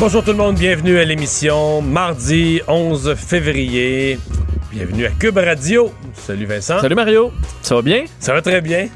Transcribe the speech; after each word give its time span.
Bonjour 0.00 0.24
tout 0.24 0.30
le 0.30 0.36
monde, 0.38 0.56
bienvenue 0.56 0.98
à 0.98 1.04
l'émission 1.04 1.82
mardi 1.82 2.60
11 2.66 3.14
février. 3.14 4.18
Bienvenue 4.72 5.04
à 5.06 5.10
Cube 5.10 5.36
Radio. 5.36 5.92
Salut 6.14 6.46
Vincent. 6.46 6.80
Salut 6.80 6.94
Mario, 6.94 7.30
ça 7.62 7.74
va 7.74 7.82
bien? 7.82 8.04
Ça 8.18 8.32
va 8.32 8.40
très 8.42 8.60
bien. 8.62 8.88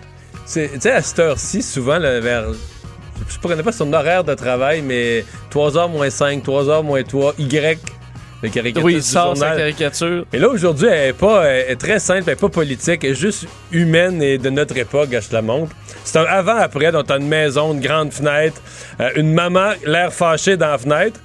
C'est- 0.47 0.71
Tu 0.75 0.81
sais, 0.81 0.93
à 0.93 1.03
cette 1.03 1.19
heure-ci, 1.19 1.63
souvent, 1.63 1.99
là, 1.99 2.21
vers. 2.21 2.45
Je 3.29 3.37
ne 3.37 3.43
connais 3.43 3.63
pas 3.63 3.73
son 3.73 3.93
horaire 3.93 4.25
de 4.25 4.35
travail, 4.35 4.83
mais 4.83 5.25
3h 5.51 5.89
moins 5.91 6.11
5, 6.11 6.43
3h 6.43 6.83
moins 6.83 7.03
3, 7.03 7.35
Y, 7.39 7.79
le 8.45 8.51
caricature 8.51 8.85
Oui, 8.85 8.95
il 8.95 9.03
sort 9.03 9.37
sa 9.37 9.57
caricature. 9.57 10.27
Et 10.33 10.39
là, 10.39 10.49
aujourd'hui, 10.49 10.89
elle 10.91 11.11
est, 11.11 11.13
pas, 11.13 11.45
elle 11.45 11.73
est 11.73 11.77
très 11.77 11.99
simple, 11.99 12.25
elle 12.27 12.35
est 12.35 12.41
pas 12.41 12.49
politique, 12.49 13.03
elle 13.05 13.11
est 13.11 13.15
juste 13.15 13.47
humaine 13.73 14.23
et 14.23 14.39
de 14.39 14.51
notre 14.51 14.77
époque, 14.77 15.09
je 15.11 15.29
te 15.29 15.35
la 15.35 15.43
montre. 15.43 15.75
C'est 16.05 16.19
un 16.19 16.25
avant-après, 16.25 16.93
donc 16.93 17.07
t'as 17.07 17.19
une 17.19 17.29
maison, 17.29 17.73
une 17.73 17.81
grande 17.81 18.13
fenêtre, 18.13 18.61
euh, 19.01 19.11
une 19.17 19.33
maman, 19.33 19.71
l'air 19.87 20.13
fâché 20.13 20.57
dans 20.57 20.69
la 20.69 20.79
fenêtre. 20.79 21.21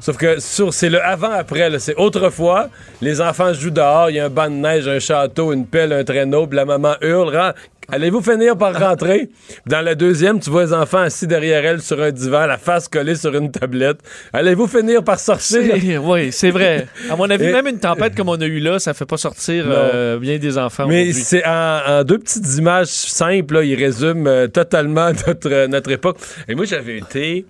Sauf 0.00 0.16
que 0.16 0.38
sur, 0.38 0.72
c'est 0.72 0.90
le 0.90 1.02
avant-après, 1.02 1.76
c'est 1.80 1.96
autrefois, 1.96 2.68
les 3.00 3.20
enfants 3.20 3.52
jouent 3.52 3.70
dehors, 3.70 4.10
il 4.10 4.16
y 4.16 4.20
a 4.20 4.26
un 4.26 4.30
banc 4.30 4.48
de 4.48 4.54
neige, 4.54 4.86
un 4.86 5.00
château, 5.00 5.52
une 5.52 5.66
pelle, 5.66 5.92
un 5.92 6.04
traîneau, 6.04 6.46
puis 6.46 6.56
la 6.56 6.64
maman 6.64 6.94
hurle, 7.00 7.54
allez-vous 7.92 8.20
finir 8.20 8.56
par 8.56 8.78
rentrer? 8.78 9.28
Dans 9.66 9.80
la 9.84 9.94
deuxième, 9.94 10.40
tu 10.40 10.50
vois 10.50 10.64
les 10.64 10.72
enfants 10.72 10.98
assis 10.98 11.26
derrière 11.26 11.64
elle 11.64 11.80
sur 11.80 12.00
un 12.02 12.10
divan, 12.10 12.46
la 12.46 12.58
face 12.58 12.88
collée 12.88 13.14
sur 13.14 13.34
une 13.34 13.50
tablette. 13.50 13.98
Allez-vous 14.32 14.66
finir 14.66 15.02
par 15.04 15.18
sortir? 15.18 15.62
Oui, 16.02 16.32
c'est 16.32 16.50
vrai. 16.50 16.86
À 17.10 17.16
mon 17.16 17.28
avis, 17.30 17.46
Et- 17.46 17.52
même 17.52 17.66
une 17.66 17.78
tempête 17.80 18.14
comme 18.14 18.28
on 18.28 18.40
a 18.40 18.46
eu 18.46 18.60
là, 18.60 18.78
ça 18.78 18.94
fait 18.94 19.06
pas 19.06 19.16
sortir 19.16 19.64
euh, 19.68 20.18
bien 20.18 20.38
des 20.38 20.58
enfants 20.58 20.86
Mais 20.86 21.12
c'est 21.12 21.44
en, 21.46 21.80
en 21.86 22.04
deux 22.04 22.18
petites 22.18 22.56
images 22.56 22.86
simples, 22.88 23.54
là, 23.54 23.62
il 23.64 23.74
résume 23.74 24.26
euh, 24.26 24.46
totalement 24.48 25.10
notre, 25.26 25.50
euh, 25.50 25.66
notre 25.66 25.90
époque. 25.90 26.18
Et 26.48 26.54
moi, 26.54 26.64
j'avais 26.64 26.98
été, 26.98 27.46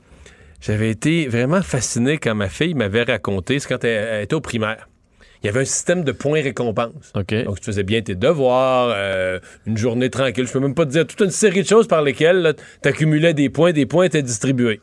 j'avais 0.61 0.91
été 0.91 1.27
vraiment 1.29 1.63
fasciné 1.63 2.19
quand 2.19 2.35
ma 2.35 2.49
fille 2.49 2.75
m'avait 2.75 3.03
raconté, 3.05 3.59
c'est 3.59 3.69
quand 3.69 3.85
elle, 3.85 4.09
elle 4.13 4.23
était 4.25 4.35
au 4.35 4.41
primaire. 4.41 4.88
Il 5.43 5.47
y 5.47 5.51
avait 5.51 5.61
un 5.61 5.65
système 5.65 6.03
de 6.05 6.13
points 6.13 6.43
récompenses. 6.43 7.13
OK. 7.15 7.45
Donc, 7.45 7.61
tu 7.61 7.67
faisais 7.67 7.85
bien 7.85 8.03
tes 8.03 8.15
devoirs, 8.17 8.93
euh, 8.95 9.39
une 9.67 9.77
journée 9.79 10.11
tranquille. 10.11 10.47
Je 10.47 10.53
peux 10.53 10.59
même 10.61 10.75
pas 10.75 10.85
te 10.85 10.91
dire 10.91 11.07
toute 11.07 11.21
une 11.21 11.31
série 11.31 11.63
de 11.63 11.69
choses 11.69 11.87
par 11.87 12.03
lesquelles 12.03 12.55
tu 12.83 12.89
accumulais 12.89 13.35
des 13.35 13.49
points, 13.49 13.73
des 13.73 13.87
points 13.87 14.05
étaient 14.07 14.23
distribués. 14.23 14.81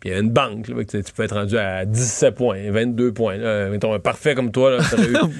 Puis 0.00 0.10
il 0.10 0.12
y 0.14 0.16
a 0.16 0.18
une 0.18 0.30
banque, 0.30 0.66
là, 0.66 0.74
tu 0.84 1.00
tu 1.00 1.12
peux 1.12 1.22
être 1.22 1.36
rendu 1.36 1.56
à 1.56 1.84
17 1.84 2.34
points, 2.34 2.58
22 2.72 3.12
points. 3.12 3.36
Là. 3.36 3.68
Mettons, 3.68 3.94
un 3.94 4.00
parfait 4.00 4.34
comme 4.34 4.50
toi, 4.50 4.78
tu 4.88 4.94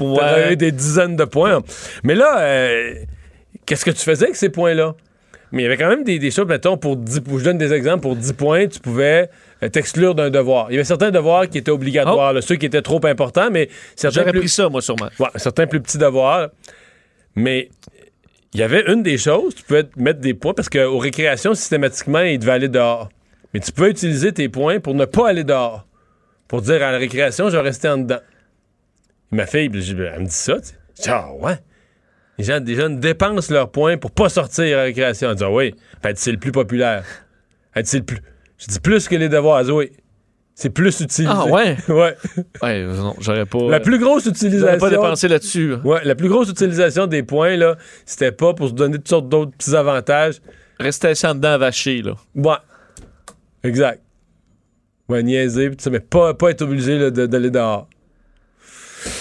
aurais, 0.07 0.23
Ouais. 0.47 0.53
eu 0.53 0.57
des 0.57 0.71
dizaines 0.71 1.17
de 1.17 1.25
points. 1.25 1.61
Mais 2.05 2.15
là, 2.15 2.39
euh, 2.41 2.95
qu'est-ce 3.67 3.85
que 3.85 3.91
tu 3.91 3.99
faisais 4.05 4.27
avec 4.27 4.37
ces 4.37 4.51
points-là? 4.51 4.95
Mais 5.53 5.63
il 5.63 5.65
y 5.65 5.67
avait 5.67 5.77
quand 5.77 5.89
même 5.89 6.03
des, 6.03 6.19
des 6.19 6.31
choses, 6.31 6.47
mettons, 6.47 6.77
pour 6.79 6.97
10, 6.97 7.21
pour- 7.21 7.39
je 7.39 7.45
donne 7.45 7.59
des 7.59 7.73
exemples, 7.73 8.01
pour 8.01 8.17
10 8.17 8.33
points, 8.33 8.67
tu 8.67 8.81
pouvais 8.81 9.29
euh, 9.63 9.69
t'exclure 9.69 10.15
d'un 10.15 10.31
devoir. 10.31 10.67
Il 10.71 10.75
y 10.75 10.77
avait 10.77 10.85
certains 10.85 11.11
devoirs 11.11 11.47
qui 11.49 11.59
étaient 11.59 11.71
obligatoires, 11.71 12.33
là, 12.33 12.41
ceux 12.41 12.57
qui 12.57 12.67
étaient 12.67 12.81
trop 12.83 13.05
importants, 13.07 13.51
mais 13.51 13.69
certains 13.95 14.21
J'aurais 14.23 14.31
plus- 14.33 14.41
pris 14.41 14.49
ça, 14.49 14.69
moi, 14.71 14.81
sûrement. 14.81 15.09
Ouais, 15.21 15.29
certains 15.37 15.67
plus 15.67 15.81
petits 15.81 15.99
devoirs. 15.99 16.49
Mais 17.35 17.69
il 18.55 18.61
y 18.61 18.63
avait 18.63 18.91
une 18.93 19.03
des 19.03 19.19
choses, 19.19 19.55
tu 19.55 19.63
pouvais 19.63 19.85
mettre 19.97 20.21
des 20.21 20.35
points 20.35 20.55
parce 20.55 20.69
qu'aux 20.69 20.99
récréations, 20.99 21.55
systématiquement, 21.55 22.21
ils 22.21 22.39
devaient 22.39 22.53
aller 22.53 22.69
dehors. 22.69 23.09
Mais 23.55 23.61
tu 23.61 23.73
peux 23.73 23.89
utiliser 23.91 24.33
tes 24.33 24.49
points 24.49 24.81
pour 24.81 24.95
ne 24.95 25.05
pas 25.05 25.29
aller 25.29 25.45
dehors. 25.45 25.87
Pour 26.49 26.63
dire 26.63 26.83
à 26.83 26.93
la 26.93 26.99
récréation, 26.99 27.49
je 27.51 27.57
vais 27.57 27.63
rester 27.63 27.89
en 27.89 27.99
dedans. 27.99 28.21
Et 29.33 29.37
ma 29.37 29.47
fille, 29.47 29.71
elle 29.75 30.21
me 30.21 30.25
dit 30.27 30.31
ça. 30.31 30.57
tu 30.61 30.69
sais. 30.95 31.11
Ah 31.11 31.31
ouais. 31.35 31.55
Les 32.39 32.45
gens, 32.45 32.61
des 32.61 32.75
jeunes 32.75 32.99
dépensent 32.99 33.53
leurs 33.53 33.71
points 33.71 33.97
pour 33.99 34.11
pas 34.11 34.29
sortir 34.29 34.65
à 34.65 34.81
la 34.81 34.83
récréation. 34.85 35.33
Dit, 35.35 35.45
ah 35.45 35.51
oui. 35.51 35.75
Dit, 36.05 36.11
c'est 36.17 36.33
le 36.33 36.39
plus 36.39 36.53
populaire. 36.53 37.05
Dit, 37.77 37.83
c'est 37.85 37.99
le 37.99 38.05
plus. 38.05 38.19
Je 38.59 38.67
dis, 38.67 38.81
plus 38.81 39.07
que 39.09 39.17
les 39.17 39.29
devoirs. 39.29 39.63
Oui. 39.69 39.91
C'est 40.55 40.71
plus 40.71 41.01
utilisé. 41.01 41.33
Ah, 41.35 41.47
ouais? 41.47 41.77
ouais. 41.89 42.17
Ouais, 42.63 42.85
non, 42.85 43.15
j'aurais 43.21 43.47
pas. 43.47 43.71
La 43.71 43.81
plus 43.81 43.99
grosse 43.99 44.25
j'aurais 44.25 44.37
utilisation. 44.37 44.79
pas 44.79 44.91
dépensé 44.91 45.29
là-dessus. 45.29 45.75
Ouais, 45.85 46.01
la 46.05 46.15
plus 46.15 46.29
grosse 46.29 46.51
utilisation 46.51 47.07
des 47.07 47.23
points, 47.23 47.57
là, 47.57 47.77
c'était 48.05 48.33
pas 48.33 48.53
pour 48.55 48.69
se 48.69 48.75
donner 48.75 48.97
toutes 48.99 49.09
sortes 49.09 49.29
d'autres 49.29 49.53
petits 49.53 49.75
avantages. 49.75 50.41
Rester 50.79 51.13
en 51.25 51.35
dedans 51.35 51.53
à 51.53 51.59
vacher, 51.59 52.03
là. 52.03 52.15
Ouais. 52.35 52.57
Exact. 53.65 54.01
Ouais, 55.09 55.23
niaiser, 55.23 55.71
pis 55.71 55.77
tout 55.77 55.85
ça, 55.85 55.91
mais 55.91 56.01
pas, 56.01 56.35
pas 56.35 56.51
être 56.51 56.63
obligé 56.63 56.99
là, 56.99 57.11
de- 57.11 57.27
d'aller 57.27 57.51
dehors. 57.51 57.89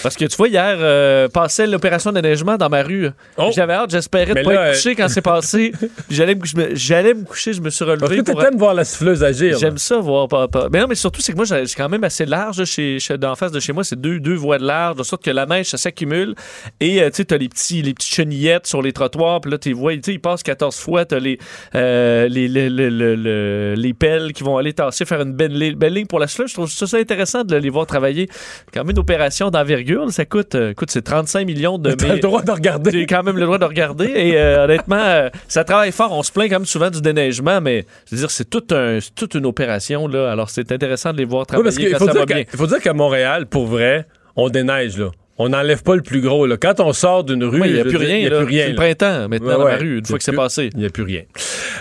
Parce 0.02 0.16
que 0.16 0.24
tu 0.24 0.36
vois, 0.36 0.48
hier, 0.48 0.76
euh, 0.78 1.28
passait 1.28 1.66
l'opération 1.66 2.12
déneigement 2.12 2.56
dans 2.56 2.68
ma 2.68 2.82
rue. 2.82 3.08
Oh! 3.36 3.50
J'avais 3.54 3.72
hâte, 3.74 3.90
j'espérais 3.90 4.26
de 4.26 4.34
Mais 4.34 4.42
pas 4.42 4.52
là, 4.52 4.68
être 4.70 4.76
couché 4.76 4.94
quand 4.94 5.08
c'est 5.08 5.22
passé. 5.22 5.72
J'allais 6.10 6.34
me, 6.34 7.24
coucher, 7.24 7.52
je 7.52 7.60
me 7.60 7.70
suis 7.70 7.84
Parce 7.84 7.98
que 8.00 8.04
relevé. 8.06 8.22
t'aimes 8.22 8.56
voir 8.58 8.74
la 8.74 8.84
siffleuse 8.84 9.22
agir. 9.24 9.58
J'aime 9.58 9.78
ça 9.78 9.98
voir 9.98 10.28
papa. 10.28 10.68
Mais 10.72 10.80
non, 10.80 10.86
mais 10.88 10.94
surtout, 10.94 11.20
c'est 11.20 11.32
que 11.32 11.36
moi, 11.36 11.44
j'ai 11.46 11.64
quand 11.76 11.88
même 11.88 12.04
assez 12.04 12.26
large 12.26 12.64
chez, 12.64 12.98
chez, 12.98 13.16
en 13.24 13.34
face 13.34 13.52
de 13.52 13.60
chez 13.60 13.72
moi. 13.72 13.84
C'est 13.84 14.00
deux, 14.00 14.20
deux 14.20 14.34
voies 14.34 14.58
de 14.58 14.64
large, 14.66 14.96
de 14.96 15.02
sorte 15.02 15.24
que 15.24 15.30
la 15.30 15.46
neige, 15.46 15.66
ça 15.66 15.78
s'accumule. 15.78 16.34
Et 16.80 17.02
euh, 17.02 17.10
tu 17.10 17.16
sais, 17.16 17.24
t'as 17.26 17.36
les, 17.38 17.48
petits, 17.48 17.82
les 17.82 17.94
petites 17.94 18.12
chenillettes 18.14 18.66
sur 18.66 18.82
les 18.82 18.92
trottoirs. 18.92 19.40
Puis 19.40 19.50
là, 19.50 19.58
tu 19.58 19.72
vois, 19.72 19.94
ils 19.94 20.20
passent 20.20 20.42
14 20.42 20.76
fois. 20.76 21.04
T'as 21.04 21.18
les, 21.18 21.38
euh, 21.74 22.28
les, 22.28 22.48
les, 22.48 22.68
les, 22.70 22.90
les- 22.90 23.16
les- 23.16 23.76
les 23.76 23.94
pelles 23.94 24.32
qui 24.32 24.42
vont 24.44 24.56
aller 24.56 24.72
tasser, 24.72 25.04
faire 25.04 25.22
une 25.22 25.32
belle, 25.32 25.74
belle 25.76 25.94
ligne 25.94 26.06
pour 26.06 26.18
la 26.18 26.26
slush. 26.26 26.50
Je 26.50 26.54
trouve 26.54 26.70
ça, 26.70 26.86
ça 26.86 26.96
intéressant 26.98 27.44
de 27.44 27.56
les 27.56 27.70
voir 27.70 27.86
travailler. 27.86 28.28
Quand 28.72 28.80
même 28.84 28.90
une 28.90 28.98
opération 28.98 29.50
d'envergure. 29.72 30.10
Ça 30.12 30.24
coûte, 30.24 30.54
euh, 30.54 30.72
c'est 30.88 31.02
35 31.02 31.46
millions 31.46 31.78
de 31.78 31.92
T'as 31.92 32.14
le 32.14 32.20
droit 32.20 32.42
de 32.42 32.50
regarder. 32.50 32.90
j'ai 32.90 33.06
quand 33.06 33.22
même 33.22 33.36
le 33.36 33.44
droit 33.44 33.58
de 33.58 33.64
regarder. 33.64 34.06
Et 34.14 34.36
euh, 34.36 34.64
honnêtement, 34.64 34.96
euh, 35.02 35.28
ça 35.48 35.64
travaille 35.64 35.92
fort. 35.92 36.12
On 36.12 36.22
se 36.22 36.32
plaint 36.32 36.48
quand 36.48 36.56
même 36.60 36.66
souvent 36.66 36.90
du 36.90 37.00
déneigement, 37.00 37.60
mais 37.60 37.84
je 38.10 38.14
veux 38.14 38.20
dire, 38.20 38.30
c'est 38.30 38.48
tout 38.48 38.64
un, 38.72 38.98
c'est 39.00 39.14
toute 39.14 39.34
une 39.34 39.46
opération. 39.46 40.06
là. 40.08 40.30
Alors, 40.30 40.50
c'est 40.50 40.70
intéressant 40.72 41.12
de 41.12 41.18
les 41.18 41.24
voir 41.24 41.42
Oui, 41.42 41.46
travailler 41.46 41.64
parce 41.64 41.76
qu'il 41.78 41.90
quand 41.92 41.98
faut 41.98 42.06
ça 42.06 42.12
dire 42.12 42.20
va 42.20 42.26
qu'à- 42.26 42.34
bien. 42.34 42.44
il 42.52 42.58
faut 42.58 42.66
dire 42.66 42.80
qu'à 42.80 42.92
Montréal, 42.92 43.46
pour 43.46 43.66
vrai, 43.66 44.06
on 44.36 44.48
déneige, 44.48 44.98
là. 44.98 45.10
On 45.38 45.48
n'enlève 45.48 45.82
pas 45.82 45.96
le 45.96 46.02
plus 46.02 46.20
gros, 46.20 46.46
là. 46.46 46.56
Quand 46.58 46.78
on 46.80 46.92
sort 46.92 47.24
d'une 47.24 47.42
rue, 47.42 47.62
il 47.64 47.72
n'y 47.72 47.80
a 47.80 47.84
je 47.84 47.88
plus 47.88 47.92
veux 47.98 47.98
dire, 48.04 48.08
rien. 48.08 48.16
Il 48.18 48.20
n'y 48.20 48.26
a 48.26 48.38
plus 48.38 48.46
rien. 48.46 48.64
C'est 48.64 48.70
le 48.70 48.76
printemps 48.76 49.28
maintenant 49.28 49.46
Ouais, 49.48 49.54
dans 49.54 49.64
ouais. 49.64 49.70
la 49.72 49.76
rue, 49.78 49.98
une 49.98 50.04
fois 50.04 50.18
que 50.18 50.24
c'est 50.24 50.32
passé. 50.32 50.70
Il 50.74 50.80
n'y 50.80 50.86
a 50.86 50.90
plus 50.90 51.02
rien. 51.04 51.22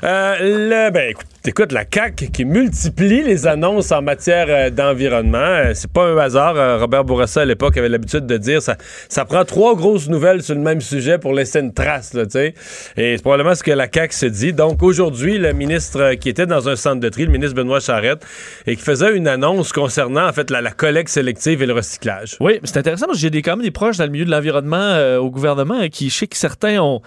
Euh, 0.03 0.35
le- 0.40 0.91
ben, 0.91 1.09
écoute, 1.12 1.25
écoute, 1.50 1.72
la 1.72 1.85
CAQ 1.91 2.29
qui 2.29 2.46
multiplie 2.46 3.24
les 3.24 3.47
annonces 3.47 3.91
en 3.91 4.03
matière 4.03 4.46
euh, 4.50 4.69
d'environnement, 4.69 5.38
euh, 5.40 5.72
c'est 5.74 5.91
pas 5.91 6.06
un 6.06 6.18
hasard. 6.18 6.56
euh, 6.56 6.78
Robert 6.78 7.03
Bourassa, 7.03 7.41
à 7.41 7.46
l'époque, 7.46 7.78
avait 7.78 7.90
l'habitude 7.90 8.28
de 8.28 8.38
dire 8.38 8.62
ça, 8.62 8.78
ça 9.09 9.25
prend 9.25 9.44
trois 9.44 9.75
grosses 9.75 10.07
nouvelles 10.07 10.44
sur 10.44 10.53
le 10.53 10.62
même 10.62 10.81
sujet 10.81 11.18
pour 11.18 11.34
laisser 11.34 11.59
une 11.59 11.74
trace, 11.74 12.13
là, 12.13 12.28
tu. 12.28 12.38
Et 12.38 12.53
c'est 12.96 13.22
probablement 13.22 13.56
ce 13.56 13.63
que 13.63 13.72
la 13.72 13.88
CAQ 13.91 14.13
se 14.13 14.25
dit. 14.28 14.53
Donc, 14.53 14.84
aujourd'hui, 14.84 15.40
le 15.40 15.53
ministre 15.53 16.13
qui 16.13 16.29
était 16.29 16.46
dans 16.46 16.69
un 16.69 16.75
centre 16.75 17.00
de 17.00 17.09
tri, 17.09 17.25
le 17.25 17.31
ministre 17.31 17.56
Benoît 17.56 17.79
Charette, 17.79 18.23
et 18.68 18.75
qui 18.75 18.84
faisait 18.84 19.16
une 19.16 19.28
annonce 19.28 19.73
concernant, 19.73 20.28
en 20.28 20.34
fait, 20.34 20.52
la, 20.52 20.62
collecte 20.72 21.09
sélective 21.09 21.63
et 21.63 21.66
le 21.66 21.73
recyclage. 21.73 22.38
Oui, 22.40 22.59
c'est 22.63 22.78
intéressant 22.78 23.08
parce 23.08 23.18
que 23.18 23.22
j'ai 23.22 23.29
des, 23.29 23.41
quand 23.41 23.58
même 23.58 23.66
des 23.66 23.72
proches 23.72 23.97
dans 23.97 24.06
le 24.06 24.12
milieu 24.12 24.25
de 24.25 24.31
l'environnement 24.31 25.18
au 25.19 25.29
gouvernement 25.29 25.79
hein, 25.81 25.90
qui, 25.90 26.09
je 26.09 26.16
sais 26.16 26.28
que 26.28 26.38
certains 26.38 26.79
ont. 26.79 27.02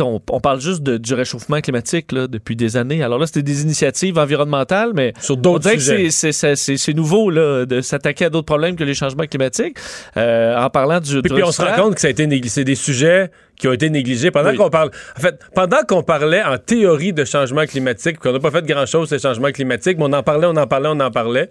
On, 0.00 0.20
on 0.30 0.40
parle 0.40 0.60
juste 0.60 0.82
de- 0.82 0.96
du 0.98 1.14
réchauffement 1.14 1.60
climatique 1.60 2.12
là, 2.12 2.26
depuis 2.26 2.56
des 2.56 2.76
années. 2.76 3.02
Alors 3.02 3.18
là, 3.18 3.26
c'était 3.26 3.42
des 3.42 3.62
initiatives 3.62 4.18
environnementales, 4.18 4.92
mais 4.94 5.12
Sur 5.20 5.36
d'autres 5.36 5.70
sujets. 5.70 6.10
c'est- 6.10 6.92
nouveau 6.94 7.30
là, 7.30 7.66
de 7.66 7.80
s'attaquer 7.80 8.26
à 8.26 8.30
d'autres 8.30 8.46
problèmes 8.46 8.76
que 8.76 8.84
les 8.84 8.94
changements 8.94 9.26
climatiques. 9.26 9.76
Euh, 10.16 10.56
en 10.56 10.70
parlant 10.70 11.00
du. 11.00 11.20
Puis, 11.20 11.22
du 11.22 11.34
puis 11.34 11.42
on 11.42 11.52
se 11.52 11.62
rend 11.62 11.74
compte 11.76 11.94
que 11.94 12.00
ça 12.00 12.08
a 12.08 12.10
été 12.10 12.26
négligé. 12.26 12.52
C'est 12.54 12.64
des 12.64 12.74
sujets 12.74 13.30
qui 13.56 13.68
ont 13.68 13.72
été 13.72 13.90
négligés 13.90 14.30
pendant 14.30 14.50
Oui. 14.50 14.56
qu'on 14.56 14.70
parle. 14.70 14.90
En 15.16 15.20
fait, 15.20 15.38
pendant 15.54 15.82
qu'on 15.86 16.02
parlait 16.02 16.42
en 16.42 16.56
théorie 16.58 17.12
de 17.12 17.24
changement 17.24 17.64
climatique, 17.66 18.18
puis 18.20 18.28
qu'on 18.30 18.32
n'a 18.32 18.40
pas 18.40 18.50
fait 18.50 18.64
grand-chose 18.64 19.08
sur 19.08 19.16
les 19.16 19.22
changements 19.22 19.50
climatiques, 19.52 19.98
mais 19.98 20.04
on 20.04 20.12
en 20.12 20.22
parlait, 20.22 20.46
on 20.46 20.56
en 20.56 20.66
parlait, 20.66 20.88
on 20.90 21.00
en 21.00 21.10
parlait. 21.10 21.50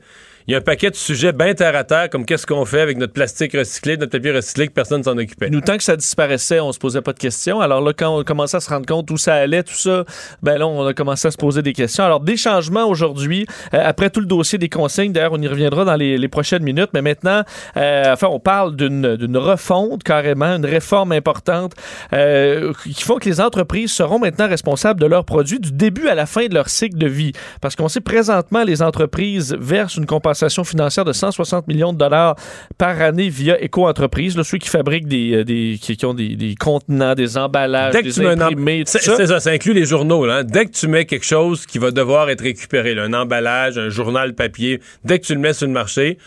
Il 0.50 0.54
y 0.54 0.56
a 0.56 0.58
un 0.58 0.62
paquet 0.62 0.90
de 0.90 0.96
sujets 0.96 1.32
bien 1.32 1.54
terre 1.54 1.76
à 1.76 1.84
terre, 1.84 2.10
comme 2.10 2.26
qu'est-ce 2.26 2.48
qu'on 2.48 2.66
fait 2.66 2.82
avec 2.82 2.98
notre 2.98 3.14
plastique 3.14 3.54
recyclé, 3.54 3.98
notre 3.98 4.14
papier 4.14 4.32
recyclé, 4.32 4.68
que 4.68 4.74
personne 4.74 5.04
s'en 5.04 5.16
occupait. 5.16 5.52
Nous, 5.52 5.62
tant 5.62 5.78
que 5.78 5.84
ça 5.84 5.96
disparaissait, 5.96 6.60
on 6.60 6.72
se 6.72 6.80
posait 6.80 7.04
pas 7.04 7.14
de 7.14 7.20
questions. 7.20 7.62
Alors 7.62 7.82
là, 7.82 7.94
quand 7.94 8.18
on 8.18 8.24
commençait 8.24 8.58
à 8.58 8.60
se 8.60 8.68
rendre 8.68 8.88
compte 8.88 9.12
où 9.12 9.18
ça 9.18 9.36
allait, 9.36 9.62
tout 9.62 9.76
ça, 9.76 10.06
ben 10.42 10.58
là, 10.58 10.66
on 10.66 10.88
a 10.88 10.96
commencé 10.96 11.28
à 11.28 11.32
se 11.32 11.38
poser 11.38 11.62
des 11.62 11.74
questions. 11.74 12.04
Alors, 12.04 12.20
des 12.20 12.36
changements 12.36 12.86
aujourd'hui, 12.86 13.46
euh, 13.76 13.84
après 13.86 14.10
tout 14.10 14.22
le 14.22 14.26
dossier 14.26 14.58
des 14.58 14.70
consignes, 14.70 15.12
d'ailleurs, 15.12 15.34
on 15.34 15.42
y 15.44 15.48
reviendra 15.48 15.86
dans 15.86 15.96
les, 15.96 16.28
prochaines 16.30 16.64
minutes, 16.64 16.90
mais 16.96 17.04
maintenant, 17.04 17.44
euh, 17.78 18.12
enfin, 18.12 18.30
on 18.32 18.40
parle 18.40 18.76
d'une 18.76 19.18
d'une 19.18 19.38
refonte 19.38 20.02
carrément, 20.02 20.56
une 20.56 20.66
réforme 20.66 21.12
importante 21.12 21.74
euh, 22.14 22.74
qui 22.84 23.04
font 23.04 23.18
que 23.18 23.30
les 23.30 23.40
entreprises 23.40 23.92
seront 23.92 24.18
maintenant 24.18 24.48
responsables 24.48 25.00
de 25.00 25.06
leurs 25.06 25.26
produits 25.26 25.60
du 25.60 25.72
début 25.72 26.08
à 26.08 26.16
la 26.16 26.26
fin 26.26 26.48
de 26.48 26.56
leur 26.56 26.70
cycle 26.70 26.98
de 26.98 27.08
vie. 27.08 27.34
Parce 27.62 27.76
qu'on 27.76 27.88
sait 27.88 28.02
présentement, 28.02 28.64
les 28.64 28.82
entreprises 28.82 29.56
versent 29.60 29.98
une 29.98 30.08
compensation 30.08 30.39
compensation 30.40 30.64
financière 30.64 31.06
de 31.06 31.14
160 31.14 31.68
millions 31.68 31.94
de 31.94 31.98
dollars 31.98 32.36
par 32.78 33.02
année 33.02 33.30
via 33.30 33.62
Éco-entreprise, 33.62 34.42
ceux 34.42 34.58
qui 34.58 34.70
fabriquent 34.70 35.08
des, 35.08 35.34
euh, 35.34 35.44
des 35.44 35.78
qui, 35.82 35.98
qui 35.98 36.06
ont 36.06 36.14
des, 36.14 36.36
des 36.36 36.56
contenants, 36.56 37.14
des 37.14 37.38
emballages, 37.38 37.94
Dès 37.94 38.04
que 38.04 38.08
des 38.08 38.14
tu 38.14 38.26
imprimés, 38.26 38.84
C'est 38.86 39.02
ça. 39.02 39.26
ça, 39.26 39.40
ça 39.40 39.50
inclut 39.50 39.74
les 39.74 39.86
journaux. 39.86 40.26
Là, 40.26 40.38
hein. 40.38 40.44
Dès 40.44 40.66
que 40.66 40.72
tu 40.72 40.88
mets 40.88 41.06
quelque 41.06 41.26
chose 41.26 41.66
qui 41.66 41.78
va 41.78 41.92
devoir 41.92 42.30
être 42.30 42.42
récupéré, 42.42 42.96
là, 42.96 43.04
un 43.04 43.14
emballage, 43.14 43.78
un 43.78 43.90
journal 43.90 44.34
papier, 44.34 44.80
dès 45.04 45.20
que 45.20 45.26
tu 45.26 45.34
le 45.34 45.42
mets 45.42 45.54
sur 45.54 45.68
le 45.68 45.74
marché, 45.74 46.18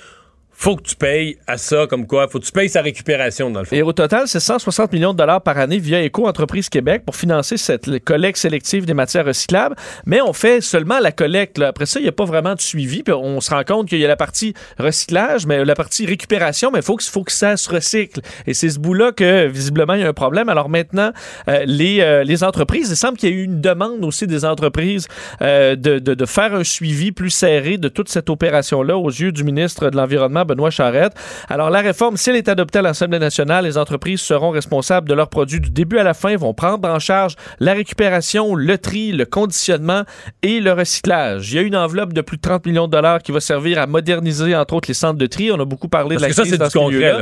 faut 0.62 0.76
que 0.76 0.82
tu 0.82 0.94
payes 0.94 1.38
à 1.48 1.58
ça 1.58 1.88
comme 1.88 2.06
quoi. 2.06 2.28
Faut 2.28 2.38
que 2.38 2.44
tu 2.44 2.52
payes 2.52 2.68
sa 2.68 2.82
récupération, 2.82 3.50
dans 3.50 3.58
le 3.60 3.66
fond. 3.66 3.74
Et 3.74 3.82
au 3.82 3.92
total, 3.92 4.28
c'est 4.28 4.38
160 4.38 4.92
millions 4.92 5.12
de 5.12 5.18
dollars 5.18 5.42
par 5.42 5.58
année 5.58 5.78
via 5.78 6.00
Éco-entreprise 6.00 6.68
Québec 6.68 7.02
pour 7.04 7.16
financer 7.16 7.56
cette 7.56 8.04
collecte 8.04 8.38
sélective 8.38 8.86
des 8.86 8.94
matières 8.94 9.24
recyclables. 9.26 9.74
Mais 10.06 10.20
on 10.20 10.32
fait 10.32 10.60
seulement 10.60 11.00
la 11.00 11.10
collecte. 11.10 11.58
là. 11.58 11.66
Après 11.66 11.86
ça, 11.86 11.98
il 11.98 12.04
n'y 12.04 12.08
a 12.08 12.12
pas 12.12 12.26
vraiment 12.26 12.54
de 12.54 12.60
suivi. 12.60 13.02
Puis 13.02 13.12
on 13.12 13.40
se 13.40 13.50
rend 13.50 13.64
compte 13.64 13.88
qu'il 13.88 13.98
y 13.98 14.04
a 14.04 14.08
la 14.08 14.14
partie 14.14 14.54
recyclage, 14.78 15.46
mais 15.46 15.64
la 15.64 15.74
partie 15.74 16.06
récupération, 16.06 16.70
mais 16.70 16.78
il 16.78 16.84
faut 16.84 16.94
que, 16.94 17.02
faut 17.02 17.24
que 17.24 17.32
ça 17.32 17.56
se 17.56 17.68
recycle. 17.68 18.20
Et 18.46 18.54
c'est 18.54 18.68
ce 18.68 18.78
bout-là 18.78 19.10
que, 19.10 19.48
visiblement, 19.48 19.94
il 19.94 20.02
y 20.02 20.04
a 20.04 20.08
un 20.08 20.12
problème. 20.12 20.48
Alors 20.48 20.68
maintenant, 20.68 21.10
euh, 21.48 21.64
les, 21.66 21.98
euh, 22.02 22.22
les 22.22 22.44
entreprises, 22.44 22.88
il 22.88 22.96
semble 22.96 23.18
qu'il 23.18 23.30
y 23.30 23.32
a 23.32 23.36
eu 23.36 23.42
une 23.42 23.60
demande 23.60 24.04
aussi 24.04 24.28
des 24.28 24.44
entreprises 24.44 25.08
euh, 25.40 25.74
de, 25.74 25.98
de, 25.98 26.14
de 26.14 26.24
faire 26.24 26.54
un 26.54 26.62
suivi 26.62 27.10
plus 27.10 27.30
serré 27.30 27.78
de 27.78 27.88
toute 27.88 28.08
cette 28.08 28.30
opération-là 28.30 28.96
aux 28.96 29.10
yeux 29.10 29.32
du 29.32 29.42
ministre 29.42 29.90
de 29.90 29.96
l'Environnement, 29.96 30.44
Benoît 30.54 30.70
Charette. 30.70 31.12
Alors, 31.48 31.70
la 31.70 31.80
réforme, 31.80 32.16
si 32.16 32.30
elle 32.30 32.36
est 32.36 32.48
adoptée 32.48 32.78
à 32.78 32.82
l'Assemblée 32.82 33.18
nationale, 33.18 33.64
les 33.64 33.78
entreprises 33.78 34.20
seront 34.20 34.50
responsables 34.50 35.08
de 35.08 35.14
leurs 35.14 35.28
produits 35.28 35.60
du 35.60 35.70
début 35.70 35.98
à 35.98 36.02
la 36.02 36.14
fin, 36.14 36.36
vont 36.36 36.54
prendre 36.54 36.88
en 36.88 36.98
charge 36.98 37.34
la 37.60 37.72
récupération, 37.74 38.54
le 38.54 38.78
tri, 38.78 39.12
le 39.12 39.24
conditionnement 39.24 40.02
et 40.42 40.60
le 40.60 40.72
recyclage. 40.72 41.52
Il 41.52 41.56
y 41.56 41.58
a 41.58 41.62
une 41.62 41.76
enveloppe 41.76 42.12
de 42.12 42.20
plus 42.20 42.36
de 42.36 42.42
30 42.42 42.66
millions 42.66 42.86
de 42.86 42.92
dollars 42.92 43.22
qui 43.22 43.32
va 43.32 43.40
servir 43.40 43.78
à 43.78 43.86
moderniser, 43.86 44.54
entre 44.56 44.74
autres, 44.74 44.88
les 44.88 44.94
centres 44.94 45.18
de 45.18 45.26
tri. 45.26 45.50
On 45.50 45.60
a 45.60 45.64
beaucoup 45.64 45.88
parlé 45.88 46.16
Parce 46.16 46.22
de 46.22 46.26
la 46.26 46.28
que 46.28 46.34
ça, 46.34 46.42
crise 46.42 46.52
c'est 46.52 46.58
dans 46.58 46.66
du 46.66 46.70
ce 46.70 46.78
concret. 46.78 47.12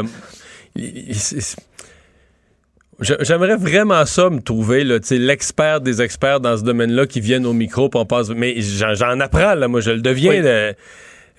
J'aimerais 3.01 3.57
vraiment 3.57 4.05
ça 4.05 4.29
me 4.29 4.41
trouver 4.41 4.85
l'expert 4.85 5.81
des 5.81 6.03
experts 6.03 6.41
dans 6.41 6.59
ce 6.59 6.63
domaine-là 6.63 7.07
qui 7.07 7.21
viennent 7.21 7.47
au 7.47 7.55
micro 7.55 7.89
puis 7.89 7.99
on 7.99 8.05
passe. 8.05 8.29
Mais 8.29 8.61
j'en 8.61 8.93
j'en 8.95 9.19
apprends, 9.21 9.55
là, 9.55 9.69
moi, 9.69 9.81
je 9.81 9.91
le 9.91 10.03
deviens 10.03 10.33
Oui. 10.33 10.43
de, 10.43 10.75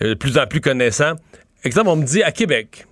de 0.10 0.14
plus 0.16 0.40
en 0.40 0.48
plus 0.48 0.60
connaissant. 0.60 1.14
Exemple, 1.63 1.90
on 1.90 1.96
me 1.96 2.06
dit 2.06 2.24
à 2.24 2.31
Québec, 2.31 2.86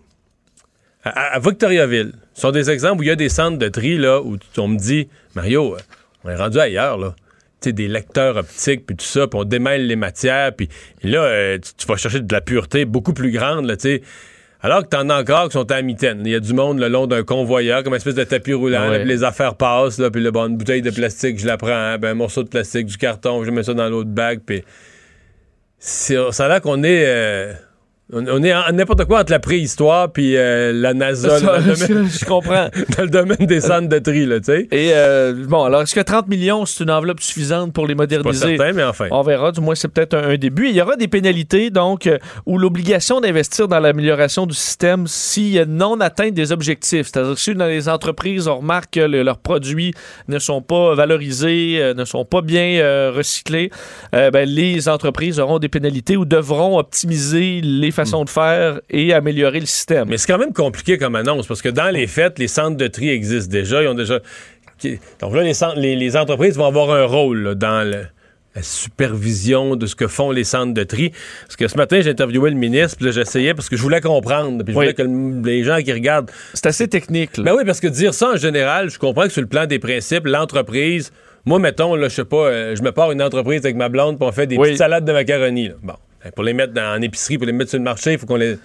à, 1.03 1.39
Victoriaville, 1.39 2.13
ce 2.33 2.41
sont 2.41 2.51
des 2.51 2.69
exemples 2.69 2.99
où 2.99 3.03
il 3.03 3.07
y 3.07 3.11
a 3.11 3.15
des 3.15 3.29
centres 3.29 3.57
de 3.57 3.67
tri 3.69 3.97
là, 3.97 4.21
où 4.21 4.37
on 4.57 4.67
me 4.67 4.77
dit 4.77 5.07
Mario, 5.35 5.75
euh, 5.75 5.79
on 6.23 6.29
est 6.29 6.35
rendu 6.35 6.59
ailleurs, 6.59 6.97
là. 6.97 7.15
Tu 7.61 7.69
sais, 7.69 7.73
des 7.73 7.87
lecteurs 7.89 8.37
optiques, 8.37 8.85
puis 8.85 8.95
tout 8.95 9.05
ça, 9.05 9.27
puis 9.27 9.37
on 9.39 9.43
démêle 9.43 9.85
les 9.87 9.95
matières, 9.97 10.53
puis 10.55 10.69
là, 11.03 11.23
euh, 11.23 11.57
tu, 11.57 11.73
tu 11.77 11.87
vas 11.87 11.97
chercher 11.97 12.21
de 12.21 12.33
la 12.33 12.39
pureté 12.41 12.85
beaucoup 12.85 13.13
plus 13.13 13.31
grande, 13.31 13.65
là, 13.65 13.75
tu 13.75 13.89
sais. 13.89 14.01
Alors 14.61 14.83
que 14.83 14.89
t'en 14.89 15.09
as 15.09 15.21
encore 15.21 15.45
qui 15.47 15.53
sont 15.53 15.71
à 15.71 15.81
mitaine. 15.81 16.21
Il 16.25 16.31
y 16.31 16.35
a 16.35 16.41
du 16.41 16.53
monde 16.53 16.79
le 16.79 16.89
long 16.89 17.07
d'un 17.07 17.23
convoyeur, 17.23 17.81
comme 17.81 17.93
une 17.93 17.97
espèce 17.97 18.15
de 18.15 18.23
tapis 18.25 18.53
roulant, 18.53 18.87
ouais. 18.87 18.91
là, 18.91 18.99
puis 18.99 19.07
les 19.07 19.23
affaires 19.23 19.55
passent, 19.55 19.99
là, 19.99 20.11
puis 20.11 20.21
là, 20.21 20.31
bon, 20.31 20.47
une 20.47 20.57
bouteille 20.57 20.81
de 20.81 20.91
plastique, 20.91 21.39
je 21.39 21.47
la 21.47 21.57
prends, 21.57 21.69
hein, 21.71 21.97
ben, 21.97 22.09
un 22.09 22.13
morceau 22.13 22.43
de 22.43 22.49
plastique, 22.49 22.85
du 22.85 22.97
carton, 22.97 23.43
je 23.45 23.51
mets 23.51 23.63
ça 23.63 23.73
dans 23.73 23.89
l'autre 23.89 24.09
bague, 24.09 24.41
puis 24.45 24.63
c'est- 25.77 26.31
ça 26.31 26.45
a 26.45 26.47
l'air 26.49 26.61
qu'on 26.61 26.83
est... 26.83 27.05
euh, 27.07 27.53
on, 28.11 28.25
on 28.27 28.43
est 28.43 28.53
en 28.53 28.71
n'importe 28.73 29.05
quoi 29.05 29.21
entre 29.21 29.31
la 29.31 29.39
préhistoire 29.39 30.11
puis 30.11 30.35
euh, 30.35 30.71
la 30.73 30.93
NASA 30.93 31.39
Ça, 31.39 31.59
domaine, 31.59 31.75
je, 32.09 32.25
comprends. 32.25 32.69
dans 32.97 33.03
le 33.03 33.09
domaine 33.09 33.45
des 33.45 33.61
centres 33.61 33.87
de 33.89 33.99
tri, 33.99 34.25
là, 34.25 34.39
tu 34.39 34.45
sais. 34.45 34.67
Et 34.71 34.91
euh, 34.93 35.33
bon, 35.47 35.63
alors 35.63 35.81
est-ce 35.83 35.93
que 35.95 35.99
30 35.99 36.27
millions, 36.27 36.65
c'est 36.65 36.83
une 36.83 36.91
enveloppe 36.91 37.21
suffisante 37.21 37.73
pour 37.73 37.85
les 37.87 37.95
Pas 37.95 38.03
moderniser? 38.03 38.57
certain, 38.57 38.73
mais 38.73 38.83
enfin. 38.83 39.07
On 39.11 39.21
verra, 39.21 39.51
du 39.51 39.61
moins 39.61 39.75
c'est 39.75 39.87
peut-être 39.87 40.13
un, 40.15 40.29
un 40.29 40.37
début. 40.37 40.69
Il 40.69 40.75
y 40.75 40.81
aura 40.81 40.95
des 40.95 41.07
pénalités, 41.07 41.69
donc, 41.69 42.07
euh, 42.07 42.17
ou 42.45 42.57
l'obligation 42.57 43.21
d'investir 43.21 43.67
dans 43.67 43.79
l'amélioration 43.79 44.45
du 44.45 44.55
système 44.55 45.05
s'il 45.07 45.49
y 45.49 45.59
a 45.59 45.65
non-atteinte 45.65 46.33
des 46.33 46.51
objectifs. 46.51 47.07
C'est-à-dire 47.11 47.33
que 47.35 47.39
si 47.39 47.53
dans 47.53 47.65
les 47.67 47.89
entreprises, 47.89 48.47
on 48.47 48.57
remarque 48.57 48.93
que 48.95 48.99
le- 49.01 49.23
leurs 49.23 49.37
produits 49.39 49.93
ne 50.27 50.39
sont 50.39 50.61
pas 50.61 50.95
valorisés, 50.95 51.93
ne 51.95 52.05
sont 52.05 52.25
pas 52.25 52.41
bien 52.41 53.11
recyclés, 53.11 53.69
ben, 54.11 54.47
les 54.49 54.89
entreprises 54.89 55.39
auront 55.39 55.59
des 55.59 55.69
pénalités 55.69 56.17
ou 56.17 56.25
devront 56.25 56.77
optimiser 56.79 57.61
les 57.61 57.91
façons 58.05 58.23
de 58.23 58.29
faire 58.29 58.79
et 58.89 59.13
améliorer 59.13 59.59
le 59.59 59.65
système. 59.65 60.07
Mais 60.09 60.17
c'est 60.17 60.27
quand 60.31 60.37
même 60.39 60.53
compliqué 60.53 60.97
comme 60.97 61.15
annonce 61.15 61.47
parce 61.47 61.61
que 61.61 61.69
dans 61.69 61.89
les 61.89 62.07
faits, 62.07 62.39
les 62.39 62.47
centres 62.47 62.77
de 62.77 62.87
tri 62.87 63.09
existent 63.09 63.51
déjà. 63.51 63.81
Ils 63.83 63.87
ont 63.87 63.93
déjà. 63.93 64.19
Donc 65.21 65.35
là, 65.35 65.43
les, 65.43 65.53
centres- 65.53 65.77
les, 65.79 65.95
les 65.95 66.15
entreprises 66.15 66.55
vont 66.57 66.65
avoir 66.65 66.91
un 66.91 67.03
rôle 67.05 67.39
là, 67.43 67.55
dans 67.55 67.85
le- 67.89 68.05
la 68.55 68.63
supervision 68.63 69.75
de 69.75 69.85
ce 69.85 69.95
que 69.95 70.07
font 70.07 70.31
les 70.31 70.43
centres 70.43 70.73
de 70.73 70.83
tri. 70.83 71.11
Parce 71.43 71.55
que 71.55 71.67
ce 71.67 71.77
matin, 71.77 72.01
j'ai 72.01 72.09
interviewé 72.09 72.49
le 72.49 72.55
ministre, 72.55 72.97
puis 72.99 73.11
j'essayais 73.11 73.53
parce 73.53 73.69
que 73.69 73.75
je 73.77 73.81
voulais 73.81 74.01
comprendre. 74.01 74.63
Puis 74.63 74.73
je 74.73 74.77
Oui. 74.79 74.85
voulais 74.85 74.93
que 74.93 75.01
le- 75.03 75.41
les 75.45 75.63
gens 75.63 75.81
qui 75.81 75.91
regardent. 75.93 76.31
C'est 76.53 76.65
assez 76.65 76.87
technique. 76.87 77.37
là. 77.37 77.43
Ben 77.43 77.53
oui, 77.57 77.63
parce 77.65 77.79
que 77.79 77.87
dire 77.87 78.13
ça 78.13 78.31
en 78.31 78.37
général, 78.37 78.89
je 78.89 78.97
comprends 78.97 79.23
que 79.23 79.29
sur 79.33 79.41
le 79.41 79.47
plan 79.47 79.65
des 79.65 79.79
principes, 79.79 80.25
l'entreprise. 80.25 81.11
Moi, 81.45 81.59
mettons, 81.59 81.95
là, 81.95 82.09
je 82.09 82.15
sais 82.15 82.25
pas, 82.25 82.47
euh, 82.47 82.75
je 82.75 82.81
me 82.81 82.91
pars 82.91 83.11
une 83.11 83.21
entreprise 83.21 83.61
avec 83.63 83.75
ma 83.75 83.87
blonde, 83.89 84.17
puis 84.17 84.27
on 84.27 84.31
fait 84.31 84.47
des 84.47 84.57
Oui. 84.57 84.63
petites 84.69 84.77
salades 84.79 85.05
de 85.05 85.11
macaroni. 85.13 85.69
là. 85.69 85.75
Bon. 85.83 85.93
Pour 86.35 86.43
les 86.43 86.53
mettre 86.53 86.73
dans, 86.73 86.97
en 86.97 87.01
épicerie, 87.01 87.37
pour 87.37 87.47
les 87.47 87.53
mettre 87.53 87.69
sur 87.69 87.79
le 87.79 87.83
marché, 87.85 88.13
il 88.13 88.19
faut 88.19 88.25
qu'on 88.25 88.35
les. 88.35 88.57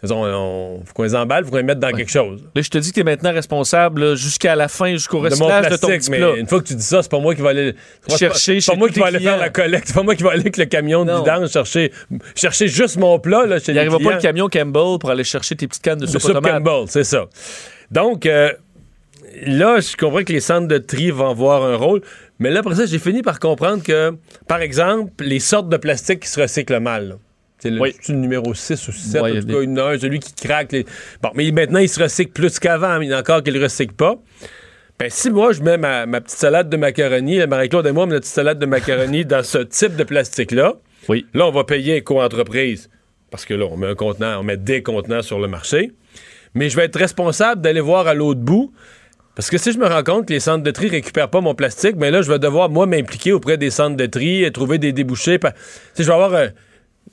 faisons, 0.00 0.24
on- 0.24 0.80
faut 0.84 0.94
qu'on 0.94 1.02
les 1.04 1.14
emballe, 1.14 1.42
il 1.42 1.44
faut 1.44 1.50
qu'on 1.52 1.58
les 1.58 1.62
mette 1.62 1.78
dans 1.78 1.92
quelque 1.92 2.10
chose. 2.10 2.42
Là, 2.54 2.62
je 2.62 2.68
te 2.68 2.78
dis 2.78 2.88
que 2.90 2.94
tu 2.94 3.00
es 3.00 3.04
maintenant 3.04 3.32
responsable 3.32 4.02
là, 4.04 4.14
jusqu'à 4.16 4.56
la 4.56 4.66
fin, 4.68 4.90
jusqu'au 4.92 5.18
de 5.18 5.22
mon 5.36 5.46
recyclage 5.46 5.68
de, 5.70 5.76
ton 5.76 5.86
plastique, 5.86 6.00
petit 6.00 6.10
mais 6.10 6.18
plat. 6.18 6.36
une 6.36 6.46
fois 6.48 6.60
que 6.60 6.66
tu 6.66 6.74
dis 6.74 6.82
ça, 6.82 7.02
c'est 7.02 7.10
pas 7.10 7.20
moi 7.20 7.34
qui 7.34 7.40
va 7.42 7.50
aller 7.50 7.74
c'est 8.00 8.08
pas- 8.10 8.16
Chercher 8.16 8.60
c'est 8.60 8.66
pas 8.66 8.72
chez 8.72 8.78
moi 8.78 8.88
qui 8.88 8.98
va 8.98 9.10
tes 9.10 9.16
aller 9.16 9.24
faire 9.24 9.36
la 9.38 9.50
collecte, 9.50 9.88
c'est 9.88 9.94
pas 9.94 10.02
moi 10.02 10.14
qui 10.16 10.22
va 10.24 10.30
aller 10.30 10.40
avec 10.40 10.56
le 10.56 10.64
camion 10.64 11.04
de 11.04 11.12
vidange 11.12 11.50
chercher 11.50 11.92
chercher 12.34 12.66
juste 12.68 12.96
mon 12.96 13.18
plat 13.20 13.46
là 13.46 13.58
chez 13.60 13.70
Il 13.72 13.74
n'arrivera 13.76 13.98
pas 14.00 14.14
le 14.16 14.20
camion 14.20 14.48
Campbell 14.48 14.98
pour 14.98 15.10
aller 15.10 15.22
chercher 15.24 15.54
tes 15.54 15.68
petites 15.68 15.82
cannes 15.82 15.98
de 16.00 16.06
de 16.06 16.10
soupe 16.10 16.20
soupe. 16.20 16.40
Campbell, 16.44 16.84
c'est 16.88 17.04
ça. 17.04 17.26
Donc 17.92 18.26
euh, 18.26 18.50
là, 19.46 19.78
je 19.80 19.96
comprends 19.96 20.24
que 20.24 20.32
les 20.32 20.40
centres 20.40 20.68
de 20.68 20.78
tri 20.78 21.10
vont 21.10 21.30
avoir 21.30 21.62
un 21.62 21.76
rôle, 21.76 22.02
mais 22.38 22.50
là 22.50 22.60
après 22.60 22.74
ça, 22.74 22.86
j'ai 22.86 22.98
fini 22.98 23.22
par 23.22 23.38
comprendre 23.38 23.82
que 23.82 24.14
par 24.48 24.60
exemple, 24.60 25.24
les 25.24 25.38
sortes 25.40 25.68
de 25.68 25.76
plastique 25.76 26.20
qui 26.20 26.28
se 26.28 26.40
recyclent 26.40 26.80
mal. 26.80 27.08
là. 27.08 27.14
C'est 27.58 27.70
le, 27.70 27.80
Oui. 27.80 27.94
c'est 28.00 28.12
le 28.12 28.18
numéro 28.18 28.52
6 28.54 28.88
ou 28.88 28.92
7, 28.92 29.22
Ouais, 29.22 29.30
il 29.30 29.34
y 29.36 29.38
en 29.38 29.42
tout 29.42 29.74
cas, 29.76 29.82
a 29.84 29.90
un, 29.92 29.98
celui 29.98 30.18
qui 30.18 30.32
craque. 30.34 30.72
Les... 30.72 30.84
Bon, 31.22 31.30
mais 31.34 31.48
maintenant, 31.52 31.78
il 31.78 31.88
se 31.88 32.02
recycle 32.02 32.32
plus 32.32 32.58
qu'avant, 32.58 32.98
mais 32.98 33.06
il 33.06 33.10
y 33.10 33.14
en 33.14 33.18
a 33.18 33.20
encore 33.20 33.42
qui 33.44 33.52
ne 33.52 33.58
le 33.58 33.62
recycle 33.62 33.94
pas. 33.94 34.16
Ben, 34.98 35.08
si 35.08 35.30
moi, 35.30 35.52
je 35.52 35.62
mets 35.62 35.78
ma, 35.78 36.04
ma 36.06 36.20
petite 36.20 36.38
salade 36.38 36.68
de 36.68 36.76
macaroni, 36.76 37.38
la 37.38 37.46
Marie-Claude 37.46 37.86
et 37.86 37.92
moi, 37.92 38.06
notre 38.06 38.22
petite 38.22 38.34
salade 38.34 38.58
de 38.58 38.66
macaroni 38.66 39.24
dans 39.26 39.44
ce 39.44 39.58
type 39.58 39.94
de 39.94 40.02
plastique-là, 40.02 40.74
Oui. 41.08 41.24
là, 41.34 41.46
on 41.46 41.52
va 41.52 41.62
payer 41.62 41.96
éco-entreprise. 41.98 42.90
Parce 43.30 43.44
que 43.44 43.54
là, 43.54 43.66
on 43.70 43.76
met 43.76 43.86
un 43.86 43.94
contenant, 43.94 44.40
on 44.40 44.42
met 44.42 44.56
des 44.56 44.82
contenants 44.82 45.22
sur 45.22 45.38
le 45.38 45.46
marché. 45.46 45.92
Mais 46.54 46.68
je 46.68 46.76
vais 46.76 46.84
être 46.86 46.98
responsable 46.98 47.62
d'aller 47.62 47.80
voir 47.80 48.08
à 48.08 48.14
l'autre 48.14 48.40
bout. 48.40 48.72
Parce 49.34 49.48
que 49.48 49.56
si 49.56 49.72
je 49.72 49.78
me 49.78 49.86
rends 49.86 50.02
compte 50.02 50.26
que 50.26 50.32
les 50.32 50.40
centres 50.40 50.62
de 50.62 50.70
tri 50.70 50.88
récupèrent 50.88 51.30
pas 51.30 51.40
mon 51.40 51.54
plastique, 51.54 51.96
ben 51.96 52.12
là, 52.12 52.20
je 52.20 52.30
vais 52.30 52.38
devoir, 52.38 52.68
moi, 52.68 52.86
m'impliquer 52.86 53.32
auprès 53.32 53.56
des 53.56 53.70
centres 53.70 53.96
de 53.96 54.06
tri, 54.06 54.44
et 54.44 54.52
trouver 54.52 54.78
des 54.78 54.92
débouchés. 54.92 55.38
Je 55.98 56.04
vais 56.04 56.12
avoir 56.12 56.34
euh, 56.34 56.48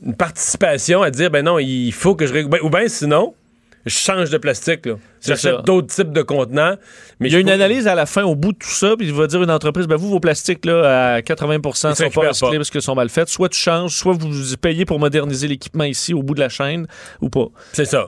une 0.06 0.16
participation 0.16 1.02
à 1.02 1.12
dire, 1.12 1.32
ben 1.32 1.46
non, 1.46 1.60
il 1.60 1.92
faut 1.94 2.16
que 2.16 2.26
je... 2.26 2.34
ben, 2.34 2.60
ou 2.62 2.70
bien 2.70 2.88
sinon, 2.90 3.34
je 3.86 3.96
change 3.96 4.30
de 4.30 4.38
plastique. 4.38 4.88
J'achète 5.26 5.64
d'autres 5.66 5.88
types 5.88 6.12
de 6.12 6.22
contenants. 6.22 6.76
Mais 7.20 7.30
Il 7.30 7.34
y 7.34 7.36
a 7.36 7.40
une 7.40 7.50
analyse 7.50 7.88
à 7.88 7.96
la 7.96 8.06
fin, 8.06 8.24
au 8.24 8.36
bout 8.36 8.52
de 8.52 8.58
tout 8.58 8.70
ça, 8.70 8.96
puis 8.98 9.08
il 9.08 9.14
va 9.14 9.28
dire 9.28 9.42
une 9.42 9.52
entreprise, 9.52 9.88
ben 9.88 9.96
vous, 9.96 10.10
vos 10.10 10.20
plastiques, 10.20 10.66
là, 10.66 11.16
à 11.16 11.22
80 11.22 11.56
Ils 11.56 11.74
sont 11.74 11.96
se 11.96 12.04
pas 12.04 12.28
recyclés 12.28 12.58
parce 12.58 12.70
qu'ils 12.70 12.82
sont 12.82 12.96
mal 12.96 13.10
faits. 13.10 13.30
Soit 13.30 13.50
tu 13.50 13.60
changes, 13.60 13.96
soit 13.96 14.14
vous 14.14 14.30
payez 14.58 14.86
pour 14.86 15.00
moderniser 15.00 15.48
l'équipement 15.48 15.86
ici, 15.86 16.14
au 16.14 16.24
bout 16.24 16.36
de 16.36 16.42
la 16.42 16.50
chaîne, 16.50 16.88
ou 17.22 17.30
pas. 17.30 17.48
C'est 17.72 17.86
ça. 17.86 18.08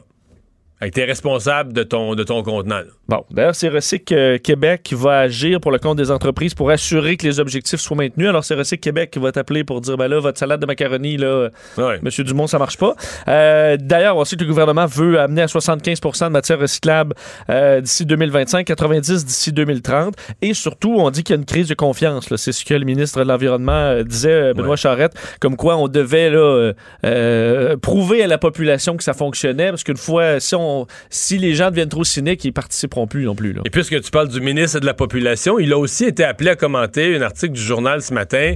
T'es 0.89 1.03
responsable 1.05 1.73
de 1.73 1.83
ton, 1.83 2.15
de 2.15 2.23
ton 2.23 2.41
contenant, 2.43 2.77
là. 2.77 2.83
Bon, 3.07 3.25
d'ailleurs, 3.29 3.55
c'est 3.55 3.67
Recyc 3.67 4.11
euh, 4.13 4.37
Québec 4.37 4.81
qui 4.83 4.95
va 4.95 5.19
agir 5.19 5.59
pour 5.59 5.71
le 5.71 5.79
compte 5.79 5.97
des 5.97 6.11
entreprises 6.11 6.53
pour 6.53 6.69
assurer 6.69 7.17
que 7.17 7.27
les 7.27 7.39
objectifs 7.41 7.79
soient 7.81 7.97
maintenus. 7.97 8.29
Alors, 8.29 8.43
c'est 8.45 8.55
Recyc 8.55 8.79
Québec 8.79 9.11
qui 9.11 9.19
va 9.19 9.31
t'appeler 9.33 9.63
pour 9.65 9.81
dire, 9.81 9.97
ben 9.97 10.07
là, 10.07 10.19
votre 10.19 10.39
salade 10.39 10.61
de 10.61 10.65
macaroni, 10.65 11.17
là, 11.17 11.49
Ouais. 11.77 11.99
Monsieur 12.01 12.23
Dumont, 12.23 12.47
ça 12.47 12.57
marche 12.57 12.77
pas. 12.77 12.95
Euh, 13.27 13.75
D'ailleurs, 13.79 14.15
on 14.17 14.23
sait 14.23 14.37
que 14.37 14.41
le 14.43 14.47
gouvernement 14.47 14.85
veut 14.85 15.19
amener 15.19 15.41
à 15.41 15.47
75% 15.47 16.25
de 16.27 16.29
matières 16.29 16.59
recyclables 16.59 17.13
euh, 17.49 17.81
d'ici 17.81 18.05
2025, 18.05 18.65
90 18.65 19.25
d'ici 19.25 19.51
2030. 19.51 20.15
Et 20.41 20.53
surtout, 20.53 20.95
on 20.97 21.09
dit 21.09 21.23
qu'il 21.23 21.35
y 21.35 21.37
a 21.37 21.39
une 21.39 21.45
crise 21.45 21.67
de 21.67 21.73
confiance. 21.73 22.29
là. 22.29 22.37
C'est 22.37 22.53
ce 22.53 22.63
que 22.63 22.73
le 22.73 22.85
ministre 22.85 23.19
de 23.21 23.27
l'Environnement 23.27 23.71
euh, 23.73 24.03
disait, 24.03 24.31
euh, 24.31 24.53
Benoît 24.53 24.71
Ouais. 24.71 24.77
Charette, 24.77 25.13
comme 25.41 25.57
quoi 25.57 25.75
on 25.75 25.89
devait 25.89 26.29
là, 26.29 26.37
euh, 26.39 26.73
euh, 27.05 27.75
prouver 27.77 28.23
à 28.23 28.27
la 28.27 28.37
population 28.37 28.95
que 28.95 29.03
ça 29.03 29.13
fonctionnait. 29.13 29.69
Parce 29.69 29.83
qu'une 29.83 29.97
fois, 29.97 30.39
si, 30.39 30.55
on, 30.55 30.70
si 31.09 31.37
les 31.37 31.53
gens 31.53 31.69
deviennent 31.69 31.89
trop 31.89 32.03
cyniques, 32.03 32.43
ils 32.45 32.53
participeront 32.53 33.07
plus 33.07 33.25
non 33.25 33.35
plus. 33.35 33.55
Et 33.65 33.69
puisque 33.69 33.99
tu 34.01 34.11
parles 34.11 34.29
du 34.29 34.41
ministre 34.41 34.79
de 34.79 34.85
la 34.85 34.93
Population, 34.93 35.59
il 35.59 35.71
a 35.73 35.77
aussi 35.77 36.05
été 36.05 36.23
appelé 36.23 36.51
à 36.51 36.55
commenter 36.55 37.15
un 37.15 37.21
article 37.21 37.53
du 37.53 37.61
journal 37.61 38.01
ce 38.01 38.13
matin 38.13 38.55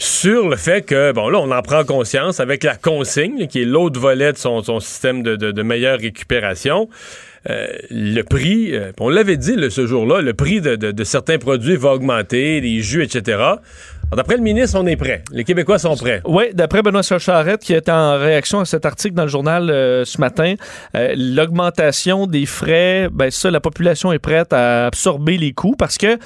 sur 0.00 0.48
le 0.48 0.56
fait 0.56 0.84
que, 0.84 1.12
bon, 1.12 1.28
là, 1.28 1.38
on 1.40 1.50
en 1.50 1.62
prend 1.62 1.84
conscience 1.84 2.40
avec 2.40 2.64
la 2.64 2.76
consigne, 2.76 3.46
qui 3.46 3.62
est 3.62 3.64
l'autre 3.64 4.00
volet 4.00 4.32
de 4.32 4.38
son, 4.38 4.62
son 4.62 4.80
système 4.80 5.22
de, 5.22 5.62
meilleure 5.62 5.98
récupération. 6.00 6.88
Euh, 7.48 7.68
le 7.90 8.22
prix, 8.22 8.74
euh, 8.74 8.90
on 8.98 9.08
l'avait 9.10 9.36
dit 9.36 9.54
ce 9.68 9.86
jour-là, 9.86 10.20
le 10.22 10.32
prix 10.32 10.60
de- 10.60 10.76
de 10.76 11.04
certains 11.04 11.38
produits 11.38 11.76
va 11.76 11.90
augmenter, 11.90 12.60
les 12.60 12.80
jus, 12.80 13.02
etc. 13.02 13.38
D'après 14.14 14.36
le 14.36 14.42
ministre, 14.42 14.78
on 14.80 14.86
est 14.86 14.96
prêt. 14.96 15.22
Les 15.32 15.44
Québécois 15.44 15.78
sont 15.78 15.96
prêts. 15.96 16.20
Oui, 16.24 16.44
d'après 16.52 16.82
Benoît 16.82 17.02
Charrette, 17.02 17.62
qui 17.62 17.72
est 17.72 17.88
en 17.88 18.18
réaction 18.18 18.60
à 18.60 18.64
cet 18.64 18.86
article 18.86 19.14
dans 19.14 19.24
le 19.24 19.28
journal 19.28 19.70
euh, 19.70 20.04
ce 20.04 20.20
matin, 20.20 20.54
euh, 20.96 21.14
l'augmentation 21.16 22.26
des 22.26 22.46
frais, 22.46 23.08
ben 23.10 23.30
ça, 23.30 23.50
la 23.50 23.60
population 23.60 24.12
est 24.12 24.18
prête 24.18 24.52
à 24.52 24.86
absorber 24.86 25.36
les 25.36 25.52
coûts 25.52 25.76
parce 25.76 25.98
que, 25.98 26.18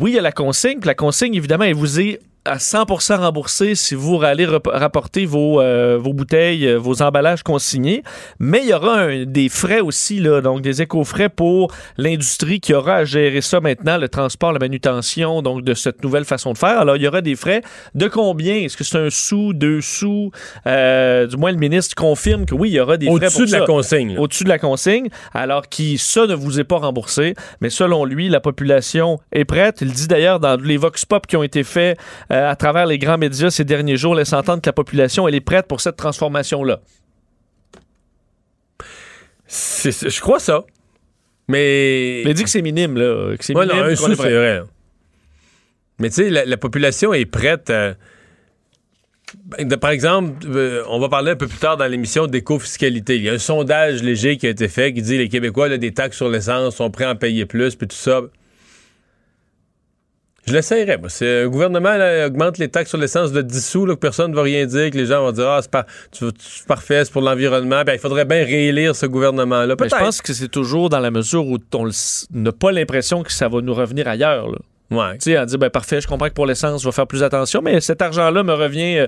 oui, 0.00 0.12
il 0.12 0.14
y 0.14 0.18
a 0.18 0.22
la 0.22 0.32
consigne. 0.32 0.78
La 0.84 0.94
consigne, 0.94 1.34
évidemment, 1.34 1.64
elle 1.64 1.74
vous 1.74 2.00
est 2.00 2.20
à 2.46 2.58
100% 2.58 3.16
remboursé 3.18 3.74
si 3.74 3.94
vous 3.94 4.22
allez 4.22 4.46
rapporter 4.66 5.26
vos, 5.26 5.60
euh, 5.60 5.98
vos 6.00 6.12
bouteilles, 6.12 6.66
euh, 6.66 6.76
vos 6.78 7.02
emballages 7.02 7.42
consignés. 7.42 8.02
Mais 8.38 8.60
il 8.62 8.68
y 8.68 8.72
aura 8.74 9.00
un- 9.00 9.24
des 9.24 9.48
frais 9.48 9.80
aussi, 9.80 10.20
là, 10.20 10.40
donc 10.40 10.62
des 10.62 10.82
éco-frais 10.82 11.28
pour 11.28 11.72
l'industrie 11.96 12.60
qui 12.60 12.72
aura 12.74 12.96
à 12.96 13.04
gérer 13.04 13.40
ça 13.40 13.60
maintenant, 13.60 13.98
le 13.98 14.08
transport, 14.08 14.52
la 14.52 14.58
manutention, 14.58 15.42
donc 15.42 15.62
de 15.64 15.74
cette 15.74 16.02
nouvelle 16.02 16.24
façon 16.24 16.52
de 16.52 16.58
faire. 16.58 16.78
Alors, 16.78 16.96
il 16.96 17.02
y 17.02 17.08
aura 17.08 17.20
des 17.20 17.36
frais 17.36 17.62
de 17.94 18.06
combien? 18.08 18.54
Est-ce 18.56 18.76
que 18.76 18.84
c'est 18.84 18.98
un 18.98 19.10
sou, 19.10 19.52
deux 19.52 19.80
sous? 19.80 20.30
Euh, 20.66 21.26
du 21.26 21.36
moins, 21.36 21.50
le 21.52 21.58
ministre 21.58 21.94
confirme 21.94 22.46
que 22.46 22.54
oui, 22.54 22.70
il 22.70 22.74
y 22.74 22.80
aura 22.80 22.96
des 22.96 23.06
frais 23.06 23.14
pour 23.14 23.22
Au-dessus 23.26 23.42
de 23.46 23.50
ça 23.50 23.60
la 23.60 23.66
consigne. 23.66 24.18
au-dessus 24.18 24.44
de 24.44 24.48
la 24.48 24.58
consigne, 24.58 25.08
alors 25.34 25.68
qui 25.68 25.98
ça 25.98 26.26
ne 26.26 26.34
vous 26.34 26.60
est 26.60 26.64
pas 26.64 26.76
remboursé. 26.78 27.34
Mais 27.60 27.70
selon 27.70 28.04
lui, 28.04 28.28
la 28.28 28.40
population 28.40 29.18
est 29.32 29.44
prête. 29.44 29.78
Il 29.80 29.92
dit 29.92 30.06
d'ailleurs 30.06 30.40
dans 30.40 30.56
les 30.60 30.76
vox 30.76 31.04
pop 31.04 31.26
qui 31.26 31.36
ont 31.36 31.42
été 31.42 31.64
faits 31.64 31.98
euh, 32.30 32.35
à 32.44 32.56
travers 32.56 32.86
les 32.86 32.98
grands 32.98 33.18
médias 33.18 33.50
ces 33.50 33.64
derniers 33.64 33.96
jours, 33.96 34.14
laisse 34.14 34.32
entendre 34.32 34.62
que 34.62 34.68
la 34.68 34.72
population 34.72 35.26
elle 35.28 35.34
est 35.34 35.40
prête 35.40 35.66
pour 35.66 35.80
cette 35.80 35.96
transformation-là. 35.96 36.80
Je 39.48 40.20
crois 40.20 40.40
ça. 40.40 40.64
Mais. 41.48 42.22
Il 42.22 42.34
dit 42.34 42.44
que 42.44 42.50
c'est 42.50 42.62
minime 42.62 42.96
là, 42.96 43.36
que 43.36 43.44
c'est 43.44 43.54
Ouais, 43.56 43.66
non, 43.66 43.74
minime, 43.74 43.90
un 43.90 43.96
sou, 43.96 44.12
est 44.12 44.16
c'est 44.16 44.34
vrai. 44.34 44.62
Mais 45.98 46.08
tu 46.08 46.16
sais, 46.16 46.30
la, 46.30 46.44
la 46.44 46.56
population 46.56 47.14
est 47.14 47.24
prête. 47.26 47.70
euh, 47.70 47.94
ben, 49.44 49.76
par 49.76 49.90
exemple, 49.90 50.46
euh, 50.46 50.82
on 50.88 50.98
va 50.98 51.08
parler 51.08 51.32
un 51.32 51.36
peu 51.36 51.46
plus 51.46 51.58
tard 51.58 51.76
dans 51.76 51.86
l'émission 51.86 52.26
d'éco-fiscalité. 52.26 53.16
Il 53.16 53.22
y 53.22 53.28
a 53.28 53.32
un 53.32 53.38
sondage 53.38 54.02
léger 54.02 54.36
qui 54.36 54.46
a 54.46 54.50
été 54.50 54.68
fait 54.68 54.92
qui 54.92 55.02
dit 55.02 55.18
les 55.18 55.28
Québécois, 55.28 55.68
là, 55.68 55.78
des 55.78 55.92
taxes 55.92 56.16
sur 56.16 56.28
l'essence, 56.28 56.76
sont 56.76 56.90
prêts 56.90 57.04
à 57.04 57.12
en 57.12 57.16
payer 57.16 57.46
plus, 57.46 57.74
puis 57.76 57.88
tout 57.88 57.96
ça. 57.96 58.22
Je 60.46 60.52
l'essayerais. 60.52 60.98
un 61.22 61.48
gouvernement 61.48 61.96
là, 61.96 62.26
augmente 62.26 62.58
les 62.58 62.68
taxes 62.68 62.90
sur 62.90 62.98
l'essence 62.98 63.32
de 63.32 63.42
10 63.42 63.66
sous, 63.68 63.84
là, 63.84 63.94
que 63.94 64.00
personne 64.00 64.30
ne 64.30 64.36
va 64.36 64.42
rien 64.42 64.64
dire, 64.66 64.90
que 64.90 64.96
les 64.96 65.06
gens 65.06 65.20
vont 65.22 65.32
dire 65.32 65.48
Ah, 65.48 65.58
c'est 65.60 65.70
par- 65.70 65.84
parfait, 66.68 67.04
c'est 67.04 67.12
pour 67.12 67.22
l'environnement. 67.22 67.82
Ben, 67.84 67.94
il 67.94 67.98
faudrait 67.98 68.24
bien 68.24 68.44
réélire 68.44 68.94
ce 68.94 69.06
gouvernement-là. 69.06 69.74
Je 69.80 69.88
pense 69.88 70.22
que 70.22 70.32
c'est 70.32 70.48
toujours 70.48 70.88
dans 70.88 71.00
la 71.00 71.10
mesure 71.10 71.46
où 71.46 71.58
on 71.74 71.84
le 71.84 71.92
n'a 72.32 72.52
pas 72.52 72.70
l'impression 72.70 73.22
que 73.22 73.32
ça 73.32 73.48
va 73.48 73.60
nous 73.60 73.74
revenir 73.74 74.06
ailleurs. 74.06 74.48
là. 74.48 74.58
Ouais. 74.90 75.14
Tu 75.18 75.32
sais, 75.32 75.38
on 75.38 75.44
dit, 75.44 75.58
ben 75.58 75.68
parfait, 75.70 76.00
je 76.00 76.06
comprends 76.06 76.28
que 76.28 76.34
pour 76.34 76.46
l'essence, 76.46 76.82
je 76.82 76.88
vais 76.88 76.92
faire 76.92 77.08
plus 77.08 77.22
attention, 77.24 77.60
mais 77.60 77.80
cet 77.80 78.02
argent-là 78.02 78.44
me 78.44 78.52
revient 78.54 78.98
euh, 78.98 79.06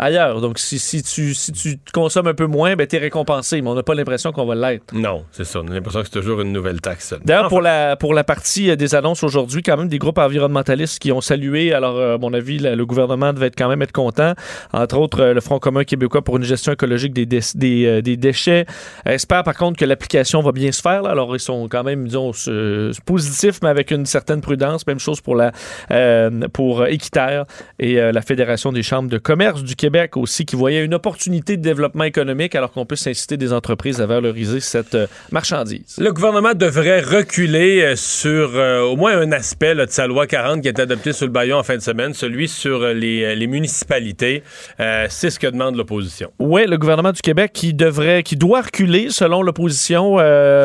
ailleurs. 0.00 0.40
Donc, 0.40 0.58
si, 0.58 0.78
si, 0.78 1.02
tu, 1.02 1.34
si 1.34 1.52
tu 1.52 1.76
consommes 1.92 2.26
un 2.28 2.34
peu 2.34 2.46
moins, 2.46 2.74
ben 2.76 2.86
t'es 2.86 2.98
récompensé, 2.98 3.60
mais 3.62 3.68
on 3.68 3.74
n'a 3.74 3.82
pas 3.82 3.94
l'impression 3.94 4.32
qu'on 4.32 4.46
va 4.46 4.54
l'être. 4.54 4.92
Non, 4.94 5.24
c'est 5.30 5.44
ça. 5.44 5.60
On 5.60 5.68
a 5.68 5.74
l'impression 5.74 6.00
que 6.00 6.06
c'est 6.12 6.18
toujours 6.20 6.40
une 6.40 6.52
nouvelle 6.52 6.80
taxe. 6.80 7.14
D'ailleurs, 7.24 7.42
Enfin, 7.44 7.48
pour 7.48 7.60
la, 7.60 7.96
pour 7.96 8.14
la 8.14 8.24
partie 8.24 8.70
euh, 8.70 8.76
des 8.76 8.94
annonces 8.94 9.22
aujourd'hui, 9.22 9.62
quand 9.62 9.76
même 9.76 9.88
des 9.88 9.98
groupes 9.98 10.18
environnementalistes 10.18 10.98
qui 10.98 11.12
ont 11.12 11.20
salué. 11.20 11.72
Alors, 11.72 11.96
euh, 11.96 12.14
à 12.14 12.18
mon 12.18 12.32
avis, 12.34 12.58
la- 12.58 12.74
le 12.76 12.86
gouvernement 12.86 13.32
devait 13.32 13.46
être 13.46 13.56
quand 13.56 13.68
même 13.68 13.82
être 13.82 13.92
content. 13.92 14.34
Entre 14.72 14.96
autres, 14.96 15.20
euh, 15.20 15.34
le 15.34 15.40
Front 15.40 15.58
commun 15.58 15.84
québécois 15.84 16.22
pour 16.22 16.36
une 16.36 16.42
gestion 16.44 16.72
écologique 16.72 17.12
des, 17.12 17.26
dé- 17.26 17.40
des, 17.54 17.86
euh, 17.86 18.02
des 18.02 18.16
déchets 18.16 18.66
espère 19.04 19.42
par 19.42 19.56
contre 19.56 19.78
que 19.78 19.84
l'application 19.84 20.40
va 20.42 20.52
bien 20.52 20.72
se 20.72 20.80
faire. 20.80 21.02
là. 21.02 21.10
Alors, 21.10 21.34
ils 21.36 21.40
sont 21.40 21.68
quand 21.68 21.84
même, 21.84 22.06
disons, 22.06 22.32
euh, 22.48 22.92
positifs, 23.04 23.58
mais 23.62 23.68
avec 23.68 23.90
une 23.90 24.06
certaine 24.06 24.40
prudence. 24.40 24.86
Même 24.86 24.98
chose 24.98 25.20
pour 25.20 25.36
la 25.36 25.52
euh, 25.90 26.30
pour 26.52 26.86
Équiterre 26.86 27.44
et 27.78 27.94
la 27.94 28.22
Fédération 28.22 28.72
des 28.72 28.82
chambres 28.82 29.08
de 29.08 29.18
commerce 29.18 29.62
du 29.62 29.76
Québec 29.76 29.89
aussi, 30.16 30.44
qui 30.44 30.56
voyaient 30.56 30.84
une 30.84 30.94
opportunité 30.94 31.56
de 31.56 31.62
développement 31.62 32.04
économique 32.04 32.54
alors 32.54 32.72
qu'on 32.72 32.86
puisse 32.86 33.06
inciter 33.06 33.36
des 33.36 33.52
entreprises 33.52 34.00
à 34.00 34.06
valoriser 34.06 34.60
cette 34.60 34.94
euh, 34.94 35.06
marchandise. 35.32 35.96
Le 35.98 36.12
gouvernement 36.12 36.54
devrait 36.54 37.00
reculer 37.00 37.82
euh, 37.82 37.96
sur 37.96 38.52
euh, 38.54 38.80
au 38.82 38.96
moins 38.96 39.16
un 39.18 39.32
aspect 39.32 39.74
là, 39.74 39.86
de 39.86 39.90
sa 39.90 40.06
loi 40.06 40.26
40 40.26 40.62
qui 40.62 40.68
est 40.68 40.78
adoptée 40.80 41.12
sur 41.12 41.26
le 41.26 41.32
Bayon 41.32 41.58
en 41.58 41.62
fin 41.62 41.76
de 41.76 41.82
semaine, 41.82 42.14
celui 42.14 42.48
sur 42.48 42.80
les, 42.88 43.34
les 43.36 43.46
municipalités. 43.46 44.42
C'est 44.78 45.30
ce 45.30 45.38
que 45.38 45.46
demande 45.46 45.76
l'opposition. 45.76 46.30
Oui, 46.38 46.66
le 46.66 46.76
gouvernement 46.78 47.12
du 47.12 47.20
Québec 47.20 47.52
qui 47.52 47.74
devrait, 47.74 48.22
qui 48.22 48.36
doit 48.36 48.62
reculer 48.62 49.08
selon 49.10 49.42
l'opposition, 49.42 50.16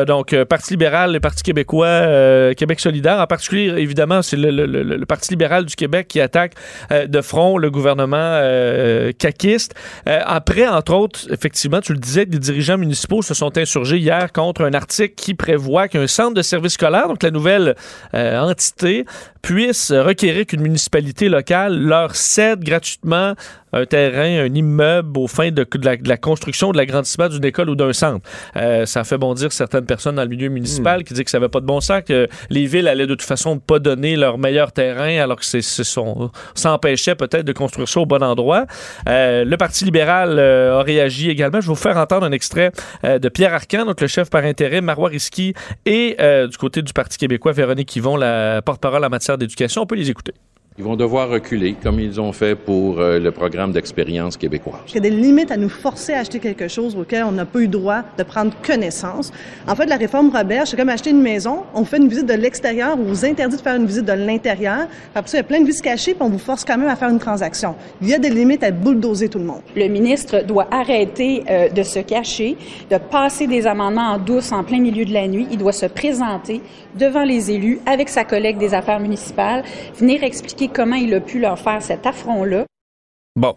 donc 0.06 0.34
Parti 0.44 0.72
libéral, 0.74 1.12
le 1.12 1.20
Parti 1.20 1.42
québécois, 1.42 2.52
Québec 2.56 2.80
solidaire. 2.80 3.18
En 3.20 3.26
particulier, 3.26 3.72
évidemment, 3.76 4.22
c'est 4.22 4.36
le, 4.36 4.50
le- 4.50 4.66
le- 4.66 4.82
le 4.96 5.06
Parti 5.06 5.30
libéral 5.30 5.64
du 5.64 5.74
Québec 5.76 6.08
qui 6.08 6.20
attaque 6.20 6.52
de 6.90 7.20
front 7.20 7.58
le 7.58 7.70
gouvernement 7.70 8.40
euh. 9.12 9.74
Euh, 10.08 10.20
après, 10.24 10.66
entre 10.66 10.94
autres, 10.94 11.20
effectivement, 11.32 11.80
tu 11.80 11.92
le 11.92 11.98
disais, 11.98 12.26
des 12.26 12.38
dirigeants 12.38 12.78
municipaux 12.78 13.22
se 13.22 13.34
sont 13.34 13.56
insurgés 13.58 13.98
hier 13.98 14.32
contre 14.32 14.62
un 14.64 14.74
article 14.74 15.14
qui 15.14 15.34
prévoit 15.34 15.88
qu'un 15.88 16.06
centre 16.06 16.34
de 16.34 16.42
service 16.42 16.74
scolaire, 16.74 17.08
donc 17.08 17.22
la 17.22 17.30
nouvelle 17.30 17.76
euh, 18.14 18.40
entité, 18.40 19.04
puisse 19.46 19.92
requérir 19.92 20.44
qu'une 20.44 20.62
municipalité 20.62 21.28
locale 21.28 21.78
leur 21.78 22.16
cède 22.16 22.64
gratuitement 22.64 23.34
un 23.72 23.84
terrain, 23.84 24.44
un 24.44 24.54
immeuble 24.54 25.18
au 25.18 25.26
fin 25.26 25.50
de, 25.50 25.64
de 25.70 25.84
la, 25.84 25.96
de 25.96 26.08
la 26.08 26.16
construction, 26.16 26.72
de 26.72 26.76
l'agrandissement 26.76 27.28
d'une 27.28 27.44
école 27.44 27.70
ou 27.70 27.76
d'un 27.76 27.92
centre. 27.92 28.26
Euh, 28.56 28.86
ça 28.86 29.04
fait 29.04 29.18
bondir 29.18 29.52
certaines 29.52 29.84
personnes 29.84 30.16
dans 30.16 30.22
le 30.22 30.28
milieu 30.28 30.48
municipal 30.48 31.04
qui 31.04 31.14
disent 31.14 31.24
que 31.24 31.30
ça 31.30 31.38
n'avait 31.38 31.50
pas 31.50 31.60
de 31.60 31.66
bon 31.66 31.80
sens, 31.80 32.02
que 32.06 32.28
les 32.48 32.66
villes 32.66 32.88
allaient 32.88 33.06
de 33.06 33.14
toute 33.14 33.22
façon 33.22 33.58
pas 33.58 33.78
donner 33.78 34.16
leur 34.16 34.38
meilleur 34.38 34.72
terrain 34.72 35.18
alors 35.18 35.36
que 35.36 35.44
c'est, 35.44 35.62
c'est 35.62 35.84
son, 35.84 36.30
ça 36.54 36.72
empêchait 36.72 37.14
peut-être 37.14 37.44
de 37.44 37.52
construire 37.52 37.88
ça 37.88 38.00
au 38.00 38.06
bon 38.06 38.22
endroit. 38.22 38.66
Euh, 39.08 39.44
le 39.44 39.56
Parti 39.56 39.84
libéral 39.84 40.38
euh, 40.38 40.78
a 40.78 40.82
réagi 40.82 41.30
également. 41.30 41.60
Je 41.60 41.66
vais 41.66 41.74
vous 41.74 41.80
faire 41.80 41.96
entendre 41.96 42.26
un 42.26 42.32
extrait 42.32 42.72
de 43.02 43.28
Pierre 43.28 43.54
Arcan, 43.54 43.84
donc 43.84 44.00
le 44.00 44.06
chef 44.06 44.30
par 44.30 44.44
intérim, 44.44 44.84
Marois 44.84 45.10
Risky, 45.10 45.54
et 45.84 46.16
du 46.48 46.56
côté 46.56 46.82
du 46.82 46.92
Parti 46.92 47.18
québécois, 47.18 47.52
Véronique 47.52 47.94
Yvon, 47.96 48.16
la 48.16 48.62
porte-parole 48.62 49.04
en 49.04 49.08
matière 49.08 49.35
d'éducation. 49.38 49.82
On 49.82 49.86
peut 49.86 49.96
les 49.96 50.10
écouter. 50.10 50.32
Ils 50.78 50.84
vont 50.84 50.94
devoir 50.96 51.30
reculer, 51.30 51.74
comme 51.82 51.98
ils 51.98 52.20
ont 52.20 52.32
fait 52.32 52.54
pour 52.54 53.00
euh, 53.00 53.18
le 53.18 53.30
programme 53.30 53.72
d'expérience 53.72 54.36
québécoise. 54.36 54.82
Il 54.88 54.96
y 54.96 54.98
a 54.98 55.00
des 55.00 55.08
limites 55.08 55.50
à 55.50 55.56
nous 55.56 55.70
forcer 55.70 56.12
à 56.12 56.18
acheter 56.18 56.38
quelque 56.38 56.68
chose 56.68 56.94
auquel 56.94 57.24
on 57.24 57.32
n'a 57.32 57.46
pas 57.46 57.60
eu 57.60 57.66
droit 57.66 58.02
de 58.18 58.22
prendre 58.22 58.52
connaissance. 58.62 59.32
En 59.66 59.74
fait, 59.74 59.86
la 59.86 59.96
réforme 59.96 60.28
Robert, 60.28 60.66
c'est 60.66 60.76
comme 60.76 60.90
acheter 60.90 61.10
une 61.10 61.22
maison, 61.22 61.62
on 61.74 61.86
fait 61.86 61.96
une 61.96 62.08
visite 62.08 62.26
de 62.26 62.34
l'extérieur, 62.34 62.98
on 62.98 63.04
vous 63.04 63.24
interdit 63.24 63.56
de 63.56 63.62
faire 63.62 63.76
une 63.76 63.86
visite 63.86 64.04
de 64.04 64.12
l'intérieur. 64.12 64.86
Après 65.14 65.30
ça, 65.30 65.38
il 65.38 65.40
y 65.40 65.44
a 65.44 65.44
plein 65.44 65.60
de 65.62 65.66
vices 65.66 65.80
cachés, 65.80 66.12
puis 66.12 66.22
on 66.22 66.28
vous 66.28 66.38
force 66.38 66.62
quand 66.62 66.76
même 66.76 66.88
à 66.88 66.96
faire 66.96 67.08
une 67.08 67.20
transaction. 67.20 67.74
Il 68.02 68.08
y 68.08 68.14
a 68.14 68.18
des 68.18 68.28
limites 68.28 68.62
à 68.62 68.70
bulldozer 68.70 69.30
tout 69.30 69.38
le 69.38 69.46
monde. 69.46 69.62
Le 69.74 69.88
ministre 69.88 70.44
doit 70.44 70.68
arrêter 70.70 71.42
euh, 71.48 71.70
de 71.70 71.82
se 71.82 72.00
cacher, 72.00 72.54
de 72.90 72.98
passer 72.98 73.46
des 73.46 73.66
amendements 73.66 74.10
en 74.10 74.18
douce 74.18 74.52
en 74.52 74.62
plein 74.62 74.80
milieu 74.80 75.06
de 75.06 75.14
la 75.14 75.26
nuit. 75.26 75.46
Il 75.50 75.56
doit 75.56 75.72
se 75.72 75.86
présenter 75.86 76.60
devant 76.98 77.24
les 77.24 77.50
élus 77.50 77.78
avec 77.86 78.10
sa 78.10 78.24
collègue 78.24 78.58
des 78.58 78.74
affaires 78.74 79.00
municipales, 79.00 79.64
venir 79.98 80.22
expliquer 80.22 80.65
comment 80.68 80.96
il 80.96 81.14
a 81.14 81.20
pu 81.20 81.40
leur 81.40 81.58
faire 81.58 81.82
cet 81.82 82.06
affront-là. 82.06 82.66
Bon. 83.36 83.56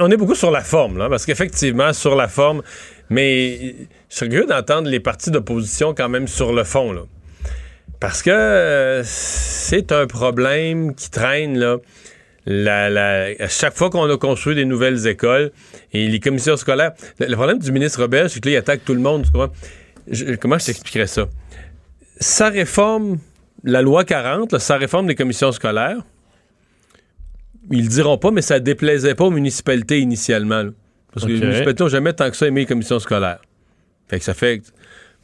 On- 0.00 0.10
est 0.10 0.16
beaucoup 0.16 0.34
sur 0.34 0.50
la 0.50 0.62
forme, 0.62 0.98
là, 0.98 1.08
parce 1.08 1.26
qu'effectivement, 1.26 1.92
sur 1.92 2.16
la 2.16 2.28
forme, 2.28 2.62
mais 3.10 3.74
je 4.08 4.16
serais 4.16 4.28
curieux 4.28 4.46
d'entendre 4.46 4.88
les 4.88 5.00
partis 5.00 5.30
d'opposition 5.30 5.94
quand 5.94 6.08
même 6.08 6.28
sur 6.28 6.52
le 6.52 6.64
fond, 6.64 6.92
là. 6.92 7.02
Parce 8.00 8.22
que 8.22 8.30
euh, 8.30 9.02
c'est 9.04 9.92
un 9.92 10.06
problème 10.06 10.94
qui 10.94 11.10
traîne, 11.10 11.58
là. 11.58 11.76
À 12.48 13.48
chaque 13.48 13.74
fois 13.74 13.90
qu'on 13.90 14.08
a 14.08 14.16
construit 14.16 14.54
des 14.54 14.64
nouvelles 14.64 15.08
écoles 15.08 15.50
et 15.92 16.06
les 16.06 16.20
commissions 16.20 16.56
scolaires, 16.56 16.92
le, 17.18 17.34
problème 17.34 17.58
du 17.58 17.72
ministre 17.72 18.00
Robert, 18.00 18.30
c'est 18.30 18.40
que 18.40 18.48
là, 18.48 18.54
il 18.54 18.58
attaque 18.58 18.84
tout 18.84 18.94
le 18.94 19.00
monde. 19.00 19.26
comment 20.40 20.58
je 20.58 20.66
t'expliquerais 20.66 21.08
ça? 21.08 21.26
Sa 22.20 22.48
réforme, 22.48 23.18
la 23.66 23.82
loi 23.82 24.04
40, 24.04 24.52
là, 24.52 24.58
sa 24.58 24.76
réforme 24.78 25.06
des 25.08 25.14
commissions 25.14 25.52
scolaires, 25.52 25.98
ils 27.70 27.82
le 27.82 27.88
diront 27.88 28.16
pas, 28.16 28.30
mais 28.30 28.42
ça 28.42 28.60
déplaisait 28.60 29.14
pas 29.14 29.24
aux 29.24 29.30
municipalités 29.30 29.98
initialement. 29.98 30.62
là. 30.62 30.70
Parce 31.12 31.26
que 31.26 31.32
les 31.32 31.40
municipalités 31.40 31.82
n'ont 31.82 31.88
jamais 31.90 32.12
tant 32.12 32.30
que 32.30 32.36
ça 32.36 32.46
aimé 32.46 32.60
les 32.60 32.66
commissions 32.66 32.98
scolaires. 33.00 33.40
Fait 34.08 34.18
que 34.18 34.24
ça 34.24 34.34
fait 34.34 34.60
que, 34.60 34.64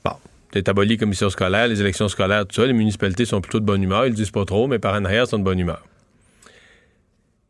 bon, 0.04 0.12
t'es 0.50 0.68
aboli 0.68 0.90
les 0.90 0.96
commissions 0.96 1.30
scolaires, 1.30 1.68
les 1.68 1.80
élections 1.80 2.08
scolaires, 2.08 2.44
tout 2.46 2.56
ça, 2.56 2.66
les 2.66 2.72
municipalités 2.72 3.24
sont 3.24 3.40
plutôt 3.40 3.60
de 3.60 3.64
bonne 3.64 3.82
humeur, 3.82 4.06
ils 4.06 4.10
le 4.10 4.16
disent 4.16 4.30
pas 4.30 4.44
trop, 4.44 4.66
mais 4.66 4.78
par 4.80 4.94
en 4.94 5.04
arrière, 5.04 5.24
ils 5.24 5.28
sont 5.30 5.38
de 5.38 5.44
bonne 5.44 5.58
humeur. 5.60 5.84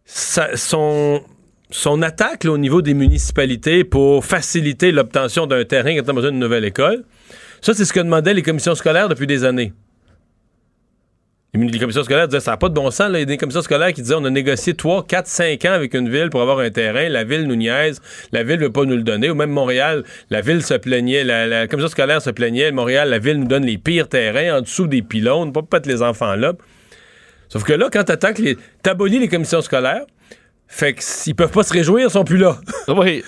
Ça- 0.04 0.56
son, 0.56 1.22
son 1.70 2.02
attaque 2.02 2.44
là, 2.44 2.50
au 2.52 2.58
niveau 2.58 2.82
des 2.82 2.92
municipalités 2.94 3.84
pour 3.84 4.24
faciliter 4.26 4.92
l'obtention 4.92 5.46
d'un 5.46 5.64
terrain 5.64 5.94
quand 5.96 6.04
on 6.06 6.10
a 6.10 6.12
besoin 6.12 6.30
d'une 6.32 6.40
nouvelle 6.40 6.64
école, 6.66 7.04
ça, 7.62 7.72
c'est 7.74 7.84
ce 7.84 7.92
que 7.92 8.00
demandaient 8.00 8.34
les 8.34 8.42
commissions 8.42 8.74
scolaires 8.74 9.08
depuis 9.08 9.26
des 9.28 9.44
années. 9.44 9.72
Les, 11.54 11.78
commissions 11.78 12.02
scolaires 12.02 12.28
disaient 12.28 12.40
ça 12.40 12.52
n'a 12.52 12.56
pas 12.56 12.70
de 12.70 12.74
bon 12.74 12.90
sens. 12.90 13.10
Là. 13.10 13.18
Il 13.18 13.20
y 13.20 13.22
a 13.24 13.26
des 13.26 13.36
commissions 13.36 13.60
scolaires 13.60 13.92
qui 13.92 14.00
disaient 14.00 14.14
on 14.14 14.24
a 14.24 14.30
négocié 14.30 14.72
3, 14.72 15.06
4, 15.06 15.26
5 15.26 15.64
ans 15.66 15.72
avec 15.72 15.92
une 15.92 16.08
ville 16.08 16.30
pour 16.30 16.40
avoir 16.40 16.60
un 16.60 16.70
terrain. 16.70 17.10
La 17.10 17.24
ville 17.24 17.46
nous 17.46 17.56
niaise. 17.56 18.00
La 18.32 18.42
ville 18.42 18.58
ne 18.58 18.64
veut 18.64 18.72
pas 18.72 18.86
nous 18.86 18.96
le 18.96 19.02
donner. 19.02 19.28
Ou 19.28 19.34
même 19.34 19.50
Montréal, 19.50 20.02
la 20.30 20.40
ville 20.40 20.62
se 20.62 20.72
plaignait. 20.72 21.24
La, 21.24 21.46
la 21.46 21.66
commission 21.68 21.90
scolaire 21.90 22.22
se 22.22 22.30
plaignait. 22.30 22.72
Montréal, 22.72 23.10
la 23.10 23.18
ville 23.18 23.38
nous 23.38 23.46
donne 23.46 23.66
les 23.66 23.76
pires 23.76 24.08
terrains 24.08 24.56
en 24.56 24.60
dessous 24.62 24.86
des 24.86 25.02
pylônes. 25.02 25.52
Pas 25.52 25.60
peut-être 25.60 25.84
les 25.84 26.00
enfants 26.00 26.36
là. 26.36 26.54
Sauf 27.50 27.64
que 27.64 27.74
là, 27.74 27.90
quand 27.92 28.04
t'attaques 28.04 28.38
les. 28.38 28.56
T'abolis 28.82 29.18
les 29.18 29.28
commissions 29.28 29.60
scolaires, 29.60 30.06
fait 30.68 30.94
qu'ils 30.94 31.34
peuvent 31.34 31.52
pas 31.52 31.64
se 31.64 31.72
réjouir, 31.74 32.06
ils 32.08 32.10
sont 32.10 32.24
plus 32.24 32.38
là. 32.38 32.58
Oui. 32.88 33.22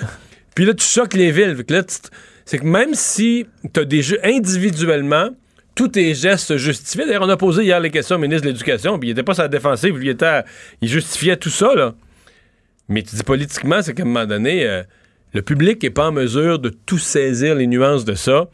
Puis 0.55 0.65
là, 0.65 0.73
tu 0.73 0.87
choques 0.87 1.13
les 1.13 1.31
villes. 1.31 1.55
Fait 1.57 1.65
que 1.65 1.75
là, 1.75 1.83
c'est 2.47 2.59
que 2.59 2.65
même 2.65 2.95
si 2.95 3.47
t'as 3.75 3.85
des 3.85 4.01
jeux 4.01 4.19
individuellement, 4.25 5.29
tous 5.75 5.89
tes 5.89 6.15
gestes 6.15 6.47
se 6.49 6.57
justifient. 6.59 7.07
D'ailleurs, 7.07 7.23
on 7.23 7.29
a 7.29 7.37
posé 7.37 7.65
hier 7.65 7.81
les 7.81 7.91
questions 7.91 8.17
au 8.17 8.19
ministre 8.19 8.43
de 8.45 8.49
l'Éducation, 8.49 8.99
puis 8.99 9.09
il 9.09 9.13
était 9.13 9.23
pas 9.23 9.35
sa 9.35 9.49
défensive, 9.49 9.97
lui, 9.97 10.07
il, 10.07 10.11
était 10.11 10.25
à- 10.27 10.45
il 10.81 10.89
justifiait 10.89 11.37
tout 11.37 11.51
ça, 11.51 11.75
là. 11.75 11.95
Mais 12.89 13.03
tu 13.03 13.17
dis 13.17 13.23
politiquement, 13.23 13.81
c'est 13.83 13.95
qu'à 13.95 14.03
un 14.03 14.07
moment 14.07 14.27
donné, 14.27 14.67
euh, 14.67 14.83
le 15.33 15.43
public 15.43 15.83
est 15.85 15.91
pas 15.91 16.09
en 16.09 16.13
mesure 16.13 16.59
de 16.59 16.69
tout 16.69 16.99
saisir 16.99 17.55
les 17.55 17.67
nuances 17.67 18.05
de 18.05 18.15
ça. 18.15 18.49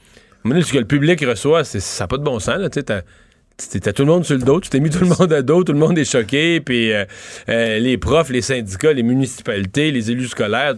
Donné, 0.44 0.62
ce 0.62 0.72
que 0.72 0.78
le 0.78 0.84
public 0.86 1.22
reçoit, 1.24 1.64
c'est, 1.64 1.80
ça 1.80 2.04
n'a 2.04 2.08
pas 2.08 2.16
de 2.16 2.22
bon 2.22 2.38
sens. 2.38 2.56
Tu 2.70 2.82
t'as- 2.84 3.92
tout 3.92 4.02
le 4.04 4.08
monde 4.08 4.24
sur 4.24 4.36
le 4.38 4.42
dos, 4.42 4.58
tu 4.60 4.70
t'es 4.70 4.80
mis 4.80 4.88
tout 4.88 5.00
le 5.00 5.08
monde 5.18 5.30
à 5.34 5.42
dos, 5.42 5.62
tout 5.64 5.74
le 5.74 5.78
monde 5.78 5.98
est 5.98 6.10
choqué, 6.10 6.60
puis 6.60 6.92
euh, 6.94 7.04
euh, 7.50 7.78
les 7.78 7.98
profs, 7.98 8.30
les 8.30 8.40
syndicats, 8.40 8.94
les 8.94 9.02
municipalités, 9.02 9.90
les 9.90 10.10
élus 10.10 10.28
scolaires. 10.28 10.74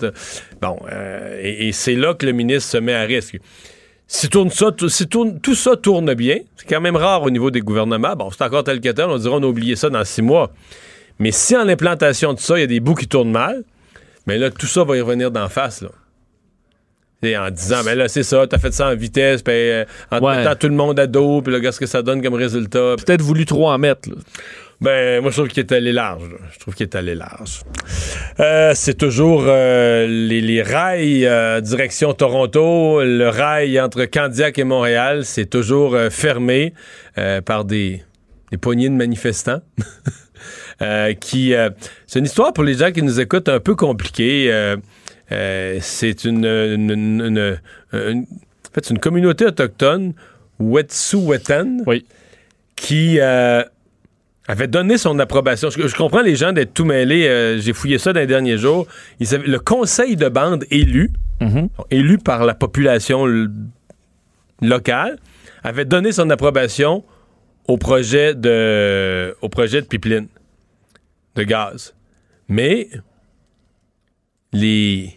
Bon, 0.60 0.76
et 1.40 1.70
c'est 1.72 1.94
là 1.94 2.14
que 2.14 2.26
le 2.26 2.32
ministre 2.32 2.68
se 2.70 2.78
met 2.78 2.94
à 2.94 3.02
risque. 3.02 3.38
Si, 4.06 4.28
tourne 4.28 4.50
ça, 4.50 4.70
tout, 4.72 4.88
si 4.90 5.06
tourne- 5.06 5.40
tout 5.40 5.54
ça 5.54 5.74
tourne 5.76 6.12
bien, 6.14 6.38
c'est 6.56 6.68
quand 6.68 6.80
même 6.82 6.96
rare 6.96 7.22
au 7.22 7.30
niveau 7.30 7.50
des 7.50 7.60
gouvernements. 7.60 8.14
Bon, 8.14 8.30
c'est 8.30 8.42
encore 8.44 8.62
tel 8.64 8.80
que 8.80 8.90
tel, 8.90 9.06
on 9.06 9.16
dira 9.16 9.36
on 9.36 9.42
a 9.42 9.46
oublié 9.46 9.74
ça 9.74 9.88
dans 9.88 10.04
six 10.04 10.20
mois. 10.22 10.50
Mais 11.18 11.30
si 11.30 11.56
en 11.56 11.66
implantation 11.68 12.34
de 12.34 12.38
ça, 12.38 12.58
il 12.58 12.60
y 12.60 12.64
a 12.64 12.66
des 12.66 12.80
bouts 12.80 12.94
qui 12.94 13.08
tournent 13.08 13.30
mal, 13.30 13.62
mais 14.26 14.36
là, 14.38 14.50
tout 14.50 14.66
ça 14.66 14.84
va 14.84 14.96
y 14.96 15.00
revenir 15.00 15.30
d'en 15.30 15.48
face, 15.48 15.80
là. 15.82 15.88
Et 17.24 17.36
en 17.38 17.50
disant, 17.50 17.82
mais 17.84 17.94
là, 17.94 18.08
c'est 18.08 18.24
ça, 18.24 18.46
t'as 18.48 18.58
fait 18.58 18.72
ça 18.74 18.88
en 18.90 18.96
vitesse, 18.96 19.42
puis 19.42 19.54
euh, 19.54 19.84
en 20.10 20.18
te 20.18 20.24
Ouais. 20.24 20.36
mettant 20.38 20.56
tout 20.56 20.66
le 20.68 20.74
monde 20.74 20.98
à 20.98 21.06
dos, 21.06 21.40
puis 21.40 21.52
là, 21.52 21.58
regarde 21.58 21.74
ce 21.74 21.78
que 21.80 21.86
ça 21.86 22.02
donne 22.02 22.20
comme 22.20 22.34
résultat. 22.34 22.96
Peut-être 22.96 23.22
voulu 23.22 23.46
trop 23.46 23.70
en 23.70 23.78
mettre. 23.78 24.08
là. 24.10 24.16
Ben, 24.82 25.20
moi, 25.22 25.30
je 25.30 25.36
trouve 25.36 25.48
qu'il 25.48 25.60
est 25.60 25.72
allé 25.72 25.92
large. 25.92 26.24
là. 26.28 26.38
Je 26.52 26.58
trouve 26.58 26.74
qu'il 26.74 26.84
est 26.84 26.94
allé 26.96 27.14
large. 27.14 27.60
Euh, 28.40 28.72
c'est 28.74 28.94
toujours 28.98 29.44
euh, 29.46 30.06
les, 30.08 30.40
les 30.40 30.60
rails 30.62 31.24
euh, 31.26 31.60
direction 31.60 32.12
Toronto. 32.14 33.02
Le 33.02 33.28
rail 33.28 33.80
entre 33.80 34.04
Candiac 34.06 34.58
et 34.58 34.64
Montréal, 34.64 35.24
c'est 35.24 35.46
toujours 35.46 35.94
euh, 35.94 36.10
fermé 36.10 36.74
euh, 37.18 37.40
par 37.40 37.64
des, 37.64 38.02
des 38.50 38.58
poignées 38.58 38.88
de 38.88 38.94
manifestants. 38.94 39.60
Euh, 40.80 41.12
qui, 41.14 41.54
euh, 41.54 41.70
c'est 42.08 42.18
une 42.18 42.24
histoire 42.24 42.52
pour 42.52 42.64
les 42.64 42.74
gens 42.74 42.90
qui 42.90 43.02
nous 43.02 43.20
écoutent 43.20 43.48
un 43.48 43.60
peu 43.60 43.76
compliquée. 43.76 44.48
Euh, 44.50 44.76
euh, 45.30 45.78
c'est 45.80 46.24
une, 46.24 46.44
une, 46.44 46.90
une- 46.90 47.58
une- 47.92 48.20
en 48.22 48.74
fait, 48.74 48.84
c'est 48.84 48.90
une 48.90 48.98
communauté 48.98 49.44
autochtone, 49.46 50.14
Wet'suwet'en, 50.58 51.84
Oui. 51.86 52.04
qui 52.74 53.18
euh, 53.20 53.62
avait 54.48 54.66
donné 54.68 54.98
son 54.98 55.18
approbation. 55.18 55.70
Je, 55.70 55.86
je 55.86 55.94
comprends 55.96 56.20
les 56.22 56.34
gens 56.36 56.52
d'être 56.52 56.74
tout 56.74 56.84
mêlés. 56.84 57.26
euh, 57.28 57.58
J'ai 57.58 57.72
fouillé 57.72 57.98
ça 57.98 58.12
dans 58.12 58.20
les 58.20 58.26
derniers 58.26 58.58
jours. 58.58 58.86
Ils 59.20 59.28
le 59.30 59.58
conseil 59.58 60.16
de 60.16 60.28
bande 60.28 60.64
élu, 60.70 61.10
Mhm. 61.40 61.68
élu 61.90 62.18
par 62.18 62.44
la 62.44 62.54
population 62.54 63.26
locale, 64.60 65.18
avait 65.64 65.84
donné 65.84 66.12
son 66.12 66.28
approbation 66.30 67.04
au 67.68 67.76
projet 67.78 68.34
de, 68.34 69.36
au 69.42 69.48
projet 69.48 69.80
de 69.80 69.86
pipeline 69.86 70.28
de 71.36 71.42
gaz. 71.44 71.94
Mais 72.48 72.88
les 74.52 75.16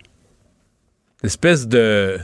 espèces 1.23 1.67
de, 1.67 2.17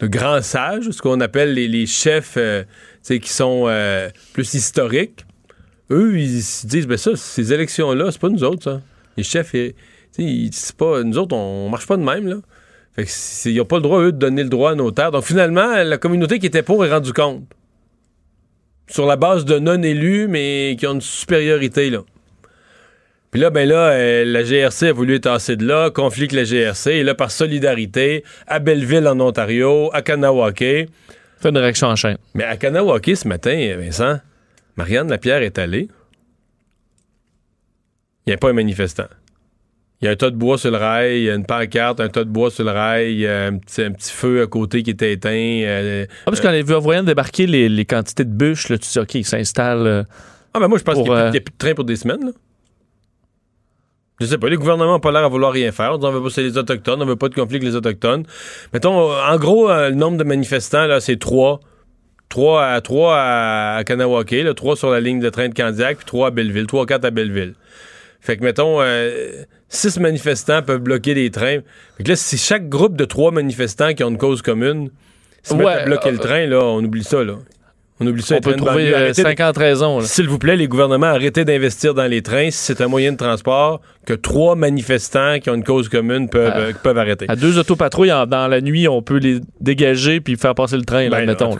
de 0.00 0.06
grands 0.06 0.42
sages, 0.42 0.90
ce 0.90 1.00
qu'on 1.02 1.20
appelle 1.20 1.54
les, 1.54 1.68
les 1.68 1.86
chefs 1.86 2.34
euh, 2.36 2.62
qui 3.04 3.28
sont 3.30 3.64
euh, 3.66 4.08
plus 4.32 4.54
historiques, 4.54 5.24
eux, 5.90 6.18
ils 6.18 6.42
se 6.42 6.66
disent, 6.66 6.86
ben 6.86 6.96
ça, 6.98 7.12
ces 7.16 7.52
élections-là, 7.52 8.10
c'est 8.10 8.20
pas 8.20 8.28
nous 8.28 8.44
autres, 8.44 8.62
ça. 8.64 8.80
Les 9.16 9.22
chefs, 9.22 9.54
c'est 10.12 10.76
pas, 10.76 11.02
nous 11.02 11.18
autres, 11.18 11.34
on 11.36 11.68
marche 11.68 11.86
pas 11.86 11.96
de 11.96 12.02
même, 12.02 12.26
là. 12.26 12.36
Fait 12.94 13.04
que 13.04 13.10
c'est- 13.10 13.52
ils 13.52 13.56
n'ont 13.58 13.64
pas 13.64 13.76
le 13.76 13.82
droit, 13.82 14.00
eux, 14.00 14.12
de 14.12 14.18
donner 14.18 14.42
le 14.42 14.48
droit 14.48 14.72
à 14.72 14.74
nos 14.74 14.90
terres. 14.90 15.10
Donc, 15.12 15.24
finalement, 15.24 15.82
la 15.82 15.98
communauté 15.98 16.38
qui 16.38 16.46
était 16.46 16.62
pour 16.62 16.84
est 16.84 16.90
rendue 16.90 17.12
compte. 17.12 17.44
Sur 18.88 19.06
la 19.06 19.16
base 19.16 19.44
de 19.44 19.58
non-élus, 19.58 20.28
mais 20.28 20.74
qui 20.78 20.86
ont 20.86 20.94
une 20.94 21.00
supériorité, 21.00 21.90
là. 21.90 22.00
Puis 23.30 23.40
là, 23.40 23.50
ben 23.50 23.68
là, 23.68 23.90
euh, 23.90 24.24
la 24.24 24.42
GRC 24.42 24.88
a 24.88 24.92
voulu 24.92 25.16
être 25.16 25.24
tassée 25.24 25.56
de 25.56 25.66
là, 25.66 25.90
conflit 25.90 26.22
avec 26.22 26.32
la 26.32 26.44
GRC, 26.44 26.92
et 26.92 27.02
là, 27.04 27.14
par 27.14 27.30
solidarité, 27.30 28.24
à 28.46 28.58
Belleville, 28.58 29.06
en 29.06 29.20
Ontario, 29.20 29.90
à 29.92 30.00
Kanawake. 30.00 30.88
Fait 31.40 31.50
une 31.50 31.58
réaction 31.58 31.88
en 31.88 31.96
chaîne. 31.96 32.16
Mais 32.34 32.44
à 32.44 32.56
Kanawake, 32.56 33.10
ce 33.14 33.28
matin, 33.28 33.76
Vincent, 33.78 34.18
Marianne 34.78 35.08
Lapierre 35.10 35.42
est 35.42 35.58
allée. 35.58 35.88
Il 38.26 38.30
n'y 38.30 38.32
a 38.34 38.36
pas 38.38 38.50
un 38.50 38.52
manifestant. 38.54 39.08
Il 40.00 40.04
y 40.04 40.08
a 40.08 40.12
un 40.12 40.16
tas 40.16 40.30
de 40.30 40.36
bois 40.36 40.56
sur 40.58 40.70
le 40.70 40.76
rail, 40.76 41.18
il 41.18 41.24
y 41.24 41.30
a 41.30 41.34
une 41.34 41.44
pancarte, 41.44 41.98
un 42.00 42.08
tas 42.08 42.22
de 42.22 42.30
bois 42.30 42.52
sur 42.52 42.64
le 42.64 42.70
rail, 42.70 43.12
il 43.14 43.18
y 43.20 43.26
a 43.26 43.46
un 43.46 43.58
petit, 43.58 43.82
un 43.82 43.90
petit 43.90 44.12
feu 44.12 44.42
à 44.42 44.46
côté 44.46 44.84
qui 44.84 44.90
était 44.90 45.12
éteint. 45.12 45.30
euh, 45.32 46.06
Ah, 46.20 46.22
parce 46.26 46.40
qu'on 46.40 46.48
a 46.48 46.62
vu 46.62 46.72
en 46.74 46.78
voyant 46.78 47.02
débarquer 47.02 47.46
les, 47.48 47.68
les 47.68 47.84
quantités 47.84 48.24
de 48.24 48.30
bûches, 48.30 48.68
là, 48.68 48.78
tu 48.78 48.88
dis, 48.88 48.98
OK, 49.00 49.14
ils 49.16 49.24
s'installent. 49.26 49.86
euh, 49.88 50.02
Ah, 50.54 50.60
ben 50.60 50.68
moi, 50.68 50.78
je 50.78 50.84
pense 50.84 50.94
qu'il 50.94 51.02
n'y 51.04 51.10
a, 51.10 51.24
euh, 51.24 51.30
plus 51.32 51.40
de 51.40 51.58
train 51.58 51.74
pour 51.74 51.84
des 51.84 51.96
semaines. 51.96 52.26
Là. 52.26 52.30
Je 54.20 54.26
sais 54.26 54.38
pas, 54.38 54.48
les 54.48 54.56
gouvernements 54.56 54.92
n'ont 54.92 55.00
pas 55.00 55.10
l'air 55.10 55.24
à 55.24 55.28
vouloir 55.28 55.52
rien 55.52 55.72
faire. 55.72 55.92
On 56.00 56.10
veut 56.12 56.22
pas 56.22 56.30
c'est 56.30 56.42
les 56.44 56.56
Autochtones, 56.56 57.02
on 57.02 57.06
veut 57.06 57.16
pas 57.16 57.28
de 57.28 57.34
conflit 57.34 57.56
avec 57.56 57.64
les 57.68 57.74
Autochtones. 57.74 58.24
Mettons, 58.72 59.10
euh, 59.10 59.20
en 59.28 59.36
gros, 59.36 59.68
euh, 59.68 59.88
le 59.90 59.96
nombre 59.96 60.16
de 60.18 60.24
manifestants, 60.24 60.86
là, 60.86 61.00
c'est 61.00 61.16
trois. 61.18 61.58
Trois 62.28 62.64
à, 62.66 62.80
trois 62.80 63.16
à, 63.16 63.76
à 63.76 63.84
Kanawake, 63.84 64.30
là, 64.32 64.52
trois 64.54 64.76
sur 64.76 64.90
la 64.90 65.00
ligne 65.00 65.18
de 65.20 65.30
train 65.30 65.48
de 65.48 65.54
Candiac, 65.54 65.96
puis 65.98 66.06
trois 66.06 66.28
à 66.28 66.30
Belleville, 66.30 66.66
trois, 66.66 66.84
quatre 66.84 67.04
à 67.06 67.10
Belleville. 67.10 67.54
Fait 68.20 68.36
que, 68.36 68.44
mettons, 68.44 68.82
euh, 68.82 69.44
six 69.68 69.98
manifestants 69.98 70.60
peuvent 70.62 70.80
bloquer 70.80 71.14
les 71.14 71.30
trains. 71.30 71.60
Fait 71.96 72.02
que 72.04 72.08
là, 72.10 72.16
si 72.16 72.36
chaque 72.36 72.68
groupe 72.68 72.96
de 72.96 73.04
trois 73.06 73.30
manifestants 73.30 73.94
qui 73.94 74.04
ont 74.04 74.10
une 74.10 74.18
cause 74.18 74.42
commune 74.42 74.90
se 75.42 75.54
Ouais, 75.54 75.64
à 75.72 75.84
bloquer 75.84 76.08
euh, 76.08 76.12
le 76.12 76.18
train, 76.18 76.46
là, 76.46 76.60
on 76.62 76.84
oublie 76.84 77.04
ça, 77.04 77.22
là. 77.24 77.34
On 78.00 78.06
oublie 78.06 78.22
ça. 78.22 78.36
on 78.36 78.40
peut 78.40 78.54
trouver 78.54 78.72
banlieue. 78.72 78.94
euh, 78.94 78.96
Arrêtez 79.04 79.22
de- 79.22 79.28
50 79.28 79.56
raisons. 79.56 80.00
s'il 80.02 80.28
vous 80.28 80.38
plaît, 80.38 80.56
les 80.56 80.68
gouvernements, 80.68 81.06
arrêtez 81.06 81.44
d'investir 81.44 81.94
dans 81.94 82.06
les 82.06 82.22
trains 82.22 82.50
si 82.50 82.58
c'est 82.58 82.80
un 82.80 82.88
moyen 82.88 83.12
de 83.12 83.16
transport 83.16 83.80
que 84.08 84.14
trois 84.14 84.56
manifestants 84.56 85.38
qui 85.38 85.50
ont 85.50 85.54
une 85.54 85.64
cause 85.64 85.90
commune 85.90 86.30
peuvent, 86.30 86.52
Ah. 86.54 86.58
euh, 86.60 86.72
peuvent 86.82 86.96
arrêter. 86.96 87.26
À 87.28 87.36
deux 87.36 87.58
autopatrouilles 87.58 88.10
en- 88.12 88.24
dans 88.26 88.48
la 88.48 88.62
nuit, 88.62 88.88
on 88.88 89.02
peut 89.02 89.18
les 89.18 89.40
dégager 89.60 90.20
puis 90.20 90.36
faire 90.36 90.54
passer 90.54 90.76
le 90.78 90.84
train, 90.84 91.10
là, 91.10 91.18
Ben, 91.18 91.26
mettons. 91.26 91.54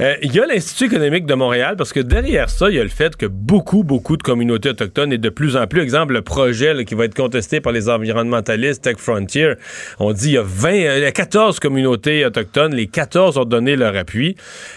Euh, 0.00 0.14
Il 0.22 0.32
y 0.34 0.40
a 0.40 0.46
l'Institut 0.46 0.86
économique 0.86 1.26
de 1.26 1.34
Montréal 1.34 1.74
parce 1.76 1.92
que 1.92 2.00
derrière 2.00 2.48
ça, 2.48 2.70
il 2.70 2.76
y 2.76 2.80
a 2.80 2.82
le 2.82 2.88
fait 2.88 3.14
que 3.16 3.26
beaucoup, 3.26 3.82
beaucoup 3.84 4.16
de 4.16 4.22
communautés 4.22 4.70
autochtones 4.70 5.12
et 5.12 5.18
de 5.18 5.28
plus 5.28 5.54
en 5.56 5.66
plus, 5.66 5.82
exemple, 5.82 6.14
le 6.14 6.22
projet 6.22 6.72
là, 6.72 6.84
qui 6.84 6.94
va 6.94 7.04
être 7.04 7.14
contesté 7.14 7.60
par 7.60 7.72
les 7.74 7.88
environnementalistes 7.90 8.82
Tech 8.84 8.96
Frontier, 8.96 9.52
on 9.98 10.12
dit 10.12 10.28
il 10.28 10.32
y 10.34 10.38
a 10.38 10.42
20, 10.44 10.70
euh, 10.86 10.98
il 10.98 11.02
y 11.02 11.06
a 11.06 11.12
14 11.12 11.60
communautés 11.60 12.24
autochtones, 12.24 12.74
les 12.74 12.86
14 12.86 13.36
ont 13.36 13.44
donné 13.44 13.76
leur 13.76 13.94
appui. 13.96 14.36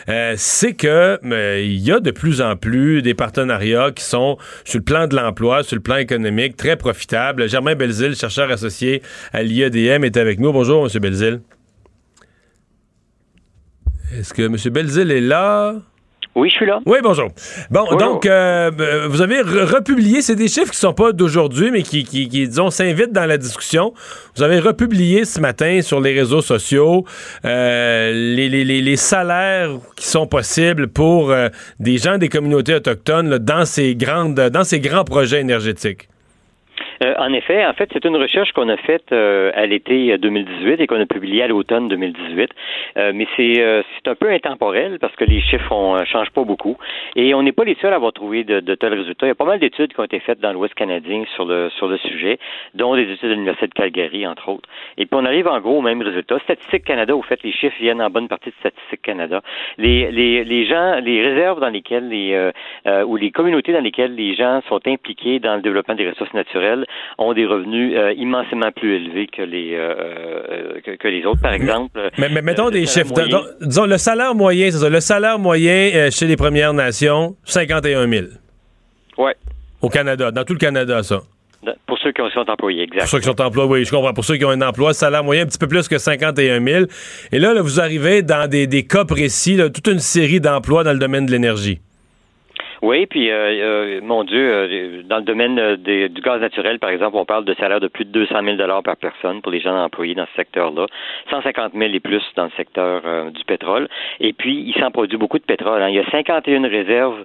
Euh, 0.10 0.34
C'est 0.38 0.74
que 0.74 1.18
euh, 1.24 1.62
il 1.64 1.80
y 1.80 1.92
a 1.94 2.00
de 2.02 2.12
plus 2.12 2.42
en 2.42 2.56
plus 2.58 3.02
des 3.02 3.14
partenariats 3.14 3.92
qui 3.96 4.04
sont 4.04 4.38
sur 4.66 4.80
le 4.80 4.84
plan 4.84 5.08
de 5.08 5.16
l'emploi, 5.16 5.64
sur 5.64 5.76
le 5.78 5.82
plan 5.82 5.96
économique, 5.98 6.58
très 6.58 6.76
profitables. 6.76 7.05
Germain 7.48 7.76
Belzile, 7.76 8.16
chercheur 8.16 8.52
associé 8.52 9.02
à 9.34 9.44
l'IEDM, 9.44 10.04
est 10.04 10.18
avec 10.18 10.40
nous. 10.40 10.52
Bonjour, 10.52 10.86
M. 10.86 11.00
Belzile. 11.02 11.42
Est-ce 14.18 14.34
que 14.34 14.44
M. 14.44 14.56
Belzile 14.74 15.12
est 15.12 15.22
là? 15.22 15.76
Oui, 16.38 16.50
je 16.50 16.56
suis 16.56 16.66
là. 16.66 16.80
Oui, 16.86 16.98
bonjour. 17.02 17.30
Bon, 17.72 17.86
Bonjour. 17.86 17.98
donc, 17.98 18.26
euh, 18.26 18.70
euh, 18.78 19.08
vous 19.08 19.22
avez 19.22 19.38
re- 19.42 19.64
republié, 19.74 20.22
c'est 20.22 20.36
des 20.36 20.50
chiffres 20.50 20.72
qui 20.72 20.78
sont 20.78 20.94
pas 20.94 21.14
d'aujourd'hui, 21.14 21.72
mais 21.72 21.82
qui, 21.82 22.04
qui, 22.04 22.28
qui, 22.28 22.46
disons, 22.50 22.70
s'invitent 22.70 23.14
dans 23.14 23.26
la 23.26 23.38
discussion. 23.38 23.94
Vous 24.36 24.44
avez 24.44 24.60
republié 24.60 25.24
ce 25.24 25.40
matin 25.40 25.82
sur 25.82 26.02
les 26.02 26.14
réseaux 26.14 26.42
sociaux 26.42 27.06
euh, 27.46 28.12
les, 28.12 28.50
les, 28.50 28.66
les, 28.66 28.82
les 28.82 28.96
salaires 28.98 29.70
qui 29.96 30.08
sont 30.08 30.28
possibles 30.28 30.88
pour 30.90 31.32
euh, 31.32 31.48
des 31.80 31.98
gens 31.98 32.18
des 32.18 32.28
communautés 32.28 32.76
autochtones 32.76 33.30
là, 33.30 33.40
dans, 33.40 33.64
ces 33.66 33.96
grandes, 33.96 34.36
dans 34.36 34.66
ces 34.66 34.82
grands 34.82 35.06
projets 35.06 35.40
énergétiques. 35.40 36.10
Euh, 37.04 37.14
en 37.18 37.34
effet, 37.34 37.66
en 37.66 37.74
fait, 37.74 37.90
c'est 37.94 38.06
une 38.06 38.16
recherche 38.16 38.52
qu'on 38.54 38.70
a 38.70 38.78
faite 38.78 39.12
euh, 39.12 39.52
à 39.56 39.66
l'été 39.66 40.18
2018 40.18 40.80
et 40.80 40.88
qu'on 40.88 41.00
a 41.00 41.06
publiée 41.06 41.44
à 41.44 41.48
l'automne 41.48 41.88
2018. 41.88 42.52
Euh, 42.98 43.12
mais 43.14 43.28
c'est 43.36 43.56
c'est 43.56 44.10
un 44.10 44.16
peu 44.16 44.30
intemporel 44.32 45.00
parce 45.00 45.16
que 45.16 45.26
les 45.26 45.42
chiffres 45.42 46.00
ne 46.00 46.06
changent 46.06 46.32
pas 46.32 46.44
beaucoup. 46.44 46.78
Et 47.16 47.34
on 47.34 47.44
n'est 47.44 47.52
pas 47.52 47.64
les 47.64 47.76
seuls 47.82 47.94
à 47.94 47.98
avoir 47.98 48.14
trouvé 48.14 48.44
de, 48.44 48.60
de, 48.60 48.76
tels 48.76 48.94
résultats. 48.94 49.26
Il 49.26 49.30
y 49.30 49.32
a 49.32 49.36
pas 49.36 49.46
mal 49.46 49.60
d'études 49.60 49.94
qui 49.94 50.00
ont 50.00 50.04
été 50.04 50.20
faites 50.20 50.40
dans 50.40 50.54
l'Ouest 50.54 50.74
canadien 50.74 51.24
sur 51.36 51.46
le 51.46 51.70
sur 51.78 51.88
le 51.88 51.98
sujet, 51.98 52.40
dont 52.74 52.96
des 52.96 53.04
études 53.04 53.30
de 53.30 53.34
l'Université 53.34 53.68
de 53.68 53.74
Calgary, 53.74 54.26
entre 54.28 54.50
autres. 54.50 54.70
Et 54.98 55.06
puis 55.06 55.16
on 55.20 55.26
arrive 55.26 55.48
en 55.48 55.60
gros 55.60 55.78
au 55.78 55.82
même 55.82 56.02
résultat. 56.02 56.40
Statistique 56.40 56.86
Canada, 56.86 57.16
au 57.16 57.22
fait, 57.22 57.42
les 57.44 57.52
chiffres 57.52 57.76
viennent 57.80 58.02
en 58.02 58.10
bonne 58.10 58.28
partie 58.28 58.50
de 58.50 58.56
Statistique 58.60 59.02
Canada. 59.02 59.42
Les, 59.78 60.12
les, 60.12 60.44
les 60.44 60.66
gens, 60.66 61.00
les 61.02 61.22
réserves 61.22 61.60
dans 61.60 61.70
lesquelles 61.70 62.10
les 62.10 62.52
ou 63.06 63.16
les 63.16 63.32
communautés 63.32 63.74
dans 63.74 63.82
lesquelles 63.82 64.16
les 64.16 64.36
gens 64.36 64.62
sont 64.68 64.80
impliqués 64.88 65.40
dans 65.40 65.56
le 65.56 65.62
développement 65.62 65.96
des 65.96 66.10
ressources 66.10 66.34
naturelles 66.34 66.85
ont 67.18 67.34
des 67.34 67.46
revenus 67.46 67.94
euh, 67.96 68.14
immensément 68.14 68.72
plus 68.76 68.96
élevés 68.96 69.28
que 69.28 69.42
les 69.42 69.76
euh, 69.76 69.94
euh, 70.88 70.98
que, 70.98 71.08
les 71.08 71.26
autres, 71.26 71.42
par 71.42 71.54
exemple. 71.54 72.00
Mais, 72.18 72.30
mettons 72.30 72.70
des 72.70 72.86
chiffres. 72.86 73.14
disons 73.62 73.86
le 73.86 73.98
salaire 73.98 74.36
moyen, 74.36 74.72
c'est 74.72 74.78
ça. 74.78 74.90
Le 74.90 75.00
salaire 75.00 75.40
moyen 75.40 76.10
chez 76.12 76.28
les 76.28 76.36
Premières 76.36 76.74
Nations, 76.74 77.36
51 77.46 78.08
000. 78.08 78.26
Ouais. 79.18 79.36
Au 79.82 79.90
Canada, 79.90 80.32
dans 80.32 80.44
tout 80.44 80.54
le 80.54 80.60
Canada, 80.60 81.04
ça. 81.04 81.22
Pour 81.88 81.98
ceux 81.98 82.12
qui 82.12 82.22
sont 82.32 82.48
employés, 82.48 82.84
exactement. 82.84 83.02
Pour 83.02 83.10
ceux 83.10 83.20
qui 83.20 83.26
sont 83.26 83.42
employés, 83.42 83.70
oui, 83.70 83.86
je 83.86 83.92
comprends. 83.92 84.14
Pour 84.14 84.24
ceux 84.24 84.38
qui 84.38 84.46
ont 84.46 84.52
un 84.52 84.62
emploi, 84.62 84.94
salaire 84.94 85.24
moyen 85.24 85.44
un 85.44 85.46
petit 85.48 85.58
peu 85.58 85.68
plus 85.68 85.88
que 85.88 85.98
51 85.98 86.64
000. 86.64 86.86
Et 87.32 87.40
là, 87.40 87.60
vous 87.60 87.80
arrivez 87.80 88.22
dans 88.22 88.48
des, 88.48 88.68
des 88.68 88.86
cas 88.86 89.06
précis, 89.06 89.58
toute 89.74 89.88
une 89.88 90.00
série 90.00 90.40
d'emplois 90.40 90.84
dans 90.84 90.94
le 90.94 91.00
domaine 91.00 91.26
de 91.26 91.32
l'énergie. 91.32 91.80
Oui, 92.82 93.06
puis 93.06 93.32
euh, 93.32 93.36
euh, 93.36 94.02
mon 94.02 94.24
Dieu, 94.24 94.52
euh, 94.54 95.02
dans 95.04 95.18
le 95.18 95.24
domaine 95.24 95.76
du 95.78 96.22
gaz 96.22 96.42
naturel, 96.42 96.80
par 96.80 96.90
exemple, 96.90 97.16
on 97.18 97.26
parle 97.26 97.46
de 97.46 97.54
salaire 97.56 97.80
de 97.80 97.88
plus 97.88 98.06
de 98.06 98.12
200 98.12 98.44
000 98.44 98.58
dollars 98.58 98.84
par 98.84 98.98
personne 98.98 99.42
pour 99.42 99.52
les 99.52 99.60
gens 99.60 99.76
employés 99.76 100.16
dans 100.16 100.26
ce 100.26 100.34
secteur-là, 100.36 100.88
150 101.30 101.74
000 101.74 101.94
et 101.94 102.00
plus 102.00 102.24
dans 102.36 102.46
le 102.46 102.52
secteur 102.58 103.32
du 103.32 103.44
pétrole. 103.46 103.88
Et 104.20 104.34
puis, 104.34 104.64
il 104.68 104.74
s'en 104.80 104.92
produit 104.92 105.18
beaucoup 105.18 105.40
de 105.40 105.44
pétrole. 105.44 105.82
Hein. 105.82 105.90
Il 105.90 105.96
y 105.96 106.00
a 106.00 106.10
51 106.10 106.68
réserves 106.68 107.24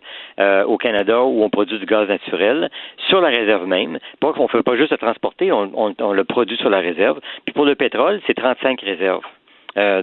au 0.67 0.77
Canada 0.79 1.23
où 1.23 1.43
on 1.43 1.51
produit 1.51 1.79
du 1.79 1.87
gaz 1.87 2.09
naturel 2.09 2.71
sur 3.09 3.21
la 3.21 3.29
réserve 3.29 3.67
même. 3.67 3.99
Pas 4.21 4.33
qu'on 4.33 4.45
ne 4.45 4.49
fait 4.49 4.63
pas 4.63 4.77
juste 4.77 4.93
le 4.93 4.99
transporter, 4.99 5.53
on, 5.53 6.13
le 6.13 6.25
produit 6.25 6.57
sur 6.57 6.71
la 6.71 6.79
réserve. 6.81 7.21
Puis 7.45 7.53
pour 7.53 7.65
le 7.65 7.75
pétrole, 7.75 8.21
c'est 8.27 8.35
35 8.35 8.81
réserves. 8.81 9.25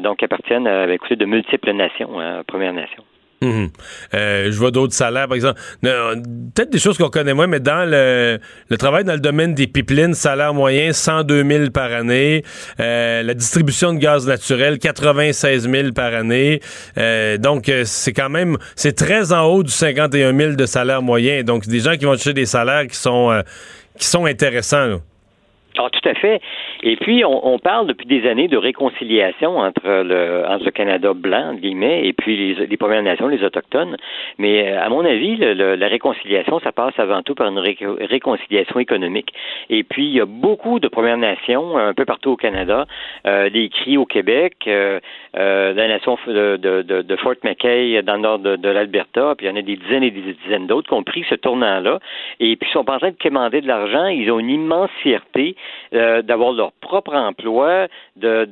donc, 0.01 0.17
qui 0.17 0.25
appartiennent 0.25 0.67
à 0.67 0.91
écoutez, 0.91 1.15
de 1.15 1.25
multiples 1.25 1.71
nations, 1.73 2.19
hein, 2.19 2.43
Premières 2.45 2.73
Nations. 2.73 3.03
Mhm. 3.41 3.69
Euh, 4.15 4.51
je 4.51 4.57
vois 4.57 4.71
d'autres 4.71 4.95
salaires, 4.95 5.27
par 5.27 5.35
exemple. 5.35 5.59
Peut-être 5.81 6.71
des 6.71 6.79
choses 6.79 6.97
qu'on 6.97 7.09
connaît 7.09 7.35
moins, 7.35 7.47
mais 7.47 7.59
dans 7.59 7.87
le, 7.87 8.39
travail 8.77 9.03
dans 9.03 9.13
le 9.13 9.19
domaine 9.19 9.53
des 9.53 9.67
pipelines, 9.67 10.15
salaire 10.15 10.53
moyen 10.53 10.91
102 10.91 11.43
000 11.47 11.69
par 11.69 11.91
année. 11.91 12.43
Euh, 12.79 13.21
la 13.21 13.33
distribution 13.35 13.93
de 13.93 13.99
gaz 13.99 14.27
naturel 14.27 14.79
96 14.79 15.69
000 15.69 15.91
par 15.91 16.13
année. 16.13 16.61
Euh, 16.97 17.37
donc 17.37 17.71
c'est 17.85 18.13
quand 18.13 18.29
même 18.29 18.57
c'est 18.75 18.95
très 18.95 19.31
en 19.31 19.43
haut 19.45 19.63
du 19.63 19.71
51 19.71 20.35
000 20.35 20.53
de 20.53 20.65
salaire 20.65 21.01
moyen. 21.01 21.43
Donc 21.43 21.67
des 21.67 21.79
gens 21.79 21.95
qui 21.95 22.05
vont 22.05 22.13
chercher 22.13 22.33
des 22.33 22.45
salaires 22.45 22.87
qui 22.87 22.97
sont 22.97 23.43
qui 23.99 24.07
sont 24.07 24.25
intéressants. 24.25 24.99
Ah, 25.79 25.89
tout 25.91 26.09
à 26.09 26.15
fait. 26.15 26.41
Et 26.81 26.95
puis, 26.95 27.23
on, 27.23 27.59
parle 27.59 27.87
depuis 27.87 28.07
des 28.07 28.27
années 28.27 28.47
de 28.47 28.57
réconciliation 28.57 29.57
entre 29.59 29.81
le, 29.85 30.43
entre 30.47 30.65
le 30.65 30.71
Canada 30.71 31.13
blanc, 31.13 31.53
guillemets, 31.53 32.07
et 32.07 32.13
puis 32.13 32.55
les, 32.55 32.77
Premières 32.77 33.03
Nations, 33.03 33.27
les 33.27 33.43
Autochtones. 33.43 33.97
Mais 34.37 34.71
euh, 34.71 34.81
à 34.81 34.89
mon 34.89 35.05
avis, 35.05 35.37
la 35.37 35.87
réconciliation, 35.87 36.59
ça 36.59 36.71
passe 36.71 36.97
avant 36.97 37.21
tout 37.21 37.35
par 37.35 37.47
une 37.47 37.59
réconciliation 37.59 38.79
économique. 38.79 39.33
Et 39.69 39.83
puis, 39.83 40.05
il 40.07 40.13
y 40.13 40.21
a 40.21 40.25
beaucoup 40.25 40.79
de 40.79 40.87
Premières 40.87 41.17
Nations 41.17 41.77
un 41.77 41.93
peu 41.93 42.05
partout 42.05 42.31
au 42.31 42.37
Canada, 42.37 42.85
euh, 43.25 43.49
les 43.49 43.69
cris 43.69 43.97
au 43.97 44.05
Québec, 44.05 44.55
euh, 44.67 44.99
euh, 45.37 45.73
la 45.73 45.87
nation 45.87 46.17
de, 46.25 46.57
de, 46.57 46.81
de, 46.81 47.15
Fort 47.17 47.35
McKay 47.43 48.01
dans 48.01 48.15
le 48.15 48.21
nord 48.21 48.39
de, 48.39 48.69
l'Alberta, 48.69 49.35
puis 49.37 49.45
il 49.45 49.49
y 49.49 49.53
en 49.53 49.55
a 49.55 49.61
des 49.61 49.75
dizaines 49.75 50.03
et 50.03 50.11
des 50.11 50.33
dizaines 50.33 50.67
d'autres 50.67 50.87
qui 50.87 50.93
ont 50.93 51.03
pris 51.03 51.25
ce 51.29 51.35
tournant-là, 51.35 51.99
et 52.39 52.55
puis 52.55 52.67
ils 52.69 52.73
sont 52.73 52.89
en 52.89 52.97
train 52.97 53.11
de 53.11 53.17
commander 53.21 53.61
de 53.61 53.67
l'argent, 53.67 54.07
ils 54.07 54.31
ont 54.31 54.39
une 54.39 54.49
immense 54.49 54.89
fierté 55.03 55.55
euh, 55.93 56.21
d'avoir 56.21 56.53
leur 56.53 56.71
propre 56.81 57.13
emploi, 57.13 57.87
de, 58.15 58.45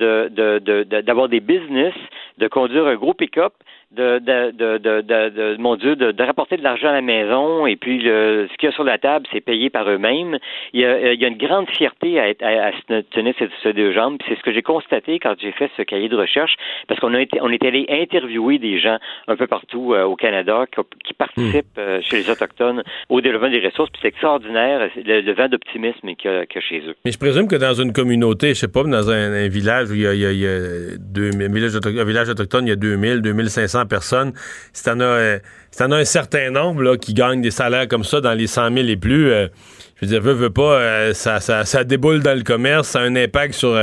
d'avoir 1.02 1.28
des 1.28 1.40
business, 1.40 1.94
de 2.38 2.48
conduire 2.48 2.86
un 2.86 2.96
gros 2.96 3.14
pick-up 3.14 3.54
de, 3.96 4.20
de, 4.20 4.52
de, 4.52 5.02
de, 5.02 5.56
mon 5.58 5.76
Dieu, 5.76 5.96
de, 5.96 6.24
rapporter 6.24 6.58
de 6.58 6.64
l'argent 6.64 6.90
à 6.90 6.94
la 6.94 7.02
maison 7.02 7.66
et 7.66 7.76
puis 7.76 8.00
le, 8.00 8.48
ce 8.52 8.58
qu'il 8.58 8.70
y 8.70 8.72
a 8.72 8.76
sur 8.76 8.84
la 8.84 8.98
table, 8.98 9.26
c'est 9.32 9.42
payé 9.42 9.70
par 9.70 9.90
eux-mêmes. 9.90 10.38
Il 10.74 10.82
y, 10.82 10.86
a, 10.86 11.14
il 11.14 11.22
y 11.22 11.26
a 11.26 11.28
une 11.28 11.38
grande 11.38 11.70
fierté 11.70 12.20
à, 12.20 12.26
à, 12.26 12.72
se 12.72 13.02
tenir 13.12 13.34
ces, 13.40 13.74
deux 13.74 13.94
jambes. 13.94 14.18
C'est 14.28 14.36
ce 14.38 14.44
que 14.44 14.54
j'ai 14.54 14.62
constaté 14.62 15.20
quand 15.20 15.36
j'ai 15.40 15.52
fait 15.52 15.70
ce 15.78 15.82
cahier 15.84 16.10
de 16.10 16.16
recherche, 16.16 16.56
parce 16.88 17.00
qu'on 17.00 17.14
a 17.14 17.22
été, 17.22 17.40
on 17.42 17.50
est 17.50 17.64
allé 17.64 17.86
interviewer 17.90 18.60
des 18.60 18.80
gens 18.80 18.98
un 19.28 19.36
peu 19.36 19.48
partout 19.48 19.94
euh, 19.94 20.04
au 20.04 20.16
Canada 20.16 20.66
qui, 21.04 21.14
participent 21.14 21.78
hmm. 21.78 21.80
euh, 21.80 22.02
chez 22.02 22.18
les 22.18 22.30
autochtones 22.30 22.84
au 23.10 23.22
développement 23.22 23.50
des 23.50 23.66
ressources. 23.66 23.90
Puis 23.92 24.00
c'est 24.02 24.10
extraordinaire 24.10 24.90
le, 24.96 25.34
vent 25.34 25.48
d'optimisme 25.48 26.16
qu'il 26.16 26.32
y, 26.32 26.58
a 26.58 26.62
chez 26.62 26.82
eux. 26.88 26.96
Mais 27.06 27.12
je 27.12 27.20
présume 27.20 27.48
que 27.48 27.56
dans 27.56 27.74
une 27.74 27.94
communauté, 27.94 28.50
je 28.50 28.60
sais 28.60 28.68
pas, 28.68 28.84
dans 28.84 29.10
un, 29.10 29.48
village 29.48 29.92
où 29.92 29.96
il 29.96 30.02
y 30.02 30.08
a, 30.08 30.14
il 30.14 30.40
y 30.40 30.48
a, 30.48 30.98
deux, 30.98 31.30
un 31.30 32.04
village 32.06 32.30
autochtone, 32.30 32.66
il 32.66 32.70
y 32.70 32.74
a 32.74 32.76
2000, 32.76 33.22
2500 33.22 33.85
personnes. 33.86 34.34
Si 34.74 34.84
t'en 34.84 35.00
as, 35.00 35.04
euh, 35.04 35.40
un 35.80 36.06
certain 36.06 36.52
nombre 36.52 36.96
qui 36.96 37.14
gagnent 37.14 37.42
des 37.42 37.52
salaires 37.52 37.88
comme 37.88 38.04
ça 38.04 38.22
dans 38.22 38.34
les 38.34 38.48
100 38.48 38.74
000 38.74 38.88
et 38.88 38.96
plus, 38.96 39.32
euh, 39.32 39.48
je 39.96 40.06
veux 40.06 40.12
dire, 40.12 40.22
veux, 40.22 40.34
veux 40.34 40.50
pas, 40.50 40.80
euh, 40.80 41.14
ça, 41.14 41.84
déboule 41.84 42.22
dans 42.22 42.38
le 42.38 42.44
commerce, 42.44 42.90
ça 42.90 43.00
a 43.00 43.04
un 43.04 43.16
impact 43.16 43.54
sur 43.54 43.76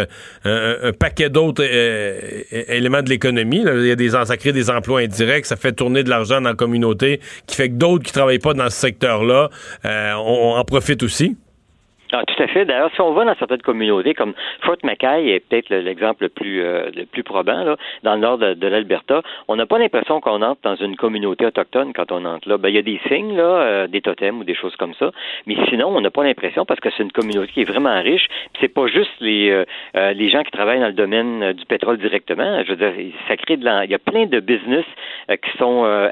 un, 0.45 0.93
paquet 0.99 1.31
d'autres 1.31 1.65
éléments 1.65 3.03
de 3.03 3.09
l'économie. 3.09 3.65
Il 3.67 3.87
y 3.87 3.91
a 3.91 3.97
des, 3.97 4.11
ça 4.11 4.37
crée 4.37 4.53
des 4.53 4.71
emplois 4.71 5.01
indirects, 5.01 5.47
ça 5.47 5.57
fait 5.57 5.73
tourner 5.73 6.03
de 6.03 6.11
l'argent 6.11 6.41
dans 6.41 6.51
la 6.51 6.55
communauté, 6.55 7.21
qui 7.47 7.57
fait 7.57 7.69
que 7.69 7.75
d'autres 7.75 8.05
qui 8.05 8.13
travaillent 8.13 8.39
pas 8.39 8.55
dans 8.55 8.71
ce 8.71 8.79
secteur-là, 8.79 9.51
on 9.85 10.55
en 10.57 10.65
profitent 10.65 11.03
aussi. 11.03 11.37
Ah, 12.15 12.25
tout 12.27 12.43
à 12.43 12.47
fait. 12.47 12.67
D'ailleurs, 12.67 12.91
si 12.95 13.01
on 13.01 13.15
va 13.15 13.25
dans 13.25 13.35
certaines 13.37 13.63
communautés, 13.63 14.13
comme 14.13 14.35
Fort 14.61 14.77
Mackay 14.85 15.29
est 15.29 15.41
peut-être 15.41 15.71
l'exemple 15.71 16.25
le 16.25 16.29
plus 16.29 16.63
euh, 16.63 16.91
le 16.95 17.07
plus 17.07 17.23
probant, 17.23 17.65
là, 17.65 17.77
dans 18.03 18.15
le 18.17 18.21
nord 18.21 18.37
de, 18.37 18.67
l'Alberta, 18.67 19.23
on 19.49 19.57
n'a 19.57 19.65
pas 19.65 19.79
l'impression 19.79 20.21
qu'on 20.21 20.43
entre 20.43 20.61
dans 20.63 20.77
une 20.77 20.95
communauté 20.97 21.47
autochtone 21.47 21.95
quand 21.95 22.13
on 22.13 22.27
entre 22.27 22.51
là. 22.51 22.59
Ben, 22.59 22.69
il 22.69 22.75
y 22.75 22.79
a 22.79 22.83
des 22.83 23.01
signes, 23.09 23.35
là, 23.35 23.45
euh, 23.45 23.87
des 23.87 24.03
totems 24.03 24.41
ou 24.41 24.45
des 24.45 24.55
choses 24.55 24.77
comme 24.77 24.93
ça, 24.95 25.11
mais 25.47 25.57
sinon, 25.71 25.89
on 25.89 26.03
n'a 26.03 26.11
pas 26.11 26.23
l'impression 26.23 26.67
parce 26.67 26.81
que 26.81 26.91
c'est 26.91 27.03
une 27.03 27.13
communauté 27.13 27.51
qui 27.51 27.63
est 27.63 27.71
vraiment 27.71 27.99
riche. 28.03 28.29
C'est 28.61 28.69
pas 28.69 28.89
juste 28.89 29.19
les 29.21 29.51
euh, 29.51 30.13
les 30.13 30.29
gens 30.29 30.43
qui 30.43 30.51
travaillent 30.51 30.81
dans 30.81 30.89
le 30.89 30.93
domaine 30.93 31.55
du 31.55 31.65
pétrole 31.65 31.97
directement. 31.97 32.63
Je 32.65 32.75
veux 32.75 32.77
dire, 32.77 32.93
ça 33.27 33.39
crée 33.39 33.57
de 33.57 33.65
la... 33.65 33.87
Il 33.87 33.91
y 33.91 33.95
a 33.95 33.99
plein 33.99 34.27
de 34.27 34.41
business 34.41 34.85
qui 35.29 35.59
sont 35.59 36.11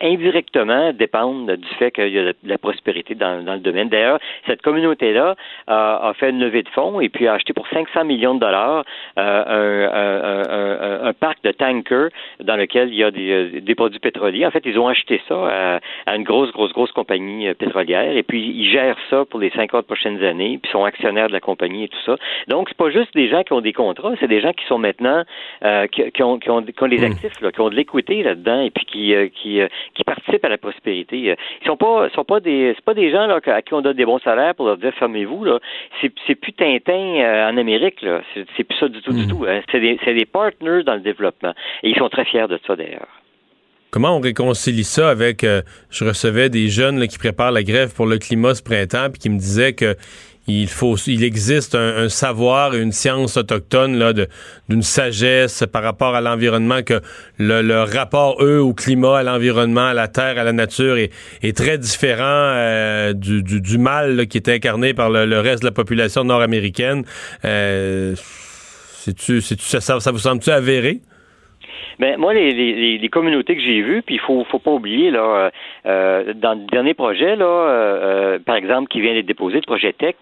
indirectement 0.00 0.92
dépendent 0.92 1.50
du 1.50 1.68
fait 1.78 1.90
qu'il 1.90 2.08
y 2.08 2.18
a 2.18 2.32
de 2.32 2.34
la 2.44 2.58
prospérité 2.58 3.14
dans, 3.14 3.44
dans 3.44 3.54
le 3.54 3.60
domaine. 3.60 3.90
D'ailleurs, 3.90 4.18
cette 4.46 4.62
communauté-là 4.62 5.33
a, 5.66 6.12
fait 6.14 6.30
une 6.30 6.40
levée 6.40 6.62
de 6.62 6.68
fonds 6.70 7.00
et 7.00 7.08
puis 7.08 7.26
a 7.26 7.34
acheté 7.34 7.52
pour 7.52 7.66
500 7.68 8.04
millions 8.04 8.34
de 8.34 8.40
dollars 8.40 8.84
euh, 9.18 11.08
un, 11.08 11.12
parc 11.12 11.42
de 11.44 11.52
tankers 11.52 12.10
dans 12.40 12.56
lequel 12.56 12.88
il 12.88 12.96
y 12.96 13.04
a 13.04 13.08
euh, 13.08 13.60
des, 13.60 13.74
produits 13.74 14.00
pétroliers. 14.00 14.46
En 14.46 14.50
fait, 14.50 14.62
ils 14.64 14.78
ont 14.78 14.88
acheté 14.88 15.20
ça 15.28 15.80
à, 16.06 16.14
une 16.16 16.24
grosse, 16.24 16.52
grosse, 16.52 16.72
grosse 16.72 16.92
compagnie 16.92 17.48
euh, 17.48 17.54
pétrolière 17.54 18.16
et 18.16 18.22
puis 18.22 18.42
ils 18.42 18.70
gèrent 18.70 18.98
ça 19.10 19.24
pour 19.24 19.40
les 19.40 19.50
50 19.50 19.86
prochaines 19.86 20.22
années 20.22 20.58
puis 20.62 20.70
sont 20.70 20.84
actionnaires 20.84 21.28
de 21.28 21.32
la 21.32 21.40
compagnie 21.40 21.84
et 21.84 21.88
tout 21.88 22.02
ça. 22.04 22.16
Donc, 22.48 22.68
c'est 22.68 22.76
pas 22.76 22.90
juste 22.90 23.14
des 23.14 23.28
gens 23.28 23.42
qui 23.42 23.52
ont 23.52 23.60
des 23.60 23.72
contrats, 23.72 24.12
c'est 24.20 24.28
des 24.28 24.40
gens 24.40 24.52
qui 24.52 24.64
sont 24.66 24.78
maintenant 24.78 25.24
qui, 25.62 26.22
ont, 26.22 26.38
qui, 26.38 26.50
ont, 26.50 26.60
des 26.60 26.72
hmm. 26.72 27.04
actifs, 27.04 27.40
là, 27.40 27.52
qui 27.52 27.60
ont 27.60 27.70
de 27.70 27.74
l'équité 27.74 28.22
là-dedans 28.22 28.60
et 28.60 28.70
puis 28.70 28.84
qui, 28.84 29.14
qui, 29.34 29.60
qui 29.94 30.04
participent 30.04 30.44
à 30.44 30.48
la 30.48 30.58
prospérité. 30.58 31.36
Ils 31.62 31.66
sont 31.66 31.76
pas 31.76 32.08
sont 32.10 32.24
pas 32.24 32.40
des 32.40 32.72
c'est 32.74 32.84
pas 32.84 32.94
des 32.94 33.10
gens 33.10 33.26
là, 33.26 33.40
à 33.44 33.62
qui 33.62 33.74
on 33.74 33.80
donne 33.80 33.96
des 33.96 34.04
bons 34.04 34.18
salaires 34.20 34.54
pour 34.54 34.66
leur 34.66 34.76
dire 34.76 34.92
fermez 34.94 35.23
vous 35.24 35.44
là, 35.44 35.58
c'est 36.00 36.34
plus 36.34 36.52
Tintin 36.52 37.20
euh, 37.20 37.50
en 37.50 37.56
Amérique, 37.56 38.02
là. 38.02 38.22
C'est 38.34 38.64
plus 38.64 38.76
ça 38.78 38.88
du 38.88 39.00
tout, 39.02 39.12
du 39.12 39.26
mm. 39.26 39.28
tout. 39.28 39.44
Hein. 39.48 39.60
C'est 39.70 39.80
des, 39.80 39.96
des 39.96 40.26
partners 40.26 40.82
dans 40.84 40.94
le 40.94 41.00
développement. 41.00 41.54
Et 41.82 41.90
ils 41.90 41.96
sont 41.96 42.08
très 42.08 42.24
fiers 42.24 42.48
de 42.48 42.58
ça, 42.66 42.76
d'ailleurs. 42.76 43.08
Comment 43.94 44.16
on 44.16 44.20
réconcilie 44.20 44.82
ça 44.82 45.08
avec... 45.08 45.44
Euh, 45.44 45.62
je 45.88 46.04
recevais 46.04 46.48
des 46.48 46.68
jeunes 46.68 47.06
qui 47.06 47.16
préparent 47.16 47.52
la 47.52 47.62
grève 47.62 47.94
pour 47.94 48.06
le 48.06 48.18
climat 48.18 48.56
ce 48.56 48.60
printemps, 48.60 49.08
puis 49.08 49.20
qui 49.20 49.30
me 49.30 49.38
disaient 49.38 49.74
que 49.74 49.94
il 50.48 51.22
existe 51.22 51.76
un, 51.76 52.08
savoir 52.08 52.74
et 52.74 52.80
une 52.80 52.90
science 52.90 53.36
autochtone 53.36 53.96
là, 53.96 54.12
d'une 54.68 54.82
sagesse 54.82 55.62
par 55.72 55.84
rapport 55.84 56.16
à 56.16 56.20
l'environnement 56.20 56.82
que 56.82 57.00
le, 57.38 57.84
rapport 57.84 58.42
eux 58.42 58.58
au 58.58 58.74
climat, 58.74 59.18
à 59.18 59.22
l'environnement, 59.22 59.86
à 59.86 59.94
la 59.94 60.08
terre, 60.08 60.38
à 60.38 60.42
la 60.42 60.52
nature 60.52 60.96
est, 60.96 61.56
très 61.56 61.78
différent 61.78 62.24
euh, 62.26 63.12
du, 63.12 63.78
mal 63.78 64.26
qui 64.26 64.38
est 64.38 64.48
incarné 64.48 64.92
par 64.92 65.08
le, 65.08 65.38
reste 65.38 65.62
de 65.62 65.68
la 65.68 65.72
population 65.72 66.24
nord-américaine. 66.24 67.04
Euh, 67.44 68.16
ça, 69.06 70.00
ça, 70.00 70.10
vous 70.10 70.18
semble-tu 70.18 70.50
avéré? 70.50 71.00
Ben, 71.98 72.18
moi, 72.18 72.34
les, 72.34 72.52
les, 72.52 72.98
les 72.98 73.08
communautés 73.08 73.54
que 73.56 73.62
j'ai 73.62 73.80
vues, 73.82 74.02
puis 74.02 74.16
il 74.16 74.20
faut, 74.20 74.44
faut 74.44 74.58
pas 74.58 74.70
oublier, 74.72 75.10
là, 75.10 75.20
euh, 75.20 75.50
euh, 75.86 76.32
dans 76.34 76.54
le 76.54 76.64
dernier 76.66 76.94
projet, 76.94 77.36
là, 77.36 77.44
euh, 77.46 78.34
euh, 78.34 78.38
par 78.44 78.56
exemple, 78.56 78.88
qui 78.88 79.00
vient 79.00 79.14
d'être 79.14 79.26
déposé, 79.26 79.56
le 79.56 79.62
projet 79.62 79.92
Tech, 79.92 80.14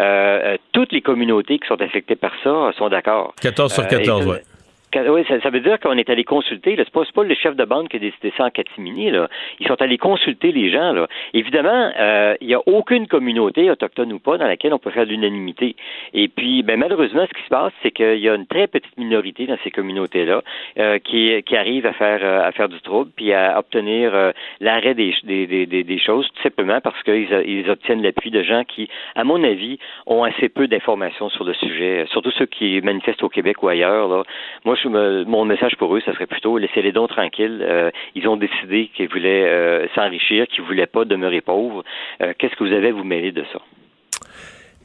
euh, 0.00 0.02
euh, 0.02 0.56
toutes 0.72 0.92
les 0.92 1.00
communautés 1.02 1.58
qui 1.58 1.66
sont 1.66 1.80
affectées 1.80 2.16
par 2.16 2.32
ça 2.42 2.70
sont 2.78 2.88
d'accord. 2.88 3.34
14 3.42 3.72
sur 3.72 3.84
Euh, 3.84 3.86
14, 3.86 4.26
et- 4.26 4.30
ouais. 4.30 4.36
Quand- 4.36 4.57
Oui, 4.94 5.24
ça, 5.28 5.40
ça 5.40 5.50
veut 5.50 5.60
dire 5.60 5.78
qu'on 5.80 5.96
est 5.98 6.10
allé 6.10 6.24
consulter. 6.24 6.74
C'est 6.76 6.90
pas, 6.90 7.04
pas 7.14 7.24
le 7.24 7.34
chef 7.34 7.56
de 7.56 7.64
bande 7.64 7.88
qui 7.88 7.96
a 7.96 8.00
décidé 8.00 8.32
ça 8.36 8.44
en 8.44 8.50
catimini. 8.50 9.10
Là. 9.10 9.28
Ils 9.60 9.66
sont 9.66 9.80
allés 9.80 9.98
consulter 9.98 10.52
les 10.52 10.70
gens. 10.70 10.92
Là. 10.92 11.06
Évidemment, 11.34 11.92
euh, 11.98 12.34
il 12.40 12.48
n'y 12.48 12.54
a 12.54 12.60
aucune 12.66 13.06
communauté, 13.06 13.70
autochtone 13.70 14.12
ou 14.12 14.18
pas, 14.18 14.38
dans 14.38 14.46
laquelle 14.46 14.72
on 14.72 14.78
peut 14.78 14.90
faire 14.90 15.04
l'unanimité. 15.04 15.76
Et 16.14 16.28
puis, 16.28 16.62
ben, 16.62 16.78
malheureusement, 16.78 17.26
ce 17.28 17.36
qui 17.36 17.44
se 17.44 17.48
passe, 17.48 17.72
c'est 17.82 17.90
qu'il 17.90 18.18
y 18.18 18.28
a 18.28 18.34
une 18.34 18.46
très 18.46 18.66
petite 18.66 18.96
minorité 18.96 19.46
dans 19.46 19.58
ces 19.64 19.70
communautés-là 19.70 20.42
euh, 20.78 20.98
qui, 20.98 21.42
qui 21.42 21.56
arrive 21.56 21.86
à 21.86 21.92
faire 21.92 22.20
euh, 22.22 22.46
à 22.46 22.52
faire 22.52 22.68
du 22.68 22.80
trouble 22.80 23.10
puis 23.14 23.32
à 23.32 23.58
obtenir 23.58 24.14
euh, 24.14 24.32
l'arrêt 24.60 24.94
des, 24.94 25.14
des, 25.24 25.66
des, 25.66 25.98
choses, 25.98 26.28
tout 26.34 26.42
simplement 26.42 26.80
parce 26.80 27.02
qu'ils 27.02 27.28
ils 27.46 27.68
obtiennent 27.70 28.02
l'appui 28.02 28.30
de 28.30 28.42
gens 28.42 28.64
qui, 28.64 28.88
à 29.14 29.24
mon 29.24 29.42
avis, 29.42 29.78
ont 30.06 30.24
assez 30.24 30.48
peu 30.48 30.68
d'informations 30.68 31.28
sur 31.28 31.44
le 31.44 31.54
sujet, 31.54 32.06
surtout 32.10 32.30
ceux 32.32 32.46
qui 32.46 32.80
manifestent 32.82 33.22
au 33.22 33.28
Québec 33.28 33.62
ou 33.62 33.68
ailleurs. 33.68 34.08
Là. 34.08 34.22
Moi, 34.64 34.76
je 34.82 34.88
me- 34.88 35.24
mon 35.24 35.44
message 35.44 35.76
pour 35.76 35.94
eux, 35.96 36.00
ça 36.04 36.12
serait 36.14 36.26
plutôt 36.26 36.58
laisser 36.58 36.82
les 36.82 36.92
dons 36.92 37.06
tranquilles. 37.06 37.60
Euh, 37.62 37.90
ils 38.14 38.26
ont 38.28 38.36
décidé 38.36 38.90
qu'ils 38.94 39.08
voulaient 39.08 39.44
euh, 39.46 39.86
s'enrichir, 39.94 40.46
qu'ils 40.48 40.64
voulaient 40.64 40.86
pas 40.86 41.04
demeurer 41.04 41.40
pauvres. 41.40 41.84
Euh, 42.22 42.32
Qu'est-ce 42.38 42.54
que 42.56 42.64
vous 42.64 42.72
avez 42.72 42.88
à 42.88 42.92
vous 42.92 43.04
mêler 43.04 43.32
de 43.32 43.44
ça? 43.52 43.60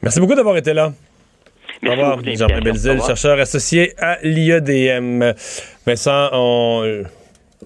Merci 0.02 0.20
beaucoup 0.20 0.34
d'avoir 0.34 0.56
été 0.56 0.72
là. 0.74 0.88
Au 0.88 0.92
Merci 1.82 2.00
revoir, 2.00 2.18
Jean-Pierre. 2.24 2.58
Au 2.58 2.62
Belzile, 2.62 2.90
revoir. 2.92 3.06
chercheur 3.08 3.38
associé 3.40 3.92
à 3.98 4.18
l'IEDM. 4.22 5.32
Vincent, 5.86 6.28
on... 6.32 6.84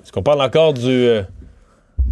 est-ce 0.03 0.13
qu'on 0.13 0.23
parle 0.23 0.41
encore 0.43 0.73
du 0.73 1.09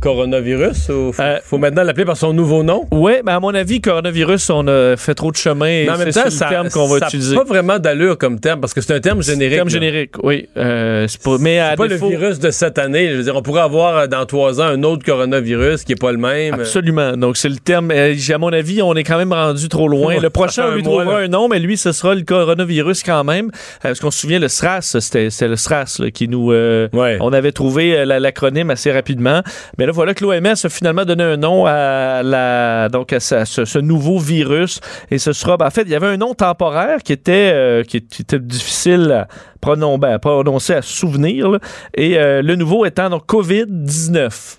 coronavirus 0.01 0.89
ou 0.91 1.13
faut, 1.13 1.23
Euh, 1.23 1.39
faut 1.45 1.59
maintenant 1.59 1.83
l'appeler 1.83 2.05
par 2.05 2.17
son 2.17 2.33
nouveau 2.33 2.63
nom? 2.63 2.87
Oui, 2.91 3.13
mais 3.25 3.33
à 3.33 3.41
mon 3.41 3.55
avis, 3.55 3.81
coronavirus, 3.81 4.51
on 4.51 4.67
a 4.69 4.97
fait 4.97 5.15
trop 5.15 5.31
de 5.31 5.37
chemin 5.37 5.67
et 5.67 5.87
Mais 5.99 6.13
c'est 6.13 6.25
le 6.27 6.49
terme 6.49 6.69
qu'on 6.71 6.87
va 6.87 6.99
ça 7.01 7.07
utiliser. 7.07 7.35
pas 7.37 7.45
vraiment 7.45 7.79
d'allure 7.79 8.19
comme 8.19 8.39
terme 8.41 8.61
parce 8.61 8.75
que 8.75 8.81
c'est 8.81 8.95
un 8.95 9.01
terme 9.01 9.23
générique. 9.23 9.57
Terme 9.57 9.69
là. 9.69 9.73
générique, 9.73 10.13
oui. 10.23 10.49
Euh, 10.57 11.07
c'est 11.09 11.23
pas, 11.23 11.37
mais 11.41 11.59
à 11.59 11.71
C'est 11.71 11.77
pas 11.77 11.89
défaut, 11.89 12.11
le 12.11 12.17
virus 12.17 12.39
de 12.39 12.51
cette 12.51 12.79
année. 12.79 13.11
Je 13.11 13.17
veux 13.17 13.23
dire, 13.23 13.37
on 13.37 13.43
pourrait 13.43 13.63
avoir 13.63 13.97
euh, 13.97 14.07
dans 14.07 14.25
trois 14.27 14.61
ans 14.61 14.65
un 14.67 14.83
autre 14.83 15.05
coronavirus 15.05 15.85
qui 15.85 15.93
est 15.93 16.01
pas 16.01 16.13
le 16.13 16.19
même. 16.19 16.55
Absolument. 16.55 17.17
Donc, 17.17 17.37
c'est 17.37 17.49
le 17.49 17.57
terme. 17.57 17.91
à 17.91 18.39
mon 18.39 18.53
avis, 18.53 18.83
on 18.83 18.95
est 18.95 19.05
quand 19.05 19.19
même 19.19 19.33
rendu 19.33 19.69
trop 19.69 19.89
loin. 19.89 20.19
Le 20.21 20.31
prochain, 20.31 20.67
on 20.69 20.71
lui 20.75 20.81
un 20.81 20.85
trouvera 20.85 21.05
là. 21.21 21.25
un 21.25 21.29
nom, 21.29 21.49
mais 21.49 21.59
lui, 21.59 21.77
ce 21.77 21.93
sera 21.93 22.15
le 22.15 22.23
coronavirus 22.23 23.03
quand 23.03 23.25
même. 23.25 23.51
Parce 23.83 24.01
qu'on 24.01 24.11
se 24.11 24.19
souvient, 24.21 24.39
le 24.39 24.49
SRAS, 24.49 24.97
c'était 25.01 25.29
le 25.49 25.57
SRAS 25.57 25.97
là, 26.01 26.11
qui 26.11 26.29
nous. 26.29 26.53
euh, 26.53 26.89
Ouais. 26.93 27.17
On 27.21 27.33
avait 27.33 27.53
trouvé 27.53 28.05
la- 28.05 28.21
l'acronyme 28.21 28.71
assez 28.71 28.91
rapidement. 28.93 29.43
Mais 29.79 29.86
là, 29.87 29.93
voilà 29.93 30.13
que 30.15 30.25
l'OMS 30.25 30.47
a 30.47 30.69
finalement 30.69 31.05
donné 31.05 31.23
un 31.25 31.37
nom 31.37 31.65
à, 31.67 32.23
la, 32.23 32.89
donc 32.89 33.13
à, 33.13 33.21
sa- 33.21 33.45
ce, 33.45 33.65
ce 33.65 33.79
nouveau 33.79 34.19
virus. 34.19 34.81
Et 35.11 35.19
ce 35.19 35.33
sera. 35.33 35.57
ben, 35.57 35.67
en 35.67 35.71
fait, 35.71 35.83
il 35.83 35.91
y 35.91 35.95
avait 35.95 36.07
un 36.09 36.17
nom 36.17 36.35
temporaire 36.35 36.99
qui 37.03 37.13
était, 37.13 37.53
euh, 37.55 37.83
qui, 37.83 38.03
qui 38.03 38.23
était 38.23 38.39
difficile 38.39 39.11
à, 39.13 39.29
pronon- 39.61 39.99
ben, 39.99 40.15
à 40.15 40.19
prononcer, 40.19 40.75
à 40.75 40.83
souvenir. 40.83 41.49
là. 41.51 41.59
Et 41.95 42.19
euh, 42.19 42.43
le 42.43 42.57
nouveau 42.57 42.85
étant 42.85 43.09
donc 43.11 43.27
COVID-19. 43.27 44.59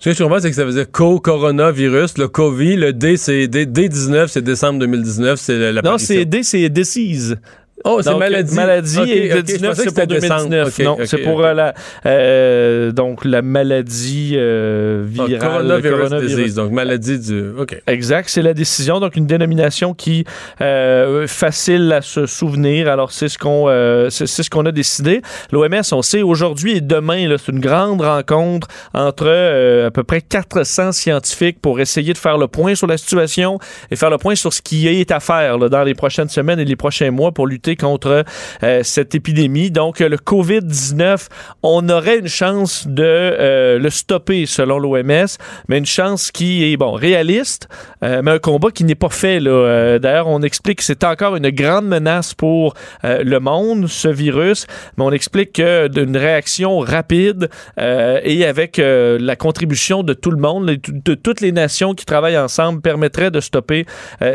Ce 0.00 0.10
que 0.10 0.14
je 0.14 0.22
comprends, 0.22 0.38
c'est 0.38 0.50
que 0.50 0.54
ça 0.54 0.64
veut 0.64 0.72
dire 0.72 0.90
co-coronavirus. 0.90 2.18
Le 2.18 2.28
COVID, 2.28 2.76
le 2.76 2.92
D, 2.92 3.16
c'est 3.16 3.48
D, 3.48 3.66
19 3.66 4.30
c'est 4.30 4.42
décembre 4.42 4.78
2019, 4.80 5.38
c'est 5.40 5.58
la, 5.58 5.72
la 5.72 5.82
Non, 5.82 5.98
c'est 5.98 6.24
D, 6.24 6.42
c'est 6.44 6.68
disease. 6.68 7.36
Oh, 7.84 8.00
c'est 8.02 8.14
maladie. 8.16 8.54
Maladie 8.54 8.98
et 9.10 9.28
ok, 9.30 9.34
le 9.34 9.36
je 9.36 9.40
19, 9.42 9.70
pensais 9.70 9.84
que 9.84 9.90
c'est 9.90 9.94
pour 9.94 10.02
c'était 10.02 10.20
décembre. 10.20 10.48
2019. 10.50 10.68
Ok, 10.68 10.84
non, 10.84 10.96
c'est 11.06 11.18
pour 11.18 11.44
euh, 11.44 11.54
la, 11.54 11.74
euh, 12.06 12.92
donc, 12.92 13.24
la 13.24 13.42
maladie 13.42 14.34
euh, 14.36 15.04
Ah, 15.18 15.24
virale. 15.26 15.40
coronavirus, 15.40 15.96
coronavirus. 15.96 16.36
disease, 16.36 16.54
donc 16.54 16.72
maladie 16.72 17.18
du. 17.18 17.50
OK. 17.58 17.80
Exact, 17.86 18.28
c'est 18.28 18.42
la 18.42 18.54
décision, 18.54 19.00
donc 19.00 19.16
une 19.16 19.26
dénomination 19.26 19.94
qui 19.94 20.24
euh, 20.60 21.26
facile 21.26 21.92
à 21.92 22.02
se 22.02 22.26
souvenir. 22.26 22.88
Alors 22.88 23.12
c'est 23.12 23.28
ce 23.28 23.38
qu'on 23.38 23.66
euh, 23.68 24.10
c'est 24.10 24.26
c'est 24.26 24.42
ce 24.42 24.50
qu'on 24.50 24.66
a 24.66 24.72
décidé. 24.72 25.22
L'OMS, 25.52 25.82
on 25.92 26.02
sait 26.02 26.22
aujourd'hui 26.22 26.76
et 26.76 26.80
demain, 26.80 27.28
là, 27.28 27.36
c'est 27.38 27.52
une 27.52 27.60
grande 27.60 28.00
rencontre 28.00 28.66
entre 28.94 29.26
euh, 29.26 29.86
à 29.86 29.90
peu 29.90 30.02
près 30.04 30.20
400 30.20 30.92
scientifiques 30.92 31.60
pour 31.60 31.80
essayer 31.80 32.12
de 32.12 32.18
faire 32.18 32.38
le 32.38 32.48
point 32.48 32.74
sur 32.74 32.86
la 32.86 32.96
situation 32.96 33.58
et 33.90 33.96
faire 33.96 34.10
le 34.10 34.18
point 34.18 34.34
sur 34.34 34.52
ce 34.52 34.62
qui 34.62 34.88
est 34.88 35.10
à 35.12 35.20
faire 35.20 35.58
là, 35.58 35.68
dans 35.68 35.84
les 35.84 35.94
prochaines 35.94 36.28
semaines 36.28 36.58
et 36.60 36.64
les 36.64 36.76
prochains 36.76 37.10
mois 37.10 37.32
pour 37.32 37.46
lutter 37.46 37.67
contre 37.76 38.24
euh, 38.62 38.80
cette 38.82 39.14
épidémie. 39.14 39.70
Donc 39.70 40.00
euh, 40.00 40.08
le 40.08 40.16
Covid-19, 40.16 41.28
on 41.62 41.88
aurait 41.88 42.18
une 42.18 42.28
chance 42.28 42.86
de 42.86 43.02
euh, 43.04 43.78
le 43.78 43.90
stopper 43.90 44.46
selon 44.46 44.78
l'OMS, 44.78 45.26
mais 45.68 45.78
une 45.78 45.86
chance 45.86 46.30
qui 46.30 46.64
est 46.64 46.76
bon 46.76 46.92
réaliste, 46.92 47.68
mais 48.02 48.30
un 48.30 48.38
combat 48.38 48.70
qui 48.70 48.84
n'est 48.84 48.94
pas 48.94 49.08
fait. 49.08 49.40
D'ailleurs, 49.40 50.28
on 50.28 50.42
explique 50.42 50.78
que 50.78 50.84
c'est 50.84 51.04
encore 51.04 51.36
une 51.36 51.50
grande 51.50 51.86
menace 51.86 52.34
pour 52.34 52.74
le 53.02 53.38
monde, 53.38 53.88
ce 53.88 54.08
virus, 54.08 54.66
mais 54.96 55.04
on 55.04 55.10
explique 55.10 55.54
que 55.54 55.88
d'une 55.88 56.16
réaction 56.16 56.78
rapide 56.78 57.48
et 57.78 58.44
avec 58.44 58.78
la 58.78 59.36
contribution 59.36 60.02
de 60.02 60.12
tout 60.12 60.30
le 60.30 60.38
monde, 60.38 60.66
de, 60.66 61.14
toutes 61.14 61.40
les 61.40 61.52
nations 61.52 61.94
qui 61.94 62.04
travaillent 62.04 62.38
ensemble, 62.38 62.80
permettrait 62.80 63.30
de 63.30 63.40
stopper 63.40 63.86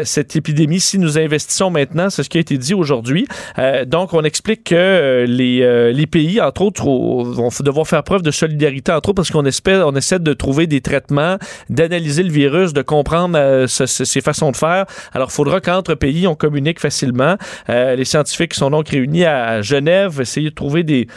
cette 0.04 0.36
épidémie 0.36 0.80
si 0.80 1.00
nous 1.00 1.18
investissons 1.18 1.70
maintenant. 1.70 2.10
C'est 2.10 2.24
ce 2.24 2.30
qui 2.30 2.38
a 2.38 2.42
été 2.42 2.58
dit 2.58 2.74
aujourd'hui. 2.74 3.23
Euh, 3.60 3.86
donc, 3.86 4.14
on 4.14 4.24
explique 4.24 4.64
que 4.66 4.76
euh, 4.76 5.26
les, 5.26 5.62
euh, 5.62 5.92
les 5.92 6.08
pays, 6.08 6.40
entre 6.42 6.62
autres, 6.64 6.88
au- 6.88 7.24
vont 7.24 7.50
devoir 7.62 7.88
faire 7.88 8.04
preuve 8.04 8.22
de 8.22 8.32
solidarité, 8.32 8.92
entre 8.92 9.10
autres, 9.10 9.16
parce 9.18 9.32
qu'on 9.32 9.46
espère, 9.46 9.88
on 9.88 9.96
essaie 9.96 10.20
de 10.20 10.34
trouver 10.34 10.68
des 10.68 10.82
traitements, 10.82 11.38
d'analyser 11.70 12.24
le 12.24 12.32
virus, 12.32 12.74
de 12.74 12.82
comprendre 12.82 13.38
euh, 13.38 13.68
ce- 13.68 13.86
ce- 13.86 14.06
ses 14.06 14.22
façons 14.22 14.52
de 14.52 14.58
faire. 14.58 14.86
Alors, 15.14 15.30
il 15.32 15.34
faudra 15.34 15.62
qu'entre 15.62 15.96
pays, 15.96 16.28
on 16.28 16.36
communique 16.36 16.80
facilement. 16.80 17.36
Les 17.70 18.06
scientifiques 18.06 18.54
sont 18.54 18.70
donc 18.70 18.90
réunis 18.90 19.26
à 19.26 19.62
Genève, 19.62 20.20
essayer 20.22 20.50
de 20.50 20.56
trouver 20.56 20.84
des, 20.84 21.08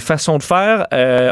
façons 0.00 0.38
de 0.38 0.42
faire. 0.42 0.86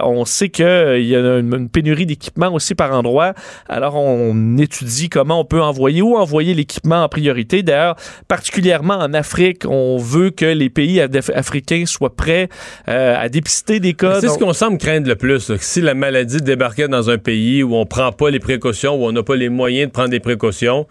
On 0.04 0.24
sait 0.24 0.48
qu'il 0.48 0.64
y 1.04 1.14
a 1.16 1.38
une, 1.38 1.54
une 1.54 1.68
pénurie 1.68 2.06
d'équipements 2.06 2.52
aussi 2.52 2.74
par 2.74 2.92
endroit. 2.92 3.34
Alors, 3.68 3.96
on 3.96 4.56
étudie 4.58 5.08
comment 5.08 5.40
on 5.40 5.44
peut 5.44 5.62
envoyer 5.62 6.02
ou 6.02 6.16
envoyer 6.16 6.54
l'équipement 6.54 7.02
en 7.02 7.08
priorité. 7.08 7.62
D'ailleurs, 7.62 7.96
particulièrement 8.28 8.94
en 8.94 9.14
Afrique, 9.14 9.62
on 9.68 9.96
veut 9.98 10.15
que 10.30 10.46
les 10.46 10.70
pays 10.70 10.98
af- 11.00 11.32
africains 11.34 11.84
soient 11.86 12.14
prêts 12.14 12.48
euh, 12.88 13.14
à 13.18 13.28
dépister 13.28 13.80
des 13.80 13.94
cas. 13.94 14.20
C'est 14.20 14.28
ce 14.28 14.38
qu'on 14.38 14.52
semble 14.52 14.78
craindre 14.78 15.08
le 15.08 15.16
plus. 15.16 15.48
là, 15.48 15.58
que 15.58 15.64
si 15.64 15.80
la 15.80 15.94
maladie 15.94 16.38
débarquait 16.38 16.88
dans 16.88 17.10
un 17.10 17.18
pays 17.18 17.62
où 17.62 17.74
on 17.74 17.86
prend 17.86 18.12
pas 18.12 18.30
les 18.30 18.40
précautions, 18.40 18.94
où 18.96 19.06
on 19.06 19.12
n'a 19.12 19.22
pas 19.22 19.36
les 19.36 19.48
moyens 19.48 19.88
de 19.88 19.92
prendre 19.92 20.10
des 20.10 20.20
précautions, 20.20 20.86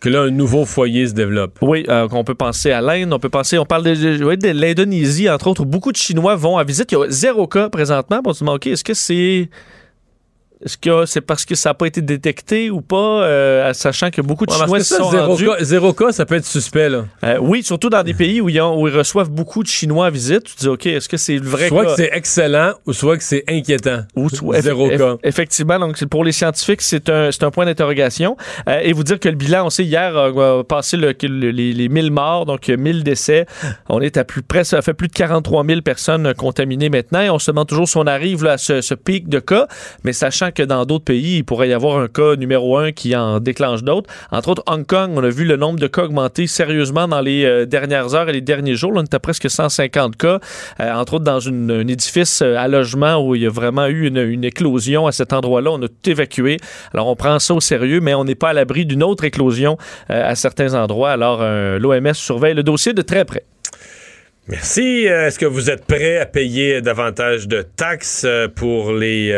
que 0.00 0.08
là, 0.08 0.22
un 0.22 0.30
nouveau 0.30 0.64
foyer 0.64 1.06
se 1.08 1.12
développe. 1.12 1.58
Oui, 1.60 1.84
euh, 1.90 2.08
on 2.12 2.24
peut 2.24 2.34
penser 2.34 2.70
à 2.72 2.80
l'Inde, 2.80 3.12
on 3.12 3.18
peut 3.18 3.28
penser, 3.28 3.58
on 3.58 3.66
parle 3.66 3.84
de, 3.84 3.94
de- 4.18 4.24
oui, 4.24 4.38
de 4.38 4.48
l'Indonésie, 4.48 5.28
entre 5.28 5.48
autres, 5.48 5.60
où 5.60 5.66
beaucoup 5.66 5.92
de 5.92 5.98
Chinois 5.98 6.36
vont 6.36 6.56
en 6.58 6.64
visite. 6.64 6.90
Il 6.92 6.98
y 6.98 7.02
a 7.02 7.04
zéro 7.10 7.46
cas 7.46 7.68
présentement. 7.68 8.20
On 8.24 8.32
se 8.32 8.40
demande, 8.40 8.56
OK, 8.56 8.66
est-ce 8.68 8.84
que 8.84 8.94
c'est. 8.94 9.50
Est-ce 10.62 10.76
que 10.76 11.06
c'est 11.06 11.22
parce 11.22 11.46
que 11.46 11.54
ça 11.54 11.70
n'a 11.70 11.74
pas 11.74 11.86
été 11.86 12.02
détecté 12.02 12.68
ou 12.70 12.82
pas, 12.82 13.22
euh, 13.22 13.72
sachant 13.72 14.10
que 14.10 14.20
beaucoup 14.20 14.44
de 14.44 14.52
Ouais, 14.52 14.58
Chinois 14.58 14.78
que 14.78 14.84
se 14.84 14.94
ça, 14.94 14.98
sont 15.02 15.10
zéro, 15.10 15.26
rendus. 15.28 15.46
cas, 15.46 15.56
zéro 15.60 15.92
cas, 15.94 16.12
ça 16.12 16.26
peut 16.26 16.34
être 16.34 16.44
suspect. 16.44 16.90
Là. 16.90 17.04
Euh, 17.24 17.38
oui, 17.40 17.62
surtout 17.62 17.88
dans 17.88 18.02
des 18.02 18.12
pays 18.12 18.42
où 18.42 18.50
ils, 18.50 18.60
ont- 18.60 18.78
où 18.78 18.86
ils 18.86 18.94
reçoivent 18.94 19.30
beaucoup 19.30 19.62
de 19.62 19.68
Chinois 19.68 20.06
à 20.06 20.10
visite. 20.10 20.44
Tu 20.44 20.54
te 20.56 20.60
dis, 20.60 20.68
OK, 20.68 20.84
est-ce 20.84 21.08
que 21.08 21.16
c'est 21.16 21.38
le 21.38 21.48
vrai 21.48 21.68
soit 21.68 21.84
cas? 21.84 21.90
que 21.90 21.96
c'est 21.96 22.10
excellent 22.12 22.72
ou 22.86 22.92
soit 22.92 23.16
que 23.16 23.24
c'est 23.24 23.42
inquiétant. 23.48 24.00
Ou 24.16 24.28
soit- 24.28 24.60
Zéro 24.60 24.90
eff- 24.90 24.98
cas. 24.98 25.16
Effectivement, 25.24 25.78
donc 25.78 26.04
pour 26.04 26.24
les 26.24 26.32
scientifiques, 26.32 26.82
c'est 26.82 27.08
un, 27.08 27.30
point 27.50 27.64
d'interrogation. 27.64 28.36
Euh, 28.68 28.80
et 28.82 28.92
vous 28.92 29.02
dire 29.02 29.18
que 29.18 29.30
le 29.30 29.36
bilan, 29.36 29.64
on 29.64 29.70
sait, 29.70 29.84
hier, 29.84 30.14
a 30.14 30.62
passé 30.64 30.98
le, 30.98 31.14
que 31.14 31.26
le- 31.26 31.52
les, 31.52 31.72
les 31.72 31.88
1000 31.88 32.10
morts, 32.10 32.44
donc 32.44 32.68
euh, 32.68 32.76
1000 32.76 33.02
décès. 33.02 33.46
On 33.88 34.00
est 34.02 34.18
à 34.18 34.24
plus 34.24 34.42
près, 34.42 34.64
ça 34.64 34.82
fait 34.82 34.92
plus 34.94 35.08
de 35.08 35.14
43 35.14 35.64
000 35.64 35.80
personnes 35.80 36.34
contaminées 36.34 36.90
maintenant. 36.90 37.22
Et 37.22 37.30
on 37.30 37.38
se 37.38 37.50
demande 37.50 37.66
toujours 37.68 37.88
si 37.88 37.96
on 37.96 38.06
arrive 38.06 38.44
là, 38.44 38.52
à 38.52 38.58
ce, 38.58 38.82
ce 38.82 38.92
pic 38.94 39.26
de 39.28 39.38
cas, 39.38 39.66
mais 40.04 40.12
sachant 40.12 40.49
que 40.50 40.62
dans 40.62 40.84
d'autres 40.84 41.04
pays, 41.04 41.38
il 41.38 41.44
pourrait 41.44 41.68
y 41.68 41.72
avoir 41.72 41.98
un 41.98 42.08
cas 42.08 42.36
numéro 42.36 42.76
un 42.76 42.92
qui 42.92 43.14
en 43.16 43.40
déclenche 43.40 43.82
d'autres. 43.82 44.10
Entre 44.30 44.48
autres, 44.48 44.62
Hong 44.66 44.86
Kong, 44.86 45.12
on 45.14 45.22
a 45.22 45.28
vu 45.28 45.44
le 45.44 45.56
nombre 45.56 45.78
de 45.78 45.86
cas 45.86 46.04
augmenter 46.04 46.46
sérieusement 46.46 47.08
dans 47.08 47.20
les 47.20 47.44
euh, 47.44 47.66
dernières 47.66 48.14
heures 48.14 48.28
et 48.28 48.32
les 48.32 48.40
derniers 48.40 48.74
jours. 48.74 48.92
On 48.94 49.02
est 49.02 49.14
à 49.14 49.18
presque 49.18 49.50
150 49.50 50.16
cas, 50.16 50.40
euh, 50.80 50.92
entre 50.92 51.14
autres 51.14 51.24
dans 51.24 51.48
un 51.48 51.86
édifice 51.86 52.42
euh, 52.42 52.56
à 52.56 52.68
logement 52.68 53.24
où 53.24 53.34
il 53.34 53.42
y 53.42 53.46
a 53.46 53.50
vraiment 53.50 53.86
eu 53.86 54.06
une, 54.06 54.44
éclosion 54.44 55.06
à 55.06 55.12
cet 55.12 55.32
endroit-là. 55.32 55.70
On 55.72 55.82
a 55.82 55.88
tout 55.88 56.10
évacué. 56.10 56.56
Alors, 56.92 57.08
on 57.08 57.16
prend 57.16 57.38
ça 57.38 57.54
au 57.54 57.60
sérieux, 57.60 58.00
mais 58.00 58.14
on 58.14 58.24
n'est 58.24 58.34
pas 58.34 58.50
à 58.50 58.52
l'abri 58.52 58.86
d'une 58.86 59.02
autre 59.02 59.24
éclosion 59.24 59.76
à 60.08 60.34
certains 60.34 60.74
endroits. 60.74 61.10
Alors, 61.10 61.42
l'OMS 61.78 62.14
surveille 62.14 62.54
le 62.54 62.62
dossier 62.62 62.92
de 62.92 63.02
très 63.02 63.24
près. 63.24 63.44
Merci. 64.48 65.04
Est-ce 65.04 65.38
que 65.38 65.46
vous 65.46 65.70
êtes 65.70 65.84
prêt 65.84 66.18
à 66.18 66.26
payer 66.26 66.80
davantage 66.80 67.48
de 67.48 67.62
taxes 67.62 68.26
pour 68.56 68.92
les, 68.92 69.32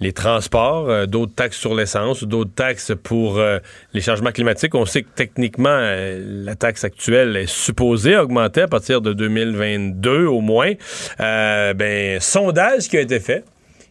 les 0.00 0.12
transports, 0.12 0.88
euh, 0.88 1.06
d'autres 1.06 1.34
taxes 1.34 1.58
sur 1.58 1.74
l'essence 1.74 2.24
d'autres 2.24 2.54
taxes 2.54 2.92
pour 3.02 3.38
euh, 3.38 3.58
les 3.92 4.00
changements 4.00 4.32
climatiques. 4.32 4.74
On 4.74 4.86
sait 4.86 5.02
que 5.02 5.08
techniquement, 5.14 5.68
euh, 5.70 6.20
la 6.44 6.54
taxe 6.54 6.84
actuelle 6.84 7.36
est 7.36 7.48
supposée 7.48 8.16
augmenter 8.16 8.62
à 8.62 8.68
partir 8.68 9.00
de 9.00 9.12
2022 9.12 10.26
au 10.26 10.40
moins. 10.40 10.72
ben, 11.18 12.20
sondage 12.20 12.88
qui 12.88 12.96
a 12.96 13.00
été 13.00 13.20
fait 13.20 13.44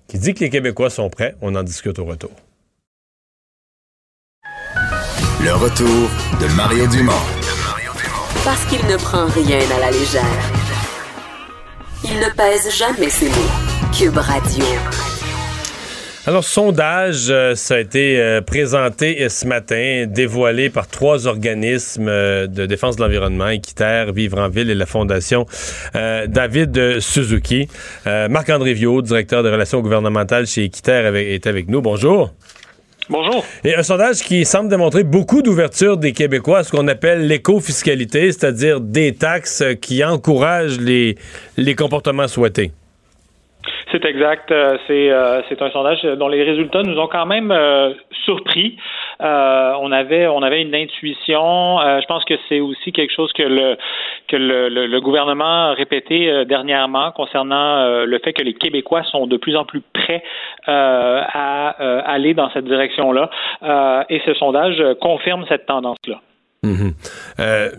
qui 0.08 0.20
dit 0.20 0.34
que 0.34 0.42
les 0.42 0.50
Québécois 0.50 0.90
sont 0.90 1.10
prêts. 1.10 1.36
On 1.42 1.56
en 1.56 1.64
discute 1.64 1.98
au 2.00 2.06
retour. 2.06 2.32
Le 5.42 5.54
retour 5.54 6.10
de 6.40 6.56
Mario 6.56 6.88
Dumont. 6.88 7.14
Parce 8.44 8.66
qu'il 8.66 8.86
ne 8.88 8.98
prend 8.98 9.26
rien 9.26 9.60
à 9.76 9.80
la 9.80 9.92
légère. 9.92 10.24
Il 12.04 12.20
ne 12.20 12.30
pèse 12.36 12.76
jamais 12.76 13.10
ses 13.10 13.30
mots. 13.30 13.92
Cube 13.98 14.18
Radio. 14.18 14.66
Alors, 16.26 16.46
sondage, 16.46 17.26
euh, 17.30 17.54
ça 17.54 17.76
a 17.76 17.80
été 17.80 18.18
euh, 18.18 18.40
présenté 18.40 19.28
ce 19.28 19.46
matin, 19.46 20.06
dévoilé 20.08 20.70
par 20.70 20.88
trois 20.88 21.28
organismes 21.28 22.08
euh, 22.08 22.48
de 22.48 22.66
défense 22.66 22.96
de 22.96 23.02
l'environnement, 23.02 23.50
Équiterre, 23.50 24.14
Vivre 24.14 24.40
en 24.40 24.48
Ville 24.48 24.70
et 24.70 24.76
la 24.76 24.86
Fondation 24.86 25.46
David 25.94 27.02
Suzuki. 27.02 27.68
Marc-André 28.06 28.74
Viau, 28.74 29.02
directeur 29.02 29.44
des 29.44 29.50
relations 29.50 29.82
gouvernementales 29.82 30.48
chez 30.48 30.64
Équiterre, 30.64 31.14
est 31.16 31.46
avec 31.46 31.68
nous. 31.68 31.82
Bonjour. 31.82 32.34
Bonjour. 33.10 33.46
Et 33.66 33.76
un 33.76 33.84
sondage 33.84 34.22
qui 34.22 34.46
semble 34.46 34.70
démontrer 34.70 35.04
beaucoup 35.04 35.42
d'ouverture 35.42 35.98
des 35.98 36.14
Québécois 36.14 36.60
à 36.60 36.64
ce 36.64 36.72
qu'on 36.72 36.88
appelle 36.88 37.28
l'éco-fiscalité, 37.28 38.32
c'est-à-dire 38.32 38.80
des 38.80 39.14
taxes 39.14 39.64
qui 39.82 40.04
encouragent 40.04 40.80
les, 40.80 41.18
les 41.58 41.76
comportements 41.76 42.30
souhaités. 42.30 42.72
C'est 43.94 44.06
exact. 44.06 44.52
Euh, 44.52 44.76
c'est 44.88 45.12
euh, 45.12 45.44
c'est 45.48 45.62
un 45.62 45.70
sondage 45.70 46.02
dont 46.02 46.28
les 46.28 46.42
résultats 46.42 46.82
nous 46.82 46.98
ont 46.98 47.06
quand 47.06 47.28
même 47.28 47.52
euh, 47.52 47.94
surpris. 48.26 48.76
on 49.20 49.92
avait 49.92 50.62
une 50.62 50.74
intuition. 50.74 51.78
je 52.02 52.06
pense 52.08 52.26
que 52.26 52.34
c'est 52.50 52.60
aussi 52.60 52.92
quelque 52.92 53.14
chose 53.14 53.32
que 53.34 53.44
le 53.44 55.00
gouvernement 55.00 55.70
a 55.70 55.74
répété 55.74 56.44
dernièrement 56.46 57.12
concernant 57.12 58.04
le 58.06 58.20
fait 58.20 58.34
que 58.34 58.42
les 58.42 58.54
Québécois 58.54 59.04
sont 59.04 59.28
de 59.28 59.38
plus 59.38 59.56
en 59.56 59.66
plus 59.66 59.82
prêts 59.94 60.24
à 60.66 61.70
aller 62.16 62.34
dans 62.34 62.50
cette 62.52 62.66
direction-là. 62.66 63.30
et 64.10 64.22
ce 64.26 64.34
sondage 64.34 64.84
confirme 65.00 65.46
cette 65.48 65.68
tendance-là. 65.68 66.20
Mhm. 66.64 66.94
Euh, 67.40 67.70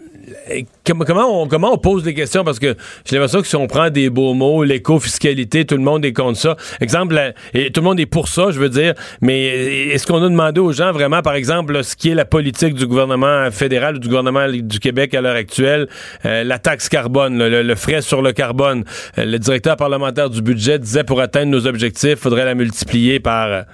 comment, 0.85 1.43
on, 1.43 1.49
comment 1.49 1.73
on 1.73 1.79
pose 1.79 2.03
des 2.03 2.15
questions? 2.15 2.45
Parce 2.45 2.59
que 2.59 2.77
j'ai 3.05 3.17
l'impression 3.17 3.41
que 3.41 3.49
si 3.49 3.57
on 3.57 3.67
prend 3.67 3.91
des 3.91 4.11
beaux 4.11 4.35
mots, 4.35 4.65
l'éco-fiscalité, 4.65 5.65
tout 5.65 5.77
le 5.77 5.83
monde 5.83 6.05
est 6.05 6.13
contre 6.13 6.39
ça. 6.39 6.57
Exemple, 6.81 7.33
tout 7.53 7.81
le 7.81 7.83
monde 7.83 8.01
est 8.01 8.07
pour 8.07 8.29
ça, 8.29 8.51
je 8.51 8.59
veux 8.59 8.69
dire, 8.69 8.95
mais 9.21 9.45
est-ce 9.91 10.07
qu'on 10.07 10.23
a 10.23 10.29
demandé 10.29 10.61
aux 10.61 10.73
gens 10.73 10.93
vraiment, 10.93 11.23
par 11.23 11.35
exemple, 11.35 11.83
ce 11.83 11.97
qui 11.97 12.11
est 12.11 12.15
la 12.15 12.25
politique 12.25 12.75
du 12.75 12.87
gouvernement 12.87 13.51
fédéral 13.51 13.97
ou 13.97 13.99
du 13.99 14.09
gouvernement 14.09 14.47
du 14.49 14.79
Québec 14.79 15.15
à 15.15 15.21
l'heure 15.21 15.37
actuelle, 15.37 15.89
euh, 16.25 16.45
la 16.45 16.59
taxe 16.59 16.89
carbone, 16.89 17.39
le, 17.39 17.75
frais 17.75 18.03
sur 18.03 18.23
le 18.23 18.33
carbone. 18.33 18.85
Euh, 19.19 19.25
le 19.25 19.39
directeur 19.39 19.77
parlementaire 19.77 20.31
du 20.31 20.43
budget 20.43 20.79
disait 20.79 21.05
pour 21.05 21.21
atteindre 21.21 21.51
nos 21.51 21.67
objectifs, 21.67 22.13
il 22.13 22.17
faudrait 22.17 22.45
la 22.45 22.55
multiplier 22.55 23.21
par 23.21 23.65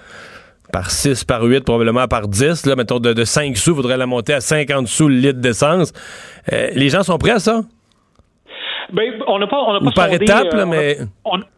par 0.70 0.90
6, 0.90 1.24
par 1.24 1.42
8, 1.42 1.60
probablement 1.60 2.06
par 2.08 2.28
10. 2.28 2.66
Là, 2.66 2.76
mettons, 2.76 2.98
de, 2.98 3.12
de 3.12 3.24
5 3.24 3.56
sous, 3.56 3.74
voudrait 3.74 3.96
la 3.96 4.06
monter 4.06 4.34
à 4.34 4.40
50 4.40 4.86
sous 4.88 5.08
le 5.08 5.16
litre 5.16 5.40
d'essence. 5.40 5.92
Euh, 6.52 6.70
les 6.74 6.88
gens 6.88 7.02
sont 7.02 7.18
prêts 7.18 7.32
à 7.32 7.38
ça? 7.38 7.62
Ben, 8.92 9.12
on 9.26 9.38
n'a 9.38 9.46
pas, 9.46 9.60
on 9.60 9.78
pas 9.78 9.90
par 9.90 10.04
sondé, 10.10 10.24
étape, 10.24 10.54
euh, 10.54 10.66
mais. 10.66 10.96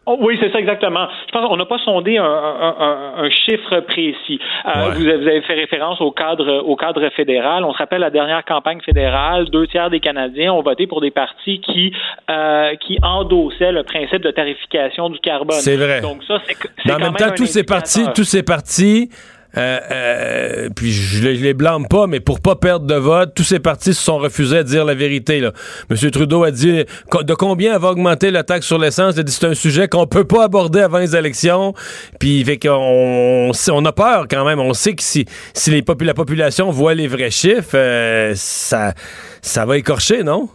Oh, 0.05 0.19
oui, 0.21 0.37
c'est 0.41 0.51
ça 0.51 0.59
exactement. 0.59 1.07
Je 1.27 1.33
pense 1.33 1.49
qu'on 1.49 1.57
n'a 1.57 1.65
pas 1.65 1.79
sondé 1.85 2.19
un, 2.19 2.25
un, 2.25 3.15
un, 3.19 3.31
chiffre 3.31 3.81
précis. 3.81 4.41
Euh, 4.67 4.91
vous, 4.95 5.07
avez, 5.07 5.41
fait 5.43 5.55
référence 5.55 6.01
au 6.01 6.11
cadre, 6.11 6.63
au 6.67 6.75
cadre 6.77 7.09
fédéral. 7.11 7.65
On 7.65 7.73
se 7.73 7.79
rappelle 7.79 8.01
la 8.01 8.11
dernière 8.11 8.45
campagne 8.45 8.81
fédérale, 8.81 9.49
deux 9.51 9.67
tiers 9.69 9.91
des 9.91 10.01
Canadiens 10.01 10.53
ont 10.53 10.63
voté 10.63 10.87
pour 10.87 11.01
des 11.01 11.11
partis 11.11 11.61
qui 11.61 11.93
euh, 12.31 12.75
qui 12.77 12.99
endossaient 13.03 13.73
le 13.73 13.85
principe 13.85 14.23
de 14.23 14.31
tarification 14.31 15.09
du 15.09 15.19
carbone. 15.21 15.57
C'est 15.57 15.77
vrai. 15.77 16.01
Donc 16.01 16.25
ça, 16.25 16.39
c'est. 16.47 16.93
En 16.93 16.99
même 16.99 17.15
temps, 17.15 17.33
tous 17.37 17.47
ces 17.47 17.65
partis, 17.65 18.07
tous 18.15 18.25
ces 18.25 18.43
partis 18.43 19.09
euh, 19.57 19.81
euh, 19.91 20.69
puis 20.75 20.93
je, 20.93 21.23
les 21.29 21.55
blâme 21.55 21.87
pas, 21.89 22.07
mais 22.07 22.21
pour 22.21 22.41
pas 22.41 22.57
perdre 22.57 22.87
de 22.87 22.95
vote, 22.95 23.33
tous 23.35 23.43
ces 23.43 23.61
partis 23.61 23.95
se 23.95 24.03
sont 24.03 24.19
refusés 24.19 24.59
à 24.59 24.63
dire 24.63 24.85
la 24.85 24.95
vérité. 24.95 25.41
Là. 25.41 25.53
M. 25.91 26.11
Trudeau 26.11 26.45
a 26.45 26.51
dit 26.51 26.85
de 27.23 27.35
combien 27.35 27.79
va 27.79 27.91
augmenter 27.91 28.31
la 28.31 28.45
taxe 28.45 28.67
sur 28.67 28.79
l'essence? 28.79 29.15
Il 29.17 29.21
a 29.21 29.23
dit 29.23 29.33
c'est 29.33 29.47
un 29.47 29.55
sujet 29.55 29.89
qu'on 29.89 30.07
peut 30.07 30.25
pas 30.25 30.45
aborder 30.45 30.81
avant 30.81 30.99
les 30.99 31.15
élections. 31.17 31.75
Puis 32.19 32.45
fait 32.45 32.59
qu'on 32.59 33.53
on 33.71 33.85
a 33.85 33.93
peur 33.93 34.27
quand 34.29 34.45
même. 34.45 34.61
On 34.61 34.73
sait 34.73 34.95
que 34.95 35.03
si, 35.03 35.27
si 35.55 35.71
les 35.71 35.83
la 36.01 36.15
population 36.15 36.71
voit 36.71 36.95
les 36.95 37.07
vrais 37.07 37.31
chiffres, 37.31 37.77
euh, 37.77 38.33
ça, 38.35 38.95
ça 39.41 39.67
va 39.67 39.77
écorcher, 39.79 40.23
non? 40.23 40.49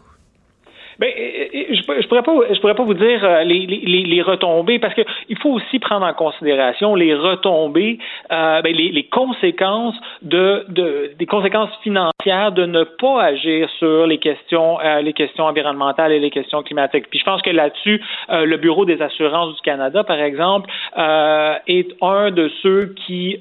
Ben, 1.00 1.10
je 1.16 1.86
pourrais 2.08 2.24
pas, 2.24 2.54
je 2.54 2.60
pourrais 2.60 2.76
pas 2.76 2.84
vous 2.84 2.94
dire 2.94 3.24
euh, 3.24 3.44
les, 3.44 3.66
les, 3.66 4.04
les 4.04 4.22
retombées 4.22 4.80
parce 4.80 4.94
que 4.94 5.02
il 5.30 5.38
faut 5.38 5.52
aussi 5.52 5.80
prendre 5.80 6.06
en 6.06 6.14
considération 6.14 6.96
les 6.96 7.14
retombées, 7.14 8.00
euh, 8.32 8.62
ben, 8.62 8.76
les, 8.76 8.90
les, 8.90 9.04
conséquences 9.04 9.96
de, 10.22 10.66
de, 10.70 11.12
des 11.18 11.26
conséquences 11.26 11.70
financières 11.84 12.52
de 12.52 12.66
ne 12.66 12.84
pas 12.84 13.24
agir 13.24 13.70
sur 13.80 14.08
les 14.08 14.18
questions, 14.18 14.80
euh, 14.82 15.02
les 15.02 15.14
questions 15.14 15.46
environnementales 15.46 16.12
et 16.12 16.20
les 16.20 16.30
questions 16.30 16.64
climatiques. 16.64 17.10
Puis 17.10 17.20
je 17.20 17.26
pense 17.26 17.42
que 17.42 17.50
là-dessus, 17.50 18.02
euh, 18.30 18.46
le 18.46 18.58
Bureau 18.58 18.86
des 18.86 19.02
assurances 19.02 19.56
du 19.56 19.62
Canada, 19.62 20.04
par 20.04 20.20
exemple, 20.20 20.70
est 21.68 21.96
un 22.02 22.32
de 22.32 22.50
ceux 22.62 22.94
qui 23.06 23.40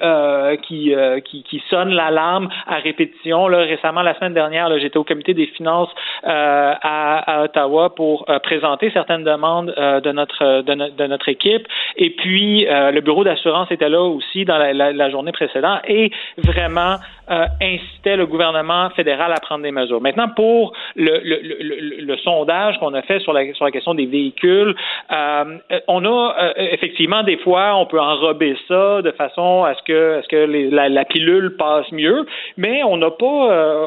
qui, 0.63 0.95
qui, 1.25 1.43
qui 1.43 1.63
sonne 1.71 1.91
l'alarme 1.91 2.49
à 2.67 2.77
répétition. 2.77 3.49
Là, 3.49 3.59
récemment, 3.59 4.03
la 4.03 4.15
semaine 4.15 4.35
dernière, 4.35 4.77
j'étais 4.79 4.97
au 4.97 5.05
comité 5.05 5.35
des 5.35 5.47
finances 5.47 5.91
à, 6.23 7.39
à, 7.39 7.45
Ottawa 7.45 7.95
pour 7.95 8.27
présenter 8.39 8.91
certaines 8.91 9.25
demandes 9.25 9.73
euh, 9.77 10.01
de 10.01 10.13
notre 10.13 10.63
de, 10.63 11.07
notre 11.07 11.29
équipe. 11.29 11.67
Et 11.97 12.11
puis 12.11 12.67
euh, 12.67 12.91
le 12.91 13.01
bureau 13.01 13.25
d'assurance 13.25 13.71
était 13.71 13.89
là 13.89 14.03
aussi 14.03 14.45
dans 14.45 14.59
la, 14.59 15.11
journée 15.11 15.33
précédente 15.33 15.81
et 15.87 16.11
vraiment 16.39 16.97
euh, 17.31 17.47
incitait 17.63 18.17
le 18.17 18.27
gouvernement 18.27 18.91
fédéral 18.91 19.33
à 19.33 19.41
prendre 19.41 19.63
des 19.63 19.71
mesures. 19.71 20.01
Maintenant, 20.01 20.29
pour 20.29 20.73
le, 20.97 21.21
le, 21.25 22.17
sondage 22.19 22.79
qu'on 22.79 22.95
a 22.95 23.03
fait 23.03 23.21
sur 23.21 23.33
la 23.33 23.53
sur 23.55 23.65
la 23.65 23.71
question 23.71 23.95
des 23.95 24.07
véhicules, 24.07 24.75
on 25.11 26.05
a 26.05 26.53
effectivement 26.57 27.23
des 27.23 27.37
fois 27.39 27.77
on 27.77 27.87
peut 27.87 28.01
enrober 28.01 28.57
ça 28.69 29.03
de 29.03 29.11
façon 29.13 29.65
à 29.65 29.75
ce 29.75 29.83
que 29.83 30.19
à 30.19 30.23
ce 30.23 30.29
que 30.29 30.37
la, 30.37 30.89
la, 30.89 31.05
pilule 31.05 31.57
passe 31.57 31.91
mieux, 31.93 32.27
mais 32.57 32.83
on 32.83 32.97
n'a 32.97 33.11
pas 33.11 33.87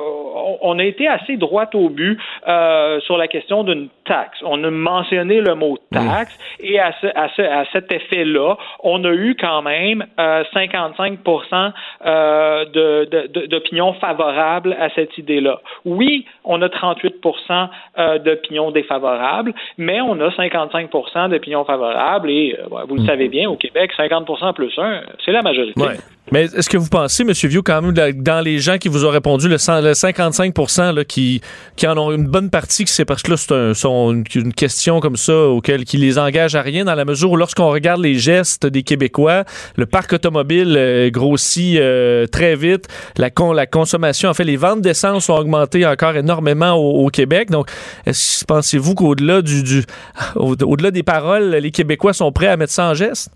on 0.62 0.80
a 0.80 0.84
été 0.84 1.08
assez 1.08 1.38
droit 1.38 1.70
au 1.74 1.90
but 1.90 2.20
sur 2.46 3.18
la 3.18 3.28
question 3.28 3.64
d'une 3.64 3.90
taxe 4.06 4.38
on 4.43 4.63
a 4.63 4.69
mentionné 4.69 5.41
le 5.41 5.56
mot 5.56 5.78
taxe 5.91 6.38
et 6.60 6.80
à, 6.80 6.93
cet 7.71 7.91
effet-là, 7.91 8.56
on 8.84 9.04
a 9.04 9.12
eu 9.12 9.36
quand 9.39 9.62
même 9.62 10.06
55% 10.17 11.71
euh, 12.06 12.65
euh, 12.75 13.06
d'opinions 13.47 13.93
favorables 13.93 14.75
à 14.80 14.89
cette 14.95 15.17
idée-là. 15.17 15.60
Oui, 15.86 16.25
on 16.43 16.62
a 16.62 16.67
38% 16.67 17.69
euh, 17.97 18.19
d'opinions 18.19 18.71
défavorables, 18.71 19.54
mais 19.78 20.02
on 20.02 20.19
a 20.19 20.30
55% 20.30 21.30
d'opinions 21.30 21.65
favorables 21.65 22.30
et 22.30 22.58
vous 22.88 22.95
le 22.95 23.04
mm. 23.04 23.08
savez 23.08 23.28
bien, 23.30 23.49
au 23.49 23.56
Québec, 23.56 23.91
50% 23.97 24.54
plus 24.54 24.78
1, 24.78 25.02
c'est 25.25 25.32
la 25.32 25.41
majorité. 25.41 25.82
Mais 26.32 26.46
est-ce 26.46 26.70
que 26.70 26.78
vous 26.78 26.89
pensez, 26.89 27.24
M. 27.24 27.32
Vieux, 27.32 27.62
quand 27.62 27.82
même, 27.82 27.94
dans 27.94 28.42
les 28.42 28.60
gens 28.60 28.78
qui 28.78 28.88
vous 28.88 29.06
ont 29.06 29.10
répondu, 29.10 29.48
le, 29.48 29.58
55% 29.58 31.06
qui, 31.06 31.42
qui 31.76 31.88
en 31.88 31.98
ont 31.98 32.12
une 32.12 32.28
bonne 32.28 32.50
partie, 32.50 32.86
c'est 32.88 33.06
parce 33.06 33.24
que 33.24 33.32
là, 33.32 33.38
c'est 33.38 33.88
un, 33.88 34.24
une, 34.36 34.54
question 34.54 35.00
comme 35.00 35.18
ça 35.18 35.36
auquel, 35.36 35.86
qui 35.86 35.98
les 35.98 36.20
engage 36.20 36.56
à 36.56 36.62
rien, 36.62 36.86
dans 36.86 36.96
la 36.96 37.06
mesure 37.06 37.32
où 37.32 37.36
lorsqu'on 37.36 37.70
regarde 37.70 38.02
les 38.02 38.15
gestes 38.15 38.65
des 38.65 38.84
Québécois, 38.84 39.44
le 39.76 39.86
parc 39.86 40.13
automobile 40.13 40.76
euh, 40.78 41.10
grossit 41.10 41.78
euh, 41.78 42.28
très 42.28 42.56
vite, 42.56 42.88
la, 43.18 43.30
consommation, 43.65 44.30
en 44.30 44.34
fait, 44.34 44.44
les 44.44 44.58
ventes 44.58 44.82
d'essence 44.82 45.30
ont 45.30 45.38
augmenté 45.38 45.86
encore 45.86 46.15
énormément 46.15 46.74
au, 46.74 47.10
Québec. 47.10 47.50
Donc, 47.50 47.70
pensez-vous 48.48 48.94
qu'au-delà 48.94 49.42
du, 49.42 49.63
du 49.63 49.84
au-delà 50.36 50.92
des 50.92 51.04
paroles, 51.04 51.56
les 51.56 51.72
Québécois 51.72 52.13
sont 52.13 52.32
prêts 52.32 52.48
à 52.48 52.58
mettre 52.58 52.74
ça 52.74 52.86
en 52.86 52.94
geste? 52.94 53.32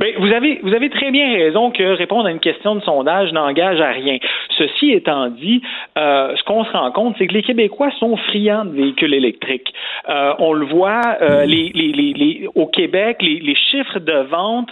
Bien, 0.00 0.12
vous 0.16 0.32
avez, 0.32 0.60
vous 0.62 0.72
avez 0.72 0.88
très 0.88 1.10
bien 1.10 1.30
raison 1.34 1.70
que 1.70 1.82
répondre 1.82 2.24
à 2.24 2.30
une 2.30 2.40
question 2.40 2.74
de 2.74 2.80
sondage 2.80 3.34
n'engage 3.34 3.82
à 3.82 3.90
rien. 3.90 4.16
Ceci 4.56 4.92
étant 4.92 5.26
dit, 5.28 5.60
euh, 5.98 6.34
ce 6.36 6.42
qu'on 6.44 6.64
se 6.64 6.72
rend 6.72 6.90
compte, 6.90 7.16
c'est 7.18 7.26
que 7.26 7.34
les 7.34 7.42
Québécois 7.42 7.90
sont 7.98 8.16
friands 8.16 8.64
de 8.64 8.70
véhicules 8.70 9.12
électriques. 9.12 9.74
Euh, 10.08 10.32
on 10.38 10.54
le 10.54 10.64
voit, 10.64 11.18
euh, 11.20 11.44
les, 11.44 11.70
les, 11.74 11.92
les, 11.92 12.48
au 12.54 12.66
Québec, 12.66 13.18
les, 13.20 13.54
chiffres 13.54 13.98
de 13.98 14.22
vente, 14.22 14.70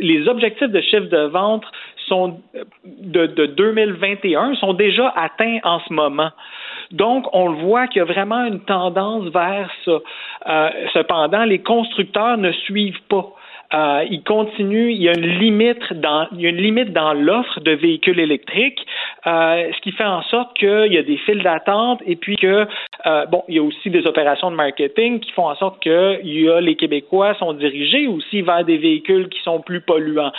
les 0.00 0.26
objectifs 0.28 0.70
de 0.70 0.80
chiffre 0.80 1.10
de 1.10 1.26
vente 1.26 1.64
sont 2.08 2.40
de, 2.86 3.26
de 3.26 3.44
2021 3.44 4.54
sont 4.54 4.72
déjà 4.72 5.12
atteints 5.14 5.58
en 5.62 5.80
ce 5.80 5.92
moment. 5.92 6.30
Donc, 6.90 7.26
on 7.34 7.48
le 7.48 7.56
voit 7.56 7.86
qu'il 7.86 7.98
y 7.98 8.02
a 8.02 8.06
vraiment 8.06 8.46
une 8.46 8.60
tendance 8.60 9.26
vers 9.26 9.70
ça. 9.84 10.72
cependant, 10.94 11.44
les 11.44 11.58
constructeurs 11.58 12.38
ne 12.38 12.52
suivent 12.52 13.02
pas. 13.10 13.26
Euh, 13.74 14.04
il 14.10 14.22
continue, 14.22 14.92
il 14.92 15.02
y 15.02 15.08
a 15.08 15.12
une 15.12 15.38
limite 15.38 15.92
dans, 15.94 16.28
il 16.32 16.40
y 16.40 16.46
a 16.46 16.50
une 16.50 16.56
limite 16.56 16.92
dans 16.92 17.12
l'offre 17.12 17.60
de 17.60 17.72
véhicules 17.72 18.20
électriques, 18.20 18.86
euh, 19.26 19.70
ce 19.74 19.80
qui 19.80 19.92
fait 19.92 20.04
en 20.04 20.22
sorte 20.22 20.56
qu'il 20.56 20.92
y 20.92 20.98
a 20.98 21.02
des 21.02 21.16
files 21.18 21.42
d'attente 21.42 22.00
et 22.06 22.16
puis 22.16 22.36
que 22.36 22.66
euh, 23.06 23.26
bon, 23.26 23.42
il 23.48 23.56
y 23.56 23.58
a 23.58 23.62
aussi 23.62 23.90
des 23.90 24.06
opérations 24.06 24.50
de 24.50 24.56
marketing 24.56 25.18
qui 25.20 25.32
font 25.32 25.48
en 25.48 25.56
sorte 25.56 25.82
que 25.82 26.20
il 26.22 26.42
y 26.42 26.48
a, 26.48 26.60
les 26.60 26.76
Québécois 26.76 27.34
sont 27.34 27.52
dirigés 27.54 28.06
aussi 28.06 28.42
vers 28.42 28.64
des 28.64 28.78
véhicules 28.78 29.28
qui 29.28 29.40
sont 29.42 29.60
plus 29.60 29.80
polluants. 29.80 30.32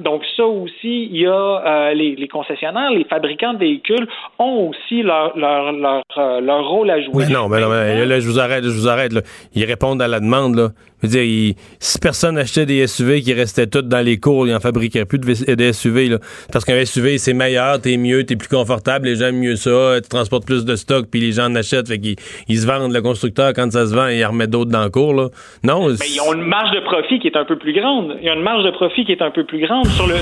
Donc 0.00 0.22
ça 0.36 0.44
aussi, 0.44 1.08
il 1.10 1.16
y 1.16 1.26
a 1.26 1.92
les, 1.94 2.14
les, 2.14 2.28
concessionnaires, 2.28 2.90
les 2.90 3.04
fabricants 3.04 3.54
de 3.54 3.58
véhicules 3.58 4.06
ont 4.38 4.70
aussi 4.70 5.02
leur 5.02 5.36
leur 5.36 5.72
leur, 5.72 6.02
leur 6.40 6.68
rôle 6.68 6.90
à 6.90 7.00
jouer. 7.00 7.24
Mais 7.28 7.34
non, 7.34 7.48
mais 7.48 7.60
non, 7.60 7.68
mais 7.68 8.04
là, 8.04 8.20
je 8.20 8.26
vous 8.26 8.38
arrête, 8.38 8.64
je 8.64 8.68
vous 8.68 8.88
arrête. 8.88 9.12
Là. 9.12 9.22
Ils 9.54 9.64
répondent 9.64 10.02
à 10.02 10.08
la 10.08 10.20
demande 10.20 10.56
là. 10.56 10.68
Je 11.04 11.08
veux 11.08 11.22
dire, 11.22 11.54
si 11.80 11.98
personne 11.98 12.38
achetait 12.38 12.64
des 12.64 12.86
SUV 12.86 13.20
qui 13.20 13.34
restaient 13.34 13.66
toutes 13.66 13.88
dans 13.88 14.00
les 14.00 14.18
cours, 14.18 14.46
ils 14.46 14.54
en 14.54 14.60
fabriqueraient 14.60 15.04
plus 15.04 15.18
de, 15.18 15.72
SUV. 15.72 16.08
Là. 16.08 16.18
Parce 16.50 16.64
qu'un 16.64 16.82
SUV, 16.82 17.18
c'est 17.18 17.34
meilleur, 17.34 17.80
t'es 17.80 17.98
mieux, 17.98 18.24
t'es 18.24 18.36
plus 18.36 18.48
confortable, 18.48 19.06
les 19.06 19.16
gens 19.16 19.26
aiment 19.26 19.40
mieux 19.40 19.56
ça, 19.56 20.00
tu 20.02 20.08
transportes 20.08 20.46
plus 20.46 20.64
de 20.64 20.76
stock, 20.76 21.06
puis 21.10 21.20
les 21.20 21.32
gens 21.32 21.46
en 21.50 21.54
achètent, 21.56 21.88
fait 21.88 21.98
qu'ils 21.98 22.16
ils 22.48 22.58
se 22.58 22.66
vendent. 22.66 22.92
Le 22.92 23.02
constructeur, 23.02 23.52
quand 23.52 23.70
ça 23.70 23.86
se 23.86 23.94
vend, 23.94 24.08
il 24.08 24.24
remet 24.24 24.46
d'autres 24.46 24.70
dans 24.70 24.84
le 24.84 24.90
cours. 24.90 25.14
Là. 25.14 25.28
Non. 25.62 25.88
Mais 25.88 25.94
ils 26.08 26.20
ont 26.20 26.32
une 26.32 26.46
marge 26.46 26.74
de 26.74 26.80
profit 26.80 27.18
qui 27.18 27.28
est 27.28 27.36
un 27.36 27.44
peu 27.44 27.58
plus 27.58 27.74
grande. 27.74 28.16
Il 28.20 28.26
y 28.26 28.30
a 28.30 28.34
une 28.34 28.42
marge 28.42 28.64
de 28.64 28.70
profit 28.70 29.04
qui 29.04 29.12
est 29.12 29.22
un 29.22 29.30
peu 29.30 29.44
plus 29.44 29.60
grande 29.60 29.86
sur 29.88 30.06
le. 30.06 30.14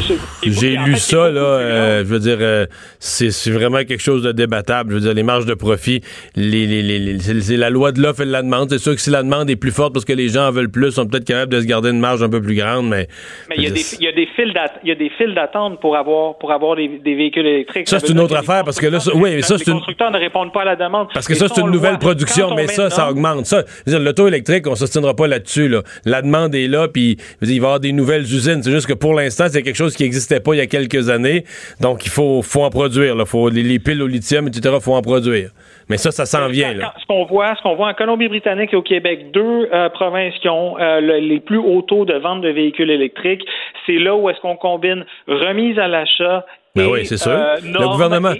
J'ai 0.42 0.76
lu 0.76 0.96
ça, 0.96 1.30
là. 1.30 1.40
Euh, 1.40 1.98
je 2.00 2.08
veux 2.08 2.18
dire, 2.18 2.38
euh, 2.40 2.66
c'est 2.98 3.50
vraiment 3.50 3.78
quelque 3.78 4.02
chose 4.02 4.22
de 4.22 4.32
débattable. 4.32 4.90
Je 4.90 4.94
veux 4.96 5.02
dire, 5.02 5.14
les 5.14 5.22
marges 5.22 5.46
de 5.46 5.54
profit, 5.54 6.00
les, 6.34 6.66
les, 6.66 6.82
les, 6.82 7.18
c'est 7.18 7.56
la 7.56 7.70
loi 7.70 7.92
de 7.92 8.00
l'offre 8.00 8.22
et 8.22 8.26
de 8.26 8.32
la 8.32 8.42
demande. 8.42 8.70
C'est 8.70 8.78
sûr 8.78 8.94
que 8.94 9.00
si 9.00 9.10
la 9.10 9.22
demande 9.22 9.48
est 9.48 9.56
plus 9.56 9.70
forte 9.70 9.92
parce 9.92 10.04
que 10.04 10.12
les 10.12 10.28
gens 10.28 10.48
en 10.48 10.50
veulent 10.50 10.71
plus, 10.72 10.92
sont 10.92 11.06
peut-être 11.06 11.24
capables 11.24 11.52
de 11.52 11.60
se 11.60 11.66
garder 11.66 11.90
une 11.90 12.00
marge 12.00 12.22
un 12.22 12.28
peu 12.28 12.40
plus 12.40 12.54
grande, 12.54 12.88
mais. 12.88 13.08
Mais 13.48 13.56
il 13.58 13.64
y, 13.64 13.66
a 13.66 13.70
des, 13.70 13.94
il 13.94 14.04
y 14.04 14.08
a 14.08 14.12
des 14.12 14.26
files 14.34 14.52
il 14.82 14.88
y 14.88 14.92
a 14.92 14.94
des 14.94 15.10
files 15.10 15.34
d'attente 15.34 15.80
pour 15.80 15.96
avoir 15.96 16.36
pour 16.38 16.52
avoir 16.52 16.76
des, 16.76 16.88
véhicules 17.04 17.46
électriques. 17.46 17.88
Ça, 17.88 18.00
c'est 18.00 18.10
une 18.10 18.20
autre 18.20 18.36
affaire 18.36 18.64
parce 18.64 18.78
que 18.78 18.86
là, 18.86 18.98
oui, 19.14 19.34
mais 19.34 19.42
ça, 19.42 19.58
c'est 19.58 19.66
une. 19.66 19.74
Les 19.74 19.78
constructeurs 19.78 20.10
ne 20.10 20.18
répondent 20.18 20.52
pas 20.52 20.62
à 20.62 20.64
la 20.64 20.76
demande. 20.76 21.08
Parce 21.12 21.26
que 21.26 21.34
ça, 21.34 21.46
c'est 21.48 21.60
une 21.60 21.70
nouvelle 21.70 21.98
production, 21.98 22.54
mais 22.54 22.66
ça, 22.66 22.90
ça 22.90 23.10
augmente. 23.10 23.46
Ça, 23.46 23.64
l'auto 23.86 24.26
électrique, 24.28 24.66
on 24.66 24.74
s'ostinera 24.74 25.14
pas 25.14 25.26
là-dessus, 25.26 25.68
là. 25.68 25.82
La 26.04 26.22
demande 26.22 26.54
est 26.54 26.68
là, 26.68 26.88
puis 26.88 27.16
il 27.40 27.48
va 27.48 27.52
y 27.52 27.56
avoir 27.56 27.80
des 27.80 27.92
nouvelles 27.92 28.22
usines. 28.22 28.62
C'est 28.62 28.70
juste 28.70 28.86
que 28.86 28.94
pour 28.94 29.14
l'instant, 29.14 29.46
c'est 29.48 29.62
quelque 29.62 29.76
chose 29.76 29.96
qui 29.96 30.02
n'existait 30.02 30.40
pas 30.40 30.54
il 30.54 30.58
y 30.58 30.60
a 30.60 30.66
quelques 30.66 31.08
années. 31.08 31.44
Donc, 31.80 32.04
il 32.06 32.10
faut, 32.10 32.42
faut 32.42 32.62
en 32.62 32.70
produire, 32.70 33.14
là. 33.14 33.24
Faut, 33.24 33.48
les, 33.48 33.62
les 33.62 33.78
piles 33.78 34.02
au 34.02 34.06
lithium, 34.06 34.48
etc., 34.48 34.76
faut 34.80 34.94
en 34.94 35.02
produire. 35.02 35.50
Mais 35.88 35.96
ça, 35.96 36.10
ça 36.10 36.26
s'en 36.26 36.48
vient. 36.48 36.74
Là. 36.74 36.94
Ce 37.00 37.06
qu'on 37.06 37.24
voit, 37.24 37.54
ce 37.56 37.62
qu'on 37.62 37.74
voit 37.74 37.88
en 37.88 37.94
Colombie-Britannique 37.94 38.72
et 38.72 38.76
au 38.76 38.82
Québec, 38.82 39.30
deux 39.32 39.68
euh, 39.72 39.88
provinces 39.90 40.34
qui 40.40 40.48
ont 40.48 40.78
euh, 40.78 41.00
les 41.00 41.40
plus 41.40 41.58
hauts 41.58 41.82
taux 41.82 42.04
de 42.04 42.14
vente 42.14 42.42
de 42.42 42.48
véhicules 42.48 42.90
électriques, 42.90 43.42
c'est 43.86 43.98
là 43.98 44.14
où 44.14 44.28
est-ce 44.30 44.40
qu'on 44.40 44.56
combine 44.56 45.04
remise 45.26 45.78
à 45.78 45.88
l'achat 45.88 46.44
ben 46.74 46.86
oui, 46.86 47.04
c'est 47.04 47.18
sûr. 47.18 47.32
Euh, 47.32 47.56
le 47.62 47.86
gouvernement, 47.86 48.32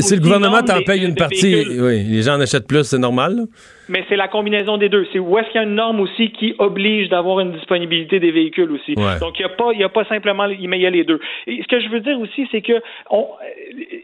si 0.00 0.16
le 0.16 0.20
gouvernement 0.20 0.62
t'en 0.62 0.82
paye 0.82 1.04
une 1.04 1.14
partie, 1.14 1.64
oui, 1.78 2.02
les 2.02 2.22
gens 2.22 2.34
en 2.34 2.40
achètent 2.40 2.66
plus, 2.66 2.82
c'est 2.82 2.98
normal. 2.98 3.46
Mais 3.88 4.04
c'est 4.08 4.16
la 4.16 4.28
combinaison 4.28 4.76
des 4.76 4.88
deux. 4.88 5.06
C'est 5.12 5.18
où 5.18 5.38
est-ce 5.38 5.46
qu'il 5.48 5.60
y 5.60 5.64
a 5.64 5.66
une 5.66 5.74
norme 5.74 6.00
aussi 6.00 6.30
qui 6.32 6.54
oblige 6.58 7.08
d'avoir 7.08 7.40
une 7.40 7.52
disponibilité 7.52 8.20
des 8.20 8.30
véhicules 8.30 8.70
aussi. 8.70 8.94
Donc 8.94 9.38
il 9.38 9.46
n'y 9.46 9.52
a 9.52 9.54
pas, 9.54 9.72
il 9.72 9.80
y 9.80 9.84
a 9.84 9.88
pas 9.88 10.04
simplement, 10.04 10.46
mais 10.48 10.78
il 10.78 10.82
y 10.82 10.86
a 10.86 10.90
les 10.90 11.04
deux. 11.04 11.20
Et 11.46 11.62
ce 11.62 11.68
que 11.68 11.80
je 11.80 11.88
veux 11.88 12.00
dire 12.00 12.18
aussi, 12.20 12.48
c'est 12.50 12.62
que 12.62 12.80
on, 13.10 13.26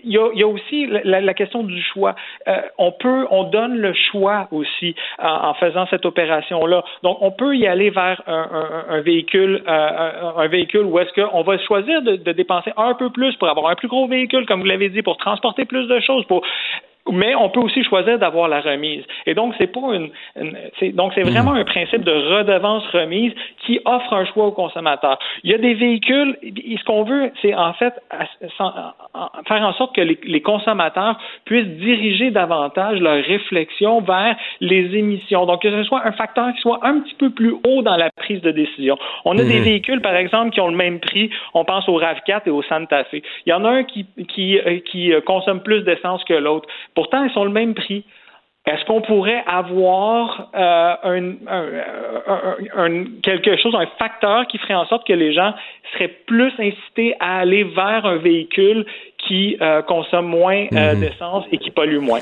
il 0.04 0.12
y 0.12 0.18
a, 0.18 0.28
il 0.32 0.40
y 0.40 0.42
a 0.42 0.46
aussi 0.46 0.86
la, 0.86 1.20
la, 1.20 1.34
question 1.34 1.62
du 1.62 1.82
choix. 1.82 2.14
Euh, 2.48 2.60
on 2.78 2.92
peut, 2.92 3.26
on 3.30 3.44
donne 3.44 3.76
le 3.76 3.92
choix 3.92 4.48
aussi 4.50 4.94
en, 5.18 5.48
en 5.48 5.54
faisant 5.54 5.86
cette 5.88 6.06
opération-là. 6.06 6.84
Donc 7.02 7.18
on 7.20 7.30
peut 7.30 7.56
y 7.56 7.66
aller 7.66 7.90
vers 7.90 8.22
un, 8.26 8.48
un, 8.52 8.94
un 8.96 9.00
véhicule, 9.00 9.62
euh, 9.66 10.32
un, 10.36 10.42
un, 10.42 10.48
véhicule 10.48 10.84
où 10.84 10.98
est-ce 10.98 11.12
qu'on 11.12 11.42
va 11.42 11.58
choisir 11.58 12.02
de, 12.02 12.16
de 12.16 12.32
dépenser 12.32 12.72
un 12.76 12.94
peu 12.94 13.10
plus 13.10 13.34
pour 13.36 13.48
avoir 13.48 13.68
un 13.68 13.74
plus 13.74 13.88
gros 13.88 14.06
véhicule, 14.06 14.46
comme 14.46 14.60
vous 14.60 14.66
l'avez 14.66 14.88
dit, 14.88 15.02
pour 15.02 15.16
transporter 15.16 15.64
plus 15.64 15.86
de 15.86 16.00
choses, 16.00 16.24
pour 16.26 16.42
mais 17.10 17.34
on 17.34 17.50
peut 17.50 17.60
aussi 17.60 17.84
choisir 17.84 18.18
d'avoir 18.18 18.48
la 18.48 18.60
remise. 18.60 19.04
Et 19.26 19.34
donc, 19.34 19.54
c'est 19.58 19.66
pas 19.66 19.80
une, 19.92 20.10
donc 20.94 21.12
c'est 21.14 21.22
vraiment 21.22 21.52
un 21.52 21.64
principe 21.64 22.02
de 22.02 22.12
redevance 22.12 22.84
remise 22.92 23.32
qui 23.66 23.80
offre 23.84 24.12
un 24.12 24.24
choix 24.26 24.46
aux 24.46 24.52
consommateurs. 24.52 25.18
Il 25.42 25.50
y 25.50 25.54
a 25.54 25.58
des 25.58 25.74
véhicules, 25.74 26.36
et 26.42 26.76
ce 26.78 26.84
qu'on 26.84 27.04
veut, 27.04 27.30
c'est 27.42 27.54
en 27.54 27.74
fait 27.74 27.94
faire 28.58 29.62
en 29.62 29.72
sorte 29.74 29.94
que 29.94 30.00
les, 30.00 30.40
consommateurs 30.40 31.18
puissent 31.44 31.66
diriger 31.78 32.30
davantage 32.30 33.00
leur 33.00 33.22
réflexion 33.24 34.00
vers 34.00 34.36
les 34.60 34.96
émissions. 34.96 35.46
Donc, 35.46 35.62
que 35.62 35.70
ce 35.70 35.84
soit 35.84 36.06
un 36.06 36.12
facteur 36.12 36.52
qui 36.54 36.60
soit 36.60 36.80
un 36.82 37.00
petit 37.00 37.14
peu 37.14 37.30
plus 37.30 37.54
haut 37.66 37.82
dans 37.82 37.96
la 37.96 38.10
prise 38.10 38.40
de 38.42 38.50
décision. 38.50 38.98
On 39.24 39.38
a 39.38 39.42
des 39.42 39.58
mhm. 39.58 39.64
véhicules, 39.64 40.00
par 40.00 40.16
exemple, 40.16 40.50
qui 40.50 40.60
ont 40.60 40.68
le 40.68 40.76
même 40.76 41.00
prix. 41.00 41.30
On 41.54 41.64
pense 41.64 41.88
au 41.88 41.98
RAV4 41.98 42.42
et 42.46 42.50
au 42.50 42.62
Santa 42.62 43.04
Fe. 43.04 43.22
Il 43.46 43.50
y 43.50 43.52
en 43.52 43.64
a 43.64 43.70
un 43.70 43.84
qui, 43.84 44.06
qui, 44.28 44.58
euh, 44.58 44.80
qui 44.80 45.12
euh, 45.12 45.20
consomme 45.20 45.62
plus 45.62 45.82
d'essence 45.82 46.22
que 46.24 46.34
l'autre. 46.34 46.68
Pourtant, 46.94 47.24
ils 47.24 47.32
sont 47.32 47.44
le 47.44 47.50
même 47.50 47.74
prix. 47.74 48.04
Est-ce 48.66 48.82
qu'on 48.86 49.02
pourrait 49.02 49.44
avoir 49.46 50.50
euh, 50.54 51.32
un, 52.74 53.04
quelque 53.22 53.60
chose, 53.60 53.74
un 53.74 53.86
facteur 53.98 54.46
qui 54.46 54.56
ferait 54.56 54.74
en 54.74 54.86
sorte 54.86 55.06
que 55.06 55.12
les 55.12 55.34
gens 55.34 55.52
seraient 55.92 56.16
plus 56.26 56.50
incités 56.58 57.14
à 57.20 57.40
aller 57.40 57.64
vers 57.64 58.06
un 58.06 58.16
véhicule 58.16 58.86
qui 59.18 59.58
euh, 59.60 59.82
consomme 59.82 60.28
moins 60.28 60.64
euh, 60.72 60.94
mhm. 60.94 61.00
d'essence 61.00 61.44
et 61.52 61.58
qui 61.58 61.70
pollue 61.70 61.98
moins? 61.98 62.20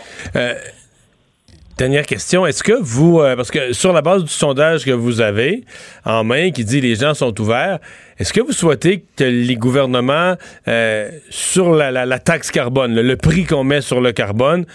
Dernière 1.79 2.07
question, 2.07 2.45
est-ce 2.45 2.63
que 2.63 2.75
vous, 2.81 3.19
parce 3.19 3.51
que 3.51 3.73
sur 3.73 3.93
la 3.93 4.03
base 4.03 4.25
du 4.25 4.31
sondage 4.31 4.85
que 4.85 4.91
vous 4.91 5.21
avez 5.21 5.63
en 6.05 6.23
main 6.23 6.51
qui 6.51 6.65
dit 6.65 6.81
les 6.81 6.97
gens 6.97 7.15
sont 7.15 7.41
ouverts, 7.41 7.79
est-ce 8.19 8.33
que 8.33 8.41
vous 8.41 8.53
souhaitez 8.53 9.05
que 9.17 9.25
les 9.25 9.57
gouvernements, 9.57 10.37
sur 11.31 11.73
la, 11.73 12.19
taxe 12.19 12.51
carbone, 12.51 13.01
le 13.01 13.17
prix 13.17 13.45
qu'on 13.45 13.65
met 13.65 13.81
sur 13.81 14.01
le 14.01 14.13
carbone, 14.13 14.67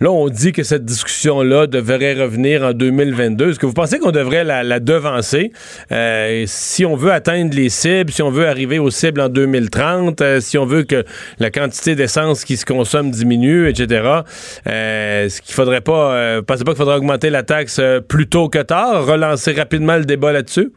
Là, 0.00 0.12
on 0.12 0.28
dit 0.28 0.52
que 0.52 0.62
cette 0.62 0.84
discussion-là 0.84 1.66
devrait 1.66 2.14
revenir 2.14 2.62
en 2.62 2.72
2022. 2.72 3.50
Est-ce 3.50 3.58
que 3.58 3.66
vous 3.66 3.72
pensez 3.72 3.98
qu'on 3.98 4.12
devrait 4.12 4.44
la, 4.44 4.78
devancer? 4.78 5.50
Euh, 5.90 6.44
si 6.46 6.84
on 6.84 6.94
veut 6.94 7.10
atteindre 7.10 7.56
les 7.56 7.68
cibles, 7.68 8.12
si 8.12 8.22
on 8.22 8.30
veut 8.30 8.46
arriver 8.46 8.78
aux 8.78 8.90
cibles 8.90 9.20
en 9.20 9.28
2030, 9.28 10.20
euh, 10.20 10.40
si 10.40 10.56
on 10.56 10.66
veut 10.66 10.84
que 10.84 11.04
la 11.40 11.50
quantité 11.50 11.96
d'essence 11.96 12.44
qui 12.44 12.56
se 12.56 12.64
consomme 12.64 13.10
diminue, 13.10 13.68
etc. 13.68 14.22
Euh, 14.68 15.24
est-ce 15.26 15.42
qu'il 15.42 15.54
faudrait 15.54 15.80
pas, 15.80 16.42
pensez 16.42 16.62
pas 16.62 16.72
qu'il 16.72 16.78
faudrait 16.78 16.96
augmenter 16.96 17.30
la 17.30 17.42
taxe 17.42 17.80
plus 18.06 18.28
tôt 18.28 18.48
que 18.48 18.62
tard, 18.62 19.04
relancer 19.04 19.52
rapidement 19.52 19.96
le 19.96 20.04
débat 20.04 20.30
là-dessus? 20.30 20.70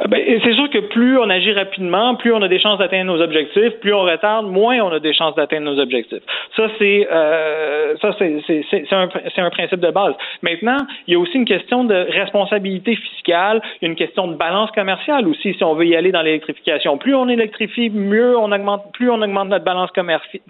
Euh, 0.00 0.06
ben, 0.08 0.40
c'est 0.44 0.54
sûr 0.54 0.68
que 0.70 0.78
plus 0.78 1.18
on 1.18 1.28
agit 1.30 1.52
rapidement, 1.52 2.14
plus 2.14 2.32
on 2.32 2.42
a 2.42 2.48
des 2.48 2.58
chances 2.58 2.78
d'atteindre 2.78 3.12
nos 3.12 3.22
objectifs, 3.22 3.74
plus 3.80 3.92
on 3.92 4.02
retarde, 4.02 4.46
moins 4.46 4.78
on 4.80 4.92
a 4.92 5.00
des 5.00 5.14
chances 5.14 5.34
d'atteindre 5.34 5.70
nos 5.70 5.80
objectifs. 5.80 6.22
Ça, 6.56 6.68
c'est 6.78 7.08
euh, 7.10 7.94
ça, 8.00 8.14
c'est 8.18 8.92
un, 8.92 9.08
un 9.36 9.50
principe 9.50 9.80
de 9.80 9.90
base. 9.90 10.14
Maintenant, 10.42 10.78
il 11.06 11.14
y 11.14 11.16
a 11.16 11.18
aussi 11.18 11.36
une 11.36 11.44
question 11.44 11.84
de 11.84 11.94
responsabilité 11.94 12.96
fiscale, 12.96 13.60
une 13.82 13.94
question 13.94 14.28
de 14.28 14.34
balance 14.34 14.70
commerciale 14.72 15.26
aussi, 15.28 15.54
si 15.54 15.64
on 15.64 15.74
veut 15.74 15.86
y 15.86 15.96
aller 15.96 16.12
dans 16.12 16.22
l'électrification. 16.22 16.98
Plus 16.98 17.14
on 17.14 17.28
électrifie, 17.28 17.90
mieux 17.90 18.36
on 18.36 18.52
augmente, 18.52 18.92
plus 18.92 19.10
on 19.10 19.20
augmente 19.20 19.48
notre 19.48 19.64
balance 19.64 19.90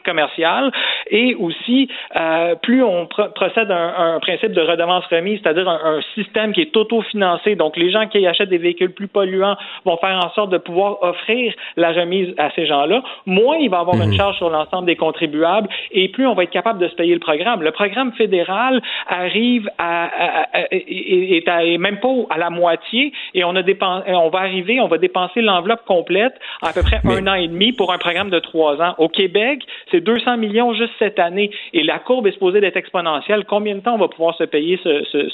commerciale, 0.04 0.70
et 1.10 1.34
aussi 1.34 1.88
euh, 2.16 2.54
plus 2.56 2.82
on 2.82 3.06
procède 3.06 3.70
à 3.70 4.00
un, 4.00 4.20
principe 4.20 4.52
de 4.52 4.60
redevance 4.60 5.04
remise, 5.06 5.40
c'est-à-dire 5.42 5.68
un, 5.68 5.96
un 5.96 6.00
système 6.14 6.52
qui 6.52 6.60
est 6.60 6.76
autofinancé. 6.76 7.56
Donc, 7.56 7.76
les 7.76 7.90
gens 7.90 8.06
qui 8.06 8.26
achètent 8.26 8.50
des 8.50 8.58
véhicules 8.58 8.92
plus 8.92 9.08
polluants 9.08 9.39
vont 9.84 9.96
faire 9.98 10.18
en 10.24 10.30
sorte 10.30 10.50
de 10.50 10.58
pouvoir 10.58 11.02
offrir 11.02 11.52
la 11.76 11.92
remise 11.92 12.34
à 12.38 12.50
ces 12.52 12.66
gens-là, 12.66 13.02
moins 13.26 13.56
il 13.56 13.70
va 13.70 13.80
avoir 13.80 13.96
une 13.96 14.10
mhm. 14.10 14.16
charge 14.16 14.36
sur 14.36 14.50
l'ensemble 14.50 14.86
des 14.86 14.96
contribuables 14.96 15.68
et 15.90 16.08
plus 16.08 16.26
on 16.26 16.34
va 16.34 16.44
être 16.44 16.50
capable 16.50 16.78
de 16.78 16.88
se 16.88 16.94
payer 16.94 17.14
le 17.14 17.20
programme. 17.20 17.62
Le 17.62 17.72
programme 17.72 18.12
fédéral 18.12 18.80
arrive 19.08 19.68
à, 19.78 20.46
est, 20.70 21.48
à, 21.48 21.62
même 21.78 22.00
pas 22.00 22.08
à 22.30 22.38
la 22.38 22.50
moitié 22.50 23.12
et 23.34 23.44
on 23.44 23.56
a 23.56 23.62
on 24.08 24.28
va 24.30 24.38
arriver, 24.40 24.80
on 24.80 24.88
va 24.88 24.98
dépenser 24.98 25.40
l'enveloppe 25.40 25.84
complète 25.84 26.34
à 26.62 26.72
peu 26.72 26.82
près 26.82 27.00
un 27.04 27.26
an 27.26 27.34
et 27.34 27.48
demi 27.48 27.72
pour 27.72 27.92
un 27.92 27.98
programme 27.98 28.30
de 28.30 28.38
trois 28.38 28.80
ans. 28.80 28.94
Au 28.98 29.08
Québec, 29.08 29.62
c'est 29.90 30.00
200 30.00 30.36
millions 30.38 30.74
juste 30.74 30.92
cette 30.98 31.18
année 31.18 31.50
et 31.72 31.82
la 31.82 31.98
courbe 31.98 32.26
est 32.26 32.32
supposée 32.32 32.60
d'être 32.60 32.76
exponentielle. 32.76 33.44
Combien 33.44 33.74
de 33.74 33.80
temps 33.80 33.94
on 33.94 33.98
va 33.98 34.08
pouvoir 34.08 34.36
se 34.36 34.44
payer 34.44 34.78
ce, 34.82 35.04
ce, 35.04 35.28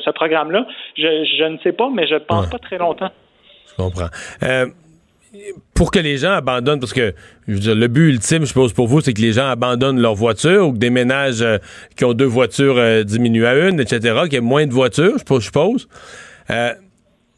ce, 0.00 0.10
programme-là? 0.10 0.66
Je, 0.96 1.24
je, 1.24 1.44
ne 1.44 1.58
sais 1.58 1.72
pas, 1.72 1.88
mais 1.92 2.06
je 2.06 2.16
pense 2.16 2.48
pas 2.50 2.58
très 2.58 2.78
longtemps 2.78 2.91
je 3.00 3.76
comprends. 3.76 4.08
Euh, 4.42 4.66
pour 5.74 5.90
que 5.90 5.98
les 5.98 6.18
gens 6.18 6.32
abandonnent, 6.32 6.80
parce 6.80 6.92
que 6.92 7.14
je 7.48 7.54
veux 7.54 7.60
dire, 7.60 7.74
le 7.74 7.88
but 7.88 8.10
ultime, 8.10 8.40
je 8.40 8.46
suppose, 8.46 8.72
pour 8.72 8.86
vous, 8.86 9.00
c'est 9.00 9.14
que 9.14 9.20
les 9.20 9.32
gens 9.32 9.46
abandonnent 9.46 10.00
leur 10.00 10.14
voiture 10.14 10.68
ou 10.68 10.72
que 10.72 10.78
des 10.78 10.90
ménages 10.90 11.42
euh, 11.42 11.58
qui 11.96 12.04
ont 12.04 12.12
deux 12.12 12.26
voitures 12.26 12.76
euh, 12.76 13.02
diminuent 13.02 13.46
à 13.46 13.68
une, 13.68 13.80
etc., 13.80 14.20
qu'il 14.24 14.34
y 14.34 14.36
ait 14.36 14.40
moins 14.40 14.66
de 14.66 14.72
voitures, 14.72 15.16
je 15.18 15.40
suppose. 15.40 15.88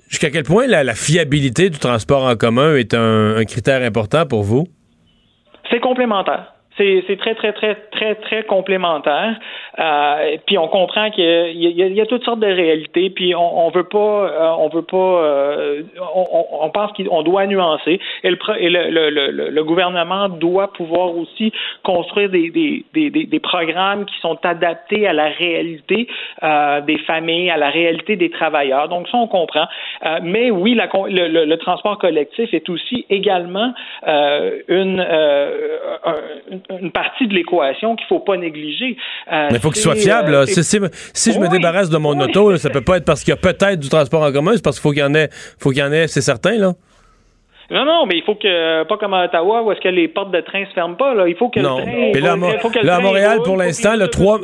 Jusqu'à 0.09 0.31
quel 0.31 0.45
point 0.45 0.67
la, 0.67 0.95
fiabilité 0.95 1.71
du 1.71 1.79
transport 1.79 2.25
en 2.25 2.37
commun 2.37 2.77
est 2.77 2.95
un 2.95 3.45
critère 3.45 3.83
important 3.83 4.27
pour 4.27 4.43
vous? 4.43 4.67
C'est 5.71 5.81
complémentaire. 5.81 6.55
C'est 6.77 7.17
très, 7.19 7.35
très, 7.37 7.53
très, 7.53 7.77
très, 7.93 8.15
très 8.17 8.45
complémentaire. 8.45 9.39
Euh, 9.79 10.37
puis 10.47 10.57
on 10.59 10.69
comprend 10.69 11.11
qu'il 11.11 11.25
y, 11.25 11.69
y, 11.69 12.01
a 12.01 12.07
toutes 12.07 12.25
sortes 12.25 12.41
de 12.41 12.47
réalités, 12.47 13.11
puis 13.11 13.35
on, 13.35 13.67
on 13.67 13.71
veut 13.71 13.85
pas, 13.85 13.99
euh, 13.99 14.51
on 14.59 14.69
veut 14.69 14.83
pas, 14.83 14.97
euh, 14.97 15.83
on, 16.15 16.27
on, 16.63 16.71
pense 16.71 16.93
qu'on 16.93 17.23
doit 17.23 17.47
nuancer. 17.47 18.01
Et, 18.23 18.31
le, 18.31 18.39
et 18.59 18.71
le, 18.71 19.11
le, 19.11 19.51
le, 19.51 19.65
gouvernement 19.65 20.29
doit 20.29 20.73
pouvoir 20.73 21.17
aussi 21.17 21.53
construire 21.83 22.31
des, 22.31 22.51
des, 22.51 22.85
des, 22.93 23.11
des, 23.11 23.41
programmes 23.41 24.05
qui 24.05 24.19
sont 24.21 24.39
adaptés 24.45 25.07
à 25.07 25.13
la 25.13 25.29
réalité 25.29 26.09
euh, 26.43 26.81
des 26.81 26.99
familles, 26.99 27.51
à 27.51 27.57
la 27.57 27.71
réalité 27.71 28.17
des 28.17 28.31
travailleurs. 28.31 28.89
Donc 28.89 29.09
ça, 29.09 29.19
on 29.19 29.27
comprend. 29.27 29.67
Euh, 30.07 30.21
mais 30.23 30.51
oui, 30.51 30.75
la, 30.75 30.89
le, 31.09 31.55
transport 31.57 31.99
collectif 31.99 32.53
est 32.55 32.69
aussi 32.69 33.07
également 33.11 33.73
euh, 34.07 34.59
une, 34.69 35.05
une, 36.81 36.91
partie 36.91 37.27
de 37.27 37.35
l'équation 37.35 37.97
qu'il 37.97 38.07
faut 38.07 38.21
pas 38.21 38.37
négliger. 38.37 38.97
Faut 39.65 39.71
qu'il 39.71 39.83
soit 39.83 39.97
fiable. 39.97 40.47
Si, 40.47 40.63
si, 40.63 41.33
je 41.33 41.39
me 41.39 41.49
débarrasse 41.49 41.91
de 41.91 41.99
mon 41.99 42.19
auto, 42.21 42.57
ça 42.57 42.71
peut 42.71 42.81
pas 42.81 42.99
être 42.99 43.05
parce 43.05 43.23
qu'il 43.25 43.31
y 43.31 43.33
a 43.33 43.37
peut-être 43.37 43.81
du 43.81 43.89
transport 43.89 44.23
en 44.23 44.33
commun, 44.33 44.53
c'est 44.55 44.63
parce 44.63 44.77
qu'il 44.77 44.83
faut 44.83 44.93
qu'il 44.93 45.01
y 45.01 45.05
en 45.05 45.15
ait, 45.15 45.29
faut 45.59 45.71
qu'il 45.71 45.81
y 45.81 45.83
en 45.83 45.93
ait, 45.93 46.07
c'est 46.07 46.21
certain 46.21 46.57
là. 46.57 46.73
Non, 47.71 47.85
non, 47.87 48.07
mais 48.07 48.19
il 48.19 48.23
faut 48.25 48.35
que, 48.35 48.85
pas 48.85 48.99
comme 48.99 49.15
à 49.15 49.25
Ottawa 49.25 49.63
où 49.63 49.73
est-ce 49.73 49.81
que 49.81 49.89
les 49.89 50.07
portes 50.07 50.31
de 50.31 50.41
train 50.41 50.65
se 50.67 50.73
ferment 50.75 50.97
pas, 50.97 51.15
là. 51.15 51.27
Il 51.27 51.35
faut 51.35 51.49
que 51.49 51.61
non. 51.61 51.79
le 51.79 51.83
train. 51.83 52.11
Mais 52.15 52.21
là, 52.21 52.37
faut, 52.61 52.69
faut 52.69 52.83
là 52.83 52.97
à 52.97 53.01
Montréal, 53.01 53.39
roule, 53.39 53.47
pour 53.47 53.57
l'instant, 53.57 53.97
le 53.97 54.09
trois, 54.09 54.39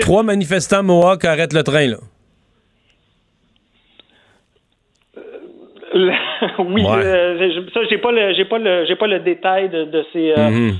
trois 0.00 0.22
manifestants 0.24 0.82
Mohawk 0.82 1.24
arrêtent 1.24 1.52
le 1.52 1.62
train, 1.62 1.86
là. 1.86 1.98
oui, 6.58 6.82
ouais. 6.82 7.04
euh, 7.04 7.50
ça 7.72 7.80
j'ai 7.88 7.98
pas 7.98 8.12
le 8.12 8.34
j'ai 8.34 8.44
pas 8.44 8.58
le 8.58 8.84
j'ai 8.86 8.96
pas 8.96 9.06
le 9.06 9.20
détail 9.20 9.70
de, 9.70 9.84
de 9.84 10.04
ces 10.12 10.32
euh, 10.36 10.50
mm 10.50 10.68
-hmm. 10.68 10.72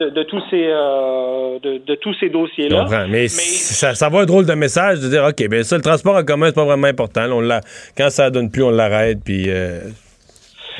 de, 0.00 0.10
de, 0.10 0.22
tous 0.22 0.42
ces 0.50 0.64
euh, 0.68 1.58
de, 1.64 1.78
de, 1.84 1.94
tous 1.96 2.14
ces 2.20 2.28
dossiers 2.28 2.68
là. 2.68 2.86
Mais, 2.88 3.08
mais... 3.08 3.28
Ça, 3.28 3.94
ça 3.94 4.08
va 4.08 4.20
un 4.20 4.26
drôle 4.26 4.46
de 4.46 4.54
message 4.54 5.00
de 5.00 5.08
dire 5.08 5.24
ok 5.24 5.40
ben 5.50 5.62
ça 5.64 5.76
le 5.76 5.82
transport 5.82 6.16
en 6.16 6.24
commun 6.24 6.46
c'est 6.48 6.54
pas 6.62 6.64
vraiment 6.72 6.86
important. 6.86 7.24
on 7.32 7.40
l'a 7.40 7.60
quand 7.96 8.10
ça 8.10 8.30
donne 8.30 8.50
plus 8.50 8.62
on 8.62 8.70
l'arrête 8.70 9.18
puis 9.24 9.44
euh, 9.48 9.80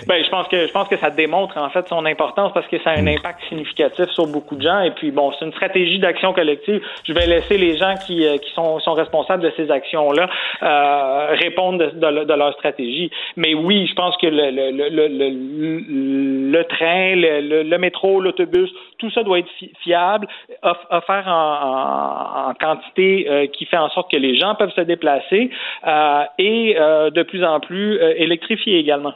ben, 0.07 0.24
je 0.24 0.30
pense 0.30 0.49
que 0.49 0.66
je 0.66 0.72
pense 0.72 0.88
que 0.88 0.96
ça 0.96 1.11
démontre 1.11 1.59
en 1.59 1.70
fait 1.70 1.86
son 1.88 2.05
importance 2.07 2.53
parce 2.53 2.66
que 2.68 2.78
ça 2.82 2.90
a 2.90 2.99
un 2.99 3.07
impact 3.07 3.40
significatif 3.49 4.07
sur 4.11 4.26
beaucoup 4.26 4.57
de 4.57 4.62
gens. 4.62 4.80
Et 4.80 4.90
puis 4.92 5.11
bon, 5.11 5.32
c'est 5.32 5.44
une 5.44 5.53
stratégie 5.53 5.99
d'action 5.99 6.32
collective. 6.32 6.80
Je 7.05 7.12
vais 7.12 7.26
laisser 7.26 7.59
les 7.59 7.76
gens 7.76 7.94
qui, 8.07 8.26
qui 8.42 8.53
sont, 8.53 8.78
sont 8.80 8.94
responsables 8.94 9.42
de 9.42 9.53
ces 9.57 9.70
actions-là 9.70 10.28
euh, 10.62 11.34
répondre 11.40 11.78
de, 11.78 11.90
de, 11.90 12.24
de, 12.24 12.34
leur 12.34 12.53
stratégie. 12.55 13.11
Mais 13.36 13.55
oui, 13.55 13.86
je 13.86 13.94
pense 13.94 14.16
que 14.16 14.26
le, 14.26 14.51
le, 14.51 14.70
le, 14.70 15.09
le, 15.09 16.51
le 16.51 16.64
train, 16.64 17.14
le, 17.14 17.62
le 17.62 17.78
métro, 17.78 18.20
l'autobus, 18.20 18.70
tout 18.99 19.11
ça 19.11 19.22
doit 19.22 19.38
être 19.38 19.51
fiable, 19.82 20.26
offert 20.62 21.24
en, 21.26 22.46
en, 22.46 22.51
en 22.51 22.55
quantité 22.55 23.26
euh, 23.28 23.46
qui 23.46 23.64
fait 23.66 23.76
en 23.76 23.88
sorte 23.90 24.11
que 24.11 24.16
les 24.16 24.36
gens 24.36 24.55
peuvent 24.55 24.74
se 24.74 24.80
déplacer 24.80 25.51
euh, 25.86 26.24
et 26.38 26.76
euh, 26.78 27.11
de 27.11 27.22
plus 27.22 27.44
en 27.44 27.61
plus 27.61 27.99
électrifié 28.16 28.78
également. 28.78 29.14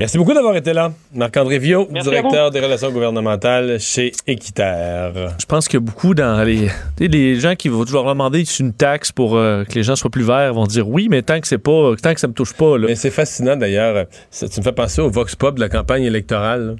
Merci 0.00 0.16
beaucoup 0.16 0.32
d'avoir 0.32 0.56
été 0.56 0.72
là. 0.72 0.92
Marc-André 1.12 1.58
Viau, 1.58 1.86
directeur 1.90 2.50
des 2.50 2.60
relations 2.60 2.90
gouvernementales 2.90 3.78
chez 3.80 4.12
Équiterre. 4.26 5.34
Je 5.38 5.44
pense 5.44 5.68
que 5.68 5.76
beaucoup 5.76 6.14
dans 6.14 6.42
les, 6.42 6.68
les 6.98 7.38
gens 7.38 7.54
qui 7.54 7.68
vont 7.68 7.84
toujours 7.84 8.06
demander 8.06 8.44
une 8.60 8.72
taxe 8.72 9.12
pour 9.12 9.36
euh, 9.36 9.64
que 9.64 9.74
les 9.74 9.82
gens 9.82 9.96
soient 9.96 10.10
plus 10.10 10.22
verts 10.22 10.54
vont 10.54 10.64
dire 10.64 10.88
oui, 10.88 11.08
mais 11.10 11.20
tant 11.20 11.38
que 11.38 11.46
c'est 11.46 11.58
pas, 11.58 11.94
tant 12.02 12.14
que 12.14 12.20
ça 12.20 12.28
me 12.28 12.32
touche 12.32 12.54
pas. 12.54 12.78
Là. 12.78 12.86
Mais 12.88 12.94
c'est 12.94 13.10
fascinant 13.10 13.56
d'ailleurs. 13.56 14.06
Ça, 14.30 14.48
tu 14.48 14.60
me 14.60 14.64
fais 14.64 14.72
penser 14.72 15.02
au 15.02 15.10
vox 15.10 15.36
pop 15.36 15.56
de 15.56 15.60
la 15.60 15.68
campagne 15.68 16.04
électorale. 16.04 16.76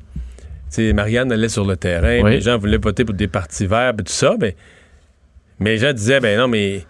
sais, 0.71 0.95
Marianne 0.95 1.31
allait 1.31 1.51
sur 1.51 1.67
le 1.67 1.77
terrain, 1.77 2.23
oui. 2.23 2.31
les 2.31 2.41
gens 2.41 2.57
voulaient 2.57 2.79
voter 2.79 3.05
pour 3.05 3.15
des 3.15 3.29
partis 3.29 3.67
verts, 3.67 3.93
et 3.99 4.03
tout 4.03 4.13
ça, 4.13 4.37
mais, 4.41 4.57
mais 5.59 5.73
les 5.73 5.79
gens 5.79 5.93
disaient 5.93 6.21
ben 6.21 6.39
non, 6.39 6.49
mais 6.49 6.85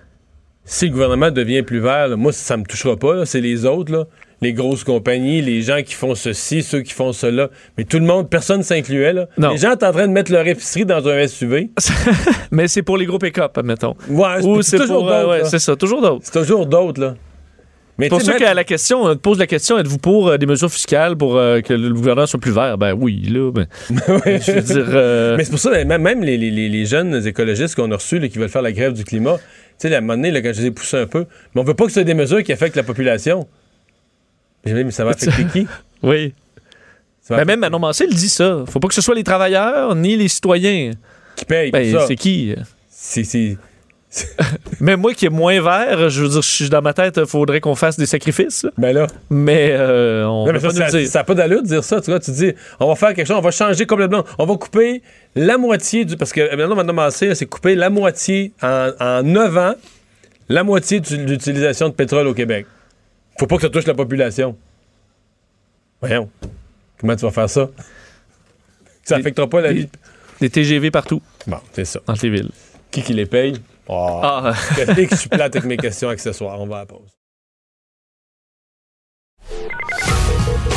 si 0.64 0.86
le 0.86 0.92
gouvernement 0.92 1.30
devient 1.30 1.62
plus 1.62 1.80
vert, 1.80 2.08
là, 2.08 2.16
moi 2.16 2.32
ça 2.32 2.56
me 2.56 2.64
touchera 2.64 2.96
pas, 2.96 3.26
c'est 3.26 3.40
les 3.40 3.64
autres 3.66 3.92
là 3.92 4.06
les 4.42 4.52
grosses 4.52 4.84
compagnies, 4.84 5.42
les 5.42 5.62
gens 5.62 5.82
qui 5.82 5.94
font 5.94 6.14
ceci, 6.14 6.62
ceux 6.62 6.80
qui 6.80 6.92
font 6.92 7.12
cela. 7.12 7.50
Mais 7.76 7.84
tout 7.84 7.98
le 7.98 8.06
monde, 8.06 8.30
personne 8.30 8.62
s'incluait. 8.62 9.12
Les 9.36 9.58
gens 9.58 9.72
sont 9.72 9.84
en 9.84 9.92
train 9.92 10.06
de 10.06 10.12
mettre 10.12 10.32
leur 10.32 10.46
épicerie 10.46 10.86
dans 10.86 11.06
un 11.08 11.26
SUV. 11.26 11.70
Mais 12.50 12.68
c'est 12.68 12.82
pour 12.82 12.96
les 12.96 13.06
gros 13.06 13.18
pick-up, 13.18 13.56
admettons. 13.58 13.94
Ouais, 14.08 14.44
Ou 14.44 14.62
c'est 14.62 14.78
toujours 14.78 15.00
pour, 15.00 15.08
d'autres. 15.08 15.28
ouais, 15.28 15.44
c'est 15.44 15.58
ça, 15.58 15.76
toujours 15.76 16.00
d'autres. 16.00 16.24
C'est 16.24 16.38
toujours 16.38 16.66
d'autres, 16.66 17.00
là. 17.00 17.14
Mais 17.98 18.08
pour 18.08 18.22
ceux 18.22 18.34
qui 18.38 18.42
la 18.42 18.64
question, 18.64 19.02
on 19.02 19.14
te 19.14 19.20
pose 19.20 19.38
la 19.38 19.46
question 19.46 19.78
êtes-vous 19.78 19.98
pour 19.98 20.28
euh, 20.28 20.38
des 20.38 20.46
mesures 20.46 20.70
fiscales 20.70 21.18
pour 21.18 21.36
euh, 21.36 21.60
que 21.60 21.74
le 21.74 21.92
gouvernement 21.92 22.26
soit 22.26 22.40
plus 22.40 22.50
vert? 22.50 22.78
Ben 22.78 22.94
oui, 22.98 23.28
là. 23.28 23.52
Ben, 23.52 23.66
je 23.90 24.52
veux 24.52 24.62
dire. 24.62 24.86
Euh... 24.88 25.36
Mais 25.36 25.44
c'est 25.44 25.50
pour 25.50 25.58
ça, 25.58 25.84
même, 25.84 26.00
même 26.00 26.22
les, 26.22 26.38
les, 26.38 26.50
les, 26.50 26.86
jeunes 26.86 27.26
écologistes 27.26 27.74
qu'on 27.74 27.90
a 27.92 27.96
reçus 27.96 28.18
là, 28.18 28.28
qui 28.28 28.38
veulent 28.38 28.48
faire 28.48 28.62
la 28.62 28.72
grève 28.72 28.94
du 28.94 29.04
climat, 29.04 29.36
tu 29.80 29.88
sais, 29.88 29.94
à 29.94 29.98
un 29.98 30.00
moment 30.02 30.14
donné, 30.14 30.30
là, 30.30 30.42
quand 30.42 30.52
je 30.52 30.60
les 30.60 30.66
ai 30.66 30.70
poussés 30.70 30.98
un 30.98 31.06
peu, 31.06 31.26
mais 31.54 31.60
on 31.62 31.64
veut 31.64 31.72
pas 31.72 31.84
que 31.84 31.90
ce 31.90 31.94
soit 31.94 32.04
des 32.04 32.12
mesures 32.12 32.42
qui 32.42 32.52
affectent 32.52 32.76
la 32.76 32.82
population. 32.82 33.48
Mais 34.66 34.90
ça 34.90 35.04
va 35.04 35.10
affecter 35.12 35.46
qui? 35.46 35.66
Oui. 36.02 36.34
Ben 37.30 37.44
même 37.44 37.60
Manon 37.60 37.78
Mancé 37.78 38.06
le 38.06 38.12
dit 38.12 38.28
ça. 38.28 38.64
Faut 38.68 38.80
pas 38.80 38.88
que 38.88 38.94
ce 38.94 39.00
soit 39.00 39.14
les 39.14 39.24
travailleurs 39.24 39.94
ni 39.94 40.16
les 40.16 40.28
citoyens. 40.28 40.90
Qui 41.36 41.44
payent 41.44 41.70
ben, 41.70 41.92
ça. 41.92 42.06
C'est 42.06 42.16
qui? 42.16 42.54
C'est... 42.90 43.56
Mais 44.80 44.96
moi 44.96 45.14
qui 45.14 45.26
est 45.26 45.30
moins 45.30 45.60
vert, 45.60 46.08
je 46.08 46.22
veux 46.22 46.28
dire, 46.28 46.42
je 46.42 46.48
suis 46.48 46.68
dans 46.68 46.82
ma 46.82 46.92
tête, 46.92 47.18
il 47.18 47.26
faudrait 47.26 47.60
qu'on 47.60 47.74
fasse 47.74 47.96
des 47.96 48.06
sacrifices. 48.06 48.64
Là. 48.64 48.70
Ben 48.76 48.92
là. 48.92 49.06
Mais 49.28 49.70
euh, 49.72 50.24
on 50.26 50.46
non, 50.46 50.52
mais 50.52 50.58
ça, 51.06 51.18
n'a 51.18 51.24
pas 51.24 51.34
d'allure 51.34 51.62
de 51.62 51.68
dire 51.68 51.84
ça. 51.84 52.00
Tu 52.00 52.10
vois, 52.10 52.18
tu 52.18 52.32
dis, 52.32 52.52
on 52.80 52.88
va 52.88 52.96
faire 52.96 53.14
quelque 53.14 53.26
chose, 53.26 53.36
on 53.36 53.42
va 53.42 53.50
changer 53.52 53.86
complètement. 53.86 54.24
On 54.38 54.46
va 54.46 54.56
couper 54.56 55.02
la 55.36 55.58
moitié 55.58 56.04
du. 56.04 56.16
Parce 56.16 56.32
que 56.32 56.56
maintenant, 56.56 56.74
Mme 56.74 56.96
Mancé, 56.96 57.34
c'est 57.34 57.46
couper 57.46 57.74
la 57.76 57.90
moitié 57.90 58.52
en, 58.62 58.90
en 58.98 59.22
9 59.22 59.58
ans, 59.58 59.74
la 60.48 60.64
moitié 60.64 61.00
de 61.00 61.16
l'utilisation 61.16 61.88
de 61.88 61.94
pétrole 61.94 62.26
au 62.26 62.34
Québec. 62.34 62.66
Faut 63.38 63.46
pas 63.46 63.56
que 63.56 63.62
ça 63.62 63.70
touche 63.70 63.86
la 63.86 63.94
population. 63.94 64.56
Voyons. 66.00 66.28
Comment 66.98 67.14
tu 67.14 67.22
vas 67.22 67.30
faire 67.30 67.48
ça? 67.48 67.70
Ça 69.04 69.16
n'affectera 69.16 69.48
pas 69.48 69.60
la 69.60 69.72
vie. 69.72 69.88
Des 70.40 70.50
TGV 70.50 70.90
partout. 70.90 71.22
Bon, 71.46 71.58
c'est 71.72 71.84
ça. 71.84 72.00
Dans 72.06 72.14
les 72.20 72.30
villes. 72.30 72.50
Qui 72.90 73.02
qui 73.02 73.12
les 73.12 73.26
paye? 73.26 73.54
Oh, 73.92 74.20
ah. 74.22 74.52
Dès 74.94 75.06
que 75.06 75.16
je 75.16 75.20
suis 75.20 75.28
plate 75.28 75.56
avec 75.56 75.64
mes 75.64 75.76
questions 75.76 76.08
accessoires, 76.08 76.60
on 76.60 76.66
va 76.66 76.76
à 76.76 76.78
la 76.80 76.86
pause. 76.86 77.18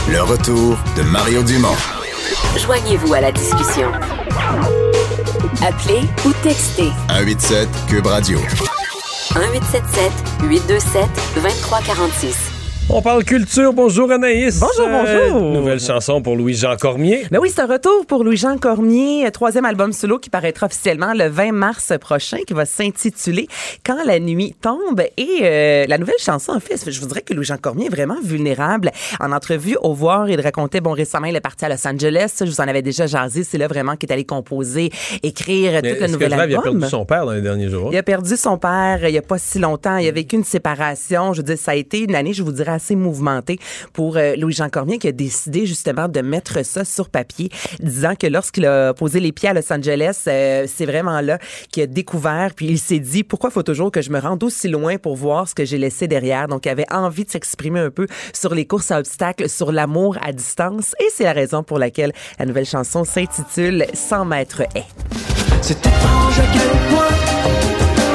Le 0.10 0.22
retour 0.24 0.80
de 0.98 1.04
Mario 1.04 1.44
Dumont. 1.44 1.76
Joignez-vous 2.58 3.14
à 3.14 3.22
la 3.22 3.32
discussion. 3.32 3.92
Appelez 5.62 6.02
ou 6.26 6.34
textez. 6.42 6.90
187 7.10 7.70
Cube 7.88 8.08
Radio. 8.08 8.40
1877 8.40 10.12
827 10.50 11.08
2346. 11.36 12.53
On 12.90 13.02
parle 13.02 13.24
culture. 13.24 13.72
Bonjour 13.72 14.12
Anaïs. 14.12 14.60
Bonjour, 14.60 14.88
bonjour. 14.90 15.38
Euh, 15.38 15.54
nouvelle 15.54 15.80
chanson 15.80 16.22
pour 16.22 16.36
Louis-Jean 16.36 16.76
Cormier. 16.76 17.26
Ben 17.32 17.40
oui, 17.40 17.50
c'est 17.50 17.62
un 17.62 17.66
retour 17.66 18.06
pour 18.06 18.26
Louis-Jean 18.26 18.58
Cormier, 18.58 19.28
troisième 19.32 19.64
album 19.64 19.94
solo 19.94 20.20
qui 20.20 20.30
paraîtra 20.30 20.66
officiellement 20.66 21.14
le 21.14 21.28
20 21.28 21.54
mars 21.54 21.94
prochain, 22.00 22.38
qui 22.46 22.54
va 22.54 22.66
s'intituler 22.66 23.48
Quand 23.86 24.04
la 24.06 24.20
nuit 24.20 24.54
tombe. 24.62 25.02
Et 25.18 25.40
euh, 25.44 25.86
la 25.88 25.98
nouvelle 25.98 26.20
chanson, 26.20 26.52
en 26.52 26.60
fait, 26.60 26.78
je 26.92 27.00
vous 27.00 27.08
dirais 27.08 27.22
que 27.22 27.34
Louis-Jean 27.34 27.58
Cormier 27.58 27.86
est 27.86 27.90
vraiment 27.90 28.20
vulnérable. 28.22 28.92
En 29.20 29.32
entrevue 29.32 29.78
au 29.82 29.94
Voir, 29.94 30.30
il 30.30 30.40
racontait, 30.42 30.82
bon, 30.82 30.92
récemment, 30.92 31.28
il 31.28 31.36
est 31.36 31.42
parti 31.42 31.64
à 31.64 31.70
Los 31.70 31.88
Angeles. 31.88 32.34
Je 32.42 32.46
vous 32.46 32.60
en 32.62 32.68
avais 32.68 32.82
déjà 32.82 33.08
jasé. 33.08 33.44
C'est 33.46 33.58
là 33.58 33.68
vraiment 33.68 33.96
qu'il 33.96 34.10
est 34.10 34.14
allé 34.14 34.26
composer, 34.26 34.92
écrire 35.24 35.82
tout 35.82 35.88
le 36.02 36.08
nouvel 36.08 36.34
album. 36.34 36.50
Il 36.50 36.56
a 36.58 36.62
perdu 36.62 36.90
son 36.90 37.06
père 37.06 37.26
dans 37.26 37.32
les 37.32 37.42
derniers 37.42 37.70
jours? 37.70 37.90
Il 37.94 37.98
a 37.98 38.04
perdu 38.04 38.36
son 38.36 38.58
père 38.58 39.08
il 39.08 39.12
n'y 39.14 39.18
a 39.18 39.22
pas 39.22 39.38
si 39.38 39.58
longtemps. 39.58 39.98
Il 39.98 40.08
a 40.08 40.12
vécu 40.12 40.36
une 40.36 40.44
séparation. 40.44 41.32
Je 41.34 41.38
veux 41.38 41.44
dire, 41.44 41.58
ça 41.58 41.72
a 41.72 41.76
été 41.76 42.00
une 42.00 42.14
année, 42.14 42.34
je 42.34 42.44
vous 42.44 42.52
dirais, 42.52 42.73
assez 42.74 42.96
mouvementé 42.96 43.60
pour 43.94 44.18
euh, 44.18 44.36
Louis-Jean 44.36 44.70
Cormier 44.70 44.98
qui 44.98 45.08
a 45.08 45.12
décidé 45.12 45.66
justement 45.66 46.08
de 46.08 46.22
mettre 46.22 46.66
ça 46.66 46.86
sur 46.86 47.10
papier, 47.10 47.50
disant 47.80 48.16
que 48.16 48.28
lorsqu'il 48.28 48.66
a 48.66 48.94
posé 48.94 49.20
les 49.20 49.32
pieds 49.32 49.50
à 49.50 49.54
Los 49.54 49.72
Angeles, 49.72 50.24
euh, 50.28 50.66
c'est 50.68 50.86
vraiment 50.86 51.22
là 51.22 51.40
qu'il 51.72 51.84
a 51.84 51.88
découvert, 51.88 52.52
puis 52.56 52.68
il 52.68 52.80
s'est 52.80 53.00
dit 53.00 53.24
pourquoi 53.24 53.50
faut 53.50 53.64
toujours 53.64 53.92
que 53.92 54.02
je 54.02 54.10
me 54.12 54.20
rende 54.20 54.44
aussi 54.44 54.68
loin 54.68 54.98
pour 54.98 55.16
voir 55.16 55.48
ce 55.48 55.56
que 55.56 55.66
j'ai 55.66 55.78
laissé 55.78 56.08
derrière? 56.08 56.48
Donc, 56.48 56.66
il 56.66 56.70
avait 56.70 56.92
envie 56.92 57.26
de 57.26 57.32
s'exprimer 57.32 57.80
un 57.80 57.92
peu 57.92 58.08
sur 58.34 58.56
les 58.56 58.66
courses 58.66 58.92
à 58.92 59.00
obstacles, 59.00 59.50
sur 59.50 59.72
l'amour 59.72 60.18
à 60.22 60.32
distance, 60.32 60.96
et 61.00 61.08
c'est 61.14 61.24
la 61.24 61.34
raison 61.34 61.64
pour 61.64 61.80
laquelle 61.80 62.14
la 62.40 62.46
nouvelle 62.46 62.66
chanson 62.66 63.04
s'intitule 63.04 63.86
100 63.94 64.26
mètres 64.26 64.62
est. 64.76 64.86
C'est 65.62 65.80
étrange 65.80 66.40
à 66.40 66.46
quel 66.52 66.70
point 66.94 67.08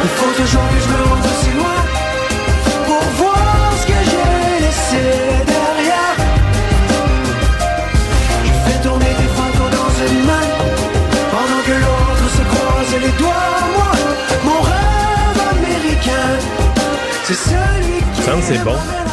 il 0.03 0.09
faut 0.11 0.43
toujours 0.43 0.69
que 0.69 0.81
je 0.81 0.89
me 0.89 1.09
rende 1.09 1.25
aussi 1.25 1.51
loin 1.57 1.78
c'est 18.43 18.62
bon. 18.62 19.08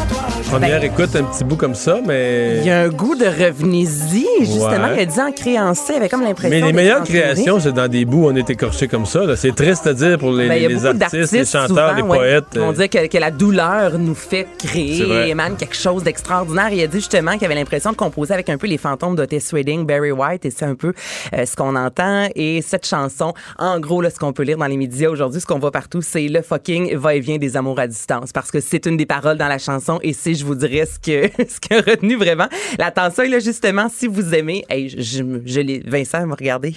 Première 0.49 0.83
écoute, 0.83 1.15
un 1.15 1.23
petit 1.23 1.43
bout 1.43 1.55
comme 1.55 1.75
ça, 1.75 1.99
mais. 2.05 2.59
Il 2.59 2.67
y 2.67 2.69
a 2.69 2.81
un 2.81 2.89
goût 2.89 3.15
de 3.15 3.25
revenez-y. 3.25 4.25
Justement, 4.39 4.93
il 4.93 4.99
a 4.99 5.05
dit 5.05 5.19
en 5.19 5.31
créancé, 5.31 5.93
il 5.93 5.97
avait 5.97 6.09
comme 6.09 6.21
l'impression. 6.21 6.49
Mais 6.49 6.61
les 6.61 6.71
meilleures 6.73 7.03
créations, 7.03 7.59
c'est 7.59 7.73
dans 7.73 7.87
des 7.87 8.05
bouts 8.05 8.25
où 8.25 8.27
on 8.29 8.35
est 8.35 8.49
écorché 8.49 8.87
comme 8.87 9.05
ça. 9.05 9.23
là. 9.25 9.35
C'est 9.35 9.55
triste 9.55 9.87
à 9.87 9.93
dire 9.93 10.17
pour 10.19 10.31
les, 10.31 10.47
Ben, 10.47 10.61
y 10.61 10.67
les 10.67 10.85
artistes, 10.85 11.31
les 11.31 11.45
chanteurs, 11.45 11.67
souvent, 11.67 11.93
les 11.95 12.03
poètes. 12.03 12.57
vont 12.57 12.69
euh, 12.69 12.73
dire 12.73 12.89
que, 12.89 13.07
que 13.07 13.17
la 13.17 13.31
douleur 13.31 13.97
nous 13.97 14.15
fait 14.15 14.47
créer 14.57 15.29
émane 15.29 15.57
quelque 15.57 15.75
chose 15.75 16.03
d'extraordinaire. 16.03 16.69
Il 16.71 16.81
a 16.81 16.87
dit 16.87 16.97
justement 16.97 17.33
qu'il 17.33 17.45
avait 17.45 17.55
l'impression 17.55 17.91
de 17.91 17.97
composer 17.97 18.33
avec 18.33 18.49
un 18.49 18.57
peu 18.57 18.67
les 18.67 18.77
fantômes 18.77 19.15
d'Otis 19.15 19.49
Redding, 19.51 19.85
Barry 19.85 20.11
White, 20.11 20.45
et 20.45 20.51
c'est 20.51 20.65
un 20.65 20.75
peu 20.75 20.93
euh, 21.33 21.45
ce 21.45 21.55
qu'on 21.55 21.75
entend. 21.75 22.29
Et 22.35 22.61
cette 22.61 22.85
chanson, 22.85 23.33
en 23.57 23.79
gros, 23.79 24.01
là, 24.01 24.09
ce 24.09 24.19
qu'on 24.19 24.31
peut 24.31 24.43
lire 24.43 24.57
dans 24.57 24.67
les 24.67 24.77
médias 24.77 25.09
aujourd'hui, 25.09 25.41
ce 25.41 25.45
qu'on 25.45 25.59
voit 25.59 25.71
partout, 25.71 26.01
c'est 26.01 26.27
le 26.27 26.41
fucking 26.41 26.95
va-et-vient 26.95 27.37
des 27.37 27.57
amours 27.57 27.79
à 27.79 27.87
distance. 27.87 28.31
Parce 28.31 28.51
que 28.51 28.59
c'est 28.59 28.85
une 28.85 28.95
des 28.95 29.05
paroles 29.07 29.37
dans 29.37 29.47
la 29.47 29.57
chanson 29.57 29.99
et 30.03 30.13
c'est, 30.13 30.35
vous 30.45 30.55
dirais, 30.55 30.85
ce 30.85 30.99
que 30.99 31.27
ce 31.47 31.73
a 31.73 31.81
retenu 31.81 32.15
vraiment 32.15 32.47
l'attention. 32.77 33.23
Et 33.23 33.29
là, 33.29 33.39
justement, 33.39 33.87
si 33.89 34.07
vous 34.07 34.33
aimez, 34.33 34.63
hey, 34.69 34.89
je, 34.89 35.23
je, 35.45 35.89
Vincent 35.89 36.25
m'a 36.25 36.35
regardé. 36.35 36.75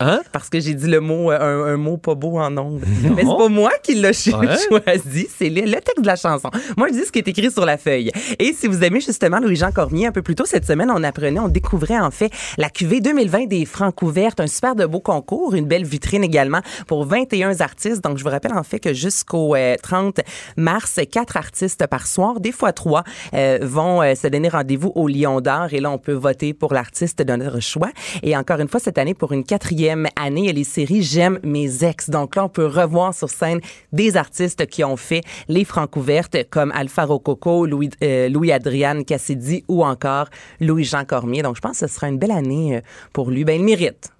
Hein? 0.00 0.20
Parce 0.32 0.48
que 0.48 0.60
j'ai 0.60 0.74
dit 0.74 0.86
le 0.86 1.00
mot, 1.00 1.32
euh, 1.32 1.38
un, 1.40 1.74
un 1.74 1.76
mot 1.76 1.96
pas 1.96 2.14
beau 2.14 2.38
en 2.38 2.56
ondes. 2.56 2.82
Mais 3.02 3.22
c'est 3.22 3.36
pas 3.36 3.48
moi 3.48 3.72
qui 3.82 3.94
l'ai 3.94 4.12
cho- 4.12 4.38
Ouais. 4.38 4.46
choisi, 4.68 5.26
c'est 5.36 5.48
le, 5.48 5.62
le 5.62 5.72
texte 5.80 6.00
de 6.00 6.06
la 6.06 6.14
chanson. 6.16 6.50
Moi, 6.76 6.88
je 6.88 6.92
dis 6.94 7.04
ce 7.04 7.10
qui 7.12 7.18
est 7.18 7.26
écrit 7.28 7.50
sur 7.50 7.64
la 7.66 7.76
feuille. 7.78 8.10
Et 8.38 8.52
si 8.52 8.68
vous 8.68 8.84
aimez 8.84 9.00
justement 9.00 9.38
Louis-Jean 9.40 9.72
Cormier, 9.72 10.06
un 10.06 10.12
peu 10.12 10.22
plus 10.22 10.34
tôt 10.34 10.44
cette 10.44 10.64
semaine, 10.66 10.90
on 10.94 11.02
apprenait, 11.02 11.40
on 11.40 11.48
découvrait 11.48 11.98
en 11.98 12.10
fait 12.10 12.30
la 12.58 12.70
cuvée 12.70 13.00
2020 13.00 13.46
des 13.46 13.64
Francs 13.64 14.00
ouvertes, 14.02 14.38
un 14.40 14.46
super 14.46 14.76
de 14.76 14.86
beau 14.86 15.00
concours, 15.00 15.54
une 15.54 15.66
belle 15.66 15.84
vitrine 15.84 16.22
également 16.22 16.60
pour 16.86 17.04
21 17.04 17.60
artistes. 17.60 18.04
Donc, 18.04 18.18
je 18.18 18.24
vous 18.24 18.30
rappelle 18.30 18.52
en 18.54 18.62
fait 18.62 18.78
que 18.78 18.92
jusqu'au 18.94 19.54
euh, 19.56 19.74
30 19.82 20.20
mars, 20.56 21.00
quatre 21.10 21.36
artistes 21.36 21.86
par 21.88 22.06
soir, 22.06 22.38
des 22.40 22.52
fois 22.52 22.72
trois, 22.72 23.02
euh, 23.34 23.58
vont 23.62 24.02
euh, 24.02 24.14
se 24.14 24.28
donner 24.28 24.48
rendez-vous 24.48 24.92
au 24.94 25.08
Lion 25.08 25.40
d'Or. 25.40 25.68
Et 25.72 25.80
là, 25.80 25.90
on 25.90 25.98
peut 25.98 26.12
voter 26.12 26.54
pour 26.54 26.72
l'artiste 26.72 27.20
de 27.22 27.32
notre 27.34 27.60
choix. 27.60 27.88
Et 28.22 28.36
encore 28.36 28.60
une 28.60 28.68
fois, 28.68 28.78
cette 28.80 28.98
année, 28.98 29.14
pour 29.14 29.32
une 29.32 29.42
quatrième 29.44 29.87
année, 29.90 30.40
il 30.40 30.46
y 30.46 30.50
a 30.50 30.52
les 30.52 30.64
séries 30.64 31.02
J'aime 31.02 31.38
mes 31.42 31.84
ex. 31.84 32.10
Donc 32.10 32.36
là, 32.36 32.44
on 32.44 32.48
peut 32.48 32.66
revoir 32.66 33.14
sur 33.14 33.28
scène 33.28 33.60
des 33.92 34.16
artistes 34.16 34.66
qui 34.66 34.84
ont 34.84 34.96
fait 34.96 35.22
les 35.48 35.64
francs 35.64 35.94
ouvertes 35.96 36.36
comme 36.50 36.72
Alpha 36.72 37.04
Rococo, 37.04 37.66
Louis, 37.66 37.90
euh, 38.02 38.28
Louis-Adriane 38.28 39.04
Cassidy 39.04 39.64
ou 39.68 39.84
encore 39.84 40.26
Louis-Jean 40.60 41.04
Cormier. 41.04 41.42
Donc, 41.42 41.56
je 41.56 41.60
pense 41.60 41.80
que 41.80 41.86
ce 41.86 41.94
sera 41.94 42.08
une 42.08 42.18
belle 42.18 42.30
année 42.32 42.76
euh, 42.76 42.80
pour 43.12 43.30
lui. 43.30 43.44
Ben, 43.44 43.60
il 43.60 43.64
mérite. 43.64 44.10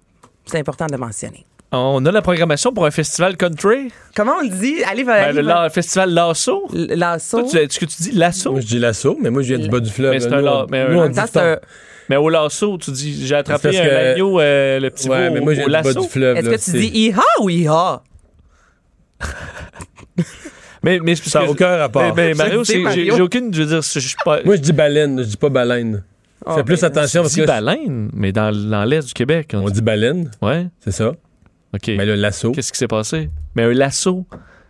C'est 0.45 0.57
important 0.59 0.87
de 0.87 0.93
le 0.93 0.97
mentionner. 0.97 1.45
On 1.71 2.03
a 2.07 2.11
la 2.11 2.23
programmation 2.23 2.73
pour 2.73 2.87
un 2.87 2.91
festival 2.91 3.37
country. 3.37 3.91
Comment 4.15 4.37
on 4.39 4.41
le 4.41 4.49
dit? 4.49 4.83
Allez, 4.89 5.03
Ben, 5.03 5.11
allez, 5.13 5.33
le 5.43 5.47
la- 5.47 5.69
festival 5.69 6.09
Lasso. 6.11 6.67
Lasso. 6.73 7.41
Toi, 7.41 7.47
tu, 7.51 7.57
est-ce 7.57 7.79
que 7.79 7.85
tu 7.85 8.01
dis 8.01 8.11
Lasso? 8.13 8.51
Moi, 8.51 8.61
je 8.61 8.65
dis 8.65 8.79
l'assaut, 8.79 9.15
mais 9.21 9.29
moi, 9.29 9.43
je 9.43 9.53
viens 9.53 9.59
du 9.63 9.69
bas 9.69 9.79
du 9.79 9.91
fleuve. 9.91 10.11
Mais 10.13 10.19
c'est 10.19 10.33
un 10.33 10.41
la- 10.41 10.65
nous, 10.89 10.99
on 10.99 11.07
dit 11.09 11.19
un- 11.19 11.57
Mais 12.09 12.15
au 12.17 12.27
lasso, 12.29 12.77
tu 12.77 12.91
dis, 12.91 13.25
j'ai 13.27 13.35
attrapé 13.35 13.69
un 13.69 13.71
que- 13.71 14.11
agneau, 14.13 14.39
euh, 14.39 14.79
le 14.79 14.89
petit 14.89 15.07
Ouais, 15.09 15.29
mais 15.29 15.39
moi, 15.41 15.53
au, 15.63 15.67
lasso. 15.67 16.01
du 16.01 16.07
fleuve. 16.07 16.37
Est-ce 16.37 16.49
là, 16.49 16.57
que 16.57 16.63
tu 16.63 16.71
dis 16.71 16.87
iha 17.07 17.21
ou 17.41 17.49
iha? 17.49 18.01
Mais, 20.81 20.99
mais 21.03 21.15
Ça 21.15 21.41
n'a 21.43 21.49
aucun 21.51 21.75
rapport. 21.77 22.01
Mais, 22.15 22.29
mais 22.29 22.33
Mario, 22.35 22.63
j'ai 22.63 22.79
Mario. 22.79 23.15
j'ai 23.15 23.21
aucune. 23.21 23.53
Je 23.53 23.63
veux 23.63 23.67
dire, 23.67 23.81
je 23.81 23.99
suis 23.99 24.15
pas. 24.23 24.41
Moi, 24.45 24.55
je 24.55 24.61
dis 24.61 24.71
baleine, 24.71 25.19
je 25.21 25.27
dis 25.27 25.35
pas 25.37 25.49
baleine. 25.49 26.03
Ah, 26.45 26.55
Fais 26.55 26.63
plus 26.63 26.79
ben, 26.79 26.87
attention 26.87 27.21
parce 27.21 27.33
dis 27.33 27.41
que. 27.41 27.45
baleine, 27.45 28.09
mais 28.13 28.31
dans, 28.31 28.55
dans 28.55 28.85
l'est 28.85 29.05
du 29.05 29.13
Québec. 29.13 29.51
On 29.53 29.69
dit 29.69 29.81
baleine, 29.81 30.31
Ouais, 30.41 30.67
c'est 30.79 30.91
ça. 30.91 31.09
OK. 31.73 31.87
Mais 31.89 32.05
le 32.05 32.15
lasso. 32.15 32.53
Qu'est-ce 32.53 32.71
qui 32.71 32.77
s'est 32.77 32.87
passé? 32.87 33.29
Mais 33.55 33.63
un 33.63 33.73
lasso. 33.73 34.25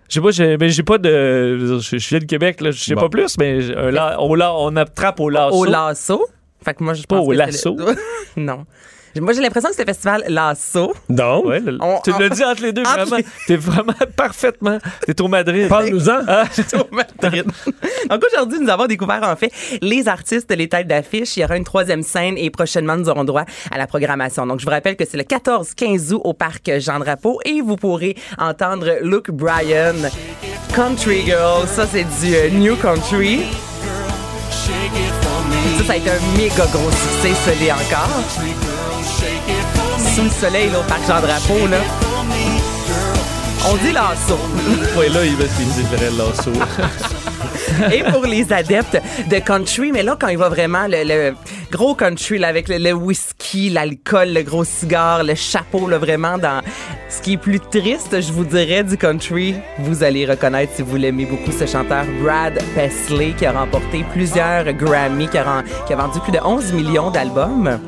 Je 0.10 0.16
sais 0.16 0.22
pas, 0.22 0.32
j'ai 0.32 0.58
ben, 0.58 0.68
j'ai 0.68 0.82
pas 0.82 0.98
de. 0.98 1.60
Je, 1.80 1.98
je 2.00 2.10
viens 2.10 2.18
de 2.20 2.26
Québec, 2.26 2.60
là. 2.62 2.72
Je 2.72 2.80
sais 2.84 2.96
Bon. 2.96 3.02
pas 3.02 3.10
plus, 3.10 3.38
mais 3.38 3.60
un 3.78 3.92
la- 3.92 4.18
on 4.20 4.76
attrape 4.78 5.20
au 5.20 5.30
lasso. 5.30 5.56
Au 5.56 5.66
lasso? 5.66 6.26
Fait 6.64 6.74
que 6.74 6.84
moi, 6.84 6.94
je 6.94 7.04
Pas 7.04 7.16
pense 7.18 7.28
au 7.28 7.32
que 7.32 7.36
lasso? 7.36 7.76
c'est 7.78 7.86
le- 7.86 7.96
non. 8.46 8.66
Moi, 9.20 9.34
j'ai 9.34 9.42
l'impression 9.42 9.70
que 9.70 9.76
c'est 9.76 9.82
le 9.82 9.88
festival 9.88 10.24
Lasso. 10.28 10.94
Donc, 11.10 11.46
Ouais, 11.46 11.60
le- 11.60 11.80
On- 11.82 12.00
tu 12.04 12.12
on- 12.14 12.20
l'as 12.20 12.30
dit 12.30 12.46
entre 12.46 12.62
les 12.62 12.72
deux, 12.72 12.84
Entre 12.84 12.92
vraiment. 12.94 13.18
les- 13.18 13.26
T'es 13.48 13.56
vraiment 13.56 13.94
parfaitement. 14.16 14.78
T'es 15.06 15.20
au 15.20 15.28
Madrid. 15.28 15.68
parle-nous-en. 15.68 16.20
Ah, 16.28 16.44
au 16.76 16.96
Madrid. 16.96 17.44
Donc 18.08 18.24
aujourd'hui, 18.32 18.60
nous 18.60 18.70
avons 18.70 18.86
découvert 18.86 19.24
en 19.24 19.36
fait 19.36 19.52
les 19.82 20.08
artistes, 20.08 20.54
les 20.56 20.70
têtes 20.70 20.88
d'affiche. 20.88 21.36
Il 21.38 21.40
y 21.42 21.44
aura 21.44 21.58
une 21.58 21.64
troisième 21.64 22.04
scène 22.04 22.38
et 22.38 22.52
prochainement, 22.52 22.96
nous 22.98 23.10
aurons 23.10 23.24
droit 23.26 23.46
à 23.72 23.78
la 23.80 23.88
programmation. 23.88 24.46
Donc 24.46 24.60
je 24.60 24.66
vous 24.66 24.72
rappelle 24.72 24.96
que 24.96 25.06
c'est 25.10 25.18
le 25.18 25.24
14-15 25.24 26.14
août 26.14 26.22
au 26.24 26.34
parc 26.34 26.70
Jean 26.78 27.00
Drapeau 27.00 27.40
et 27.46 27.62
vous 27.62 27.78
pourrez 27.78 28.16
entendre 28.38 29.00
Luke 29.02 29.32
Bryan, 29.32 29.96
Country 30.76 31.24
Girl. 31.26 31.68
Ça, 31.68 31.88
c'est 31.88 32.04
du 32.04 32.36
euh, 32.36 32.50
New 32.52 32.76
Country. 32.76 33.40
Ça, 35.78 35.86
ça 35.86 35.94
a 35.94 35.96
été 35.98 36.10
un 36.10 36.38
méga 36.38 36.66
gros 36.68 36.90
succès, 36.92 37.34
ce 37.46 37.60
l'est 37.60 37.72
encore. 37.72 38.10
Sous 40.16 40.24
le 40.24 40.30
soleil, 40.30 40.70
là, 40.70 40.80
au 40.80 40.84
parc 40.84 41.02
Jean 41.08 41.22
Drapeau, 41.22 41.68
là. 41.68 41.78
On 43.70 43.76
dit 43.76 43.92
lasso. 43.92 44.40
ouais, 44.98 45.10
là, 45.10 45.26
il 45.26 45.36
va 45.36 45.44
il 45.60 45.68
dit 45.68 45.84
vrai 45.96 46.10
lasso. 46.12 46.52
et 47.94 48.04
pour 48.12 48.26
les 48.26 48.52
adeptes 48.52 49.02
de 49.30 49.40
country. 49.40 49.92
Mais 49.92 50.04
là, 50.04 50.16
quand 50.20 50.28
il 50.28 50.38
va 50.38 50.50
vraiment 50.50 50.88
le, 50.88 51.34
gros 51.72 51.96
country, 51.96 52.44
avec 52.44 52.68
le, 52.70 52.92
whisky, 52.94 53.70
l'alcool, 53.70 54.34
le 54.34 54.44
gros 54.44 54.64
cigare, 54.64 55.24
le 55.24 55.36
chapeau, 55.36 55.88
là, 55.88 55.98
vraiment 55.98 56.38
dans 56.38 56.62
ce 57.10 57.22
qui 57.22 57.34
est 57.34 57.38
plus 57.38 57.60
triste, 57.60 58.22
je 58.22 58.32
vous 58.32 58.46
dirais, 58.46 58.84
du 58.84 58.98
country, 58.98 59.56
vous 59.80 60.04
allez 60.04 60.26
reconnaître, 60.26 60.74
si 60.76 60.82
vous 60.82 60.96
l'aimez 60.96 61.26
beaucoup, 61.26 61.52
ce 61.52 61.66
chanteur 61.66 62.06
Brad 62.22 62.60
Paisley, 62.76 63.34
qui 63.38 63.46
a 63.46 63.52
remporté 63.52 64.06
plusieurs 64.14 64.72
Grammy, 64.74 65.28
qui 65.28 65.38
a, 65.38 65.64
vendu 65.96 66.20
plus 66.20 66.32
de 66.32 66.40
11 66.44 66.74
millions 66.74 67.12
d'albums. 67.12 67.80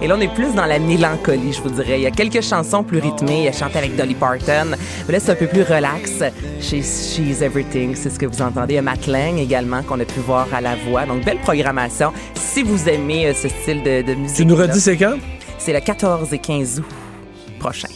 Et 0.00 0.06
là, 0.06 0.14
on 0.16 0.20
est 0.20 0.32
plus 0.32 0.54
dans 0.54 0.66
la 0.66 0.78
mélancolie, 0.78 1.52
je 1.52 1.60
vous 1.60 1.70
dirais. 1.70 1.98
Il 1.98 2.02
y 2.02 2.06
a 2.06 2.12
quelques 2.12 2.42
chansons 2.42 2.84
plus 2.84 3.00
rythmées. 3.00 3.44
Il 3.44 3.48
a 3.48 3.52
chanté 3.52 3.78
avec 3.78 3.96
Dolly 3.96 4.14
Parton. 4.14 4.76
Mais 5.06 5.12
là, 5.12 5.18
c'est 5.18 5.32
un 5.32 5.34
peu 5.34 5.48
plus 5.48 5.62
relax. 5.62 6.22
She's 6.60 7.42
Everything, 7.42 7.96
c'est 7.96 8.10
ce 8.10 8.18
que 8.18 8.26
vous 8.26 8.40
entendez. 8.40 8.80
Matt 8.80 9.08
Lang 9.18 9.38
également, 9.38 9.82
qu'on 9.82 9.98
a 10.00 10.04
pu 10.04 10.20
voir 10.20 10.46
à 10.54 10.60
la 10.60 10.76
voix. 10.76 11.04
Donc, 11.06 11.24
belle 11.24 11.38
programmation. 11.38 12.12
Si 12.34 12.62
vous 12.62 12.88
aimez 12.88 13.26
euh, 13.26 13.34
ce 13.34 13.48
style 13.48 13.82
de, 13.82 14.02
de 14.02 14.14
musique. 14.14 14.36
Tu 14.36 14.46
nous 14.46 14.54
redis 14.56 14.80
c'est 14.80 14.96
quand? 14.96 15.16
C'est 15.58 15.72
le 15.72 15.80
14 15.80 16.32
et 16.32 16.38
15 16.38 16.80
août 16.80 16.84
prochain. 17.58 17.88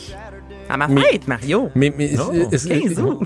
À 0.69 0.77
ma 0.77 0.89
Mais- 0.89 1.03
fête, 1.03 1.29
Mario. 1.29 1.71
Mais, 1.75 1.93
mais 1.97 2.11
Non. 2.13 2.33
est-ce- 2.51 2.67
15 2.69 2.99
août. 3.01 3.21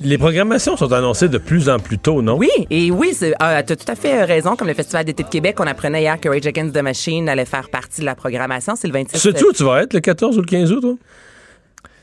les 0.00 0.18
programmations 0.18 0.76
sont 0.76 0.92
annoncées 0.92 1.28
de 1.28 1.38
plus 1.38 1.68
en 1.70 1.78
plus 1.78 1.98
tôt, 1.98 2.20
non? 2.20 2.36
Oui, 2.36 2.50
et 2.70 2.90
oui, 2.90 3.14
c'est- 3.14 3.34
euh, 3.42 3.62
tu 3.66 3.72
as 3.72 3.76
tout 3.76 3.90
à 3.90 3.94
fait 3.94 4.22
raison. 4.24 4.54
Comme 4.56 4.68
le 4.68 4.74
Festival 4.74 5.04
d'été 5.06 5.22
de 5.22 5.28
Québec, 5.28 5.56
on 5.60 5.66
apprenait 5.66 6.02
hier 6.02 6.20
que 6.20 6.28
Rage 6.28 6.46
Against 6.46 6.74
the 6.74 6.82
Machine 6.82 7.28
allait 7.30 7.46
faire 7.46 7.70
partie 7.70 8.00
de 8.02 8.06
la 8.06 8.14
programmation. 8.14 8.74
C'est 8.76 8.86
le 8.88 8.92
26 8.92 9.18
Sais-tu 9.18 9.44
où 9.46 9.52
tu 9.52 9.64
vas 9.64 9.82
être, 9.82 9.94
le 9.94 10.00
14 10.00 10.36
ou 10.36 10.40
le 10.42 10.46
15 10.46 10.70
août, 10.72 10.80
toi? 10.82 10.94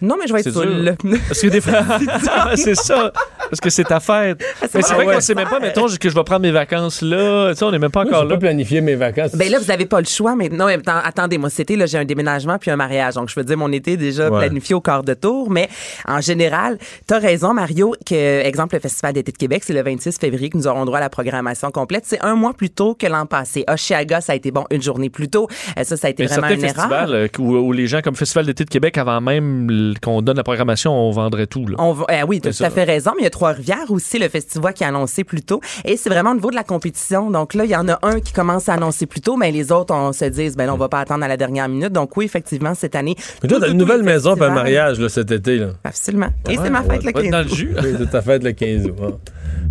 Non, 0.03 0.15
mais 0.19 0.25
je 0.27 0.33
vais 0.33 0.39
être 0.39 0.51
seule. 0.51 0.95
Parce 1.27 1.41
que 1.41 1.47
des 1.47 1.61
fois, 1.61 1.81
c'est 2.55 2.73
ça. 2.73 3.13
Parce 3.51 3.59
que 3.59 3.69
c'est 3.69 3.83
ta 3.83 3.99
fête. 3.99 4.43
Mais 4.73 4.81
c'est 4.81 4.93
vrai 4.95 5.05
qu'on 5.05 5.19
sait 5.19 5.35
même 5.35 5.47
pas, 5.47 5.59
mettons, 5.59 5.85
que 5.87 6.09
je 6.09 6.15
vais 6.15 6.23
prendre 6.23 6.41
mes 6.41 6.51
vacances 6.51 7.01
là. 7.01 7.49
Tu 7.51 7.57
sais, 7.57 7.65
on 7.65 7.71
n'est 7.71 7.77
même 7.79 7.91
pas 7.91 8.03
Moi, 8.03 8.11
encore 8.13 8.23
là. 8.25 8.35
pas 8.35 8.39
planifié 8.39 8.81
mes 8.81 8.95
vacances. 8.95 9.35
Ben 9.35 9.51
là, 9.51 9.59
vous 9.59 9.69
avez 9.69 9.85
pas 9.85 9.99
le 9.99 10.07
choix, 10.07 10.35
mais 10.35 10.49
non, 10.49 10.65
mais 10.65 10.79
attendez, 10.87 11.37
moi, 11.37 11.49
c'était, 11.49 11.75
là, 11.75 11.85
j'ai 11.85 11.97
un 11.97 12.05
déménagement 12.05 12.57
puis 12.57 12.71
un 12.71 12.75
mariage. 12.75 13.15
Donc, 13.15 13.29
je 13.29 13.35
veux 13.39 13.43
dire, 13.43 13.57
mon 13.57 13.71
été 13.71 13.91
est 13.93 13.97
déjà 13.97 14.29
Ouais. 14.31 14.39
planifié 14.39 14.73
au 14.75 14.81
quart 14.81 15.03
de 15.03 15.13
tour. 15.13 15.51
Mais 15.51 15.67
en 16.07 16.21
général, 16.21 16.77
t'as 17.07 17.19
raison, 17.19 17.53
Mario, 17.53 17.93
que, 18.05 18.41
exemple, 18.45 18.75
le 18.75 18.79
Festival 18.81 19.13
d'été 19.13 19.31
de 19.31 19.37
Québec, 19.37 19.63
c'est 19.65 19.73
le 19.73 19.83
26 19.83 20.17
février 20.17 20.49
que 20.49 20.57
nous 20.57 20.67
aurons 20.67 20.85
droit 20.85 20.97
à 20.99 21.01
la 21.01 21.09
programmation 21.09 21.69
complète. 21.71 22.03
C'est 22.05 22.21
un 22.23 22.35
mois 22.35 22.53
plus 22.53 22.69
tôt 22.69 22.95
que 22.95 23.05
l'an 23.07 23.25
passé. 23.25 23.65
Oshiaga, 23.69 24.21
ça 24.21 24.31
a 24.33 24.35
été 24.35 24.51
bon 24.51 24.63
une 24.71 24.81
journée 24.81 25.09
plus 25.09 25.27
tôt. 25.29 25.47
Euh, 25.77 25.83
ça, 25.83 25.97
ça 25.97 26.07
a 26.07 26.09
été 26.11 26.23
Mais 26.23 26.27
vraiment 26.27 26.47
une 26.49 26.63
erreur. 26.63 27.09
euh, 27.09 27.27
où, 27.39 27.55
où 27.57 27.71
les 27.73 27.87
gens, 27.87 28.01
comme 28.01 28.15
Festival 28.15 28.45
d'été 28.45 28.63
de 28.63 28.69
Québec, 28.69 28.97
avant 28.97 29.19
même 29.21 29.93
qu'on 30.01 30.21
donne 30.21 30.37
la 30.37 30.43
programmation, 30.43 30.93
on 30.93 31.11
vendrait 31.11 31.47
tout. 31.47 31.67
Là. 31.67 31.75
On 31.79 31.95
eh 32.09 32.23
oui, 32.23 32.39
tu 32.41 32.49
as 32.49 32.53
tout 32.53 32.63
à 32.63 32.69
fait 32.69 32.83
raison, 32.83 33.11
mais 33.15 33.21
il 33.21 33.23
y 33.23 33.27
a 33.27 33.31
Trois-Rivières 33.41 33.89
aussi, 33.89 34.19
le 34.19 34.29
festival 34.29 34.71
qui 34.75 34.83
a 34.83 34.89
annoncé 34.89 35.23
plus 35.23 35.41
tôt. 35.41 35.61
Et 35.83 35.97
c'est 35.97 36.09
vraiment 36.11 36.29
au 36.29 36.35
niveau 36.35 36.51
de 36.51 36.55
la 36.55 36.63
compétition. 36.63 37.31
Donc 37.31 37.55
là, 37.55 37.65
il 37.65 37.71
y 37.71 37.75
en 37.75 37.89
a 37.89 37.97
un 38.03 38.19
qui 38.19 38.33
commence 38.33 38.69
à 38.69 38.73
annoncer 38.73 39.07
plus 39.07 39.19
tôt, 39.21 39.35
mais 39.35 39.49
les 39.51 39.71
autres, 39.71 39.95
on 39.95 40.13
se 40.13 40.25
dit, 40.25 40.51
ben 40.55 40.67
là, 40.67 40.75
on 40.75 40.77
va 40.77 40.89
pas 40.89 40.99
attendre 40.99 41.23
à 41.23 41.27
la 41.27 41.37
dernière 41.37 41.67
minute. 41.67 41.91
Donc 41.91 42.15
oui, 42.17 42.25
effectivement, 42.25 42.75
cette 42.75 42.95
année. 42.95 43.15
Mais 43.41 43.49
toi, 43.49 43.57
t'as 43.59 43.69
une 43.71 43.79
nouvelle 43.79 44.03
maison 44.03 44.35
pour 44.35 44.45
un 44.45 44.51
mariage 44.53 44.99
là, 44.99 45.09
cet 45.09 45.31
été. 45.31 45.57
Là. 45.57 45.69
Absolument. 45.83 46.29
Et 46.47 46.55
c'est 46.55 46.69
ma 46.69 46.81
Ouais, 46.81 46.99
fête 46.99 47.03
le 47.03 47.11
on 47.15 47.19
va 47.19 47.21
être 47.21 47.23
15 47.23 47.31
dans 47.31 47.39
le 47.39 47.45
août. 47.45 47.55
jus. 47.55 47.75
Oui, 47.81 47.95
c'est 47.97 48.11
ta 48.11 48.21
fête 48.21 48.43
le 48.43 48.51
15 48.51 48.85
août. 48.85 48.95
ouais. 48.99 49.07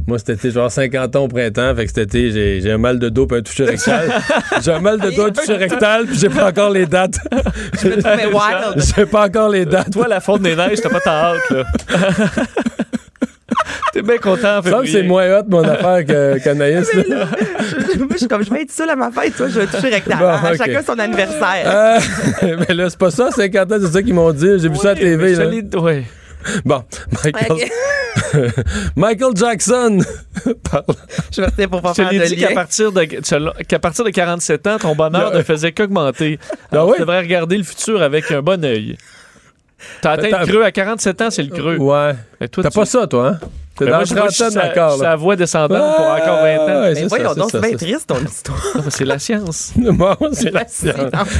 Moi, 0.08 0.18
cet 0.18 0.30
été, 0.30 0.48
je 0.48 0.54
vais 0.54 0.58
avoir 0.60 0.72
50 0.72 1.14
ans 1.16 1.24
au 1.24 1.28
printemps. 1.28 1.72
Fait 1.76 1.84
que 1.86 1.92
cet 1.92 1.98
été, 1.98 2.32
j'ai, 2.32 2.60
j'ai 2.60 2.72
un 2.72 2.78
mal 2.78 2.98
de 2.98 3.08
dos 3.08 3.26
puis 3.28 3.38
un 3.38 3.42
toucher 3.42 3.66
rectal. 3.66 4.10
j'ai 4.62 4.72
un 4.72 4.80
mal 4.80 4.98
de 4.98 5.10
dos, 5.10 5.26
un 5.26 5.30
toucher 5.30 5.56
rectal, 5.56 6.06
puis 6.06 6.18
j'ai 6.18 6.28
pas 6.28 6.48
encore 6.48 6.70
les 6.70 6.86
dates. 6.86 7.18
Wild. 7.84 8.82
j'ai 8.96 9.06
pas 9.06 9.26
encore 9.26 9.48
les 9.50 9.64
dates. 9.64 9.92
Toi, 9.92 10.08
la 10.08 10.18
fonte 10.20 10.42
des 10.42 10.56
neiges, 10.56 10.80
t'as 10.80 10.88
pas 10.88 11.00
ta 11.00 11.12
hâte, 11.34 11.50
là. 11.50 11.64
T'es 14.00 14.08
bien 14.08 14.18
content, 14.18 14.62
que 14.62 14.86
c'est 14.86 15.02
moins 15.02 15.38
hot, 15.38 15.44
mon 15.48 15.62
affaire, 15.68 16.04
que, 16.06 16.38
qu'Anaïs. 16.42 16.92
Là, 16.94 17.02
je, 17.04 17.98
moi, 17.98 18.08
je 18.12 18.16
suis 18.18 18.28
comme, 18.28 18.42
je 18.44 18.50
vais 18.50 18.62
être 18.62 18.70
seule 18.70 18.90
à 18.90 18.96
ma 18.96 19.10
fête, 19.10 19.36
toi, 19.36 19.48
je 19.48 19.60
vais 19.60 19.66
toucher 19.66 19.88
rectal. 19.88 20.18
Bon. 20.18 20.56
Chacun 20.56 20.82
son 20.82 20.98
anniversaire. 20.98 21.64
Euh, 22.42 22.56
mais 22.68 22.74
là, 22.74 22.88
c'est 22.90 22.98
pas 22.98 23.10
ça, 23.10 23.30
50 23.30 23.72
ans, 23.72 23.76
c'est 23.80 23.92
ça 23.92 24.02
qu'ils 24.02 24.14
m'ont 24.14 24.32
dit. 24.32 24.58
J'ai 24.58 24.68
vu 24.68 24.76
ça 24.76 24.90
à 24.90 24.94
la 24.94 25.00
Oui, 25.00 25.00
TV. 25.00 25.34
Là. 25.34 25.80
ouais. 25.80 26.04
Bon, 26.64 26.82
Michael. 27.24 27.68
Michael 28.96 29.36
Jackson 29.36 29.98
parle. 30.70 30.84
Je 31.32 31.42
me 31.42 31.66
pour 31.66 31.82
pas 31.82 31.90
Je 31.96 32.02
faire 32.02 32.10
de 32.10 32.26
dit 32.26 32.36
qu'à 32.36 32.52
partir 32.54 32.92
de, 32.92 33.02
tu- 33.04 33.64
qu'à 33.66 33.78
partir 33.78 34.04
de 34.04 34.10
47 34.10 34.66
ans, 34.66 34.78
ton 34.78 34.94
bonheur 34.94 35.34
ne 35.34 35.42
faisait 35.42 35.72
qu'augmenter. 35.72 36.38
Ah 36.50 36.56
Alors, 36.72 36.88
oui? 36.88 36.94
Tu 36.96 37.00
devrais 37.02 37.20
regarder 37.20 37.58
le 37.58 37.62
futur 37.64 38.02
avec 38.02 38.30
un 38.32 38.40
bon 38.42 38.64
œil. 38.64 38.96
T'as 40.02 40.12
atteint 40.12 40.40
le 40.40 40.46
creux 40.46 40.64
à 40.64 40.72
47 40.72 41.20
ans, 41.22 41.30
c'est 41.30 41.42
le 41.42 41.50
creux. 41.50 41.76
Ouais. 41.76 42.12
T'as 42.38 42.48
tu- 42.48 42.62
pas 42.62 42.84
ça, 42.84 43.06
toi, 43.06 43.28
hein? 43.28 43.38
T'es 43.80 43.86
Ben 43.86 43.92
dans 43.92 43.96
moi, 43.96 44.26
la 44.26 44.30
trentaine 44.30 44.50
sa- 44.50 44.70
encore, 44.70 45.18
voix 45.18 45.36
descendante 45.36 45.96
pour 45.96 46.04
encore 46.06 46.42
20 46.42 46.58
ans. 46.58 46.66
Ouais, 46.82 46.88
Mais 46.90 46.94
c'est 46.96 47.06
voyons 47.08 47.28
ça, 47.30 47.34
donc, 47.34 47.48
c'est 47.50 47.60
bien 47.60 47.76
triste 47.78 48.06
ton 48.06 48.20
histoire. 48.22 48.60
C'est 48.90 49.04
la 49.06 49.18
science. 49.18 49.72
Bon, 49.78 50.14
c'est 50.32 50.50
la 50.50 50.66
science. 50.68 50.98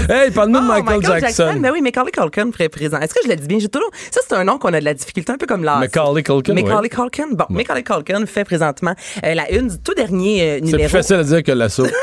Hey, 0.08 0.30
parle-nous 0.30 0.58
de 0.60 0.64
Oh, 0.64 0.82
Michael, 0.82 1.20
Jackson. 1.20 1.54
Mais 1.60 1.70
oui, 1.70 1.82
Macaulay 1.82 2.10
Culkin 2.12 2.50
ferait 2.50 2.68
présent. 2.70 2.98
Est-ce 2.98 3.12
que 3.12 3.20
je 3.24 3.28
le 3.28 3.36
dis 3.36 3.46
bien? 3.46 3.58
J'ai 3.58 3.68
toujours... 3.68 3.90
Ça, 4.10 4.20
c'est 4.26 4.34
un 4.34 4.44
nom 4.44 4.58
qu'on 4.58 4.72
a 4.72 4.80
de 4.80 4.84
la 4.86 4.94
difficulté, 4.94 5.30
un 5.32 5.36
peu 5.36 5.46
comme 5.46 5.64
l'art. 5.64 5.80
Macaulay 5.80 6.22
Culkin, 6.22 6.54
Macaulay. 6.54 6.88
Culkin. 6.88 7.26
Bon, 7.32 7.44
Macaulay 7.50 7.82
Culkin 7.82 8.24
fait 8.26 8.44
présentement 8.44 8.94
euh, 9.24 9.34
la 9.34 9.50
une 9.52 9.68
du 9.68 9.78
tout 9.78 9.92
dernier 9.94 10.42
euh, 10.42 10.54
C'est 10.56 10.60
numéro. 10.62 10.82
plus 10.84 10.88
facile 10.88 11.16
à 11.16 11.24
dire 11.24 11.42
que 11.42 11.52
l'assaut. 11.52 11.86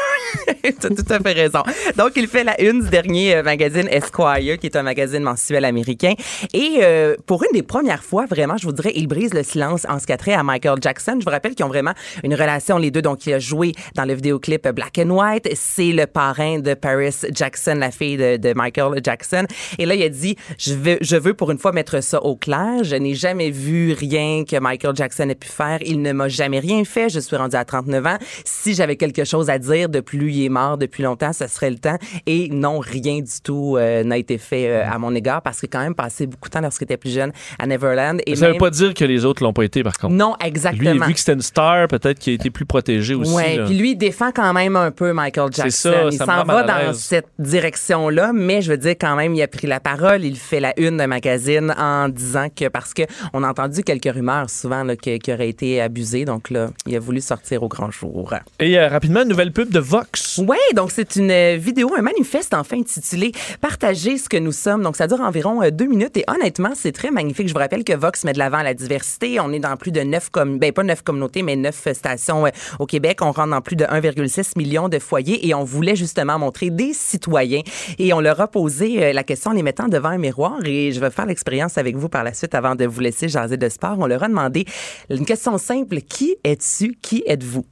T'as 0.79 0.89
tout 0.89 1.05
à 1.09 1.19
fait 1.19 1.31
raison. 1.33 1.63
Donc, 1.97 2.11
il 2.17 2.27
fait 2.27 2.43
la 2.43 2.59
une 2.61 2.81
du 2.83 2.89
dernier 2.89 3.35
euh, 3.37 3.43
magazine 3.43 3.87
Esquire, 3.89 4.57
qui 4.59 4.67
est 4.67 4.75
un 4.75 4.83
magazine 4.83 5.23
mensuel 5.23 5.63
américain. 5.65 6.13
Et 6.53 6.79
euh, 6.81 7.15
pour 7.25 7.43
une 7.43 7.51
des 7.53 7.63
premières 7.63 8.03
fois, 8.03 8.25
vraiment, 8.29 8.57
je 8.57 8.65
vous 8.65 8.73
dirais, 8.73 8.91
il 8.95 9.07
brise 9.07 9.33
le 9.33 9.43
silence 9.43 9.85
en 9.89 9.99
ce 9.99 10.05
qui 10.05 10.11
a 10.13 10.17
à 10.33 10.43
Michael 10.43 10.79
Jackson. 10.81 11.17
Je 11.19 11.25
vous 11.25 11.31
rappelle 11.31 11.55
qu'ils 11.55 11.65
ont 11.65 11.69
vraiment 11.69 11.93
une 12.23 12.33
relation, 12.33 12.77
les 12.77 12.91
deux. 12.91 13.01
Donc, 13.01 13.25
il 13.25 13.33
a 13.33 13.39
joué 13.39 13.73
dans 13.95 14.05
le 14.05 14.13
vidéoclip 14.13 14.67
Black 14.69 14.99
and 14.99 15.09
White. 15.09 15.49
C'est 15.55 15.91
le 15.91 16.05
parrain 16.07 16.59
de 16.59 16.73
Paris 16.73 17.15
Jackson, 17.33 17.75
la 17.77 17.91
fille 17.91 18.17
de, 18.17 18.37
de 18.37 18.53
Michael 18.53 19.01
Jackson. 19.03 19.45
Et 19.77 19.85
là, 19.85 19.95
il 19.95 20.03
a 20.03 20.09
dit, 20.09 20.35
je 20.57 20.73
veux, 20.73 20.97
je 21.01 21.15
veux 21.15 21.33
pour 21.33 21.51
une 21.51 21.57
fois 21.57 21.71
mettre 21.71 22.01
ça 22.01 22.21
au 22.23 22.35
clair. 22.35 22.83
Je 22.83 22.95
n'ai 22.95 23.13
jamais 23.13 23.49
vu 23.49 23.93
rien 23.93 24.43
que 24.43 24.59
Michael 24.59 24.95
Jackson 24.95 25.29
ait 25.29 25.35
pu 25.35 25.47
faire. 25.47 25.79
Il 25.85 26.01
ne 26.01 26.11
m'a 26.11 26.27
jamais 26.27 26.59
rien 26.59 26.83
fait. 26.83 27.09
Je 27.09 27.19
suis 27.19 27.35
rendu 27.35 27.55
à 27.55 27.65
39 27.65 28.05
ans. 28.05 28.17
Si 28.45 28.73
j'avais 28.73 28.95
quelque 28.95 29.23
chose 29.23 29.49
à 29.49 29.59
dire 29.59 29.89
depuis 29.89 30.17
lui, 30.17 30.35
il 30.35 30.45
est 30.45 30.49
mort 30.49 30.77
depuis 30.77 31.03
longtemps, 31.03 31.33
ce 31.33 31.47
serait 31.47 31.69
le 31.69 31.77
temps. 31.77 31.97
Et 32.25 32.49
non, 32.49 32.79
rien 32.79 33.19
du 33.19 33.41
tout 33.43 33.75
euh, 33.77 34.03
n'a 34.03 34.17
été 34.17 34.37
fait 34.37 34.69
euh, 34.69 34.89
à 34.89 34.97
mon 34.97 35.13
égard 35.15 35.41
parce 35.41 35.63
a 35.63 35.67
quand 35.67 35.79
même 35.79 35.95
passé 35.95 36.27
beaucoup 36.27 36.49
de 36.49 36.53
temps 36.53 36.61
lorsqu'il 36.61 36.85
était 36.85 36.97
plus 36.97 37.13
jeune 37.13 37.31
à 37.59 37.67
Neverland. 37.67 38.21
Et 38.25 38.35
Ça 38.35 38.47
ne 38.47 38.53
veut 38.53 38.57
pas 38.57 38.69
dire 38.69 38.93
que 38.93 39.05
les 39.05 39.25
autres 39.25 39.43
l'ont 39.43 39.53
pas 39.53 39.63
été, 39.63 39.83
par 39.83 39.97
contre. 39.97 40.13
Non, 40.17 40.35
Lui, 40.41 40.47
exactement. 40.47 41.05
vu 41.05 41.13
que 41.13 41.19
c'était 41.19 41.33
une 41.33 41.41
star, 41.41 41.87
peut-être 41.87 42.19
qu'il 42.19 42.31
a 42.31 42.35
été 42.35 42.49
plus 42.49 42.65
protégé 42.65 43.13
aussi. 43.13 43.35
Là. 43.35 43.65
puis 43.65 43.77
lui 43.77 43.91
il 43.91 43.95
défend 43.95 44.31
quand 44.31 44.53
même 44.53 44.75
un 44.75 44.91
peu 44.91 45.13
Michael 45.13 45.49
C'est 45.53 45.63
Jackson. 45.63 45.91
ça, 45.91 46.03
il 46.11 46.17
s'en 46.17 46.43
va 46.43 46.63
dans 46.63 46.93
cette 46.93 47.27
direction-là, 47.39 48.31
mais 48.33 48.61
je 48.61 48.71
veux 48.71 48.77
dire 48.77 48.95
quand 48.99 49.15
même, 49.15 49.35
il 49.35 49.41
a 49.41 49.47
pris 49.47 49.67
la 49.67 49.79
parole, 49.79 50.23
il 50.23 50.35
fait 50.35 50.59
la 50.59 50.73
une 50.77 50.97
d'un 50.97 51.07
magazine 51.07 51.73
en 51.77 52.09
disant 52.09 52.47
que 52.53 52.67
parce 52.67 52.93
que 52.93 53.03
on 53.33 53.43
a 53.43 53.49
entendu 53.49 53.83
quelques 53.83 54.11
rumeurs 54.13 54.49
souvent 54.49 54.85
qu'il 54.95 55.33
aurait 55.33 55.49
été 55.49 55.81
abusé, 55.81 56.25
donc 56.25 56.49
là, 56.49 56.69
il 56.85 56.95
a 56.95 56.99
voulu 56.99 57.21
sortir 57.21 57.63
au 57.63 57.67
grand 57.67 57.91
jour. 57.91 58.33
Et 58.59 58.77
euh, 58.79 58.87
rapidement, 58.87 59.21
une 59.21 59.29
nouvelle 59.29 59.51
pub 59.51 59.69
de 59.69 59.79
Vox. 59.79 60.39
Oui, 60.45 60.57
donc 60.75 60.91
c'est 60.91 61.15
une 61.15 61.31
euh, 61.31 61.57
vidéo, 61.57 61.93
un 61.97 62.01
manifeste 62.01 62.53
enfin 62.53 62.77
intitulé 62.79 63.31
Partager 63.61 64.17
ce 64.17 64.29
que 64.29 64.37
nous 64.37 64.51
sommes. 64.51 64.83
Donc 64.83 64.95
ça 64.95 65.07
dure 65.07 65.21
environ 65.21 65.61
euh, 65.61 65.71
deux 65.71 65.85
minutes 65.87 66.17
et 66.17 66.23
honnêtement, 66.27 66.71
c'est 66.75 66.91
très 66.91 67.11
magnifique. 67.11 67.47
Je 67.47 67.53
vous 67.53 67.59
rappelle 67.59 67.83
que 67.83 67.93
Vox 67.93 68.23
met 68.23 68.33
de 68.33 68.39
l'avant 68.39 68.61
la 68.61 68.73
diversité. 68.73 69.39
On 69.39 69.51
est 69.51 69.59
dans 69.59 69.75
plus 69.77 69.91
de 69.91 69.96
neuf 70.03 70.29
comme 70.29 70.59
ben 70.59 70.71
pas 70.71 70.83
neuf 70.83 71.01
communautés, 71.01 71.43
mais 71.43 71.55
neuf 71.55 71.87
stations 71.93 72.45
euh, 72.45 72.49
au 72.79 72.85
Québec. 72.85 73.19
On 73.21 73.31
rentre 73.31 73.49
dans 73.49 73.61
plus 73.61 73.75
de 73.75 73.85
1,6 73.85 74.57
million 74.57 74.89
de 74.89 74.99
foyers 74.99 75.47
et 75.47 75.53
on 75.53 75.63
voulait 75.63 75.95
justement 75.95 76.39
montrer 76.39 76.69
des 76.69 76.93
citoyens. 76.93 77.61
Et 77.99 78.13
on 78.13 78.19
leur 78.19 78.39
a 78.41 78.47
posé 78.47 79.03
euh, 79.03 79.13
la 79.13 79.23
question 79.23 79.51
en 79.51 79.53
les 79.53 79.63
mettant 79.63 79.87
devant 79.87 80.09
un 80.09 80.17
miroir 80.17 80.59
et 80.65 80.91
je 80.91 80.99
vais 80.99 81.09
faire 81.09 81.25
l'expérience 81.25 81.77
avec 81.77 81.95
vous 81.95 82.09
par 82.09 82.23
la 82.23 82.33
suite 82.33 82.55
avant 82.55 82.75
de 82.75 82.85
vous 82.85 82.99
laisser 82.99 83.27
jaser 83.27 83.57
de 83.57 83.69
sport. 83.69 83.95
On 83.99 84.07
leur 84.07 84.23
a 84.23 84.27
demandé 84.27 84.65
une 85.09 85.25
question 85.25 85.57
simple. 85.57 86.01
Qui 86.01 86.37
es-tu? 86.43 86.97
Qui 87.01 87.23
êtes-vous? 87.25 87.65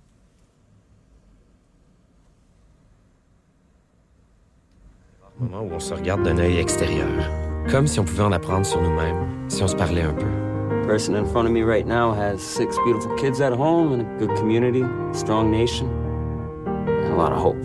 moment 5.39 5.63
où 5.63 5.73
on 5.73 5.79
se 5.79 5.93
regarde 5.93 6.23
d'un 6.23 6.37
œil 6.37 6.57
extérieur, 6.57 7.29
comme 7.69 7.87
si 7.87 7.99
on 7.99 8.05
pouvait 8.05 8.23
en 8.23 8.31
apprendre 8.31 8.65
sur 8.65 8.81
nous-mêmes, 8.81 9.49
si 9.49 9.63
on 9.63 9.67
se 9.67 9.75
parlait 9.75 10.03
un 10.03 10.13
peu. 10.13 10.44
Person 10.85 11.15
in 11.15 11.25
front 11.25 11.47
of 11.47 11.51
me 11.51 11.63
right 11.63 11.87
now 11.87 12.13
has 12.13 12.43
six 12.43 12.77
beautiful 12.85 13.15
kids 13.15 13.41
at 13.41 13.53
home 13.53 13.91
and 13.91 14.01
a 14.03 14.05
good 14.19 14.37
community, 14.37 14.83
strong 15.13 15.49
nation, 15.49 15.87
and 16.67 17.11
a 17.11 17.15
lot 17.15 17.31
of 17.31 17.39
hope. 17.39 17.57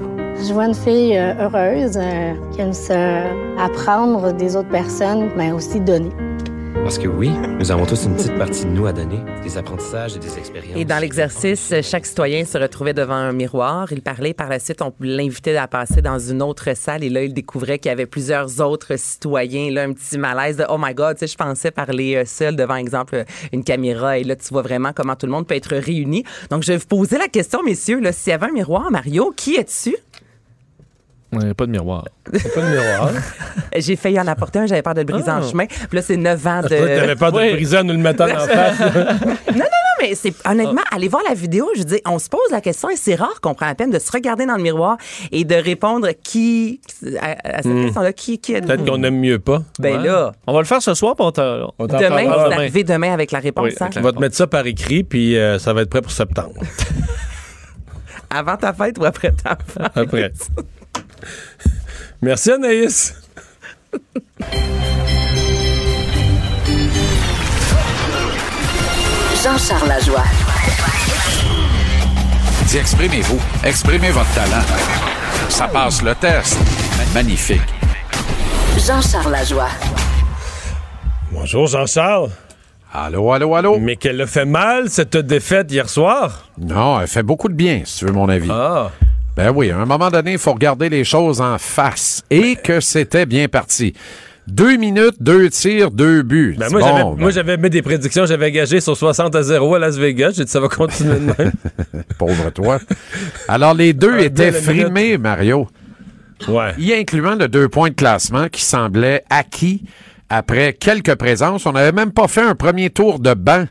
Je 0.42 0.54
vois 0.54 0.64
une 0.64 0.74
fille 0.74 1.18
euh, 1.18 1.34
heureuse 1.34 1.98
euh, 1.98 2.32
qui 2.50 2.62
aime 2.62 2.72
se 2.72 2.94
apprendre 3.58 4.32
des 4.32 4.56
autres 4.56 4.70
personnes, 4.70 5.28
mais 5.36 5.52
aussi 5.52 5.80
donner. 5.80 6.08
Parce 6.82 6.98
que 6.98 7.06
oui, 7.06 7.30
nous 7.58 7.70
avons 7.70 7.86
tous 7.86 8.04
une 8.04 8.16
petite 8.16 8.36
partie 8.36 8.64
de 8.64 8.70
nous 8.70 8.86
à 8.86 8.92
donner, 8.92 9.18
des 9.44 9.56
apprentissages 9.56 10.16
et 10.16 10.18
des 10.18 10.38
expériences. 10.38 10.76
Et 10.76 10.84
dans 10.84 10.98
l'exercice, 10.98 11.72
chaque 11.82 12.06
citoyen 12.06 12.44
se 12.44 12.58
retrouvait 12.58 12.94
devant 12.94 13.14
un 13.14 13.32
miroir. 13.32 13.92
Il 13.92 14.02
parlait 14.02 14.34
par 14.34 14.48
la 14.48 14.58
suite, 14.58 14.82
on 14.82 14.92
l'invitait 15.00 15.56
à 15.56 15.68
passer 15.68 16.02
dans 16.02 16.18
une 16.18 16.42
autre 16.42 16.74
salle 16.76 17.04
et 17.04 17.08
là, 17.08 17.22
il 17.22 17.32
découvrait 17.32 17.78
qu'il 17.78 17.90
y 17.90 17.92
avait 17.92 18.06
plusieurs 18.06 18.60
autres 18.60 18.96
citoyens. 18.96 19.70
Là, 19.70 19.82
un 19.82 19.92
petit 19.92 20.18
malaise 20.18 20.56
de 20.56 20.64
Oh 20.68 20.78
my 20.78 20.94
God, 20.94 21.16
tu 21.16 21.20
sais, 21.20 21.26
je 21.28 21.36
pensais 21.36 21.70
parler 21.70 22.16
euh, 22.16 22.24
seul 22.24 22.56
devant, 22.56 22.76
exemple, 22.76 23.24
une 23.52 23.62
caméra 23.62 24.18
et 24.18 24.24
là, 24.24 24.34
tu 24.34 24.48
vois 24.48 24.62
vraiment 24.62 24.92
comment 24.92 25.14
tout 25.14 25.26
le 25.26 25.32
monde 25.32 25.46
peut 25.46 25.56
être 25.56 25.76
réuni. 25.76 26.24
Donc, 26.50 26.62
je 26.62 26.72
vais 26.72 26.78
vous 26.78 26.86
poser 26.86 27.18
la 27.18 27.28
question, 27.28 27.62
messieurs, 27.62 28.00
s'il 28.12 28.30
y 28.30 28.34
avait 28.34 28.46
un 28.46 28.52
miroir, 28.52 28.90
Mario, 28.90 29.32
qui 29.36 29.54
es-tu? 29.56 29.96
Ouais, 31.32 31.54
pas 31.54 31.66
de 31.66 31.70
miroir. 31.70 32.04
Pas 32.24 32.60
de 32.60 32.66
miroir. 32.70 33.10
J'ai 33.76 33.94
failli 33.96 34.18
en 34.20 34.26
apporter 34.26 34.58
un, 34.58 34.66
j'avais 34.66 34.82
peur 34.82 34.94
de 34.94 35.00
le 35.00 35.04
briser 35.06 35.30
en 35.30 35.40
Ah. 35.42 35.48
chemin. 35.48 35.66
Puis 35.66 35.88
là, 35.92 36.02
c'est 36.02 36.16
9 36.16 36.46
ans 36.46 36.62
de. 36.62 36.68
Toi, 36.68 36.78
T'avais 36.78 37.14
peur 37.16 37.30
de 37.32 37.38
le 37.40 37.52
briser 37.52 37.78
en 37.78 37.84
nous 37.84 37.92
le 37.92 37.98
mettant 38.00 38.24
en 38.24 38.28
face. 38.46 38.80
Non, 38.80 39.04
non, 39.54 39.54
non, 39.54 39.96
mais 40.02 40.14
c'est 40.16 40.32
honnêtement, 40.44 40.80
allez 40.90 41.06
voir 41.06 41.22
la 41.28 41.34
vidéo. 41.34 41.68
Je 41.76 41.82
dis, 41.84 42.00
on 42.04 42.18
se 42.18 42.28
pose 42.28 42.40
la 42.50 42.60
question 42.60 42.90
et 42.90 42.96
c'est 42.96 43.14
rare 43.14 43.40
qu'on 43.40 43.54
prend 43.54 43.66
la 43.66 43.76
peine 43.76 43.90
de 43.90 43.98
se 44.00 44.10
regarder 44.10 44.44
dans 44.44 44.56
le 44.56 44.62
miroir 44.62 44.96
et 45.30 45.44
de 45.44 45.54
répondre 45.54 46.08
qui 46.24 46.80
à, 47.20 47.36
à 47.44 47.62
cette 47.62 47.66
Hmm. 47.66 47.82
question-là, 47.84 48.12
qui, 48.12 48.38
qui 48.40 48.54
êtes-vous? 48.54 48.66
Peut-être 48.68 48.84
qu'on 48.84 49.02
aime 49.04 49.18
mieux 49.20 49.38
pas. 49.38 49.62
Ben 49.78 50.02
là, 50.02 50.32
On 50.48 50.52
va 50.52 50.58
le 50.58 50.64
faire 50.66 50.82
ce 50.82 50.94
soir, 50.94 51.14
puis 51.14 51.24
on 51.24 51.72
On 51.78 51.86
demain, 51.86 52.08
parlera 52.08 52.48
c'est 52.48 52.54
arrivé 52.56 52.82
demain 52.82 53.12
avec 53.12 53.30
la 53.30 53.38
réponse. 53.38 53.66
Oui, 53.68 53.74
hein? 53.80 53.90
On 53.98 54.00
va 54.00 54.12
te 54.12 54.18
mettre 54.18 54.34
ça 54.36 54.48
par 54.48 54.66
écrit, 54.66 55.04
puis 55.04 55.36
euh, 55.38 55.58
ça 55.60 55.72
va 55.74 55.82
être 55.82 55.90
prêt 55.90 56.02
pour 56.02 56.10
septembre. 56.12 56.54
Avant 58.30 58.56
ta 58.56 58.72
fête 58.72 58.96
ou 58.98 59.04
après 59.04 59.32
ta 59.32 59.56
fête? 59.66 59.90
Après. 59.94 60.32
Merci 62.22 62.52
Anaïs. 62.52 63.14
Jean-Charles 69.42 69.88
Lajoie. 69.88 70.24
Dis, 72.66 72.76
exprimez-vous. 72.76 73.40
Exprimez 73.64 74.10
votre 74.10 74.32
talent. 74.34 74.62
Ça 75.48 75.66
passe 75.66 76.02
le 76.02 76.14
test. 76.14 76.58
Magnifique. 77.14 77.62
Jean-Charles 78.86 79.32
Lajoie. 79.32 79.70
Bonjour 81.32 81.66
Jean-Charles. 81.66 82.30
Allô, 82.92 83.32
allô, 83.32 83.54
allô? 83.54 83.78
Mais 83.78 83.96
qu'elle 83.96 84.20
a 84.20 84.26
fait 84.26 84.44
mal, 84.44 84.90
cette 84.90 85.16
défaite 85.16 85.72
hier 85.72 85.88
soir? 85.88 86.48
Non, 86.58 87.00
elle 87.00 87.06
fait 87.06 87.22
beaucoup 87.22 87.48
de 87.48 87.54
bien, 87.54 87.82
si 87.84 88.00
tu 88.00 88.04
veux 88.06 88.12
mon 88.12 88.28
avis. 88.28 88.50
Ah. 88.50 88.90
Ben 89.42 89.52
oui, 89.54 89.70
à 89.70 89.78
un 89.78 89.86
moment 89.86 90.10
donné, 90.10 90.32
il 90.32 90.38
faut 90.38 90.52
regarder 90.52 90.90
les 90.90 91.02
choses 91.02 91.40
en 91.40 91.56
face. 91.56 92.22
Et 92.28 92.56
que 92.56 92.80
c'était 92.80 93.24
bien 93.24 93.48
parti. 93.48 93.94
Deux 94.46 94.76
minutes, 94.76 95.14
deux 95.18 95.48
tirs, 95.48 95.90
deux 95.90 96.22
buts. 96.22 96.56
Ben 96.58 96.68
moi, 96.70 96.80
bon, 96.80 96.86
j'avais, 96.86 97.02
ben. 97.04 97.16
moi, 97.16 97.30
j'avais 97.30 97.56
mis 97.56 97.70
des 97.70 97.80
prédictions, 97.80 98.26
j'avais 98.26 98.52
gagé 98.52 98.82
sur 98.82 98.94
60 98.94 99.34
à 99.34 99.42
0 99.42 99.76
à 99.76 99.78
Las 99.78 99.96
Vegas. 99.96 100.32
J'ai 100.36 100.44
dit, 100.44 100.50
ça 100.50 100.60
va 100.60 100.68
continuer 100.68 101.14
de 101.20 101.32
même. 101.38 101.52
Pauvre 102.18 102.50
toi. 102.50 102.80
Alors, 103.48 103.72
les 103.72 103.94
deux 103.94 104.12
Ah, 104.18 104.22
étaient 104.24 104.50
minute. 104.50 104.62
frimés, 104.62 105.16
Mario. 105.16 105.68
Ouais. 106.46 106.74
Y 106.78 106.92
incluant 106.92 107.34
le 107.34 107.48
deux 107.48 107.68
points 107.68 107.88
de 107.88 107.94
classement 107.94 108.48
qui 108.48 108.62
semblait 108.62 109.24
acquis 109.30 109.84
après 110.28 110.74
quelques 110.74 111.14
présences. 111.14 111.64
On 111.64 111.72
n'avait 111.72 111.92
même 111.92 112.12
pas 112.12 112.28
fait 112.28 112.42
un 112.42 112.54
premier 112.54 112.90
tour 112.90 113.20
de 113.20 113.32
banc. 113.32 113.64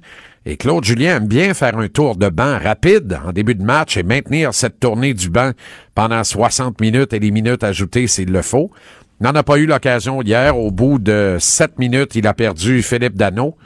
Et 0.45 0.57
Claude 0.57 0.83
Julien 0.83 1.17
aime 1.17 1.27
bien 1.27 1.53
faire 1.53 1.77
un 1.77 1.87
tour 1.89 2.15
de 2.15 2.29
banc 2.29 2.57
rapide 2.59 3.19
en 3.25 3.33
début 3.33 3.55
de 3.55 3.63
match 3.63 3.97
et 3.97 4.03
maintenir 4.03 4.53
cette 4.53 4.79
tournée 4.79 5.13
du 5.13 5.29
banc 5.29 5.51
pendant 5.95 6.23
60 6.23 6.79
minutes 6.79 7.13
et 7.13 7.19
les 7.19 7.31
minutes 7.31 7.63
ajoutées 7.63 8.07
s'il 8.07 8.31
le 8.31 8.41
faut. 8.41 8.71
N'en 9.19 9.35
a 9.35 9.43
pas 9.43 9.57
eu 9.57 9.65
l'occasion 9.65 10.21
hier. 10.21 10.57
Au 10.57 10.71
bout 10.71 10.97
de 10.97 11.37
7 11.39 11.77
minutes, 11.77 12.15
il 12.15 12.25
a 12.25 12.33
perdu 12.33 12.81
Philippe 12.81 13.15
Dano. 13.15 13.57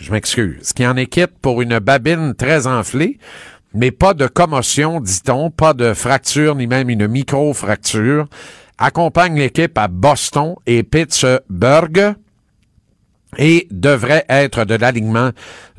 Je 0.00 0.12
m'excuse. 0.12 0.72
Qui 0.72 0.86
en 0.86 0.94
quitte 0.94 1.38
pour 1.40 1.62
une 1.62 1.78
babine 1.78 2.34
très 2.34 2.66
enflée, 2.66 3.18
mais 3.72 3.90
pas 3.90 4.12
de 4.12 4.26
commotion, 4.26 5.00
dit-on, 5.00 5.50
pas 5.50 5.72
de 5.72 5.94
fracture, 5.94 6.54
ni 6.54 6.66
même 6.66 6.90
une 6.90 7.06
micro-fracture. 7.06 8.26
Accompagne 8.78 9.38
l'équipe 9.38 9.78
à 9.78 9.88
Boston 9.88 10.56
et 10.66 10.82
Pittsburgh 10.82 12.14
et 13.38 13.66
devrait 13.70 14.24
être 14.28 14.64
de 14.64 14.74
l'alignement 14.74 15.30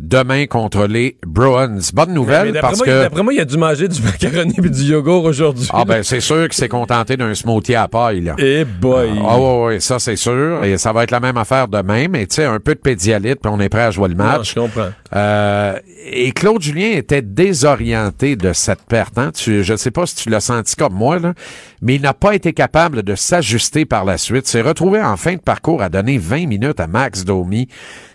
demain 0.04 0.46
contre 0.48 0.86
les 0.86 1.18
Bruins. 1.26 1.80
Bonne 1.94 2.14
nouvelle 2.14 2.52
Mais 2.52 2.60
parce 2.60 2.78
moi, 2.78 2.86
que... 2.86 3.02
D'après 3.04 3.24
moi, 3.24 3.34
il 3.34 3.40
a 3.40 3.46
dû 3.46 3.58
manger 3.58 3.88
du 3.88 4.02
macaroni 4.02 4.56
et 4.58 4.70
du 4.70 4.84
yogourt 4.84 5.24
aujourd'hui. 5.24 5.68
Ah 5.72 5.86
ben 5.86 6.04
c'est 6.04 6.20
sûr 6.20 6.44
qu'il 6.44 6.54
s'est 6.54 6.68
contenté 6.68 7.16
d'un 7.16 7.34
smoothie 7.34 7.76
à 7.76 7.88
paille 7.88 8.22
là. 8.22 8.36
Eh 8.38 8.66
boy. 8.66 9.12
Ah 9.26 9.40
ouais, 9.40 9.66
ouais, 9.66 9.80
ça 9.80 10.00
c'est 10.00 10.18
sûr. 10.18 10.64
Et 10.64 10.78
ça 10.78 10.92
va 10.92 11.04
être 11.04 11.12
la 11.12 11.22
même 11.22 11.38
affaire 11.38 11.68
demain, 11.68 12.08
mais 12.10 12.28
tu 12.28 12.36
sais, 12.36 12.46
un 12.46 12.60
peu 12.60 12.76
de 12.76 12.80
pédialyte, 12.80 13.40
puis 13.42 13.52
on 13.52 13.60
est 13.60 13.70
prêt 13.70 13.84
à 13.84 13.92
jouer 13.92 14.10
le 14.10 14.16
match. 14.16 14.56
Non, 14.56 14.68
je 14.68 14.72
comprends. 14.72 14.90
Euh, 15.16 15.80
et 16.06 16.32
Claude 16.32 16.62
Julien 16.62 16.92
était 16.92 17.22
désorienté 17.22 18.36
de 18.36 18.52
cette 18.52 18.84
perte. 18.84 19.18
Hein? 19.18 19.32
Tu, 19.34 19.64
je 19.64 19.74
ne 19.74 19.78
sais 19.78 19.92
pas 19.92 20.06
si 20.06 20.16
tu 20.16 20.30
l'as 20.30 20.42
senti 20.42 20.76
comme 20.76 20.94
moi, 20.94 21.18
là, 21.20 21.34
mais 21.82 21.96
il 21.96 22.02
n'a 22.02 22.14
pas 22.14 22.36
été 22.36 22.52
capable 22.52 23.04
de 23.04 23.16
s'ajuster 23.16 23.86
par 23.86 24.04
la 24.04 24.18
suite. 24.18 24.48
S'est 24.48 24.62
retrouvé 24.62 25.02
en 25.02 25.16
fin 25.16 25.34
de 25.34 25.42
parcours 25.42 25.82
à 25.82 25.90
donner 25.90 26.18
20 26.18 26.48
minutes 26.48 26.80
à 26.80 26.88
Max 26.88 27.24
Domi, 27.24 27.68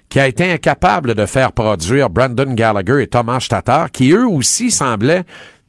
qui 0.09 0.21
a 0.21 0.27
été 0.27 0.51
incapable 0.51 1.15
de 1.15 1.27
faire 1.27 1.53
produire 1.53 2.11
Brandon 2.11 2.53
Gallagher 2.55 3.03
et 3.03 3.07
Thomas 3.07 3.45
Tatar, 3.49 3.91
qui 3.91 4.13
eux 4.13 4.27
aussi 4.27 4.71
semblaient 4.71 5.25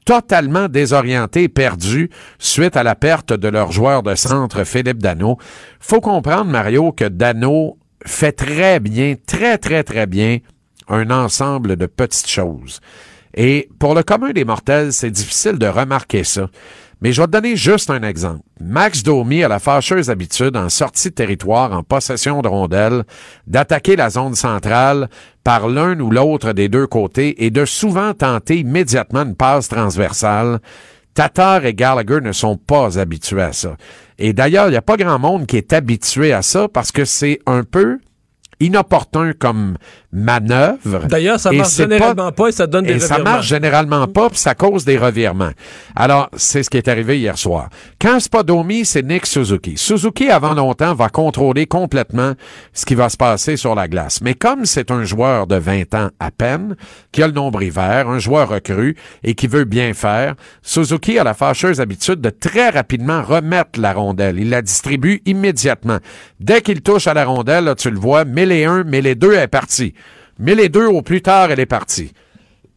totalement 0.06 0.68
désorientés 0.68 1.44
et 1.44 1.50
perdus 1.50 2.10
suite 2.40 2.76
à 2.78 2.84
la 2.84 2.96
perte 2.96 3.34
de 3.34 3.48
leur 3.48 3.72
joueur 3.72 4.02
de 4.02 4.16
centre, 4.16 4.64
Philippe 4.64 5.04
Dano. 5.04 5.38
Faut 5.80 6.02
comprendre, 6.02 6.50
Mario, 6.50 6.92
que 6.92 7.06
Dano 7.06 7.78
fait 8.06 8.32
très 8.32 8.80
bien, 8.80 9.16
très, 9.28 9.58
très, 9.58 9.84
très 9.84 10.08
bien 10.08 10.40
un 10.88 11.12
ensemble 11.12 11.76
de 11.76 11.86
petites 11.86 12.30
choses. 12.30 12.80
Et 13.36 13.70
pour 13.78 13.94
le 13.94 14.04
commun 14.04 14.32
des 14.32 14.46
mortels, 14.46 14.92
c'est 14.94 15.12
difficile 15.12 15.60
de 15.60 15.68
remarquer 15.68 16.24
ça. 16.24 16.50
Mais 17.02 17.14
je 17.14 17.22
vais 17.22 17.28
te 17.28 17.32
donner 17.32 17.56
juste 17.56 17.90
un 17.90 18.04
exemple. 18.04 18.42
Max 18.60 19.04
Domi 19.04 19.44
a 19.44 19.48
la 19.48 19.60
fâcheuse 19.60 20.10
habitude, 20.10 20.58
en 20.58 20.68
sortie 20.68 21.10
de 21.10 21.14
territoire, 21.14 21.72
en 21.72 21.82
possession 21.82 22.42
de 22.42 22.50
rondelles, 22.50 23.04
d'attaquer 23.48 23.96
la 23.96 24.10
zone 24.10 24.36
centrale 24.36 25.10
par 25.44 25.70
l'un 25.70 26.00
ou 26.00 26.12
l'autre 26.12 26.52
des 26.52 26.68
deux 26.68 26.88
côtés 26.88 27.46
et 27.46 27.52
de 27.52 27.64
souvent 27.64 28.14
tenter 28.14 28.60
immédiatement 28.60 29.24
une 29.24 29.36
passe 29.36 29.70
transversale. 29.70 30.60
Tatar 31.14 31.66
et 31.66 31.74
Gallagher 31.74 32.20
ne 32.22 32.34
sont 32.34 32.58
pas 32.58 33.00
habitués 33.00 33.42
à 33.42 33.54
ça. 33.54 33.78
Et 34.18 34.34
d'ailleurs, 34.34 34.68
il 34.68 34.72
n'y 34.72 34.78
a 34.78 34.82
pas 34.82 34.98
grand 34.98 35.20
monde 35.20 35.48
qui 35.48 35.58
est 35.58 35.74
habitué 35.74 36.34
à 36.34 36.42
ça 36.42 36.68
parce 36.68 36.92
que 36.92 37.06
c'est 37.06 37.40
un 37.46 37.64
peu 37.64 38.00
inopportun 38.60 39.34
comme 39.34 39.78
manœuvre. 40.12 41.06
D'ailleurs, 41.08 41.40
ça 41.40 41.52
marche 41.52 41.76
généralement 41.76 42.32
pas, 42.32 42.48
et 42.48 42.52
ça 42.52 42.68
donne 42.68 42.86
des 42.86 42.94
et 42.94 43.00
ça 43.00 43.16
revirements. 43.16 43.32
marche 43.32 43.48
généralement 43.48 44.08
pas, 44.08 44.30
puis 44.30 44.40
ça 44.40 44.56
cause 44.56 44.84
des 44.84 44.98
revirements. 44.98 45.52
Alors, 45.96 46.30
c'est 46.36 46.64
ce 46.64 46.70
qui 46.70 46.78
est 46.78 46.88
arrivé 46.88 47.20
hier 47.20 47.38
soir. 47.38 47.70
Quand 48.02 48.20
c'est 48.20 48.32
pas 48.32 48.44
Domi, 48.44 48.86
c'est 48.86 49.04
Nick 49.04 49.26
Suzuki. 49.26 49.76
Suzuki, 49.78 50.30
avant 50.30 50.54
longtemps, 50.54 50.96
va 50.96 51.10
contrôler 51.10 51.68
complètement 51.68 52.34
ce 52.74 52.86
qui 52.86 52.96
va 52.96 53.10
se 53.10 53.18
passer 53.18 53.56
sur 53.56 53.76
la 53.76 53.88
glace. 53.88 54.22
Mais 54.22 54.34
comme 54.34 54.66
c'est 54.66 54.92
un 54.92 55.04
joueur 55.04 55.48
de 55.48 55.56
20 55.56 55.94
ans 55.94 56.10
à 56.20 56.32
peine, 56.32 56.76
qui 57.12 57.22
a 57.22 57.28
le 57.28 57.34
nombril 57.34 57.72
vert, 57.72 58.10
un 58.10 58.20
joueur 58.20 58.50
recru 58.50 58.96
et 59.24 59.36
qui 59.36 59.48
veut 59.48 59.66
bien 59.66 59.94
faire, 59.94 60.36
Suzuki 60.64 61.20
a 61.20 61.24
la 61.24 61.34
fâcheuse 61.34 61.80
habitude 61.80 62.20
de 62.20 62.30
très 62.32 62.70
rapidement 62.70 63.22
remettre 63.22 63.80
la 63.80 63.94
rondelle. 63.94 64.40
Il 64.40 64.50
la 64.50 64.62
distribue 64.62 65.22
immédiatement. 65.26 66.00
Dès 66.40 66.62
qu'il 66.62 66.82
touche 66.82 67.08
à 67.08 67.14
la 67.14 67.26
rondelle, 67.26 67.66
là, 67.66 67.76
tu 67.76 67.92
le 67.92 68.00
vois, 68.00 68.26
mille 68.26 68.49
et 68.52 68.66
un, 68.66 68.84
mille 68.84 69.08
et 69.08 69.16
deux, 69.16 69.34
elle 69.34 69.44
est 69.44 69.48
partie. 69.48 69.94
Mille 70.38 70.60
et 70.60 70.70
deux, 70.70 70.86
au 70.86 71.02
plus 71.02 71.22
tard, 71.22 71.52
elle 71.52 71.60
est 71.60 71.66
partie. 71.66 72.14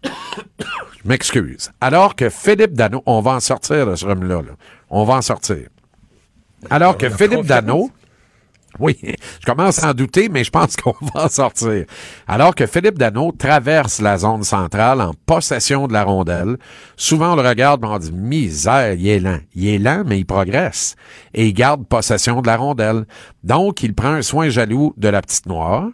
Je 0.05 1.09
m'excuse. 1.09 1.71
Alors 1.81 2.17
que 2.17 2.29
Philippe 2.29 2.75
Dano, 2.75 3.03
on 3.07 3.21
va 3.21 3.33
en 3.33 3.41
sortir 3.41 3.87
de 3.87 3.95
ce 3.95 4.05
rhume-là. 4.07 4.43
là. 4.43 4.53
On 4.91 5.05
va 5.05 5.15
en 5.15 5.23
sortir. 5.23 5.69
Alors 6.71 6.97
que 6.97 7.09
Philippe 7.09 7.47
Dano, 7.47 7.91
oui, 8.81 8.97
je 9.03 9.47
commence 9.47 9.83
à 9.83 9.91
en 9.91 9.95
douter, 9.95 10.29
mais 10.29 10.45
je 10.45 10.51
pense 10.51 10.77
qu'on 10.77 10.95
va 11.15 11.25
en 11.25 11.29
sortir. 11.29 11.85
Alors 12.27 12.55
que 12.55 12.67
Philippe 12.67 12.99
Dano 12.99 13.33
traverse 13.37 14.01
la 14.01 14.19
zone 14.19 14.45
centrale 14.45 15.01
en 15.01 15.13
possession 15.27 15.87
de 15.87 15.93
la 15.93 16.05
rondelle, 16.05 16.57
souvent 16.97 17.33
on 17.33 17.37
le 17.37 17.47
regarde 17.47 17.85
et 17.85 17.87
on 17.87 17.99
dit 17.99 18.13
misère, 18.13 18.95
il 18.95 19.09
est 19.09 19.21
lent. 19.21 19.39
Il 19.55 19.69
est 19.69 19.79
lent, 19.79 20.05
mais 20.07 20.19
il 20.19 20.25
progresse. 20.25 20.97
Et 21.35 21.49
il 21.49 21.53
garde 21.53 21.87
possession 21.87 22.41
de 22.41 22.47
la 22.47 22.57
rondelle. 22.57 23.05
Donc, 23.45 23.83
il 23.83 23.95
prend 23.95 24.13
un 24.13 24.23
soin 24.23 24.49
jaloux 24.49 24.95
de 24.97 25.09
la 25.09 25.21
petite 25.21 25.47
noire 25.47 25.89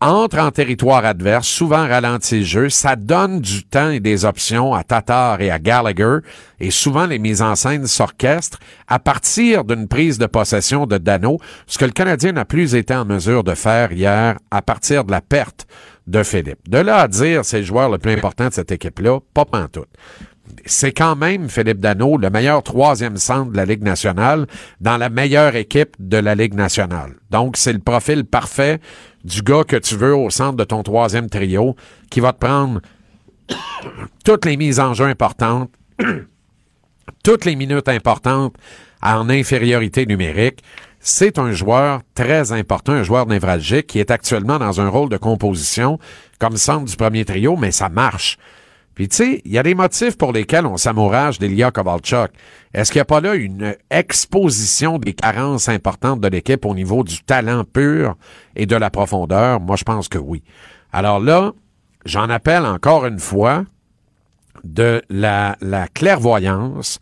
entre 0.00 0.38
en 0.38 0.50
territoire 0.50 1.04
adverse, 1.04 1.48
souvent 1.48 1.86
ralentit 1.86 2.40
le 2.40 2.44
jeu, 2.44 2.68
ça 2.68 2.94
donne 2.94 3.40
du 3.40 3.64
temps 3.64 3.90
et 3.90 4.00
des 4.00 4.24
options 4.24 4.72
à 4.74 4.84
Tatar 4.84 5.40
et 5.40 5.50
à 5.50 5.58
Gallagher, 5.58 6.18
et 6.60 6.70
souvent 6.70 7.06
les 7.06 7.18
mises 7.18 7.42
en 7.42 7.56
scène 7.56 7.86
s'orchestrent 7.86 8.60
à 8.86 8.98
partir 8.98 9.64
d'une 9.64 9.88
prise 9.88 10.18
de 10.18 10.26
possession 10.26 10.86
de 10.86 10.98
Dano, 10.98 11.38
ce 11.66 11.78
que 11.78 11.84
le 11.84 11.90
Canadien 11.90 12.32
n'a 12.32 12.44
plus 12.44 12.74
été 12.74 12.94
en 12.94 13.04
mesure 13.04 13.42
de 13.42 13.54
faire 13.54 13.92
hier 13.92 14.38
à 14.50 14.62
partir 14.62 15.04
de 15.04 15.10
la 15.10 15.20
perte 15.20 15.66
de 16.06 16.22
Philippe. 16.22 16.68
De 16.68 16.78
là 16.78 17.00
à 17.00 17.08
dire 17.08 17.44
c'est 17.44 17.58
le 17.58 17.64
joueur 17.64 17.90
le 17.90 17.98
plus 17.98 18.12
important 18.12 18.48
de 18.48 18.54
cette 18.54 18.72
équipe-là, 18.72 19.18
pas 19.34 19.44
pantoute 19.44 19.88
c'est 20.66 20.92
quand 20.92 21.16
même 21.16 21.48
Philippe 21.48 21.80
Dano, 21.80 22.16
le 22.16 22.30
meilleur 22.30 22.62
troisième 22.62 23.16
centre 23.16 23.52
de 23.52 23.56
la 23.56 23.64
Ligue 23.64 23.82
nationale, 23.82 24.46
dans 24.80 24.96
la 24.96 25.08
meilleure 25.08 25.56
équipe 25.56 25.96
de 25.98 26.16
la 26.16 26.34
Ligue 26.34 26.54
nationale. 26.54 27.14
Donc, 27.30 27.56
c'est 27.56 27.72
le 27.72 27.78
profil 27.78 28.24
parfait 28.24 28.80
du 29.28 29.42
gars 29.42 29.64
que 29.64 29.76
tu 29.76 29.96
veux 29.96 30.14
au 30.14 30.30
centre 30.30 30.56
de 30.56 30.64
ton 30.64 30.82
troisième 30.82 31.28
trio, 31.28 31.76
qui 32.10 32.20
va 32.20 32.32
te 32.32 32.38
prendre 32.38 32.80
toutes 34.24 34.44
les 34.44 34.56
mises 34.56 34.80
en 34.80 34.94
jeu 34.94 35.04
importantes, 35.04 35.70
toutes 37.24 37.44
les 37.44 37.56
minutes 37.56 37.88
importantes 37.88 38.54
en 39.02 39.28
infériorité 39.28 40.06
numérique. 40.06 40.62
C'est 41.00 41.38
un 41.38 41.52
joueur 41.52 42.00
très 42.14 42.52
important, 42.52 42.92
un 42.92 43.02
joueur 43.04 43.26
névralgique 43.26 43.86
qui 43.86 44.00
est 44.00 44.10
actuellement 44.10 44.58
dans 44.58 44.80
un 44.80 44.88
rôle 44.88 45.08
de 45.08 45.16
composition 45.16 45.98
comme 46.38 46.56
centre 46.56 46.86
du 46.86 46.96
premier 46.96 47.24
trio, 47.24 47.56
mais 47.56 47.70
ça 47.70 47.88
marche. 47.88 48.36
Puis 48.98 49.06
tu 49.06 49.16
sais, 49.16 49.42
il 49.44 49.52
y 49.52 49.58
a 49.58 49.62
des 49.62 49.76
motifs 49.76 50.18
pour 50.18 50.32
lesquels 50.32 50.66
on 50.66 50.76
s'amourage 50.76 51.38
d'Elia 51.38 51.70
Kovalchuk. 51.70 52.32
Est-ce 52.74 52.90
qu'il 52.90 52.98
n'y 52.98 53.02
a 53.02 53.04
pas 53.04 53.20
là 53.20 53.36
une 53.36 53.76
exposition 53.90 54.98
des 54.98 55.12
carences 55.12 55.68
importantes 55.68 56.20
de 56.20 56.26
l'équipe 56.26 56.66
au 56.66 56.74
niveau 56.74 57.04
du 57.04 57.22
talent 57.22 57.62
pur 57.62 58.16
et 58.56 58.66
de 58.66 58.74
la 58.74 58.90
profondeur? 58.90 59.60
Moi, 59.60 59.76
je 59.76 59.84
pense 59.84 60.08
que 60.08 60.18
oui. 60.18 60.42
Alors 60.92 61.20
là, 61.20 61.52
j'en 62.06 62.28
appelle 62.28 62.66
encore 62.66 63.06
une 63.06 63.20
fois 63.20 63.62
de 64.64 65.00
la, 65.08 65.56
la 65.60 65.86
clairvoyance. 65.86 66.98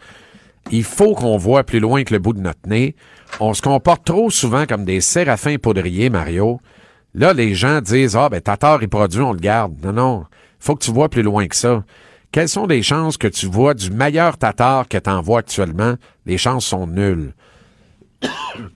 Il 0.71 0.85
faut 0.85 1.15
qu'on 1.15 1.39
voit 1.39 1.65
plus 1.65 1.81
loin 1.81 2.05
que 2.05 2.13
le 2.13 2.21
bout 2.21 2.35
de 2.35 2.41
notre 2.41 2.69
nez. 2.69 2.95
On 3.41 3.55
se 3.55 3.63
comporte 3.63 4.05
trop 4.05 4.29
souvent 4.29 4.67
comme 4.67 4.85
des 4.85 5.01
séraphins 5.01 5.57
poudriers, 5.57 6.11
Mario. 6.11 6.61
Là, 7.15 7.33
les 7.33 7.55
gens 7.55 7.81
disent, 7.81 8.17
ah, 8.17 8.29
ben, 8.29 8.43
Tatar, 8.43 8.83
il 8.83 8.91
produit, 8.91 9.23
on 9.23 9.33
le 9.33 9.41
garde. 9.41 9.83
Non, 9.83 9.95
non 9.95 10.25
faut 10.59 10.75
que 10.75 10.85
tu 10.85 10.91
vois 10.93 11.09
plus 11.09 11.23
loin 11.23 11.47
que 11.47 11.57
ça. 11.57 11.85
Quelles 12.33 12.49
sont 12.49 12.67
les 12.67 12.83
chances 12.83 13.17
que 13.17 13.29
tu 13.29 13.47
vois 13.47 13.75
du 13.75 13.91
meilleur 13.91 14.37
Tatar 14.37 14.89
que 14.89 14.99
tu 14.99 15.11
envoies 15.11 15.39
actuellement? 15.41 15.95
Les 16.27 16.39
chances 16.39 16.67
sont 16.67 16.87
nulles. 16.87 17.33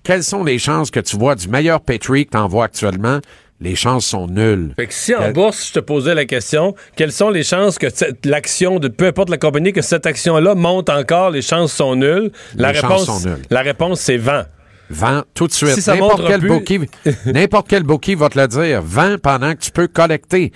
Quelles 0.03 0.25
sont 0.25 0.45
les 0.45 0.59
chances 0.59 0.91
que 0.91 1.01
tu 1.01 1.17
vois 1.17 1.35
du 1.35 1.49
meilleur 1.49 1.81
Petrie 1.81 2.27
que 2.27 2.33
tu 2.33 2.37
envoies 2.39 2.65
actuellement? 2.65 3.21
Les 3.63 3.77
chances 3.77 4.07
sont 4.07 4.27
nulles. 4.27 4.73
Fait 4.77 4.87
que 4.87 4.95
si 4.95 5.15
en 5.15 5.19
Quel- 5.19 5.33
bourse, 5.35 5.69
je 5.69 5.73
te 5.75 5.81
posais 5.81 6.15
la 6.15 6.25
question, 6.25 6.75
quelles 6.97 7.13
sont 7.13 7.29
les 7.29 7.43
chances 7.43 7.77
que 7.79 7.89
l'action 8.27 8.79
de 8.79 8.89
peu 8.89 9.07
importe 9.07 9.29
la 9.29 9.37
compagnie, 9.37 9.75
que 9.75 9.83
cette 9.83 10.07
action-là 10.07 10.55
monte 10.55 10.89
encore, 10.89 11.31
les 11.31 11.43
chances 11.43 11.73
sont 11.75 11.95
nulles? 11.95 12.31
La 12.57 12.73
Les 12.73 12.79
chances 12.81 12.91
réponse, 12.91 13.23
sont 13.23 13.29
nulles. 13.29 13.43
La 13.51 13.61
réponse, 13.61 14.01
c'est 14.01 14.17
vent. 14.17 14.45
Vends 14.89 15.23
tout 15.35 15.47
de 15.47 15.53
suite. 15.53 15.79
Si 15.79 15.91
N'importe 15.91 16.23
quel 16.27 16.41
plus- 16.41 16.49
bookie, 16.49 16.81
quel 17.69 17.83
bookie 17.83 18.15
va 18.15 18.31
te 18.31 18.39
le 18.41 18.49
dire. 18.49 18.81
Vends 18.83 19.17
pendant 19.23 19.53
que 19.53 19.59
tu 19.61 19.71
peux 19.71 19.89
collecter. 19.89 20.53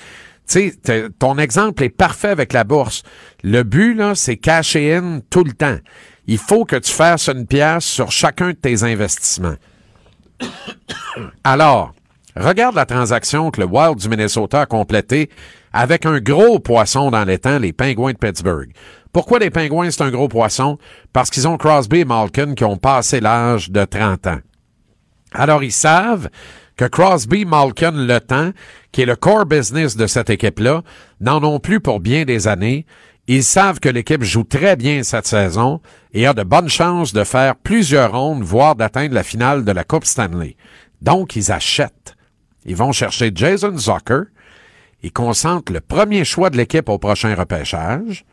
Tu 0.47 0.75
sais, 0.85 1.09
ton 1.19 1.39
exemple 1.39 1.83
est 1.85 1.89
parfait 1.91 2.29
avec 2.29 2.53
la 2.53 2.65
bourse. 2.65 3.03
Le 3.43 3.63
but, 3.63 3.95
là, 3.95 4.15
c'est 4.15 4.37
cacher 4.37 4.95
in 4.95 5.21
tout 5.31 5.45
le 5.45 5.53
temps. 5.53 5.79
Il 6.27 6.39
faut 6.39 6.65
que 6.65 6.77
tu 6.77 6.93
fasses 6.93 7.29
une 7.29 7.47
pièce 7.47 7.85
sur 7.85 8.11
chacun 8.11 8.49
de 8.49 8.57
tes 8.57 8.83
investissements. 8.83 9.57
Alors, 11.45 11.95
regarde 12.37 12.75
la 12.75 12.87
transaction 12.87 13.51
que 13.51 13.61
le 13.61 13.67
Wild 13.67 13.99
du 13.99 14.09
Minnesota 14.09 14.63
a 14.63 14.67
complétée 14.67 15.31
avec 15.73 16.07
un 16.07 16.21
gros 16.21 16.59
poisson 16.61 17.11
dans 17.11 17.27
temps, 17.39 17.59
les 17.59 17.73
Pingouins 17.73 18.13
de 18.13 18.19
Pittsburgh. 18.19 18.71
Pourquoi 19.13 19.39
les 19.39 19.51
Pingouins, 19.51 19.91
c'est 19.91 20.03
un 20.03 20.11
gros 20.11 20.29
poisson? 20.29 20.79
Parce 21.13 21.31
qu'ils 21.31 21.49
ont 21.49 21.57
Crosby 21.57 22.01
et 22.01 22.05
Malkin 22.05 22.55
qui 22.55 22.65
ont 22.65 22.77
passé 22.77 23.21
l'âge 23.21 23.71
de 23.71 23.85
30 23.85 24.27
ans. 24.27 24.41
Alors, 25.33 25.65
ils 25.65 25.73
savent 25.73 26.29
que 26.77 26.85
Crosby, 26.85 27.45
Malkin, 27.45 27.93
le 27.93 28.19
temps, 28.21 28.51
qui 28.93 29.03
est 29.03 29.07
le 29.07 29.17
core 29.17 29.47
business 29.47 29.97
de 29.97 30.07
cette 30.07 30.31
équipe-là, 30.31 30.83
n'en 31.21 31.43
ont 31.45 31.61
plus 31.61 31.81
pour 31.81 32.01
bien 32.01 32.25
des 32.25 32.49
années. 32.49 32.87
Ils 33.27 33.45
savent 33.45 33.81
que 33.81 33.89
l'équipe 33.89 34.23
joue 34.23 34.45
très 34.45 34.77
bien 34.77 35.03
cette 35.03 35.27
saison 35.27 35.81
et 36.13 36.27
a 36.27 36.35
de 36.35 36.43
bonnes 36.43 36.69
chances 36.69 37.13
de 37.13 37.25
faire 37.25 37.57
plusieurs 37.57 38.13
rondes, 38.13 38.43
voire 38.43 38.75
d'atteindre 38.75 39.15
la 39.15 39.23
finale 39.23 39.65
de 39.65 39.73
la 39.73 39.85
Coupe 39.85 40.05
Stanley. 40.05 40.57
Donc, 41.01 41.37
ils 41.37 41.53
achètent. 41.53 42.17
Ils 42.67 42.77
vont 42.77 42.93
chercher 42.93 43.31
Jason 43.35 43.77
Zucker. 43.77 44.25
Ils 45.03 45.13
concentrent 45.13 45.73
le 45.73 45.81
premier 45.81 46.25
choix 46.25 46.51
de 46.51 46.57
l'équipe 46.57 46.89
au 46.89 46.99
prochain 46.99 47.35
repêchage. 47.35 48.25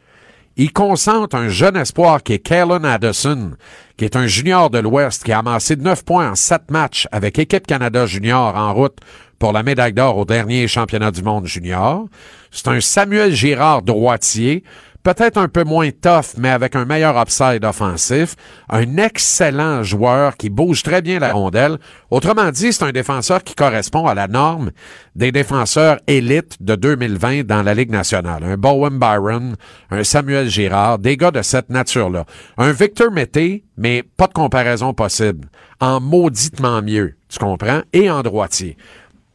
Ils 0.58 0.74
concentrent 0.74 1.36
un 1.36 1.48
jeune 1.48 1.78
espoir 1.78 2.24
qui 2.24 2.34
est 2.34 2.40
Kalen 2.40 2.84
Addison, 2.84 3.52
qui 3.98 4.06
est 4.06 4.18
un 4.18 4.28
junior 4.28 4.70
de 4.70 4.80
l'Ouest 4.80 5.24
qui 5.24 5.32
a 5.32 5.40
amassé 5.40 5.78
9 5.78 6.04
points 6.04 6.32
en 6.32 6.36
7 6.36 6.70
matchs 6.70 7.08
avec 7.12 7.40
Équipe 7.40 7.66
Canada 7.66 8.06
Junior 8.06 8.56
en 8.56 8.74
route 8.74 8.98
pour 9.40 9.54
la 9.54 9.64
médaille 9.64 9.94
d'or 9.94 10.18
au 10.18 10.26
dernier 10.26 10.68
championnat 10.68 11.12
du 11.12 11.24
monde 11.24 11.48
junior. 11.48 12.06
C'est 12.52 12.68
un 12.68 12.82
Samuel 12.82 13.34
Girard 13.34 13.82
droitier, 13.82 14.64
peut-être 15.04 15.38
un 15.38 15.48
peu 15.48 15.64
moins 15.64 15.90
tough, 15.90 16.38
mais 16.38 16.50
avec 16.50 16.76
un 16.76 16.86
meilleur 16.86 17.20
upside 17.20 17.64
offensif. 17.66 18.36
Un 18.70 18.98
excellent 18.98 19.84
joueur 19.84 20.38
qui 20.38 20.50
bouge 20.50 20.84
très 20.84 21.02
bien 21.02 21.20
la 21.20 21.34
rondelle. 21.34 21.78
Autrement 22.10 22.52
dit, 22.52 22.74
c'est 22.74 22.84
un 22.84 22.92
défenseur 22.92 23.44
qui 23.44 23.56
correspond 23.56 24.08
à 24.08 24.14
la 24.14 24.28
norme 24.28 24.72
des 25.16 25.32
défenseurs 25.32 26.00
élites 26.08 26.62
de 26.62 26.76
2020 26.76 27.46
dans 27.46 27.64
la 27.64 27.74
Ligue 27.74 27.92
nationale. 27.92 28.44
Un 28.44 28.58
Bowen 28.58 28.98
Byron, 29.00 29.56
un 29.90 30.04
Samuel 30.04 30.50
Girard, 30.50 31.00
des 31.00 31.18
gars 31.18 31.32
de 31.32 31.42
cette 31.42 31.70
nature-là. 31.70 32.26
Un 32.58 32.72
Victor 32.72 33.12
Mété, 33.12 33.66
mais 33.78 34.04
pas 34.04 34.28
de 34.28 34.34
comparaison 34.34 34.94
possible. 34.94 35.50
En 35.80 36.00
mauditement 36.00 36.82
mieux, 36.82 37.16
tu 37.28 37.40
comprends? 37.40 37.82
Et 37.92 38.10
en 38.10 38.22
droitier. 38.22 38.78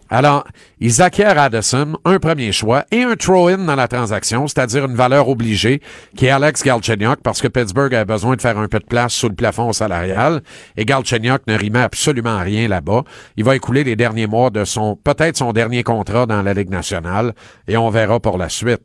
Alors, 0.08 0.46
ils 0.78 1.02
acquièrent 1.02 1.38
Addison, 1.38 1.96
un 2.04 2.18
premier 2.18 2.52
choix 2.52 2.84
et 2.92 3.02
un 3.02 3.16
throw-in 3.16 3.58
dans 3.58 3.74
la 3.74 3.88
transaction, 3.88 4.46
c'est-à-dire 4.46 4.84
une 4.84 4.94
valeur 4.94 5.28
obligée, 5.28 5.82
qui 6.16 6.26
est 6.26 6.30
Alex 6.30 6.62
Galchenyuk, 6.62 7.20
parce 7.22 7.40
que 7.40 7.48
Pittsburgh 7.48 7.92
a 7.92 8.04
besoin 8.04 8.36
de 8.36 8.40
faire 8.40 8.56
un 8.58 8.68
peu 8.68 8.78
de 8.78 8.84
place 8.84 9.12
sous 9.12 9.28
le 9.28 9.34
plafond 9.34 9.72
salarial, 9.72 10.42
et 10.76 10.84
Galchenyuk 10.84 11.42
ne 11.48 11.58
rimait 11.58 11.80
absolument 11.80 12.38
rien 12.38 12.68
là-bas. 12.68 13.02
Il 13.36 13.44
va 13.44 13.56
écouler 13.56 13.82
les 13.82 13.96
derniers 13.96 14.28
mois 14.28 14.50
de 14.50 14.64
son, 14.64 14.94
peut-être 14.94 15.36
son 15.36 15.52
dernier 15.52 15.82
contrat 15.82 16.26
dans 16.26 16.42
la 16.42 16.54
Ligue 16.54 16.70
nationale, 16.70 17.34
et 17.66 17.76
on 17.76 17.90
verra 17.90 18.20
pour 18.20 18.38
la 18.38 18.48
suite. 18.48 18.82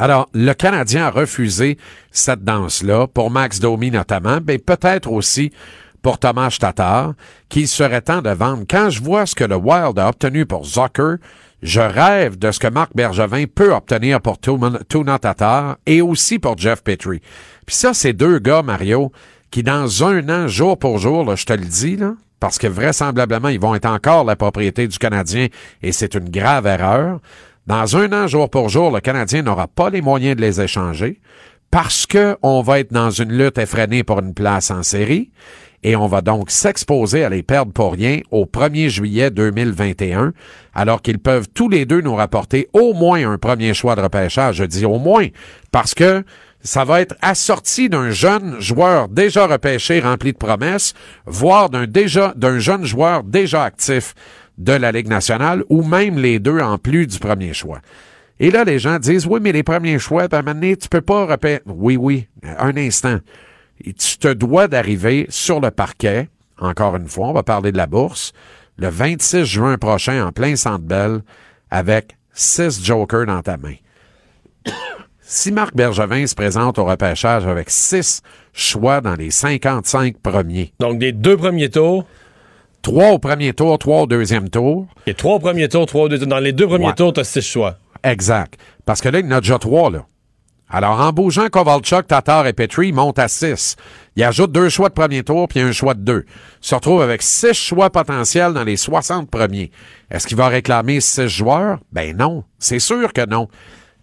Alors, 0.00 0.28
le 0.32 0.52
Canadien 0.52 1.06
a 1.06 1.10
refusé 1.10 1.76
cette 2.10 2.44
danse-là, 2.44 3.06
pour 3.06 3.30
Max 3.30 3.60
Domi 3.60 3.90
notamment, 3.90 4.38
mais 4.44 4.58
peut-être 4.58 5.10
aussi 5.10 5.52
pour 6.02 6.18
Thomas 6.18 6.56
Tatar, 6.58 7.14
qu'il 7.48 7.68
serait 7.68 8.02
temps 8.02 8.22
de 8.22 8.30
vendre. 8.30 8.64
Quand 8.68 8.90
je 8.90 9.02
vois 9.02 9.26
ce 9.26 9.34
que 9.34 9.44
le 9.44 9.56
Wild 9.56 9.98
a 9.98 10.08
obtenu 10.08 10.46
pour 10.46 10.64
Zucker, 10.64 11.16
je 11.62 11.80
rêve 11.80 12.38
de 12.38 12.52
ce 12.52 12.60
que 12.60 12.68
Marc 12.68 12.90
Bergevin 12.94 13.44
peut 13.46 13.74
obtenir 13.74 14.20
pour 14.20 14.38
Tuna 14.38 15.18
Tatar 15.18 15.76
et 15.86 16.00
aussi 16.00 16.38
pour 16.38 16.56
Jeff 16.56 16.82
Petrie. 16.82 17.20
Puis 17.66 17.76
ça, 17.76 17.94
c'est 17.94 18.12
deux 18.12 18.38
gars, 18.38 18.62
Mario, 18.62 19.12
qui 19.50 19.62
dans 19.62 20.04
un 20.04 20.28
an, 20.28 20.46
jour 20.46 20.78
pour 20.78 20.98
jour, 20.98 21.24
là, 21.24 21.34
je 21.34 21.44
te 21.44 21.52
le 21.52 21.64
dis, 21.64 21.96
là, 21.96 22.14
parce 22.40 22.58
que 22.58 22.66
vraisemblablement, 22.66 23.48
ils 23.48 23.60
vont 23.60 23.74
être 23.74 23.86
encore 23.86 24.24
la 24.24 24.36
propriété 24.36 24.86
du 24.86 24.98
Canadien 24.98 25.48
et 25.82 25.92
c'est 25.92 26.14
une 26.14 26.28
grave 26.30 26.66
erreur. 26.66 27.20
Dans 27.66 27.96
un 27.96 28.12
an, 28.12 28.26
jour 28.26 28.48
pour 28.48 28.68
jour, 28.68 28.90
le 28.90 29.00
Canadien 29.00 29.42
n'aura 29.42 29.66
pas 29.66 29.90
les 29.90 30.00
moyens 30.00 30.36
de 30.36 30.40
les 30.42 30.60
échanger 30.60 31.20
parce 31.70 32.06
que 32.06 32.36
on 32.42 32.62
va 32.62 32.80
être 32.80 32.92
dans 32.92 33.10
une 33.10 33.32
lutte 33.32 33.58
effrénée 33.58 34.04
pour 34.04 34.20
une 34.20 34.34
place 34.34 34.70
en 34.70 34.82
série 34.82 35.30
et 35.82 35.96
on 35.96 36.06
va 36.06 36.20
donc 36.20 36.50
s'exposer 36.50 37.24
à 37.24 37.28
les 37.28 37.42
perdre 37.42 37.72
pour 37.72 37.92
rien 37.92 38.20
au 38.30 38.44
1er 38.44 38.88
juillet 38.88 39.30
2021, 39.30 40.32
alors 40.74 41.02
qu'ils 41.02 41.18
peuvent 41.18 41.48
tous 41.52 41.68
les 41.68 41.86
deux 41.86 42.00
nous 42.00 42.14
rapporter 42.14 42.68
au 42.72 42.94
moins 42.94 43.30
un 43.30 43.38
premier 43.38 43.74
choix 43.74 43.94
de 43.94 44.00
repêchage. 44.00 44.56
Je 44.56 44.64
dis 44.64 44.84
au 44.84 44.98
moins, 44.98 45.26
parce 45.70 45.94
que 45.94 46.24
ça 46.60 46.84
va 46.84 47.00
être 47.00 47.14
assorti 47.22 47.88
d'un 47.88 48.10
jeune 48.10 48.60
joueur 48.60 49.08
déjà 49.08 49.46
repêché, 49.46 50.00
rempli 50.00 50.32
de 50.32 50.38
promesses, 50.38 50.94
voire 51.26 51.70
d'un 51.70 51.86
déjà, 51.86 52.32
d'un 52.36 52.58
jeune 52.58 52.84
joueur 52.84 53.22
déjà 53.22 53.64
actif 53.64 54.14
de 54.58 54.72
la 54.72 54.90
Ligue 54.90 55.08
nationale, 55.08 55.62
ou 55.68 55.84
même 55.84 56.18
les 56.18 56.40
deux 56.40 56.58
en 56.58 56.78
plus 56.78 57.06
du 57.06 57.18
premier 57.20 57.54
choix. 57.54 57.78
Et 58.40 58.50
là, 58.50 58.64
les 58.64 58.78
gens 58.78 58.98
disent, 58.98 59.26
oui, 59.26 59.40
mais 59.40 59.52
les 59.52 59.62
premiers 59.62 59.98
choix, 59.98 60.28
ben, 60.28 60.42
maintenant, 60.42 60.74
tu 60.80 60.88
peux 60.88 61.00
pas 61.00 61.26
repêcher. 61.26 61.60
Oui, 61.66 61.96
oui, 61.96 62.26
un 62.58 62.76
instant 62.76 63.18
tu 63.84 64.18
te 64.18 64.32
dois 64.32 64.68
d'arriver 64.68 65.26
sur 65.28 65.60
le 65.60 65.70
parquet, 65.70 66.28
encore 66.60 66.96
une 66.96 67.08
fois, 67.08 67.28
on 67.28 67.32
va 67.32 67.42
parler 67.42 67.72
de 67.72 67.76
la 67.76 67.86
bourse, 67.86 68.32
le 68.76 68.88
26 68.88 69.44
juin 69.44 69.78
prochain 69.78 70.26
en 70.26 70.32
plein 70.32 70.56
centre 70.56 70.84
belle 70.84 71.22
avec 71.70 72.16
six 72.32 72.84
jokers 72.84 73.26
dans 73.26 73.42
ta 73.42 73.56
main. 73.56 73.74
si 75.20 75.52
Marc 75.52 75.74
Bergevin 75.74 76.26
se 76.26 76.34
présente 76.34 76.78
au 76.78 76.84
repêchage 76.84 77.46
avec 77.46 77.70
six 77.70 78.22
choix 78.52 79.00
dans 79.00 79.14
les 79.14 79.30
55 79.30 80.18
premiers. 80.18 80.72
Donc 80.80 80.98
des 80.98 81.12
deux 81.12 81.36
premiers 81.36 81.70
tours? 81.70 82.06
Trois 82.82 83.10
au 83.10 83.18
premier 83.18 83.52
tour, 83.52 83.76
trois 83.78 84.02
au 84.02 84.06
deuxième 84.06 84.48
tour. 84.48 84.86
Et 85.06 85.14
trois 85.14 85.34
au 85.34 85.38
premier 85.40 85.68
tour, 85.68 85.86
trois 85.86 86.04
au 86.04 86.08
deuxième 86.08 86.30
Dans 86.30 86.38
les 86.38 86.52
deux 86.52 86.66
premiers 86.66 86.94
tours, 86.94 87.12
tu 87.12 87.20
as 87.20 87.24
six 87.24 87.42
choix. 87.42 87.76
Exact. 88.04 88.58
Parce 88.84 89.00
que 89.00 89.08
là, 89.08 89.18
il 89.18 89.26
y 89.26 89.28
en 89.28 89.32
a 89.32 89.40
déjà 89.40 89.58
trois, 89.58 89.90
là. 89.90 90.06
Alors, 90.70 91.00
en 91.00 91.12
bougeant 91.12 91.48
Kovalchuk, 91.48 92.06
Tatar 92.06 92.46
et 92.46 92.52
Petrie, 92.52 92.88
il 92.88 92.94
monte 92.94 93.18
à 93.18 93.28
6. 93.28 93.76
Il 94.16 94.24
ajoute 94.24 94.52
deux 94.52 94.68
choix 94.68 94.90
de 94.90 94.94
premier 94.94 95.22
tour 95.22 95.48
puis 95.48 95.60
un 95.60 95.72
choix 95.72 95.94
de 95.94 96.00
deux. 96.00 96.24
Se 96.60 96.74
retrouve 96.74 97.00
avec 97.00 97.22
six 97.22 97.54
choix 97.54 97.88
potentiels 97.88 98.52
dans 98.52 98.64
les 98.64 98.76
60 98.76 99.30
premiers. 99.30 99.70
Est-ce 100.10 100.26
qu'il 100.26 100.36
va 100.36 100.48
réclamer 100.48 101.00
six 101.00 101.28
joueurs? 101.28 101.78
Ben 101.92 102.16
non. 102.16 102.44
C'est 102.58 102.80
sûr 102.80 103.12
que 103.12 103.24
non. 103.26 103.48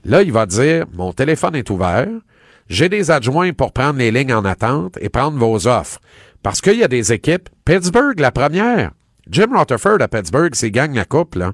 Là, 0.05 0.23
il 0.23 0.31
va 0.31 0.45
dire, 0.45 0.85
mon 0.93 1.13
téléphone 1.13 1.55
est 1.55 1.69
ouvert. 1.69 2.07
J'ai 2.67 2.89
des 2.89 3.11
adjoints 3.11 3.53
pour 3.53 3.71
prendre 3.71 3.99
les 3.99 4.11
lignes 4.11 4.33
en 4.33 4.45
attente 4.45 4.97
et 4.99 5.09
prendre 5.09 5.37
vos 5.37 5.67
offres. 5.67 5.99
Parce 6.41 6.61
qu'il 6.61 6.77
y 6.77 6.83
a 6.83 6.87
des 6.87 7.13
équipes. 7.13 7.49
Pittsburgh, 7.63 8.19
la 8.19 8.31
première. 8.31 8.91
Jim 9.29 9.47
Rutherford 9.51 10.01
à 10.01 10.07
Pittsburgh, 10.07 10.53
c'est 10.53 10.71
gagne 10.71 10.95
la 10.95 11.05
coupe, 11.05 11.35
là. 11.35 11.53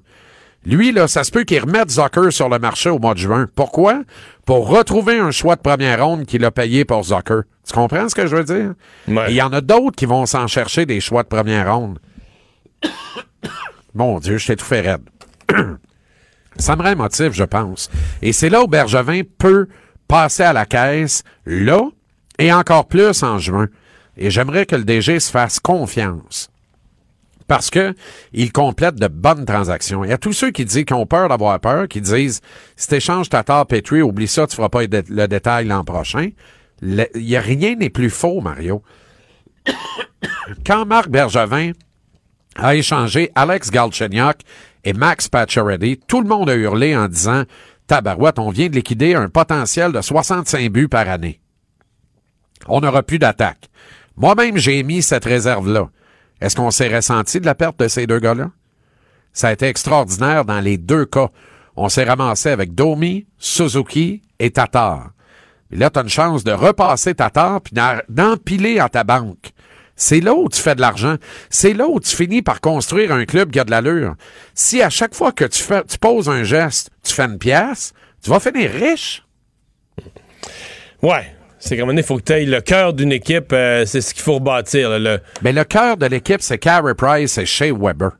Lui, 0.63 0.91
là, 0.91 1.07
ça 1.07 1.23
se 1.23 1.31
peut 1.31 1.43
qu'il 1.43 1.59
remette 1.59 1.89
Zucker 1.89 2.31
sur 2.31 2.47
le 2.47 2.59
marché 2.59 2.89
au 2.89 2.99
mois 2.99 3.15
de 3.15 3.19
juin. 3.19 3.47
Pourquoi? 3.55 4.03
Pour 4.45 4.67
retrouver 4.67 5.17
un 5.17 5.31
choix 5.31 5.55
de 5.55 5.61
première 5.61 6.05
ronde 6.05 6.25
qu'il 6.25 6.45
a 6.45 6.51
payé 6.51 6.85
pour 6.85 7.03
Zucker. 7.03 7.41
Tu 7.65 7.73
comprends 7.73 8.07
ce 8.09 8.15
que 8.15 8.27
je 8.27 8.35
veux 8.35 8.43
dire? 8.43 8.73
Il 9.07 9.33
y 9.33 9.41
en 9.41 9.51
a 9.53 9.61
d'autres 9.61 9.95
qui 9.95 10.05
vont 10.05 10.25
s'en 10.25 10.45
chercher 10.47 10.85
des 10.85 10.99
choix 10.99 11.23
de 11.23 11.27
première 11.27 11.73
ronde. 11.73 11.97
Mon 13.95 14.19
Dieu, 14.19 14.37
je 14.37 14.47
t'ai 14.47 14.55
tout 14.55 14.65
fait 14.65 14.81
raide. 14.81 15.01
ça 16.57 16.75
me 16.75 16.95
motif, 16.95 17.33
je 17.33 17.43
pense. 17.43 17.89
Et 18.21 18.31
c'est 18.31 18.49
là 18.49 18.61
où 18.61 18.67
Bergevin 18.67 19.21
peut 19.37 19.67
passer 20.07 20.43
à 20.43 20.53
la 20.53 20.65
caisse, 20.65 21.23
là, 21.45 21.81
et 22.37 22.53
encore 22.53 22.87
plus 22.87 23.23
en 23.23 23.39
juin. 23.39 23.67
Et 24.15 24.29
j'aimerais 24.29 24.65
que 24.67 24.75
le 24.75 24.83
DG 24.83 25.19
se 25.19 25.31
fasse 25.31 25.59
confiance 25.59 26.50
parce 27.51 27.69
que 27.69 27.93
il 28.31 28.53
complète 28.53 28.95
de 28.95 29.09
bonnes 29.09 29.43
transactions. 29.43 30.05
Il 30.05 30.09
y 30.09 30.13
a 30.13 30.17
tous 30.17 30.31
ceux 30.31 30.51
qui 30.51 30.63
disent 30.63 30.85
qu'ils 30.85 30.95
ont 30.95 31.05
peur 31.05 31.27
d'avoir 31.27 31.59
peur, 31.59 31.89
qui 31.89 31.99
disent 31.99 32.39
si 32.77 32.87
t'échanges 32.87 33.27
ta 33.27 33.43
tare 33.43 33.67
Petrie, 33.67 34.01
oublie 34.01 34.29
ça, 34.29 34.47
tu 34.47 34.55
feras 34.55 34.69
pas 34.69 34.83
le 34.83 35.27
détail 35.27 35.65
l'an 35.65 35.83
prochain. 35.83 36.29
Il 36.81 37.09
y 37.15 37.35
a 37.35 37.41
rien 37.41 37.75
n'est 37.75 37.89
plus 37.89 38.09
faux, 38.09 38.39
Mario. 38.39 38.83
Quand 40.65 40.85
Marc 40.85 41.09
Bergevin 41.09 41.73
a 42.55 42.73
échangé 42.73 43.31
Alex 43.35 43.69
Galchenyuk 43.69 44.37
et 44.85 44.93
Max 44.93 45.27
Pacioretty, 45.27 45.99
tout 46.07 46.21
le 46.21 46.29
monde 46.29 46.49
a 46.49 46.55
hurlé 46.55 46.95
en 46.95 47.09
disant 47.09 47.43
Tabarouette, 47.85 48.39
on 48.39 48.51
vient 48.51 48.69
de 48.69 48.75
liquider 48.75 49.13
un 49.13 49.27
potentiel 49.27 49.91
de 49.91 49.99
65 49.99 50.71
buts 50.71 50.87
par 50.87 51.09
année. 51.09 51.41
On 52.69 52.79
n'aura 52.79 53.03
plus 53.03 53.19
d'attaque. 53.19 53.69
Moi-même, 54.15 54.55
j'ai 54.55 54.79
émis 54.79 55.01
cette 55.01 55.25
réserve-là. 55.25 55.89
Est-ce 56.41 56.55
qu'on 56.55 56.71
s'est 56.71 56.93
ressenti 56.93 57.39
de 57.39 57.45
la 57.45 57.55
perte 57.55 57.79
de 57.79 57.87
ces 57.87 58.07
deux 58.07 58.19
gars-là? 58.19 58.49
Ça 59.31 59.49
a 59.49 59.51
été 59.53 59.67
extraordinaire 59.67 60.43
dans 60.43 60.59
les 60.59 60.77
deux 60.77 61.05
cas. 61.05 61.29
On 61.75 61.87
s'est 61.87 62.03
ramassé 62.03 62.49
avec 62.49 62.75
Domi, 62.75 63.27
Suzuki 63.37 64.21
et 64.39 64.51
Tatar. 64.51 65.11
Là, 65.69 65.89
tu 65.89 65.99
as 65.99 66.01
une 66.01 66.09
chance 66.09 66.43
de 66.43 66.51
repasser 66.51 67.15
Tatar 67.15 67.61
puis 67.61 67.73
d'empiler 68.09 68.79
à 68.79 68.89
ta 68.89 69.03
banque. 69.03 69.51
C'est 69.95 70.19
là 70.19 70.33
où 70.33 70.49
tu 70.49 70.59
fais 70.59 70.75
de 70.75 70.81
l'argent. 70.81 71.15
C'est 71.49 71.73
là 71.73 71.87
où 71.87 71.99
tu 71.99 72.13
finis 72.15 72.41
par 72.41 72.59
construire 72.59 73.13
un 73.13 73.25
club 73.25 73.51
qui 73.51 73.59
a 73.59 73.63
de 73.63 73.71
l'allure. 73.71 74.15
Si 74.55 74.81
à 74.81 74.89
chaque 74.89 75.13
fois 75.13 75.31
que 75.31 75.45
tu, 75.45 75.61
fais, 75.61 75.83
tu 75.83 75.97
poses 75.97 76.27
un 76.27 76.43
geste, 76.43 76.89
tu 77.03 77.13
fais 77.13 77.25
une 77.25 77.37
pièce, 77.37 77.93
tu 78.23 78.31
vas 78.31 78.39
finir 78.39 78.71
riche. 78.71 79.23
Ouais, 81.03 81.35
c'est 81.61 81.77
comme 81.77 81.91
il 81.91 82.03
faut 82.03 82.17
que 82.17 82.23
tu 82.23 82.45
le 82.45 82.59
cœur 82.59 82.93
d'une 82.93 83.11
équipe, 83.11 83.53
euh, 83.53 83.85
c'est 83.85 84.01
ce 84.01 84.13
qu'il 84.13 84.23
faut 84.23 84.35
rebâtir. 84.35 84.99
le... 84.99 85.19
Mais 85.43 85.53
le 85.53 85.63
cœur 85.63 85.95
de 85.95 86.07
l'équipe, 86.07 86.41
c'est 86.41 86.57
Carey 86.57 86.95
Price 86.95 87.37
et 87.37 87.45
Shea 87.45 87.71
Weber. 87.71 88.11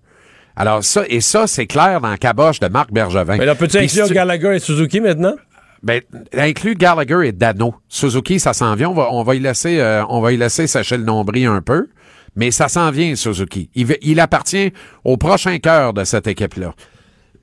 Alors 0.56 0.84
ça, 0.84 1.04
et 1.10 1.22
ça, 1.22 1.48
c'est 1.48 1.66
clair 1.66 2.02
dans 2.02 2.10
la 2.10 2.18
caboche 2.18 2.60
de 2.60 2.68
Marc 2.68 2.92
Bergevin. 2.92 3.38
Mais 3.38 3.46
là, 3.46 3.56
peux-tu 3.56 3.78
inclure 3.78 4.10
Gallagher 4.12 4.56
et 4.56 4.60
Suzuki 4.60 5.02
maintenant? 5.02 5.36
Ben, 5.82 6.02
inclut 6.34 6.76
Gallagher 6.76 7.28
et 7.28 7.32
Dano. 7.32 7.74
Suzuki, 7.88 8.40
ça 8.40 8.54
s'en 8.54 8.76
vient. 8.76 8.90
On 8.90 8.94
va, 8.94 9.08
on 9.12 9.24
va 9.24 9.34
y 9.34 9.40
laisser, 9.40 9.80
euh, 9.80 10.06
on 10.10 10.22
va 10.22 10.32
y 10.34 10.38
laisser 10.38 10.68
sécher 10.68 10.98
le 10.98 11.04
nombril 11.04 11.48
un 11.48 11.62
peu. 11.62 11.88
Mais 12.36 12.52
ça 12.52 12.68
s'en 12.68 12.92
vient, 12.92 13.16
Suzuki. 13.16 13.72
Il, 13.74 13.98
il 14.04 14.20
appartient 14.20 14.72
au 15.04 15.18
prochain 15.18 15.58
cœur 15.58 15.94
de 15.94 16.04
cette 16.04 16.28
équipe-là. 16.28 16.76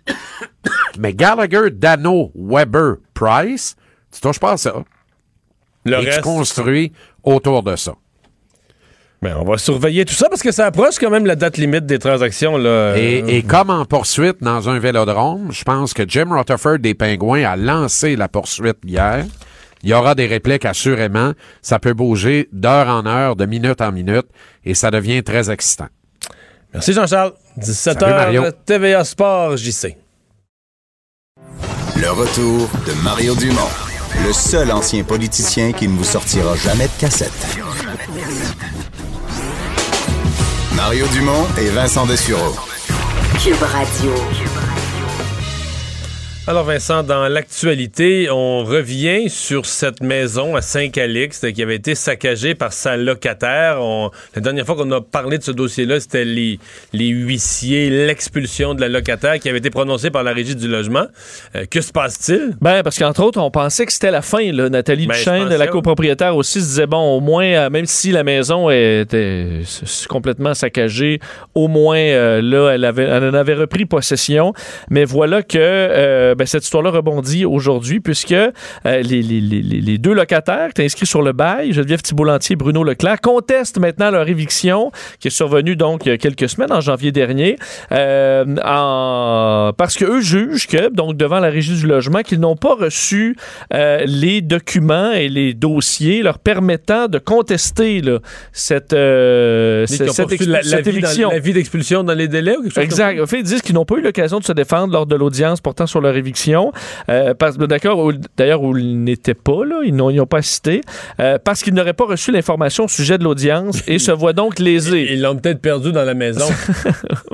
Mais 0.98 1.12
Gallagher, 1.12 1.70
Dano, 1.72 2.30
Weber, 2.36 2.98
Price, 3.14 3.74
tu 4.12 4.20
touches 4.20 4.38
pas 4.38 4.52
à 4.52 4.56
ça. 4.56 4.74
Le 5.88 6.00
et 6.00 6.10
tu 6.10 6.20
construis 6.20 6.92
autour 7.22 7.62
de 7.62 7.76
ça. 7.76 7.94
Mais 9.20 9.32
on 9.32 9.44
va 9.44 9.58
surveiller 9.58 10.04
tout 10.04 10.14
ça 10.14 10.28
parce 10.28 10.42
que 10.42 10.52
ça 10.52 10.66
approche 10.66 10.98
quand 10.98 11.10
même 11.10 11.26
la 11.26 11.34
date 11.34 11.56
limite 11.56 11.86
des 11.86 11.98
transactions. 11.98 12.56
Là. 12.56 12.94
Et, 12.96 13.42
comme 13.42 13.70
en 13.70 13.84
poursuite 13.84 14.36
dans 14.40 14.68
un 14.68 14.78
vélodrome, 14.78 15.50
je 15.50 15.64
pense 15.64 15.92
que 15.92 16.04
Jim 16.06 16.28
Rutherford 16.30 16.78
des 16.78 16.94
Pingouins 16.94 17.42
a 17.42 17.56
lancé 17.56 18.14
la 18.14 18.28
poursuite 18.28 18.78
hier. 18.84 19.24
Il 19.82 19.90
y 19.90 19.94
aura 19.94 20.14
des 20.14 20.26
répliques 20.26 20.64
assurément. 20.64 21.32
Ça 21.62 21.78
peut 21.78 21.94
bouger 21.94 22.48
d'heure 22.52 22.88
en 22.88 23.06
heure, 23.06 23.34
de 23.34 23.46
minute 23.46 23.80
en 23.80 23.92
minute, 23.92 24.26
et 24.64 24.74
ça 24.74 24.90
devient 24.90 25.22
très 25.22 25.50
excitant. 25.50 25.88
Merci 26.72 26.92
Jean-Charles. 26.92 27.32
17h, 27.58 27.98
Salut, 27.98 28.14
Mario. 28.14 28.44
TVA 28.64 29.04
Sport, 29.04 29.56
JC. 29.56 29.96
Le 31.96 32.10
retour 32.10 32.68
de 32.86 33.02
Mario 33.02 33.34
Dumont, 33.34 33.68
le 34.24 34.32
seul 34.32 34.72
ancien 34.72 35.02
politicien 35.04 35.72
qui 35.72 35.88
ne 35.88 35.96
vous 35.96 36.04
sortira 36.04 36.56
jamais 36.56 36.84
de 36.86 37.00
cassette. 37.00 37.58
Mario 40.74 41.06
Dumont 41.08 41.46
et 41.58 41.68
Vincent 41.70 42.06
Dessureau. 42.06 42.54
Cube 43.42 43.62
Radio. 43.62 44.12
Alors 46.48 46.64
Vincent, 46.64 47.02
dans 47.02 47.28
l'actualité, 47.28 48.30
on 48.30 48.64
revient 48.64 49.28
sur 49.28 49.66
cette 49.66 50.00
maison 50.02 50.56
à 50.56 50.62
Saint-Calixte 50.62 51.52
qui 51.52 51.62
avait 51.62 51.74
été 51.74 51.94
saccagée 51.94 52.54
par 52.54 52.72
sa 52.72 52.96
locataire. 52.96 53.82
On- 53.82 54.10
la 54.34 54.40
dernière 54.40 54.64
fois 54.64 54.74
qu'on 54.74 54.90
a 54.92 55.02
parlé 55.02 55.36
de 55.36 55.42
ce 55.42 55.50
dossier-là, 55.50 56.00
c'était 56.00 56.24
les, 56.24 56.58
les 56.94 57.08
huissiers, 57.08 57.90
l'expulsion 57.90 58.74
de 58.74 58.80
la 58.80 58.88
locataire 58.88 59.38
qui 59.38 59.50
avait 59.50 59.58
été 59.58 59.68
prononcée 59.68 60.08
par 60.08 60.22
la 60.22 60.32
Régie 60.32 60.56
du 60.56 60.68
logement. 60.68 61.04
Euh, 61.54 61.66
que 61.70 61.82
se 61.82 61.92
passe-t-il? 61.92 62.56
Ben, 62.62 62.82
parce 62.82 62.98
qu'entre 62.98 63.22
autres, 63.24 63.38
on 63.42 63.50
pensait 63.50 63.84
que 63.84 63.92
c'était 63.92 64.10
la 64.10 64.22
fin. 64.22 64.50
Là. 64.50 64.70
Nathalie 64.70 65.06
Ben, 65.06 65.16
Duchesne, 65.18 65.54
la 65.54 65.66
copropriétaire 65.66 66.34
aussi, 66.34 66.62
se 66.62 66.66
disait 66.66 66.86
bon, 66.86 67.14
au 67.14 67.20
moins, 67.20 67.44
euh, 67.44 67.68
même 67.68 67.84
si 67.84 68.10
la 68.10 68.24
maison 68.24 68.70
était 68.70 69.60
complètement 70.08 70.54
saccagée, 70.54 71.20
au 71.54 71.68
moins, 71.68 71.98
euh, 71.98 72.40
là, 72.40 72.70
elle, 72.70 72.86
avait, 72.86 73.04
elle 73.04 73.24
en 73.24 73.34
avait 73.34 73.52
repris 73.52 73.84
possession. 73.84 74.54
Mais 74.88 75.04
voilà 75.04 75.42
que 75.42 75.58
euh, 75.58 76.34
ben, 76.38 76.46
cette 76.46 76.64
histoire-là 76.64 76.90
rebondit 76.90 77.44
aujourd'hui, 77.44 78.00
puisque 78.00 78.32
euh, 78.32 78.50
les, 78.84 79.02
les- 79.02 79.40
les- 79.40 79.62
les- 79.62 79.98
deux 79.98 80.12
locataires 80.14 80.66
qui 80.66 80.70
étaient 80.80 80.84
inscrits 80.84 81.06
sur 81.06 81.20
le 81.22 81.32
bail, 81.32 81.72
Geneviève 81.72 82.00
Thibault-Lantier 82.02 82.54
et 82.54 82.56
Bruno 82.56 82.84
Leclerc, 82.84 83.20
contestent 83.20 83.78
maintenant 83.78 84.10
leur 84.10 84.28
éviction, 84.28 84.90
qui 85.20 85.28
est 85.28 85.32
survenue 85.32 85.74
donc 85.76 86.06
il 86.06 86.10
y 86.10 86.12
a 86.12 86.18
quelques 86.18 86.48
semaines, 86.48 86.72
en 86.72 86.80
janvier 86.80 87.12
dernier, 87.12 87.56
euh, 87.92 88.44
en- 88.64 89.72
parce 89.76 89.96
qu'eux 89.96 90.20
jugent 90.20 90.66
que, 90.66 90.88
donc 90.90 91.16
devant 91.16 91.40
la 91.40 91.48
régie 91.50 91.74
du 91.74 91.86
logement, 91.86 92.20
qu'ils 92.22 92.40
n'ont 92.40 92.56
pas 92.56 92.74
reçu 92.74 93.36
euh, 93.74 94.02
les 94.06 94.40
documents 94.40 95.12
et 95.12 95.28
les 95.28 95.54
dossiers 95.54 96.22
leur 96.22 96.38
permettant 96.38 97.08
de 97.08 97.18
contester 97.18 98.00
là, 98.00 98.18
cette, 98.52 98.92
euh, 98.92 99.86
cette, 99.86 100.10
cette 100.12 100.46
la, 100.46 100.62
cette 100.62 100.86
éviction. 100.86 101.30
l'avis 101.30 101.52
d'expulsion 101.52 102.04
dans 102.04 102.14
les 102.14 102.28
délais 102.28 102.56
ou 102.56 102.62
quelque 102.62 102.74
chose 102.74 102.84
Exact. 102.84 103.20
En 103.20 103.26
fait, 103.26 103.38
ils 103.38 103.42
disent 103.42 103.62
qu'ils 103.62 103.74
n'ont 103.74 103.84
pas 103.84 103.96
eu 103.96 104.02
l'occasion 104.02 104.38
de 104.38 104.44
se 104.44 104.52
défendre 104.52 104.92
lors 104.92 105.06
de 105.06 105.16
l'audience 105.16 105.60
portant 105.60 105.86
sur 105.86 106.00
leur 106.00 106.14
éviction. 106.16 106.27
Euh, 107.08 107.34
d'accord, 107.66 108.12
d'ailleurs, 108.36 108.62
où 108.62 108.76
ils 108.76 109.02
n'étaient 109.02 109.34
pas, 109.34 109.64
là, 109.64 109.80
ils 109.84 109.94
n'ont 109.94 110.26
pas 110.26 110.38
assisté, 110.38 110.80
euh, 111.20 111.38
parce 111.42 111.62
qu'ils 111.62 111.74
n'auraient 111.74 111.92
pas 111.92 112.06
reçu 112.06 112.32
l'information 112.32 112.84
au 112.84 112.88
sujet 112.88 113.18
de 113.18 113.24
l'audience 113.24 113.82
et 113.86 113.98
se 114.08 114.10
voient 114.12 114.32
donc 114.32 114.58
lésés. 114.58 115.08
Ils 115.12 115.22
l'ont 115.22 115.36
peut-être 115.36 115.60
perdu 115.60 115.92
dans 115.92 116.04
la 116.04 116.14
maison. 116.14 116.46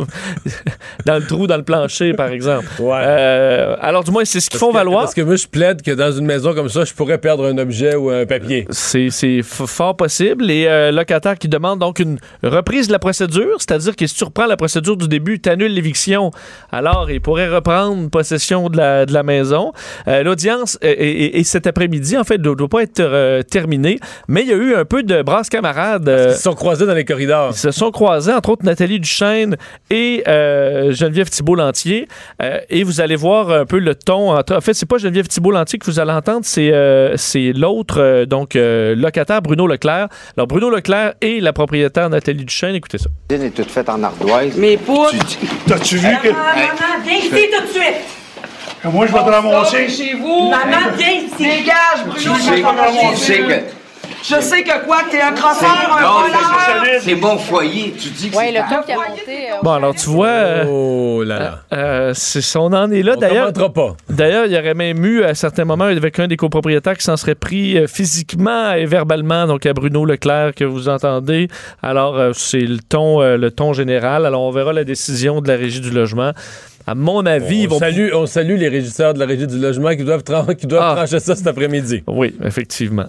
dans 1.06 1.16
le 1.16 1.26
trou, 1.26 1.46
dans 1.46 1.56
le 1.56 1.62
plancher, 1.62 2.12
par 2.14 2.28
exemple. 2.28 2.66
Euh, 2.80 3.76
alors, 3.80 4.04
du 4.04 4.10
moins, 4.10 4.24
c'est 4.24 4.40
ce 4.40 4.50
qu'ils 4.50 4.60
font 4.60 4.72
valoir. 4.72 5.02
Parce 5.02 5.14
que 5.14 5.22
moi, 5.22 5.36
je 5.36 5.46
plaide 5.46 5.82
que 5.82 5.90
dans 5.90 6.12
une 6.12 6.26
maison 6.26 6.54
comme 6.54 6.68
ça, 6.68 6.84
je 6.84 6.94
pourrais 6.94 7.18
perdre 7.18 7.46
un 7.46 7.58
objet 7.58 7.94
ou 7.96 8.10
un 8.10 8.26
papier. 8.26 8.66
C'est 8.70 9.42
fort 9.42 9.96
possible. 9.96 10.50
Et 10.50 10.90
locataire 10.92 11.38
qui 11.38 11.48
demande 11.48 11.78
donc 11.78 11.98
une 11.98 12.18
reprise 12.42 12.88
de 12.88 12.92
la 12.92 12.98
procédure, 12.98 13.56
c'est-à-dire 13.58 13.96
que 13.96 14.06
si 14.06 14.14
tu 14.14 14.24
reprends 14.24 14.46
la 14.46 14.56
procédure 14.56 14.96
du 14.96 15.08
début, 15.08 15.40
tu 15.40 15.48
annules 15.48 15.72
l'éviction, 15.72 16.30
alors 16.70 17.10
il 17.10 17.20
pourrait 17.20 17.48
reprendre 17.48 18.08
possession 18.10 18.68
de 18.68 18.76
la, 18.76 18.83
de 19.06 19.12
la 19.12 19.22
maison. 19.22 19.72
Euh, 20.08 20.22
L'audience 20.22 20.78
euh, 20.84 20.94
et, 20.96 21.10
et- 21.24 21.38
et 21.38 21.44
cet 21.44 21.66
après-midi, 21.66 22.16
en 22.16 22.24
fait, 22.24 22.38
ne 22.38 22.54
doit 22.54 22.68
pas 22.68 22.82
être 22.82 23.00
euh, 23.00 23.42
terminée, 23.42 23.98
mais 24.28 24.42
il 24.42 24.48
y 24.48 24.52
a 24.52 24.56
eu 24.56 24.74
un 24.74 24.84
peu 24.84 25.02
de 25.02 25.22
brasse 25.22 25.48
camarade. 25.48 26.08
euh, 26.08 26.28
Ils 26.30 26.34
se 26.36 26.42
sont 26.42 26.54
croisés 26.54 26.86
dans 26.86 26.94
les 26.94 27.04
corridors. 27.04 27.50
Ils 27.52 27.56
se 27.58 27.70
sont 27.70 27.90
croisés, 27.90 28.32
entre 28.32 28.50
autres 28.50 28.64
Nathalie 28.64 29.00
Duchesne 29.00 29.56
et 29.90 30.22
euh, 30.28 30.92
Geneviève 30.92 31.28
Thibault-Lantier. 31.30 32.08
Euh, 32.42 32.58
et 32.70 32.84
vous 32.84 33.00
allez 33.00 33.16
voir 33.16 33.50
un 33.50 33.66
peu 33.66 33.78
le 33.78 33.94
ton. 33.94 34.32
entre- 34.36 34.56
En 34.56 34.60
fait, 34.60 34.74
c'est 34.74 34.86
pas 34.88 34.98
Geneviève 34.98 35.26
Thibault-Lantier 35.28 35.78
que 35.78 35.86
vous 35.86 36.00
allez 36.00 36.12
entendre, 36.12 36.40
c'est 36.44 36.72
euh, 36.72 37.16
c'est 37.16 37.52
l'autre, 37.52 38.00
euh, 38.00 38.26
donc 38.26 38.56
euh, 38.56 38.94
locataire 38.94 39.42
Bruno 39.42 39.66
Leclerc. 39.66 40.08
Alors, 40.36 40.46
Bruno 40.46 40.70
Leclerc 40.70 41.14
et 41.20 41.40
la 41.40 41.52
propriétaire 41.52 42.08
Nathalie 42.10 42.44
Duchesne, 42.44 42.74
écoutez 42.74 42.98
ça. 42.98 43.08
Est 43.30 43.50
toute 43.50 43.70
faite 43.70 43.88
en 43.88 44.02
ardoise. 44.02 44.52
Mais 44.56 44.76
pour. 44.76 45.10
T'as-tu 45.66 45.96
vu 45.96 46.08
que. 46.22 46.28
Maman, 46.28 47.04
viens 47.04 47.16
ici 47.18 47.28
tout 47.30 47.62
de 47.66 47.68
suite! 47.72 48.23
Moi, 48.92 49.06
je 49.06 49.12
vais 49.12 49.18
te 49.18 49.24
ramasser. 49.30 49.88
chez 49.88 50.14
vous! 50.14 50.50
Maman, 50.50 50.92
viens 50.96 51.10
ici! 51.12 51.36
Dégage, 51.38 52.04
Bruno, 52.06 52.34
je 52.36 52.42
sais, 52.42 52.50
vais 52.54 52.60
te 52.60 52.66
ramasser. 52.66 53.38
que. 53.38 53.54
Je 54.26 54.40
sais 54.40 54.62
que 54.62 54.84
quoi, 54.86 55.02
que 55.02 55.10
t'es 55.10 55.20
un 55.20 55.32
crosseur, 55.32 55.68
un 55.98 56.00
voleur! 56.00 57.00
c'est 57.02 57.14
bon 57.14 57.36
foyer. 57.36 57.94
Tu 57.98 58.08
dis 58.08 58.30
que 58.30 58.36
Ouais, 58.36 58.46
c'est 58.46 58.52
le 58.52 58.74
ton 58.76 58.82
qui 58.82 58.92
a 58.92 58.96
monté. 58.96 59.50
euh, 59.50 59.56
Bon, 59.62 59.72
alors 59.72 59.94
tu 59.94 60.08
vois. 60.08 60.26
euh, 60.28 60.64
Oh 60.66 61.22
là 61.22 61.38
là. 61.38 61.58
euh, 61.74 62.12
c'est- 62.14 62.56
on 62.56 62.72
en 62.72 62.90
est 62.90 63.02
là. 63.02 63.14
On 63.16 63.20
D'ailleurs, 63.20 63.52
commentera 63.52 63.72
pas. 63.72 63.96
D'ailleurs, 64.08 64.46
il 64.46 64.52
y 64.52 64.58
aurait 64.58 64.72
même 64.72 65.04
eu 65.04 65.22
à 65.24 65.34
certains 65.34 65.66
moments 65.66 65.84
avec 65.84 66.18
un 66.18 66.26
des 66.26 66.36
copropriétaires 66.38 66.96
qui 66.96 67.04
s'en 67.04 67.18
serait 67.18 67.34
pris 67.34 67.76
euh, 67.76 67.86
physiquement 67.86 68.72
et 68.72 68.86
verbalement, 68.86 69.46
donc 69.46 69.66
à 69.66 69.74
Bruno 69.74 70.06
Leclerc 70.06 70.54
que 70.54 70.64
vous 70.64 70.88
entendez. 70.88 71.48
Alors, 71.82 72.16
euh, 72.18 72.32
c'est 72.34 72.60
le 72.60 72.78
ton, 72.78 73.20
euh, 73.20 73.36
le 73.36 73.50
ton 73.50 73.74
général. 73.74 74.24
Alors, 74.24 74.40
on 74.42 74.50
verra 74.50 74.72
la 74.72 74.84
décision 74.84 75.42
de 75.42 75.48
la 75.48 75.56
régie 75.56 75.80
du 75.80 75.90
logement. 75.90 76.32
À 76.86 76.94
mon 76.94 77.24
avis, 77.24 77.62
ils 77.62 77.66
On 77.66 77.70
vont. 77.70 77.78
salue, 77.78 78.08
on 78.12 78.26
salue 78.26 78.56
les 78.58 78.68
régisseurs 78.68 79.14
de 79.14 79.18
la 79.18 79.24
Régie 79.26 79.46
du 79.46 79.58
logement 79.58 79.90
qui 79.96 80.04
doivent, 80.04 80.22
qui 80.58 80.66
doivent 80.66 80.82
Ah. 80.84 80.94
trancher 80.96 81.18
ça 81.18 81.34
cet 81.34 81.46
après-midi. 81.46 82.02
Oui, 82.06 82.34
effectivement. 82.44 83.06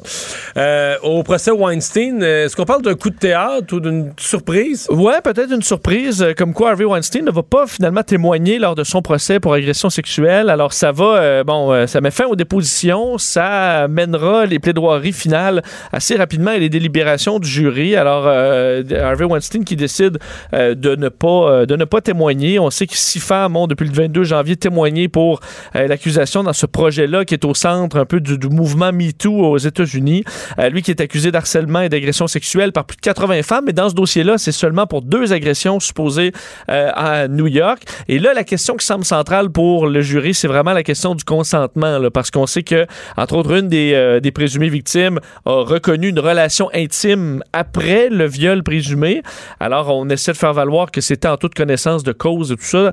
Euh, 0.55 0.95
au 1.03 1.23
procès 1.23 1.51
Weinstein, 1.51 2.23
euh, 2.23 2.45
est-ce 2.45 2.55
qu'on 2.55 2.63
parle 2.63 2.81
d'un 2.83 2.95
coup 2.95 3.09
de 3.09 3.17
théâtre 3.17 3.75
ou 3.75 3.81
d'une 3.81 4.13
surprise? 4.17 4.87
Ouais, 4.89 5.19
peut-être 5.21 5.51
une 5.53 5.61
surprise, 5.61 6.21
euh, 6.21 6.33
comme 6.33 6.53
quoi 6.53 6.69
Harvey 6.69 6.85
Weinstein 6.85 7.25
ne 7.25 7.31
va 7.31 7.43
pas 7.43 7.67
finalement 7.67 8.03
témoigner 8.03 8.59
lors 8.59 8.75
de 8.75 8.85
son 8.85 9.01
procès 9.01 9.41
pour 9.41 9.53
agression 9.53 9.89
sexuelle. 9.89 10.49
Alors 10.49 10.71
ça 10.71 10.93
va, 10.93 11.17
euh, 11.17 11.43
bon, 11.43 11.73
euh, 11.73 11.85
ça 11.85 11.99
met 11.99 12.11
fin 12.11 12.25
aux 12.27 12.35
dépositions, 12.37 13.17
ça 13.17 13.87
mènera 13.89 14.45
les 14.45 14.59
plaidoiries 14.59 15.11
finales 15.11 15.61
assez 15.91 16.15
rapidement 16.15 16.51
et 16.51 16.59
les 16.59 16.69
délibérations 16.69 17.39
du 17.39 17.47
jury. 17.49 17.95
Alors 17.97 18.25
Harvey 18.27 19.25
Weinstein 19.25 19.65
qui 19.65 19.75
décide 19.75 20.17
de 20.53 20.95
ne 20.95 21.09
pas 21.09 21.65
de 21.65 21.75
ne 21.75 21.83
pas 21.85 21.99
témoigner. 21.99 22.57
On 22.59 22.69
sait 22.69 22.87
que 22.87 22.95
six 22.95 23.19
femmes 23.19 23.57
depuis 23.67 23.87
le 23.87 23.93
22 23.93 24.23
janvier 24.23 24.55
témoigné 24.55 25.07
pour 25.07 25.39
euh, 25.75 25.87
l'accusation 25.87 26.43
dans 26.43 26.53
ce 26.53 26.65
projet-là 26.65 27.25
qui 27.25 27.33
est 27.33 27.45
au 27.45 27.53
centre 27.53 27.97
un 27.97 28.05
peu 28.05 28.19
du, 28.19 28.37
mouvement 28.49 28.91
MeToo 28.91 29.31
aux 29.31 29.57
États-Unis. 29.57 30.23
Euh, 30.59 30.69
lui 30.69 30.81
qui 30.81 30.91
est 30.91 31.01
accusé 31.01 31.31
d'harcèlement 31.31 31.81
et 31.81 31.89
d'agression 31.89 32.27
sexuelle 32.27 32.71
par 32.71 32.85
plus 32.85 32.95
de 32.95 33.01
80 33.01 33.43
femmes, 33.43 33.65
mais 33.67 33.73
dans 33.73 33.89
ce 33.89 33.95
dossier-là, 33.95 34.37
c'est 34.37 34.51
seulement 34.51 34.87
pour 34.87 35.01
deux 35.01 35.33
agressions 35.33 35.79
supposées 35.79 36.31
euh, 36.69 36.91
à 36.93 37.27
New 37.27 37.47
York. 37.47 37.83
Et 38.07 38.19
là, 38.19 38.33
la 38.33 38.43
question 38.43 38.75
qui 38.75 38.85
semble 38.85 39.05
centrale 39.05 39.49
pour 39.49 39.87
le 39.87 40.01
jury, 40.01 40.33
c'est 40.33 40.47
vraiment 40.47 40.73
la 40.73 40.83
question 40.83 41.15
du 41.15 41.23
consentement, 41.23 41.99
parce 42.11 42.31
qu'on 42.31 42.47
sait 42.47 42.63
que, 42.63 42.85
entre 43.17 43.35
autres, 43.35 43.51
une 43.51 43.67
des, 43.67 44.19
des 44.21 44.31
présumées 44.31 44.69
victimes 44.69 45.19
a 45.45 45.63
reconnu 45.63 46.09
une 46.09 46.19
relation 46.19 46.69
intime 46.73 47.43
après 47.53 48.09
le 48.09 48.25
viol 48.25 48.63
présumé. 48.63 49.21
Alors, 49.59 49.95
on 49.95 50.09
essaie 50.09 50.31
de 50.31 50.37
faire 50.37 50.53
valoir 50.53 50.91
que 50.91 51.01
c'était 51.01 51.27
en 51.27 51.37
toute 51.37 51.55
connaissance 51.55 52.03
de 52.03 52.11
cause 52.11 52.51
et 52.51 52.55
tout 52.55 52.63
ça, 52.63 52.91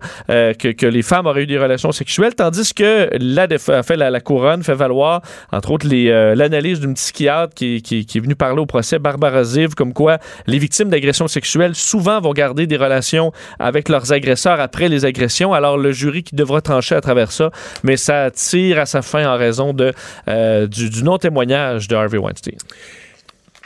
que, 0.71 0.87
les 0.87 1.03
femmes 1.03 1.27
auraient 1.27 1.43
eu 1.43 1.47
des 1.47 1.59
relations 1.59 1.93
sexuelles, 1.93 2.35
tandis 2.35 2.75
que 2.75 3.09
la, 3.19 4.21
couronne 4.21 4.63
fait 4.63 4.75
valoir, 4.75 5.23
entre 5.51 5.71
autres, 5.73 5.87
euh, 5.93 6.35
l'analyse 6.35 6.81
d'une 6.81 6.95
psychiatre 6.95 7.55
qui 7.55 7.77
est 7.77 8.21
venue 8.21 8.37
parler 8.37 8.61
au 8.61 8.67
procès, 8.67 8.99
Barbara 8.99 9.45
Ziv, 9.45 9.75
comme 9.75 9.93
quoi 9.93 10.19
les 10.47 10.59
victimes 10.59 10.89
d'agressions 10.89 11.29
sexuelles 11.29 11.75
souvent 11.75 12.21
vont 12.21 12.33
garder 12.33 12.67
des 12.67 12.77
relations 12.77 13.33
avec 13.59 13.89
leurs 13.89 14.13
agresseurs 14.13 14.61
après 14.61 14.89
les 14.89 15.05
agressions. 15.05 15.53
Alors, 15.53 15.79
le 15.79 15.93
jury 15.93 16.23
qui 16.23 16.35
devra 16.35 16.61
trancher 16.61 16.95
à 16.95 17.01
travers 17.01 17.33
ça, 17.33 17.51
mais 17.83 17.97
ça 17.97 18.31
tire 18.31 18.79
à 18.79 18.87
sa 18.87 19.03
fin 19.03 19.27
en 19.27 19.37
raison 19.37 19.73
de, 19.73 19.93
euh, 20.29 20.67
du, 20.67 20.91
du 20.91 21.03
non-témoignage 21.03 21.89
de 21.89 21.97
Harvey 21.97 22.19
Weinstein. 22.19 22.59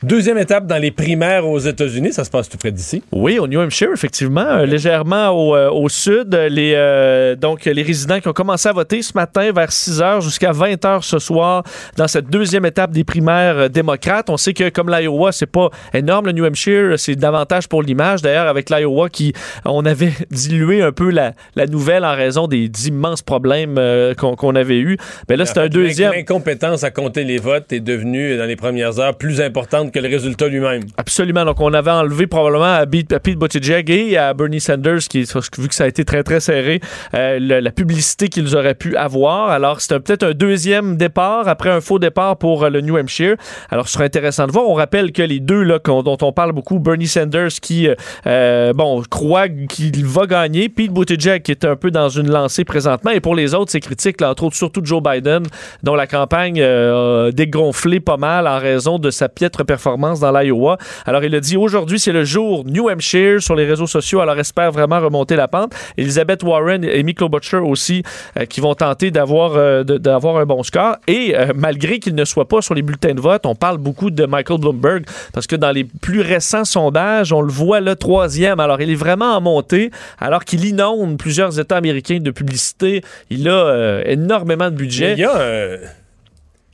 Deuxième 0.03 0.37
étape 0.37 0.67
dans 0.67 0.77
les 0.77 0.91
primaires 0.91 1.49
aux 1.49 1.59
États-Unis, 1.59 2.13
ça 2.13 2.23
se 2.25 2.29
passe 2.29 2.51
tout 2.51 2.59
près 2.59 2.71
d'ici. 2.71 3.03
Oui, 3.13 3.39
au 3.39 3.49
New 3.49 3.59
Hampshire, 3.59 3.89
effectivement, 3.95 4.43
euh, 4.43 4.67
légèrement 4.67 5.31
au, 5.31 5.57
euh, 5.57 5.71
au 5.71 5.89
sud. 5.89 6.35
Les, 6.51 6.75
euh, 6.77 7.35
donc, 7.35 7.65
les 7.65 7.83
résidents 7.83 8.21
qui 8.21 8.29
ont 8.29 8.35
commencé 8.35 8.69
à 8.69 8.73
voter 8.73 9.01
ce 9.01 9.13
matin 9.15 9.53
vers 9.53 9.73
6 9.73 10.01
h 10.01 10.21
jusqu'à 10.21 10.53
20 10.53 10.85
h 10.85 11.03
ce 11.03 11.19
soir 11.19 11.63
dans 11.97 12.09
cette 12.09 12.29
deuxième 12.29 12.67
étape 12.67 12.91
des 12.91 13.05
primaires 13.05 13.71
démocrates. 13.71 14.29
On 14.29 14.37
sait 14.37 14.53
que 14.53 14.69
comme 14.69 14.91
l'Iowa, 14.91 15.33
c'est 15.33 15.47
pas 15.47 15.71
énorme, 15.95 16.27
le 16.27 16.33
New 16.33 16.45
Hampshire, 16.45 16.99
c'est 16.99 17.17
davantage 17.17 17.67
pour 17.67 17.83
l'image. 17.83 18.21
D'ailleurs, 18.21 18.49
avec 18.49 18.69
l'Iowa, 18.69 19.09
qui 19.09 19.33
on 19.65 19.87
avait 19.87 20.13
dilué 20.31 20.83
un 20.83 20.93
peu 20.93 21.11
la, 21.11 21.33
la 21.55 21.67
nouvelle 21.67 22.05
en 22.05 22.15
raison 22.15 22.49
des 22.49 22.71
immenses 22.87 23.23
problèmes 23.23 23.81
qu'on 24.19 24.37
qu'on 24.37 24.55
avait 24.55 24.79
eus. 24.79 24.99
Mais 25.31 25.37
là, 25.37 25.47
c'est 25.47 25.59
un 25.59 25.69
deuxième. 25.69 26.13
L'incompétence 26.13 26.85
à 26.85 26.91
compter 26.91 27.25
les 27.25 27.39
votes 27.39 27.73
est 27.73 27.81
devenue, 27.81 28.37
dans 28.37 28.45
les 28.45 28.57
premières 28.57 29.01
heures, 29.01 29.17
plus 29.17 29.41
importante 29.41 29.86
que 29.91 29.99
le 29.99 30.09
résultat 30.09 30.49
lui-même. 30.49 30.83
Absolument. 30.97 31.45
Donc, 31.45 31.61
on 31.61 31.73
avait 31.75 31.91
enlevé 31.91 32.27
probablement 32.27 32.75
à 32.75 32.87
Pete, 32.87 33.39
Buttigieg 33.39 33.91
et 33.91 34.17
à 34.17 34.35
Bernie 34.35 34.61
Sanders, 34.61 35.01
qui, 35.09 35.25
vu 35.59 35.69
que 35.69 35.75
ça 35.75 35.85
a 35.85 35.87
été 35.87 36.05
très, 36.05 36.23
très 36.23 36.41
serré, 36.41 36.81
euh, 37.15 37.39
la 37.41 37.71
publicité 37.71 38.29
qu'ils 38.29 38.57
auraient 38.57 38.75
pu 38.75 38.97
avoir. 38.97 39.51
Alors, 39.51 39.79
un- 39.91 40.01
peut-être 40.01 40.23
un 40.25 40.33
deuxième 40.33 40.97
départ 40.97 41.49
après 41.49 41.71
un 41.71 41.81
faux 41.81 41.99
départ 41.99 42.37
pour 42.37 42.65
euh, 42.65 42.71
le 42.71 42.81
New 42.81 42.97
Hampshire. 42.97 43.37
Alors, 43.71 43.89
ce 43.89 43.95
sera 43.95 44.05
intéressant 44.05 44.47
de 44.47 44.53
voir. 44.53 44.69
On 44.69 44.75
rappelle 44.75 45.13
que 45.13 45.23
les 45.23 45.41
deux 45.41 45.63
là, 45.63 45.79
dont 45.85 46.19
on 46.23 46.33
parle 46.33 46.53
beaucoup, 46.53 46.79
Bernie 46.79 47.07
Sanders 47.07 47.49
qui, 47.63 47.89
euh, 48.27 48.73
bon, 48.73 49.03
croit 49.11 49.49
qu'il 49.49 50.05
va 50.05 50.27
gagner, 50.27 50.69
Pete 50.69 50.93
Buttigieg 50.93 51.43
qui 51.43 51.53
est 51.53 51.65
un 51.65 51.77
peu 51.77 51.91
dans 51.91 52.09
une 52.09 52.31
lancée 52.31 52.65
présentement. 52.65 53.11
Et 53.11 53.21
pour 53.21 53.35
les 53.35 53.55
autres, 53.55 53.71
c'est 53.71 53.81
critique, 53.81 54.21
là, 54.21 54.31
entre 54.31 54.45
autres, 54.45 54.57
surtout 54.57 54.81
Joe 54.85 55.03
Biden, 55.03 55.45
dont 55.83 55.95
la 55.95 56.07
campagne 56.07 56.61
a 56.63 57.31
dégonflé 57.33 58.01
pas 58.01 58.17
mal 58.17 58.47
en 58.47 58.59
raison 58.59 58.99
de 58.99 59.11
sa 59.11 59.29
piètre 59.29 59.65
performance 59.65 59.76
dans 60.21 60.33
l'Iowa. 60.33 60.79
Alors, 61.05 61.25
il 61.25 61.35
a 61.35 61.41
dit 61.41 61.57
aujourd'hui, 61.57 61.99
c'est 61.99 62.13
le 62.13 62.25
jour 62.25 62.65
New 62.65 62.89
Hampshire 62.89 63.41
sur 63.43 63.55
les 63.55 63.65
réseaux 63.67 63.87
sociaux. 63.87 64.21
Alors, 64.21 64.39
espère 64.39 64.73
vraiment 64.73 65.01
remonter 65.01 65.37
la 65.37 65.49
pente. 65.49 65.75
Elizabeth 65.97 66.43
Warren 66.43 66.85
et 66.85 66.99
Amy 66.99 67.15
Klobuchar 67.15 67.65
aussi, 67.67 68.03
euh, 68.39 68.45
qui 68.45 68.61
vont 68.61 68.75
tenter 68.75 69.11
d'avoir 69.11 69.53
euh, 69.57 69.85
d'avoir 69.85 70.37
un 70.39 70.47
bon 70.47 70.63
score. 70.63 70.97
Et 71.07 71.35
euh, 71.37 71.53
malgré 71.55 71.99
qu'il 71.99 72.15
ne 72.15 72.25
soit 72.25 72.49
pas 72.49 72.61
sur 72.63 72.75
les 72.75 72.83
bulletins 72.83 73.15
de 73.15 73.21
vote, 73.21 73.47
on 73.47 73.55
parle 73.55 73.79
beaucoup 73.79 74.11
de 74.11 74.27
Michael 74.27 74.59
Bloomberg 74.61 75.05
parce 75.33 75.47
que 75.47 75.57
dans 75.57 75.71
les 75.73 75.85
plus 75.85 76.21
récents 76.21 76.65
sondages, 76.65 77.33
on 77.33 77.41
le 77.41 77.53
voit 77.53 77.81
le 77.81 77.95
troisième. 77.97 78.61
Alors, 78.61 78.81
il 78.81 78.91
est 78.91 78.95
vraiment 78.95 79.37
en 79.37 79.41
montée, 79.41 79.91
alors 80.19 80.45
qu'il 80.45 80.65
inonde 80.65 81.19
plusieurs 81.19 81.59
États 81.59 81.77
américains 81.77 82.19
de 82.21 82.31
publicité. 82.31 83.03
Il 83.31 83.49
a 83.49 84.03
énormément 84.07 84.71
de 84.71 84.77
budget. 84.77 85.13
Il 85.13 85.19
y 85.21 85.25
a 85.25 85.37
un- 85.37 85.77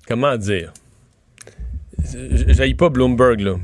Comment 0.09 0.37
dire? 0.37 0.73
J'aille 2.49 2.75
pas 2.75 2.89
Bloomberg, 2.89 3.41
là. 3.41 3.57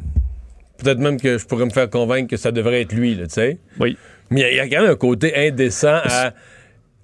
Peut-être 0.78 0.98
même 0.98 1.20
que 1.20 1.38
je 1.38 1.46
pourrais 1.46 1.64
me 1.64 1.70
faire 1.70 1.90
convaincre 1.90 2.28
que 2.30 2.36
ça 2.36 2.52
devrait 2.52 2.82
être 2.82 2.92
lui, 2.92 3.14
là, 3.14 3.26
tu 3.26 3.34
sais. 3.34 3.58
Oui. 3.80 3.96
Mais 4.30 4.40
il 4.40 4.42
y 4.42 4.46
a- 4.46 4.50
il 4.52 4.56
y, 4.56 4.60
a 4.60 4.68
quand 4.76 4.82
même 4.82 4.92
un 4.92 4.96
côté 4.96 5.34
indécent 5.48 5.98
à. 6.04 6.32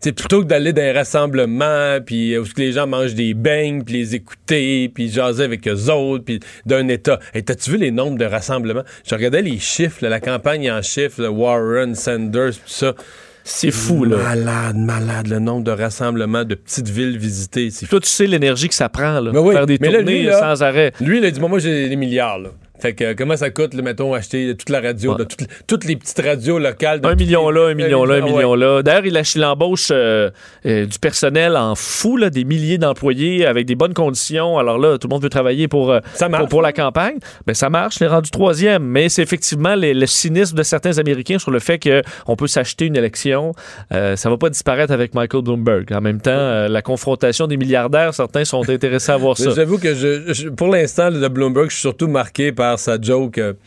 Tu 0.01 0.11
sais, 0.11 0.13
plutôt 0.13 0.43
que 0.43 0.47
d'aller 0.47 0.75
dans 0.75 0.83
un 0.83 0.93
rassemblement, 0.93 1.99
puis 2.05 2.35
euh, 2.35 2.41
où 2.43 2.45
que 2.45 2.61
les 2.61 2.73
gens 2.73 2.87
mangent 2.87 3.15
des 3.15 3.33
beignes, 3.33 3.83
puis 3.85 3.95
les 3.95 4.15
écouter, 4.15 4.91
puis 4.95 5.09
jaser 5.09 5.45
avec 5.45 5.67
eux 5.67 5.91
autres, 5.91 6.25
puis 6.25 6.41
d'un 6.67 6.87
État. 6.89 7.19
Et 7.33 7.43
t'as-tu 7.43 7.71
vu 7.71 7.77
les 7.79 7.91
nombres 7.91 8.19
de 8.19 8.27
rassemblements? 8.27 8.83
Je 9.09 9.15
regardais 9.15 9.41
les 9.41 9.59
chiffres, 9.59 9.99
là, 10.03 10.11
la 10.11 10.21
campagne 10.21 10.71
en 10.71 10.83
chiffres, 10.83 11.23
là, 11.23 11.31
Warren, 11.31 11.95
Sanders, 11.95 12.53
tout 12.53 12.61
ça. 12.67 12.93
C'est 13.47 13.71
fou, 13.71 14.05
là. 14.05 14.17
Malade, 14.17 14.77
malade, 14.77 15.27
le 15.29 15.39
nombre 15.39 15.65
de 15.65 15.71
rassemblements 15.71 16.45
de 16.45 16.55
petites 16.55 16.89
villes 16.89 17.19
visitées. 17.19 17.69
C'est 17.71 17.87
Toi, 17.87 18.01
tu 18.01 18.09
sais 18.09 18.27
l'énergie 18.27 18.69
que 18.69 18.75
ça 18.75 18.89
prend, 18.89 19.21
là, 19.21 19.31
Mais 19.33 19.39
oui, 19.39 19.55
faire 19.55 19.67
des 19.67 19.77
mais 19.81 19.91
là, 19.91 19.99
tournées 19.99 20.21
lui, 20.21 20.25
là, 20.25 20.41
sans 20.41 20.63
arrêt. 20.63 20.93
Lui, 20.99 21.19
il 21.19 21.25
a 21.27 21.31
dit, 21.31 21.39
moi, 21.39 21.59
j'ai 21.59 21.91
des 21.91 21.97
milliards, 21.97 22.39
là. 22.39 22.49
Fait 22.85 22.93
que 22.93 23.03
euh, 23.05 23.15
comment 23.17 23.35
ça 23.35 23.49
coûte, 23.49 23.73
là, 23.73 23.81
mettons, 23.81 24.13
acheter 24.13 24.55
toute 24.59 24.69
la 24.69 24.83
radio, 24.83 25.13
Ouais. 25.13 25.25
toutes, 25.25 25.49
toutes 25.67 25.85
les 25.87 25.97
petites 25.97 26.21
radios 26.21 26.59
locales. 26.59 27.01
de 27.01 27.07
Un 27.09 27.15
million 27.15 27.49
les- 27.49 27.59
là, 27.61 27.67
un 27.69 27.75
million 27.75 28.05
là, 28.05 28.17
un 28.17 28.21
ouais. 28.23 28.31
million 28.31 28.55
là. 28.55 28.83
D'ailleurs, 28.83 29.07
il, 29.07 29.23
il 29.37 29.45
embauche 29.45 29.89
euh, 29.91 30.29
euh, 30.67 30.85
du 30.85 30.99
personnel 30.99 31.57
en 31.57 31.75
fou, 31.75 32.19
là, 32.19 32.29
des 32.29 32.45
milliers 32.45 32.77
d'employés 32.77 33.47
avec 33.47 33.65
des 33.65 33.75
bonnes 33.75 33.95
conditions. 33.95 34.59
Alors 34.59 34.77
là, 34.77 34.99
tout 34.99 35.09
le 35.09 35.15
monde 35.15 35.23
veut 35.23 35.31
travailler 35.31 35.67
pour, 35.67 35.91
euh, 35.93 36.01
pour, 36.39 36.49
pour 36.49 36.61
la 36.61 36.75
campagne. 36.75 37.17
Ben, 37.47 37.55
ça 37.55 37.71
marche, 37.71 37.97
il 38.01 38.05
est 38.05 38.09
rendu 38.09 38.31
troisième. 38.31 38.83
Mais 38.85 39.09
c'est 39.09 39.23
effectivement 39.23 39.75
les- 39.75 39.95
le 39.95 40.05
cynisme 40.07 40.55
de 40.55 40.63
certains 40.63 40.99
Américains 40.99 41.39
sur 41.39 41.53
le 41.53 41.61
fait 41.61 41.79
qu'on 41.79 42.37
peut 42.37 42.49
s'acheter 42.49 42.85
une 42.85 42.97
élection. 42.97 43.53
Euh, 43.93 44.15
ça 44.17 44.29
va 44.29 44.37
pas 44.37 44.51
disparaître 44.51 44.93
avec 44.93 45.15
Michael 45.15 45.41
Bloomberg. 45.43 45.91
En 45.95 46.03
même 46.03 46.21
temps, 46.21 46.31
euh, 46.33 46.69
la 46.69 46.83
confrontation 46.83 47.47
des 47.47 47.57
milliardaires, 47.57 48.13
certains 48.13 48.45
sont 48.45 48.69
intéressés 48.69 49.13
à 49.13 49.17
voir 49.17 49.37
Mais 49.39 49.47
ça. 49.47 49.51
J'avoue 49.55 49.79
que 49.79 49.95
je, 49.95 50.35
je- 50.35 50.49
pour 50.51 50.69
l'instant, 50.69 51.09
le 51.09 51.29
Bloomberg, 51.29 51.71
je 51.71 51.75
suis 51.77 51.81
surtout 51.81 52.09
marqué 52.09 52.53
par 52.53 52.74
sa 52.79 53.01
joke. 53.01 53.39
euh, 53.39 53.53
tu 53.55 53.59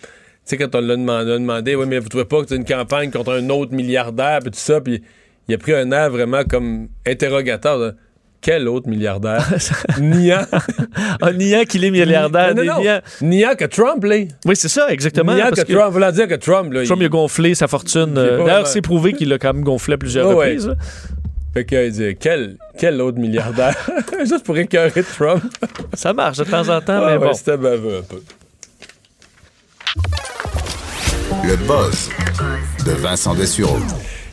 sais, 0.46 0.58
quand 0.58 0.74
on 0.76 0.82
l'a 0.82 0.96
demandé, 0.96 1.32
a 1.32 1.38
demandé, 1.40 1.76
oui, 1.76 1.86
mais 1.88 2.00
vous 2.00 2.08
trouvez 2.10 2.26
pas 2.26 2.42
que 2.42 2.50
c'est 2.50 2.56
une 2.56 2.66
campagne 2.66 3.12
contre 3.12 3.34
un 3.34 3.50
autre 3.50 3.74
milliardaire, 3.74 4.40
puis 4.40 4.52
tout 4.52 4.60
ça, 4.60 4.80
puis 4.80 5.02
il 5.50 5.56
a 5.56 5.58
pris 5.58 5.74
un 5.74 5.92
air 5.92 6.10
vraiment 6.10 6.44
comme 6.44 6.88
interrogateur. 7.06 7.78
là. 7.78 7.92
Quel 8.40 8.68
autre 8.68 8.88
milliardaire? 8.88 9.46
niant. 10.00 10.46
Ah, 11.22 11.32
niant 11.34 11.64
qu'il 11.66 11.84
est 11.84 11.92
milliardaire. 11.92 12.54
Non, 12.56 12.64
non, 12.64 12.76
non. 12.76 12.82
niant. 12.82 13.00
Niant 13.22 13.56
que 13.56 13.66
Trump, 13.66 14.04
là. 14.04 14.18
Oui, 14.46 14.56
c'est 14.56 14.68
ça, 14.70 14.88
exactement. 14.90 15.34
Niant 15.34 15.50
parce 15.50 15.64
que 15.64 15.74
Trump, 15.74 15.92
voulant 15.92 16.12
dire 16.12 16.28
que 16.28 16.36
Trump, 16.36 16.72
là, 16.72 16.84
Trump 16.86 17.02
il- 17.02 17.06
a 17.06 17.10
gonflé 17.10 17.56
sa 17.56 17.68
fortune. 17.68 18.14
Euh, 18.18 18.38
D'ailleurs, 18.46 18.68
c'est 18.68 18.82
prouvé 18.82 19.14
qu'il 19.14 19.30
l'a 19.30 19.38
quand 19.40 19.54
même 19.54 19.64
gonflé 19.64 19.96
à 19.96 19.98
plusieurs 19.98 20.28
Ouais, 20.30 20.36
ouais. 20.36 20.46
reprises. 20.50 20.68
là. 20.68 20.76
Fait 21.54 21.66
qu'il 21.66 21.92
dit, 21.92 22.16
quel, 22.20 22.58
quel 22.78 23.02
autre 23.02 23.18
milliardaire? 23.18 23.76
Juste 24.20 24.44
pour 24.46 24.58
écœurer 24.58 25.04
Trump. 25.04 25.44
Ça 25.94 26.14
marche 26.14 26.38
de 26.38 26.44
temps 26.44 26.70
en 26.70 26.80
temps, 26.82 27.02
Ah 27.04 27.06
mais 27.08 27.18
ouais, 27.18 27.28
bon. 27.28 27.34
C'était 27.34 27.58
baveux 27.58 27.98
un 27.98 28.02
peu. 28.04 28.22
Le 31.44 31.56
buzz 31.68 32.10
de 32.86 32.92
Vincent 32.92 33.36
Dessureau. 33.36 33.78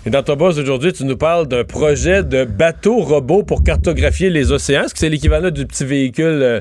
Et 0.06 0.10
dans 0.10 0.22
ton 0.22 0.36
boss 0.36 0.58
aujourd'hui, 0.58 0.92
tu 0.92 1.04
nous 1.04 1.16
parles 1.16 1.48
d'un 1.48 1.64
projet 1.64 2.22
de 2.22 2.44
bateau 2.44 3.00
robot 3.00 3.42
pour 3.42 3.62
cartographier 3.62 4.30
les 4.30 4.52
océans. 4.52 4.84
Est-ce 4.84 4.94
que 4.94 5.00
c'est 5.00 5.08
l'équivalent 5.08 5.50
du 5.50 5.66
petit 5.66 5.84
véhicule 5.84 6.42
euh, 6.42 6.60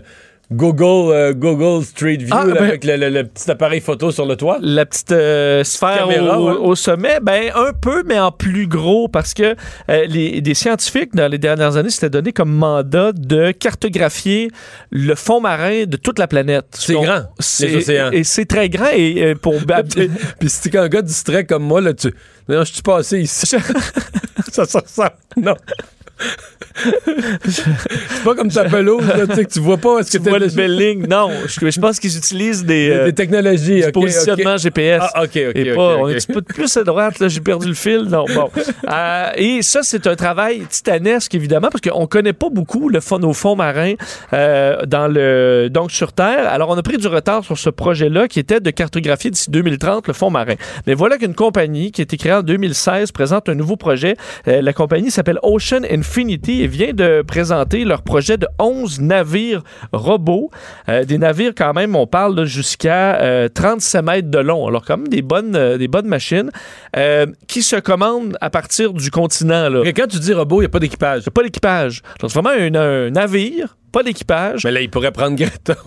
Google, 0.51 1.11
euh, 1.13 1.33
Google 1.33 1.83
Street 1.83 2.17
View 2.17 2.27
Ah, 2.31 2.45
là, 2.45 2.53
ben- 2.53 2.63
avec 2.65 2.83
le, 2.83 2.95
le- 2.97 3.09
le 3.09 3.23
petit 3.23 3.49
appareil 3.49 3.79
photo 3.81 4.11
sur 4.11 4.25
le 4.25 4.35
toit? 4.35 4.57
La 4.61 4.85
petite 4.85 5.11
euh, 5.11 5.63
sphère 5.63 6.07
Caméra, 6.07 6.39
au, 6.39 6.47
ouais. 6.49 6.55
au 6.57 6.75
sommet, 6.75 7.19
ben 7.21 7.51
un 7.55 7.71
peu, 7.73 8.03
mais 8.05 8.19
en 8.19 8.31
plus 8.31 8.67
gros, 8.67 9.07
parce 9.07 9.33
que 9.33 9.55
euh, 9.89 10.05
les, 10.05 10.41
des 10.41 10.53
scientifiques, 10.53 11.15
dans 11.15 11.27
les 11.31 11.37
dernières 11.39 11.77
années, 11.77 11.89
s'étaient 11.89 12.09
donné 12.11 12.33
comme 12.33 12.51
mandat 12.51 13.13
de 13.13 13.51
cartographier 13.51 14.51
le 14.91 15.15
fond 15.15 15.41
marin 15.41 15.85
de 15.85 15.97
toute 15.97 16.19
la 16.19 16.27
planète. 16.27 16.65
C'est 16.71 16.93
grand, 16.93 17.23
les 17.61 17.75
océans. 17.77 18.11
Et 18.11 18.23
c'est 18.23 18.45
très 18.45 18.69
grand, 18.69 18.89
et 18.93 19.33
pour... 19.41 19.55
Puis 20.39 20.49
si 20.49 20.69
t'es 20.69 20.77
un 20.77 20.87
gars 20.89 21.01
distrait 21.01 21.45
comme 21.45 21.63
moi, 21.63 21.81
là, 21.81 21.93
tu. 21.93 22.13
Non, 22.49 22.63
je 22.65 22.73
suis 22.73 22.81
passé 22.81 23.21
ici. 23.21 23.45
ça 24.51 24.65
sort 24.65 24.83
ça. 24.85 25.15
Non. 25.37 25.55
c'est 27.45 28.23
pas 28.23 28.35
comme 28.35 28.49
ta 28.49 28.65
pelouse, 28.65 29.05
là, 29.07 29.27
tu 29.27 29.35
sais, 29.35 29.45
que 29.45 29.51
tu 29.51 29.59
vois 29.59 29.77
pas. 29.77 29.99
Est-ce 29.99 30.17
que 30.17 30.23
tu 30.23 30.29
vois 30.29 30.39
belle 30.39 30.75
ligne? 30.75 31.05
Non, 31.07 31.29
je, 31.47 31.69
je 31.69 31.79
pense 31.79 31.99
qu'ils 31.99 32.17
utilisent 32.17 32.65
des, 32.65 32.89
euh, 32.89 33.05
des 33.05 33.13
technologies, 33.13 33.81
du 33.83 33.91
positionnement. 33.91 34.57
GPS. 34.57 35.01
Ah, 35.13 35.23
ok, 35.23 35.29
ok, 35.49 35.55
Et 35.55 35.73
pas, 35.73 35.97
on 35.97 36.07
est 36.07 36.13
un 36.13 36.15
petit 36.15 36.27
peu 36.33 36.41
plus 36.41 36.75
à 36.77 36.83
droite, 36.83 37.19
là, 37.19 37.27
j'ai 37.27 37.41
perdu 37.41 37.67
le 37.67 37.73
fil. 37.73 38.03
Non, 38.09 38.25
bon. 38.33 38.49
Euh, 38.89 39.31
et 39.35 39.61
ça, 39.61 39.79
c'est 39.81 40.07
un 40.07 40.15
travail 40.15 40.65
titanesque, 40.69 41.33
évidemment, 41.33 41.69
parce 41.69 41.81
qu'on 41.81 42.05
connaît 42.05 42.33
pas 42.33 42.49
beaucoup 42.49 42.89
le 42.89 42.99
fond, 42.99 43.17
nos 43.17 43.33
fonds 43.33 43.55
marins 43.55 43.93
euh, 44.33 44.85
dans 44.85 45.07
le, 45.07 45.69
donc 45.69 45.91
sur 45.91 46.11
Terre. 46.11 46.47
Alors, 46.51 46.69
on 46.69 46.77
a 46.77 46.83
pris 46.83 46.97
du 46.97 47.07
retard 47.07 47.43
sur 47.43 47.57
ce 47.57 47.69
projet-là 47.69 48.27
qui 48.27 48.39
était 48.39 48.59
de 48.59 48.69
cartographier 48.69 49.31
d'ici 49.31 49.49
2030 49.49 50.07
le 50.07 50.13
fond 50.13 50.29
marin. 50.29 50.55
Mais 50.85 50.93
voilà 50.93 51.17
qu'une 51.17 51.33
compagnie 51.33 51.91
qui 51.91 52.01
a 52.01 52.03
été 52.03 52.17
créée 52.17 52.33
en 52.33 52.43
2016 52.43 53.11
présente 53.11 53.49
un 53.49 53.55
nouveau 53.55 53.77
projet. 53.77 54.15
Euh, 54.47 54.61
la 54.61 54.73
compagnie 54.73 55.11
s'appelle 55.11 55.39
Ocean 55.43 55.81
Infinity 56.03 56.67
vient 56.67 56.91
de 56.93 57.23
présenter 57.25 57.85
leur 57.85 58.01
projet 58.01 58.37
de 58.37 58.45
11 58.59 58.99
navires 58.99 59.63
robots. 59.93 60.51
Euh, 60.89 61.05
des 61.05 61.17
navires, 61.17 61.53
quand 61.57 61.73
même, 61.73 61.95
on 61.95 62.05
parle 62.07 62.43
jusqu'à 62.43 63.21
euh, 63.21 63.47
37 63.47 64.03
mètres 64.03 64.29
de 64.29 64.37
long. 64.39 64.67
Alors, 64.67 64.83
quand 64.83 64.97
même, 64.97 65.07
des 65.07 65.21
bonnes, 65.21 65.55
euh, 65.55 65.77
des 65.77 65.87
bonnes 65.87 66.07
machines 66.07 66.51
euh, 66.97 67.25
qui 67.47 67.63
se 67.63 67.77
commandent 67.77 68.37
à 68.41 68.49
partir 68.49 68.91
du 68.91 69.11
continent. 69.11 69.69
Là. 69.69 69.83
quand 69.93 70.07
tu 70.07 70.19
dis 70.19 70.33
robot, 70.33 70.57
il 70.57 70.63
n'y 70.63 70.65
a 70.65 70.69
pas 70.69 70.79
d'équipage. 70.79 71.19
Il 71.21 71.23
n'y 71.23 71.29
a 71.29 71.31
pas 71.31 71.43
d'équipage. 71.43 72.01
Donc, 72.19 72.31
c'est 72.31 72.41
vraiment 72.41 72.49
un, 72.49 72.75
un 72.75 73.09
navire, 73.09 73.77
pas 73.93 74.03
d'équipage. 74.03 74.65
Mais 74.65 74.71
là, 74.71 74.81
il 74.81 74.89
pourrait 74.89 75.11
prendre 75.13 75.37
Greta. 75.37 75.75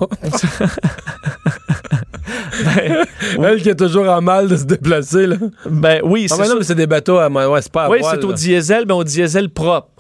Ben, 2.64 3.04
Elle 3.44 3.62
qui 3.62 3.68
est 3.68 3.76
toujours 3.76 4.08
en 4.08 4.20
mal 4.20 4.48
de 4.48 4.56
se 4.56 4.64
déplacer, 4.64 5.26
là. 5.26 5.36
Ben 5.68 6.00
oui, 6.02 6.26
Ah, 6.30 6.34
c'est 6.36 6.54
mais 6.54 6.64
c'est 6.64 6.74
des 6.74 6.86
bateaux 6.86 7.18
à. 7.18 7.28
Ouais, 7.28 7.62
c'est 7.62 7.70
pas 7.70 7.84
à 7.84 7.90
Oui, 7.90 7.98
c'est 8.02 8.24
au 8.24 8.32
diesel, 8.32 8.84
mais 8.86 8.94
au 8.94 9.04
diesel 9.04 9.50
propre 9.50 9.95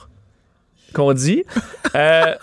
qu'on 0.96 1.12
dit. 1.12 1.44
Euh, 1.94 2.34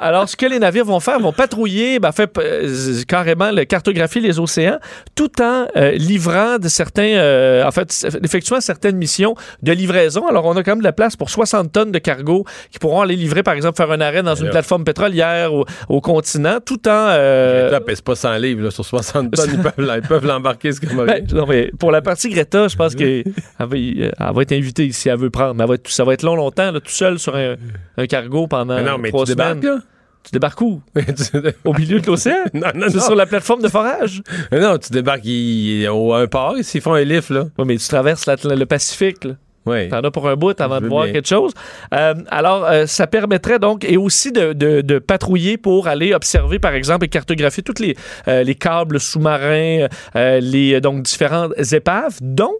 alors, 0.00 0.28
ce 0.28 0.36
que 0.36 0.46
les 0.46 0.58
navires 0.58 0.84
vont 0.84 1.00
faire, 1.00 1.18
vont 1.18 1.32
patrouiller, 1.32 1.98
ben, 1.98 2.12
fait, 2.12 2.30
euh, 2.38 3.02
carrément 3.08 3.50
le, 3.50 3.64
cartographier 3.64 4.20
les 4.20 4.38
océans, 4.38 4.78
tout 5.14 5.30
en 5.42 5.66
euh, 5.76 5.92
livrant 5.92 6.58
de 6.58 6.68
certains, 6.68 7.64
en 7.66 7.70
fait, 7.70 8.06
effectuant 8.22 8.60
certaines 8.60 8.96
missions 8.96 9.34
de 9.62 9.72
livraison. 9.72 10.26
Alors, 10.28 10.44
on 10.46 10.56
a 10.56 10.62
quand 10.62 10.72
même 10.72 10.78
de 10.80 10.84
la 10.84 10.92
place 10.92 11.16
pour 11.16 11.30
60 11.30 11.72
tonnes 11.72 11.92
de 11.92 11.98
cargo 11.98 12.44
qui 12.70 12.78
pourront 12.78 13.00
aller 13.02 13.16
livrer, 13.16 13.42
par 13.42 13.54
exemple, 13.54 13.76
faire 13.76 13.90
un 13.90 14.00
arrêt 14.00 14.22
dans 14.22 14.34
une 14.34 14.50
plateforme 14.50 14.84
pétrolière 14.84 15.52
au, 15.52 15.64
au 15.88 16.00
continent, 16.00 16.58
tout 16.64 16.86
en... 16.88 17.06
Greta 17.06 17.80
pèse 17.80 18.00
pas 18.00 18.14
100 18.14 18.36
livres, 18.36 18.62
là, 18.64 18.70
sur 18.70 18.84
60 18.84 19.30
tonnes, 19.32 19.50
ils 19.54 19.58
peuvent, 19.62 19.72
la- 19.78 19.96
ils 19.96 20.02
peuvent 20.02 20.26
l'embarquer, 20.26 20.70
comme 20.72 21.00
rien. 21.00 21.06
Ben, 21.14 21.26
non, 21.32 21.46
mais 21.46 21.70
pour 21.78 21.90
la 21.92 22.02
partie 22.02 22.28
Greta, 22.28 22.66
je 22.68 22.76
pense 22.76 22.94
qu'elle 22.94 23.24
va, 23.58 23.76
y- 23.76 24.00
elle 24.02 24.34
va 24.34 24.42
être 24.42 24.52
invitée 24.52 24.90
si 24.92 25.08
elle 25.08 25.18
veut 25.18 25.30
prendre. 25.30 25.54
Mais 25.54 25.62
elle 25.64 25.68
va 25.68 25.74
être- 25.76 25.88
ça 25.88 26.04
va 26.04 26.12
être 26.14 26.22
long, 26.22 26.34
longtemps, 26.34 26.70
là, 26.72 26.80
tout 26.80 26.90
seul 26.90 27.18
sur 27.18 27.36
un, 27.36 27.54
un 27.96 28.06
cargo 28.06 28.46
pendant 28.46 28.76
Mais 28.76 28.82
non, 28.84 28.98
mais 28.98 29.10
trois 29.10 29.24
tu 29.24 29.32
semaines. 29.32 29.60
débarques, 29.60 29.78
là. 29.78 29.84
Tu 30.24 30.30
débarques 30.32 30.60
où? 30.62 30.80
Au 31.64 31.74
milieu 31.74 32.00
de 32.00 32.06
l'océan? 32.06 32.36
Non, 32.54 32.68
non, 32.74 32.86
C'est 32.88 32.96
non. 32.96 33.02
sur 33.02 33.14
la 33.14 33.26
plateforme 33.26 33.60
de 33.62 33.68
forage? 33.68 34.22
Non, 34.52 34.78
tu 34.78 34.90
débarques 34.92 35.24
il- 35.24 35.86
au 35.88 36.14
un 36.14 36.26
port, 36.26 36.54
s'ils 36.62 36.80
font 36.80 36.94
un 36.94 37.04
lift, 37.04 37.30
là. 37.30 37.44
Oui, 37.58 37.64
mais 37.66 37.76
tu 37.76 37.86
traverses 37.88 38.26
le 38.26 38.64
Pacifique. 38.64 39.24
là. 39.24 39.32
Oui. 39.66 39.88
T'en 39.88 40.00
as 40.02 40.10
pour 40.10 40.28
un 40.28 40.36
bout 40.36 40.58
avant 40.60 40.78
de 40.80 40.86
voir 40.88 41.04
bien. 41.04 41.14
quelque 41.14 41.28
chose. 41.28 41.52
Euh, 41.94 42.14
alors, 42.28 42.64
euh, 42.66 42.84
ça 42.86 43.06
permettrait 43.06 43.58
donc, 43.58 43.82
et 43.84 43.96
aussi 43.96 44.30
de, 44.30 44.52
de- 44.52 44.82
de 44.82 44.98
patrouiller 44.98 45.56
pour 45.56 45.88
aller 45.88 46.12
observer, 46.12 46.58
par 46.58 46.74
exemple, 46.74 47.06
et 47.06 47.08
cartographier 47.08 47.62
tous 47.62 47.80
les, 47.82 47.96
euh, 48.28 48.42
les 48.42 48.54
câbles 48.56 49.00
sous-marins, 49.00 49.86
les 50.14 50.80
donc 50.82 51.02
différentes 51.02 51.52
épaves, 51.72 52.18
dont 52.20 52.52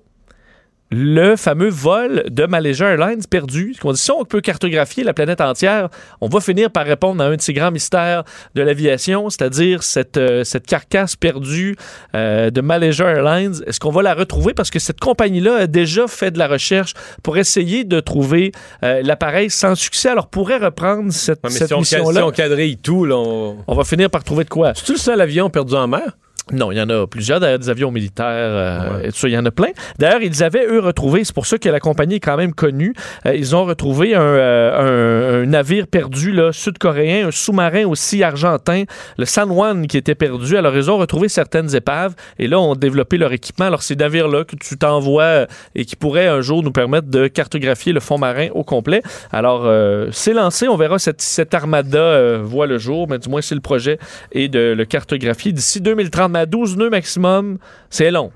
le 0.97 1.35
fameux 1.35 1.71
vol 1.71 2.23
de 2.31 2.47
Malaysia 2.47 2.87
Airlines 2.89 3.23
perdu. 3.29 3.75
On 3.83 3.91
dit, 3.93 3.99
si 4.01 4.12
on 4.12 4.25
peut 4.25 4.41
cartographier 4.41 5.03
la 5.03 5.12
planète 5.12 5.41
entière, 5.41 5.89
on 6.21 6.29
va 6.29 6.39
finir 6.41 6.71
par 6.71 6.87
répondre 6.87 7.21
à 7.23 7.27
un 7.27 7.35
de 7.35 7.41
ces 7.41 7.53
grands 7.53 7.73
mystères 7.73 8.23
de 8.55 8.62
l'aviation, 8.62 9.29
c'est-à-dire 9.29 9.83
cette, 9.83 10.16
euh, 10.19 10.45
cette 10.45 10.66
carcasse 10.66 11.16
perdue 11.16 11.75
euh, 12.15 12.51
de 12.51 12.61
Malaysia 12.61 13.07
Airlines. 13.11 13.61
Est-ce 13.66 13.81
qu'on 13.81 13.91
va 13.91 14.03
la 14.03 14.15
retrouver? 14.15 14.55
Parce 14.55 14.71
que 14.71 14.79
cette 14.79 15.01
compagnie-là 15.01 15.57
a 15.62 15.66
déjà 15.66 16.07
fait 16.07 16.31
de 16.31 16.39
la 16.39 16.47
recherche 16.47 16.95
pour 17.25 17.37
essayer 17.39 17.83
de 17.83 17.99
trouver 17.99 18.53
euh, 18.85 19.03
l'appareil 19.03 19.51
sans 19.51 19.75
succès. 19.75 20.11
Alors, 20.11 20.29
pourrait 20.29 20.59
reprendre 20.59 21.12
cette, 21.12 21.39
Ouais, 21.43 21.51
mais 21.51 21.59
cette 21.59 21.69
si 21.69 21.75
on, 21.75 21.83
ca- 21.83 21.97
si 21.97 22.03
mission-là. 22.05 22.27
on 22.27 22.31
quadrille 22.31 22.77
tout, 22.77 23.05
là, 23.05 23.16
on... 23.16 23.57
On 23.66 23.75
va 23.75 23.83
finir 23.83 24.11
par 24.11 24.23
trouver 24.23 24.45
de 24.45 24.49
quoi? 24.51 24.75
C'est-tu 24.75 24.93
le 24.93 24.99
seul 24.99 25.21
avion 25.21 25.51
perdu 25.51 25.75
en 25.75 25.89
mer? 25.89 26.16
Non, 26.53 26.71
il 26.71 26.77
y 26.77 26.83
en 26.83 26.91
a 26.91 27.07
plusieurs, 27.07 27.41
d'ailleurs, 27.41 27.59
des 27.59 27.71
avions 27.71 27.91
militaires, 27.91 28.27
euh, 28.29 29.03
et 29.03 29.12
tout 29.12 29.16
ça, 29.19 29.29
il 29.29 29.33
y 29.33 29.39
en 29.39 29.47
a 29.47 29.51
plein. 29.51 29.71
D'ailleurs, 29.99 30.21
ils 30.21 30.43
avaient, 30.45 30.66
eux, 30.66 30.81
retrouvé, 30.81 31.25
c'est 31.25 31.35
pour 31.35 31.47
ça 31.47 31.57
que 31.57 31.71
la 31.71 31.81
compagnie 31.81 32.16
est 32.16 32.21
quand 32.21 32.37
même 32.37 32.53
connue, 32.53 32.93
euh, 33.25 33.35
ils 33.35 33.57
ont 33.57 33.65
retrouvé 33.65 34.15
un, 34.15 34.21
euh, 34.21 35.41
un- 35.41 35.43
un 35.43 35.47
navire 35.47 35.87
perdu, 35.87 36.39
sud-coréen, 36.53 37.29
un 37.29 37.31
sous-marin 37.31 37.87
aussi 37.87 38.23
argentin, 38.23 38.85
le 39.16 39.25
San 39.25 39.49
Juan, 39.49 39.87
qui 39.87 39.97
était 39.97 40.15
perdu. 40.15 40.59
Alors, 40.59 40.77
ils 40.77 40.91
ont 40.91 40.99
retrouvé 40.99 41.31
certaines 41.31 41.75
épaves, 41.75 42.15
et 42.39 42.47
là, 42.47 42.61
ont 42.61 42.75
développé 42.75 43.16
leur 43.16 43.33
équipement. 43.33 43.65
Alors, 43.65 43.83
ces 43.83 43.97
navires-là 43.97 44.45
que 44.45 44.57
tu 44.57 44.77
t'envoies 44.77 45.47
et 45.75 45.87
qui 45.87 45.97
pourraient 45.97 46.29
un 46.29 46.43
jour 46.43 46.62
nous 46.62 46.73
permettre 46.73 47.09
de 47.09 47.27
cartographier 47.27 47.95
le 47.95 48.01
fond 48.01 48.19
marin 48.19 48.49
au 48.53 48.65
complet. 48.65 49.01
Alors, 49.33 49.66
c'est 50.12 50.35
lancé, 50.35 50.69
on 50.69 50.77
verra 50.77 50.99
cette, 50.99 51.23
cette 51.23 51.55
armada 51.55 52.37
voit 52.43 52.66
le 52.66 52.77
jour, 52.77 53.09
mais 53.09 53.19
du 53.19 53.31
moins, 53.31 53.41
c'est 53.41 53.55
le 53.55 53.61
projet, 53.62 53.99
et 54.33 54.49
de 54.49 54.75
le 54.77 54.85
cartographier 54.85 55.51
d'ici 55.53 55.81
2030, 55.81 56.34
à 56.36 56.47
12 56.47 56.77
nœuds 56.77 56.90
maximum, 56.90 57.59
c'est 57.90 58.11
long 58.11 58.31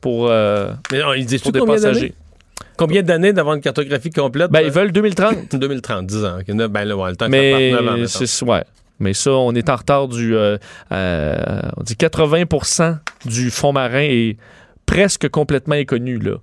pour, 0.00 0.28
euh, 0.30 0.72
Mais 0.90 1.00
non, 1.00 1.12
ils 1.14 1.24
disent 1.26 1.40
pour 1.42 1.48
tout 1.50 1.52
des 1.52 1.60
combien 1.60 1.74
passagers. 1.74 2.14
Combien 2.76 3.02
d'années 3.02 3.32
d'avoir 3.32 3.54
une 3.54 3.60
cartographie 3.60 4.10
complète? 4.10 4.50
Ben, 4.50 4.60
ils 4.60 4.70
veulent 4.70 4.92
2030. 4.92 5.54
2030, 5.54 6.06
10 6.06 6.24
ans. 6.24 6.38
Ben 6.70 6.84
là, 6.84 6.96
ouais, 6.96 7.10
le 7.10 7.16
temps 7.16 7.28
Mais 7.28 8.06
c'est 8.06 8.44
ouais. 8.44 8.64
Mais 8.98 9.14
ça, 9.14 9.32
on 9.32 9.52
est 9.54 9.68
en 9.68 9.76
retard 9.76 10.08
du. 10.08 10.34
euh, 10.36 10.56
euh, 10.92 11.36
on 11.76 11.82
dit 11.82 11.94
80% 11.94 12.98
du 13.24 13.50
fond 13.50 13.72
marin 13.72 14.02
est 14.02 14.36
presque 14.86 15.28
complètement 15.28 15.74
inconnu, 15.74 16.18
là. 16.18 16.36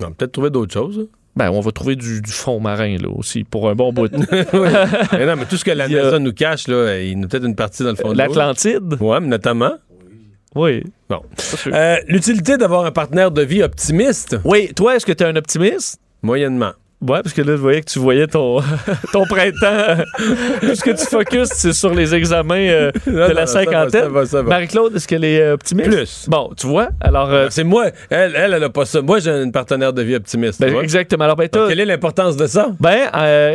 On 0.00 0.04
va 0.04 0.10
peut-être 0.10 0.32
trouver 0.32 0.50
d'autres 0.50 0.72
choses. 0.72 1.00
hein. 1.02 1.06
Ben, 1.36 1.50
on 1.50 1.60
va 1.60 1.70
trouver 1.70 1.96
du, 1.96 2.22
du 2.22 2.30
fond 2.32 2.60
marin, 2.60 2.96
là, 2.96 3.08
aussi, 3.14 3.44
pour 3.44 3.68
un 3.68 3.74
bon 3.74 3.92
bout. 3.92 4.10
Oui. 4.52 4.68
mais 5.12 5.26
non, 5.26 5.36
mais 5.36 5.44
tout 5.44 5.56
ce 5.58 5.64
que 5.64 5.70
la 5.70 5.86
NASA 5.86 6.18
nous 6.18 6.32
cache, 6.32 6.66
là, 6.66 6.98
il 6.98 7.20
y 7.20 7.24
a 7.24 7.28
peut-être 7.28 7.44
une 7.44 7.54
partie 7.54 7.82
dans 7.82 7.90
le 7.90 7.96
fond 7.96 8.12
de. 8.12 8.18
L'Atlantide? 8.18 8.96
Oui, 9.00 9.16
notamment. 9.20 9.74
Oui. 10.54 10.82
Bon. 11.10 11.20
Euh, 11.66 11.96
L'utilité 12.08 12.56
d'avoir 12.56 12.86
un 12.86 12.90
partenaire 12.90 13.30
de 13.30 13.42
vie 13.42 13.62
optimiste. 13.62 14.38
Oui, 14.44 14.72
toi, 14.74 14.96
est-ce 14.96 15.04
que 15.04 15.12
tu 15.12 15.22
es 15.22 15.26
un 15.26 15.36
optimiste? 15.36 16.00
Moyennement. 16.22 16.72
Ouais, 17.02 17.20
parce 17.22 17.34
que 17.34 17.42
là, 17.42 17.52
je 17.56 17.60
voyais 17.60 17.82
que 17.82 17.90
tu 17.90 17.98
voyais 17.98 18.26
ton, 18.26 18.58
ton 19.12 19.26
printemps. 19.26 20.02
Tout 20.62 20.74
ce 20.74 20.82
que 20.82 20.92
tu 20.92 21.04
focuses, 21.04 21.50
c'est 21.52 21.74
sur 21.74 21.92
les 21.92 22.14
examens 22.14 22.56
euh, 22.56 22.90
de 23.06 23.10
Non, 23.12 23.28
la 23.34 23.46
cinquantaine. 23.46 24.08
Marie-Claude, 24.46 24.96
est-ce 24.96 25.06
qu'elle 25.06 25.24
est 25.24 25.42
euh, 25.42 25.54
optimiste? 25.54 25.90
Plus. 25.90 26.24
Bon, 26.26 26.50
tu 26.56 26.66
vois, 26.66 26.88
alors... 27.02 27.30
euh, 27.30 27.48
C'est 27.50 27.64
moi. 27.64 27.88
Elle, 28.08 28.32
elle, 28.34 28.54
elle 28.54 28.64
a 28.64 28.70
pas 28.70 28.86
ça. 28.86 29.02
Moi, 29.02 29.18
j'ai 29.18 29.30
une 29.30 29.52
partenaire 29.52 29.92
de 29.92 30.00
vie 30.00 30.14
optimiste. 30.14 30.58
ben, 30.58 30.74
exactement. 30.80 31.24
Alors, 31.24 31.36
ben, 31.36 31.48
t'as- 31.50 31.68
quelle 31.68 31.80
est 31.80 31.84
l'importance 31.84 32.34
de 32.34 32.46
ça? 32.46 32.68
Ben, 32.80 33.10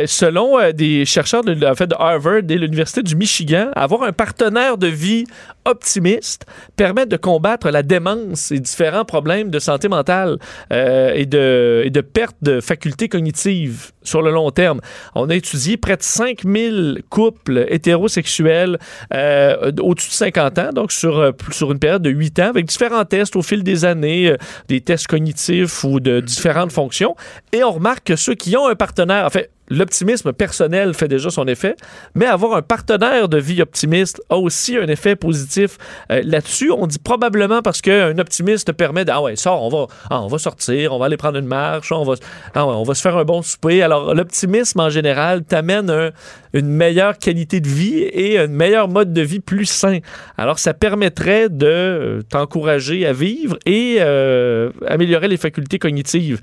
selon 0.06 0.58
des 0.72 1.04
chercheurs 1.04 1.42
de, 1.42 1.66
en 1.66 1.74
fait, 1.74 1.88
de 1.88 1.96
Harvard 1.98 2.42
et 2.48 2.56
l'Université 2.56 3.02
du 3.02 3.16
Michigan, 3.16 3.70
avoir 3.74 4.04
un 4.04 4.12
partenaire 4.12 4.78
de 4.78 4.86
vie 4.86 5.24
optimiste 5.64 6.44
permet 6.76 7.06
de 7.06 7.16
combattre 7.16 7.70
la 7.70 7.82
démence 7.82 8.52
et 8.52 8.58
différents 8.60 9.04
problèmes 9.04 9.50
de 9.50 9.58
santé 9.58 9.88
mentale 9.88 10.38
et, 10.70 11.26
de, 11.26 11.82
et 11.84 11.90
de 11.90 12.00
perte 12.00 12.36
de 12.42 12.60
facultés 12.60 13.08
cognitives 13.08 13.31
primitive 13.32 13.92
sur 14.04 14.22
le 14.22 14.30
long 14.30 14.50
terme. 14.50 14.80
On 15.14 15.28
a 15.30 15.34
étudié 15.34 15.76
près 15.76 15.96
de 15.96 16.02
5000 16.02 17.02
couples 17.08 17.66
hétérosexuels 17.68 18.78
euh, 19.14 19.72
au-dessus 19.80 20.10
de 20.10 20.14
50 20.14 20.58
ans, 20.58 20.70
donc 20.72 20.92
sur, 20.92 21.18
euh, 21.18 21.32
sur 21.50 21.72
une 21.72 21.78
période 21.78 22.02
de 22.02 22.10
8 22.10 22.38
ans, 22.40 22.48
avec 22.48 22.66
différents 22.66 23.04
tests 23.04 23.36
au 23.36 23.42
fil 23.42 23.62
des 23.62 23.84
années, 23.84 24.28
euh, 24.28 24.36
des 24.68 24.80
tests 24.80 25.06
cognitifs 25.06 25.84
ou 25.84 26.00
de 26.00 26.20
différentes 26.20 26.72
fonctions. 26.72 27.16
Et 27.52 27.62
on 27.64 27.72
remarque 27.72 28.04
que 28.04 28.16
ceux 28.16 28.34
qui 28.34 28.56
ont 28.56 28.68
un 28.68 28.74
partenaire, 28.74 29.26
en 29.26 29.30
fait, 29.30 29.50
l'optimisme 29.72 30.32
personnel 30.32 30.94
fait 30.94 31.08
déjà 31.08 31.30
son 31.30 31.46
effet, 31.46 31.76
mais 32.14 32.26
avoir 32.26 32.56
un 32.56 32.62
partenaire 32.62 33.28
de 33.28 33.38
vie 33.38 33.62
optimiste 33.62 34.20
a 34.28 34.36
aussi 34.36 34.76
un 34.76 34.86
effet 34.88 35.16
positif 35.16 35.78
euh, 36.10 36.22
là-dessus. 36.24 36.70
On 36.70 36.86
dit 36.86 36.98
probablement 36.98 37.62
parce 37.62 37.80
qu'un 37.80 38.18
optimiste 38.18 38.66
te 38.66 38.72
permet 38.72 39.04
de, 39.04 39.10
ah 39.10 39.22
ouais, 39.22 39.36
sors, 39.36 39.62
on 39.62 39.68
va, 39.68 39.86
ah, 40.10 40.22
on 40.22 40.26
va 40.26 40.38
sortir, 40.38 40.92
on 40.92 40.98
va 40.98 41.06
aller 41.06 41.16
prendre 41.16 41.38
une 41.38 41.46
marche, 41.46 41.90
on 41.92 42.04
va, 42.04 42.14
ah 42.54 42.66
ouais, 42.66 42.74
on 42.74 42.82
va 42.82 42.94
se 42.94 43.02
faire 43.02 43.16
un 43.16 43.24
bon 43.24 43.42
souper. 43.42 43.82
Alors, 43.82 43.91
l'optimisme 44.14 44.80
en 44.80 44.90
général 44.90 45.44
t'amène 45.44 45.90
un- 45.90 46.10
une 46.52 46.68
meilleure 46.68 47.18
qualité 47.18 47.60
de 47.60 47.68
vie 47.68 48.00
et 48.00 48.38
un 48.38 48.46
meilleur 48.46 48.88
mode 48.88 49.12
de 49.12 49.22
vie 49.22 49.40
plus 49.40 49.66
sain. 49.66 49.98
Alors, 50.36 50.58
ça 50.58 50.74
permettrait 50.74 51.48
de 51.48 51.66
euh, 51.66 52.22
t'encourager 52.22 53.06
à 53.06 53.12
vivre 53.12 53.58
et 53.66 53.96
euh, 54.00 54.70
améliorer 54.86 55.28
les 55.28 55.36
facultés 55.36 55.78
cognitives. 55.78 56.40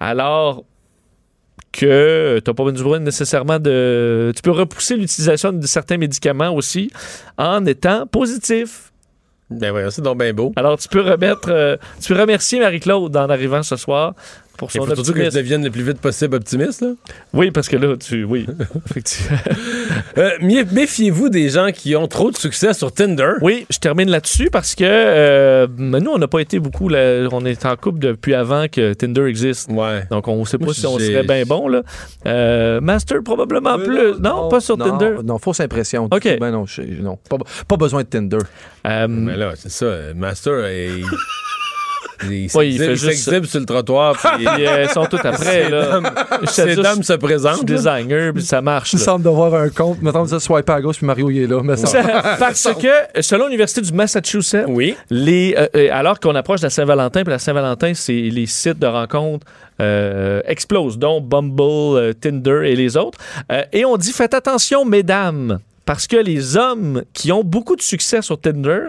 Alors, 0.00 0.64
que 1.72 2.40
tu 2.44 2.50
n'as 2.50 2.54
pas 2.54 2.64
besoin 2.64 2.98
nécessairement 2.98 3.58
de... 3.58 4.32
Tu 4.36 4.42
peux 4.42 4.50
repousser 4.50 4.96
l'utilisation 4.96 5.52
de 5.52 5.66
certains 5.66 5.96
médicaments 5.96 6.50
aussi 6.50 6.90
en 7.38 7.64
étant 7.64 8.06
positif. 8.06 8.92
Ben 9.48 9.70
voyons, 9.70 9.90
c'est 9.90 10.02
donc 10.02 10.18
bien 10.18 10.32
beau. 10.34 10.52
Alors, 10.56 10.78
tu 10.78 10.88
peux 10.88 11.00
remettre... 11.00 11.48
euh, 11.50 11.76
tu 12.00 12.12
peux 12.12 12.20
remercier 12.20 12.58
Marie-Claude 12.60 13.16
en 13.16 13.28
arrivant 13.28 13.62
ce 13.62 13.76
soir 13.76 14.14
pour 14.56 14.70
son 14.70 14.80
faut 14.80 14.86
surtout 14.94 15.12
que 15.12 15.18
je 15.20 15.24
optimisme. 15.26 15.36
devienne 15.38 15.64
le 15.64 15.70
plus 15.70 15.82
vite 15.82 15.98
possible 16.00 16.36
optimiste. 16.36 16.82
Là. 16.82 16.88
Oui, 17.32 17.50
parce 17.50 17.68
que 17.68 17.76
là, 17.76 17.96
tu... 17.96 18.24
Oui, 18.24 18.46
effectivement. 18.90 19.38
Euh, 20.18 20.30
mé- 20.42 20.66
Méfiez-vous 20.70 21.30
des 21.30 21.48
gens 21.48 21.70
qui 21.72 21.96
ont 21.96 22.06
trop 22.06 22.30
de 22.30 22.36
succès 22.36 22.74
sur 22.74 22.92
Tinder? 22.92 23.32
Oui, 23.40 23.66
je 23.70 23.78
termine 23.78 24.10
là-dessus 24.10 24.50
parce 24.50 24.74
que 24.74 24.84
euh, 24.86 25.66
nous, 25.78 26.10
on 26.10 26.18
n'a 26.18 26.28
pas 26.28 26.40
été 26.40 26.58
beaucoup. 26.58 26.90
là, 26.90 27.26
on 27.32 27.44
est 27.46 27.64
en 27.64 27.76
couple 27.76 27.98
depuis 27.98 28.34
avant 28.34 28.66
que 28.68 28.92
Tinder 28.92 29.24
existe. 29.24 29.70
Ouais. 29.70 30.02
Donc, 30.10 30.28
on 30.28 30.38
ne 30.40 30.44
sait 30.44 30.58
pas 30.58 30.66
Moi, 30.66 30.74
si 30.74 30.86
on 30.86 30.98
serait 30.98 31.22
bien 31.22 31.44
bon. 31.46 31.66
Là. 31.66 31.82
Euh, 32.26 32.80
Master, 32.82 33.22
probablement 33.24 33.78
plus. 33.78 34.18
Non, 34.20 34.48
pas 34.50 34.60
sur 34.60 34.76
non, 34.76 34.84
Tinder? 34.98 35.14
Non, 35.24 35.38
fausse 35.38 35.60
impression. 35.60 36.08
OK. 36.10 36.38
Ben 36.38 36.50
non, 36.50 36.66
je- 36.66 36.82
non 36.82 37.18
pas, 37.28 37.38
pas 37.66 37.76
besoin 37.78 38.02
de 38.02 38.08
Tinder. 38.08 38.38
Euh, 38.86 39.06
Mais 39.08 39.36
là, 39.36 39.52
c'est 39.56 39.70
ça. 39.72 39.86
Master, 40.14 40.68
il, 40.70 41.04
il, 42.24 42.28
Ouais, 42.28 42.38
il 42.38 42.48
s'exhibe- 42.50 42.78
fait 42.78 42.84
il 42.84 42.96
juste- 42.96 43.24
s'exhibe 43.24 43.44
sur 43.46 43.60
le 43.60 43.66
trottoir. 43.66 44.16
Puis, 44.16 44.44
Puis, 44.54 44.66
euh, 44.66 44.84
ils 44.84 44.88
sont 44.90 45.06
tous 45.06 45.16
après. 45.24 45.64
Ces 46.46 46.76
dames- 46.76 47.02
se 47.02 47.02
Je 47.02 47.12
suis 47.12 47.18
présentent. 47.18 47.64
designer, 47.64 48.32
puis 48.32 48.42
ça 48.42 48.60
marche. 48.60 48.92
Il 48.92 48.98
là. 48.98 49.04
semble 49.04 49.24
d'avoir 49.24 49.54
un 49.54 49.68
compte. 49.68 50.00
Mettons, 50.02 50.26
ça 50.26 50.40
swipe 50.40 50.68
à 50.70 50.80
gauche, 50.80 50.96
puis 50.98 51.06
Mario, 51.06 51.30
il 51.30 51.42
est 51.42 51.46
là. 51.46 51.60
Mais 51.62 51.76
ça... 51.76 52.02
Parce 52.38 52.68
que, 52.74 53.20
selon 53.22 53.46
l'Université 53.46 53.80
du 53.80 53.92
Massachusetts, 53.92 54.64
Oui. 54.68 54.94
les, 55.10 55.54
euh, 55.58 55.66
euh, 55.76 55.88
alors 55.92 56.20
qu'on 56.20 56.34
approche 56.34 56.60
de 56.60 56.66
la 56.66 56.70
Saint-Valentin, 56.70 57.22
puis 57.22 57.30
la 57.32 57.38
Saint-Valentin, 57.38 57.92
c'est 57.94 58.12
les 58.12 58.46
sites 58.46 58.78
de 58.78 58.86
rencontres 58.86 59.46
euh, 59.80 60.40
explosent, 60.46 60.98
dont 60.98 61.20
Bumble, 61.20 61.62
euh, 61.98 62.12
Tinder 62.12 62.60
et 62.64 62.76
les 62.76 62.96
autres. 62.96 63.18
Euh, 63.50 63.62
et 63.72 63.84
on 63.84 63.96
dit, 63.96 64.12
faites 64.12 64.34
attention, 64.34 64.84
mesdames. 64.84 65.58
Parce 65.84 66.06
que 66.06 66.16
les 66.16 66.56
hommes 66.56 67.02
qui 67.12 67.32
ont 67.32 67.42
beaucoup 67.42 67.76
de 67.76 67.82
succès 67.82 68.22
sur 68.22 68.40
Tinder 68.40 68.86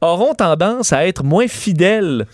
auront 0.00 0.34
tendance 0.34 0.92
à 0.92 1.06
être 1.06 1.22
moins 1.22 1.46
fidèles. 1.46 2.26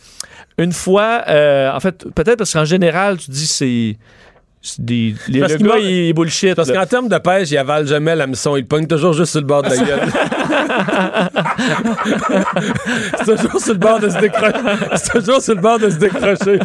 Une 0.56 0.72
fois, 0.72 1.24
euh, 1.28 1.70
en 1.72 1.80
fait, 1.80 2.08
peut-être 2.14 2.38
parce 2.38 2.52
qu'en 2.52 2.64
général, 2.64 3.18
tu 3.18 3.30
dis 3.30 3.46
c'est 3.46 3.66
c'est 3.66 3.96
des. 4.78 5.14
Les, 5.28 5.40
Parce 5.40 5.52
le 5.54 5.58
gars, 5.68 5.78
il 5.78 6.12
bullshit. 6.12 6.54
Parce 6.54 6.70
qu'en 6.72 6.86
termes 6.86 7.08
de 7.08 7.18
pêche, 7.18 7.50
il 7.50 7.58
avale 7.58 7.86
jamais 7.86 8.14
l'hameçon. 8.16 8.56
Il 8.56 8.66
pogne 8.66 8.86
toujours 8.86 9.12
juste 9.12 9.32
sur 9.32 9.40
le 9.40 9.46
bord 9.46 9.62
de 9.62 9.70
la 9.70 9.76
gueule. 9.84 10.00
c'est 13.24 13.36
toujours 13.36 13.60
sur 13.60 13.72
le 13.72 13.78
bord 13.78 14.00
de 14.00 14.08
se 14.08 14.18
décrocher. 14.18 14.52
C'est 14.96 15.12
toujours 15.20 15.40
sur 15.42 15.54
le 15.54 15.60
bord 15.60 15.78
de 15.78 15.90
se 15.90 15.96
décrocher. 15.98 16.58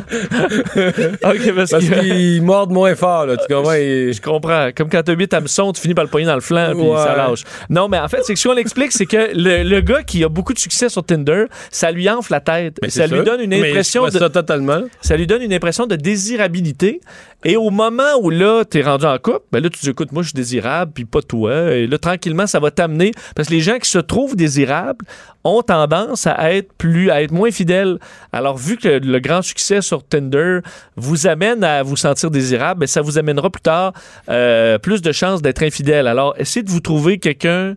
Ok, 1.24 1.56
parce, 1.56 1.74
qu'il 1.80 2.42
morde 2.42 2.72
moins 2.72 2.96
fort, 2.96 3.26
là. 3.26 3.38
Tu 3.38 3.54
comprends? 3.54 3.74
Il- 3.74 4.14
Je 4.14 4.22
comprends. 4.22 4.70
Comme 4.76 4.90
quand 4.90 5.02
t'as 5.04 5.14
8 5.14 5.34
hameçons, 5.34 5.72
tu 5.74 5.82
finis 5.82 5.94
par 5.94 6.04
le 6.04 6.10
poigner 6.10 6.28
dans 6.28 6.36
le 6.36 6.42
flanc, 6.42 6.72
puis 6.74 6.82
Ouais. 6.88 6.98
ça 6.98 7.16
lâche. 7.16 7.44
Non, 7.70 7.88
mais 7.88 8.00
en 8.00 8.08
fait, 8.08 8.20
c'est 8.24 8.34
que 8.34 8.40
ce 8.40 8.48
qu'on 8.48 8.58
explique, 8.58 8.92
c'est 8.92 9.06
que 9.06 9.30
le, 9.36 9.64
le 9.64 9.82
gars 9.82 10.04
qui 10.04 10.24
a 10.24 10.30
beaucoup 10.30 10.54
de 10.54 10.60
succès 10.60 10.90
sur 10.90 11.04
Tinder, 11.04 11.46
ça 11.72 11.92
lui 11.92 12.10
enfle 12.10 12.32
la 12.34 12.40
tête. 12.40 12.78
Mais 12.82 12.90
ça 12.90 13.08
lui 13.08 13.16
sûr. 13.16 13.24
donne 13.24 13.42
une 13.42 13.50
Mais 13.50 13.70
impression 13.70 14.06
de, 14.06 14.12
ça 14.12 14.30
totalement. 14.30 14.82
ça 15.02 15.16
lui 15.18 15.28
donne 15.28 15.42
une 15.42 15.54
impression 15.54 15.86
de 15.88 15.96
désirabilité. 15.96 17.02
Et 17.46 17.58
au 17.58 17.70
moment 17.72 17.93
moment 17.94 18.18
où 18.22 18.30
là, 18.30 18.64
t'es 18.64 18.82
rendu 18.82 19.06
en 19.06 19.18
couple, 19.18 19.46
ben 19.52 19.62
là, 19.62 19.70
tu 19.70 19.80
dis, 19.80 19.90
écoute, 19.90 20.12
moi, 20.12 20.24
je 20.24 20.30
suis 20.30 20.36
désirable, 20.36 20.92
puis 20.94 21.06
pas 21.06 21.22
toi. 21.22 21.72
Et 21.72 21.88
là, 21.88 21.98
tranquillement, 21.98 22.48
ça 22.48 22.60
va 22.60 22.72
t'amener. 22.72 23.12
Parce 23.36 23.48
que 23.48 23.54
les 23.54 23.62
gens 23.62 23.78
qui 23.78 23.90
se 23.90 24.00
trouvent 24.00 24.36
désirables 24.36 25.06
ont 25.44 25.62
tendance 25.62 26.28
à 26.28 26.54
être 26.54 26.74
plus, 26.74 27.10
à 27.10 27.22
être 27.22 27.32
moins 27.32 27.52
fidèles. 27.52 28.00
Alors, 28.32 28.58
vu 28.58 28.78
que 28.78 28.88
le 28.88 29.20
grand 29.20 29.42
succès 29.42 29.82
sur 29.82 30.04
Tinder 30.06 30.60
vous 30.96 31.28
amène 31.28 31.64
à 31.64 31.84
vous 31.84 31.98
sentir 31.98 32.32
désirable, 32.32 32.82
ben, 32.82 32.88
ça 32.88 33.02
vous 33.02 33.18
amènera 33.18 33.50
plus 33.50 33.62
tard 33.62 33.94
euh, 34.30 34.78
plus 34.78 35.02
de 35.02 35.12
chances 35.12 35.42
d'être 35.42 35.64
infidèle. 35.64 36.08
Alors, 36.08 36.34
essayez 36.38 36.64
de 36.64 36.70
vous 36.70 36.80
trouver 36.80 37.20
quelqu'un 37.20 37.76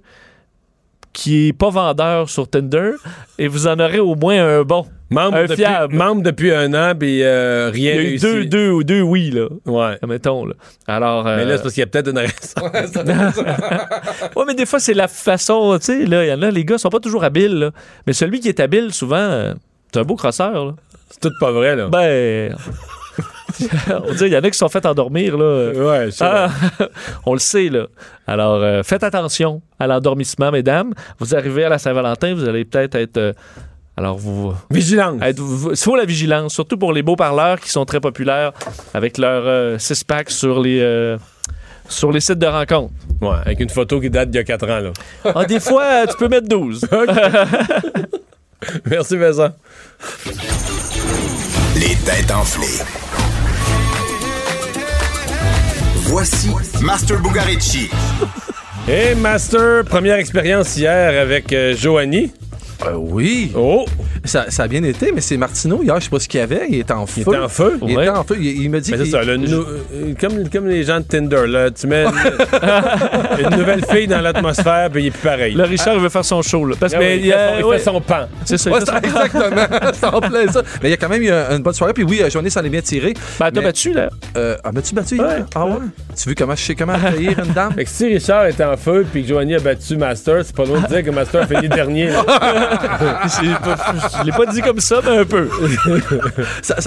qui 1.12 1.48
est 1.48 1.52
pas 1.52 1.70
vendeur 1.70 2.28
sur 2.28 2.48
Tinder 2.48 2.92
et 3.38 3.48
vous 3.48 3.66
en 3.66 3.78
aurez 3.80 4.00
au 4.00 4.14
moins 4.14 4.58
un 4.58 4.62
bon. 4.62 4.86
Membre 5.08 5.36
un 5.36 5.42
depuis, 5.44 5.56
fiable. 5.56 5.94
membre 5.94 6.22
depuis 6.22 6.52
un 6.52 6.74
an, 6.74 6.92
puis 6.98 7.22
euh, 7.22 7.70
rien 7.72 7.92
Il 7.92 7.96
y 7.96 7.98
a 7.98 8.02
eu 8.02 8.06
réussi. 8.08 8.24
deux, 8.26 8.44
deux 8.46 8.70
ou 8.70 8.82
deux 8.84 9.00
oui, 9.02 9.30
là. 9.30 9.46
Ouais. 9.64 9.98
Mettons, 10.06 10.44
là. 10.46 10.54
Alors. 10.88 11.24
Mais 11.24 11.44
là, 11.44 11.52
euh, 11.52 11.56
c'est 11.56 11.62
parce 11.62 11.74
qu'il 11.74 11.80
y 11.82 11.84
a 11.84 11.86
peut-être 11.86 12.08
une 12.10 12.18
raison. 12.18 12.32
ouais, 14.36 14.44
mais 14.46 14.54
des 14.54 14.66
fois, 14.66 14.80
c'est 14.80 14.94
la 14.94 15.08
façon, 15.08 15.78
tu 15.78 15.84
sais, 15.86 16.06
là, 16.06 16.24
il 16.24 16.28
y 16.28 16.32
en 16.32 16.42
a, 16.42 16.50
les 16.50 16.64
gars 16.64 16.78
sont 16.78 16.88
pas 16.90 17.00
toujours 17.00 17.24
habiles, 17.24 17.54
là. 17.58 17.70
Mais 18.06 18.12
celui 18.12 18.40
qui 18.40 18.48
est 18.48 18.58
habile, 18.60 18.92
souvent, 18.92 19.16
euh, 19.16 19.54
c'est 19.92 20.00
un 20.00 20.04
beau 20.04 20.16
crosseur, 20.16 20.64
là. 20.66 20.74
c'est 21.10 21.20
tout 21.20 21.32
pas 21.40 21.52
vrai, 21.52 21.76
là. 21.76 21.88
Ben. 21.88 22.56
on 24.08 24.12
dit, 24.12 24.24
il 24.26 24.32
y 24.32 24.36
en 24.36 24.40
a 24.40 24.50
qui 24.50 24.52
se 24.52 24.58
sont 24.58 24.68
fait 24.68 24.84
endormir, 24.86 25.36
là. 25.38 25.70
Ouais, 25.72 26.08
c'est 26.10 26.24
Ah, 26.24 26.50
on 27.26 27.32
le 27.32 27.38
sait, 27.38 27.68
là. 27.68 27.86
Alors, 28.26 28.60
euh, 28.62 28.82
faites 28.82 29.04
attention 29.04 29.62
à 29.78 29.86
l'endormissement, 29.86 30.50
mesdames. 30.50 30.92
Vous 31.18 31.34
arrivez 31.34 31.64
à 31.64 31.68
la 31.68 31.78
Saint-Valentin, 31.78 32.34
vous 32.34 32.48
allez 32.48 32.64
peut-être 32.64 32.94
être. 32.96 33.16
euh, 33.18 33.32
alors, 33.96 34.18
vous. 34.18 34.52
Vigilance. 34.70 35.20
Vous- 35.36 35.70
Il 35.70 35.76
faut 35.76 35.96
la 35.96 36.04
vigilance, 36.04 36.52
surtout 36.52 36.76
pour 36.76 36.92
les 36.92 37.02
beaux 37.02 37.16
parleurs 37.16 37.58
qui 37.60 37.70
sont 37.70 37.84
très 37.86 38.00
populaires 38.00 38.52
avec 38.92 39.16
leur 39.18 39.42
euh, 39.46 39.78
six-pack 39.78 40.30
sur 40.30 40.60
les. 40.60 40.80
euh, 40.80 41.16
sur 41.88 42.10
les 42.12 42.20
sites 42.20 42.38
de 42.38 42.46
rencontres. 42.46 42.92
Ouais, 43.22 43.36
avec 43.44 43.60
une 43.60 43.70
photo 43.70 44.00
qui 44.00 44.10
date 44.10 44.28
d'il 44.30 44.38
y 44.38 44.40
a 44.40 44.44
4 44.44 44.64
ans, 44.68 44.80
là. 44.80 44.90
Ah, 45.34 45.44
des 45.44 45.60
fois, 45.60 45.84
euh, 45.84 46.06
tu 46.10 46.16
peux 46.16 46.28
mettre 46.28 46.48
12. 46.48 46.84
Merci, 48.86 49.16
Vincent. 49.16 49.50
Les 51.76 51.94
têtes 52.04 52.32
enflées. 52.32 52.82
Voici 56.08 56.50
Master 56.82 57.20
Bugarici. 57.20 57.88
Et 58.88 59.14
Master, 59.14 59.84
première 59.84 60.16
expérience 60.16 60.76
hier 60.76 61.20
avec 61.20 61.52
euh, 61.52 61.74
Joanie. 61.76 62.32
Euh, 62.84 62.92
oui. 62.96 63.52
Oh! 63.56 63.86
Ça, 64.24 64.46
ça 64.50 64.64
a 64.64 64.68
bien 64.68 64.82
été, 64.82 65.10
mais 65.12 65.20
c'est 65.20 65.36
Martineau 65.36 65.82
hier, 65.82 65.96
je 65.98 66.04
sais 66.04 66.10
pas 66.10 66.18
ce 66.20 66.28
qu'il 66.28 66.40
y 66.40 66.42
avait. 66.42 66.66
Il 66.68 66.80
était 66.80 66.92
en 66.92 67.06
feu. 67.06 67.12
Il 67.18 67.22
était 67.22 67.36
en 67.38 67.48
feu? 67.48 67.78
Il 67.86 67.96
Ouais. 67.96 68.04
était 68.04 68.16
en 68.16 68.22
feu. 68.24 68.36
Il, 68.38 68.62
il 68.64 68.70
me 68.70 68.80
dit 68.80 68.90
Mais 68.92 68.98
c'est 68.98 69.06
ça, 69.06 69.22
le 69.22 69.32
euh, 69.32 70.14
comme, 70.20 70.48
comme 70.50 70.68
les 70.68 70.84
gens 70.84 70.98
de 71.00 71.04
Tinder, 71.04 71.46
là, 71.46 71.70
tu 71.70 71.86
mets 71.86 72.04
une, 72.04 72.12
une 73.50 73.58
nouvelle 73.58 73.84
fille 73.86 74.06
dans 74.06 74.20
l'atmosphère, 74.20 74.90
puis 74.90 75.04
il 75.04 75.06
est 75.06 75.10
plus 75.10 75.22
pareil. 75.26 75.54
Là, 75.54 75.64
Richard, 75.64 75.94
il 75.94 76.00
veut 76.00 76.08
faire 76.08 76.24
son 76.24 76.42
show. 76.42 76.66
Là, 76.66 76.76
parce 76.78 76.92
Ah 76.94 76.98
que, 76.98 77.16
il, 77.16 77.30
fait 77.30 77.34
euh, 77.34 77.48
son, 77.54 77.58
il 77.58 77.64
ouais, 77.64 77.78
fait 77.78 77.84
son 77.84 78.00
pan. 78.00 78.26
C'est 78.44 78.58
ça. 78.58 78.70
son- 78.70 78.96
exactement. 78.96 79.66
c'est 79.94 80.06
en 80.06 80.20
plein 80.20 80.52
ça. 80.52 80.62
Mais 80.82 80.88
il 80.88 80.90
y 80.90 80.94
a 80.94 80.96
quand 80.98 81.08
même 81.08 81.22
eu 81.22 81.30
un- 81.30 81.56
une 81.56 81.62
bonne 81.62 81.74
soirée. 81.74 81.92
Puis 81.94 82.04
oui, 82.04 82.20
euh, 82.22 82.28
Joanie 82.30 82.50
s'en 82.50 82.62
est 82.62 82.68
bien 82.68 82.82
tiré. 82.82 83.14
Ben, 83.40 83.50
t'as 83.50 83.60
battu, 83.62 83.92
là. 83.92 84.10
Euh, 84.36 84.56
ah, 84.62 84.72
m'as-tu 84.72 84.94
battu? 84.94 85.16
Hier? 85.16 85.26
Ouais. 85.26 85.44
Ah 85.54 85.64
ouais? 85.66 85.72
Tu 86.20 86.28
veux 86.28 86.34
comment 86.34 86.54
je 86.54 86.62
sais 86.62 86.74
comment 86.74 86.92
accueillir 86.94 87.38
une 87.38 87.52
dame? 87.52 87.72
Fait 87.76 87.84
que 87.84 87.90
si 87.90 88.06
Richard 88.06 88.46
était 88.46 88.64
en 88.64 88.76
feu, 88.76 89.06
puis 89.10 89.22
que 89.22 89.28
Joanie 89.28 89.54
a 89.54 89.60
battu 89.60 89.96
Master, 89.96 90.42
c'est 90.44 90.54
pas 90.54 90.64
loin 90.64 90.80
de 90.80 90.86
dire 90.88 91.02
que 91.04 91.10
Master 91.10 91.42
a 91.42 91.46
fini 91.46 91.68
dernier. 91.68 92.10
Je 94.20 94.24
l'ai 94.24 94.32
pas 94.32 94.46
dit 94.46 94.60
comme 94.62 94.80
ça, 94.80 94.96
mais 95.04 95.18
un 95.18 95.24
peu. 95.24 95.48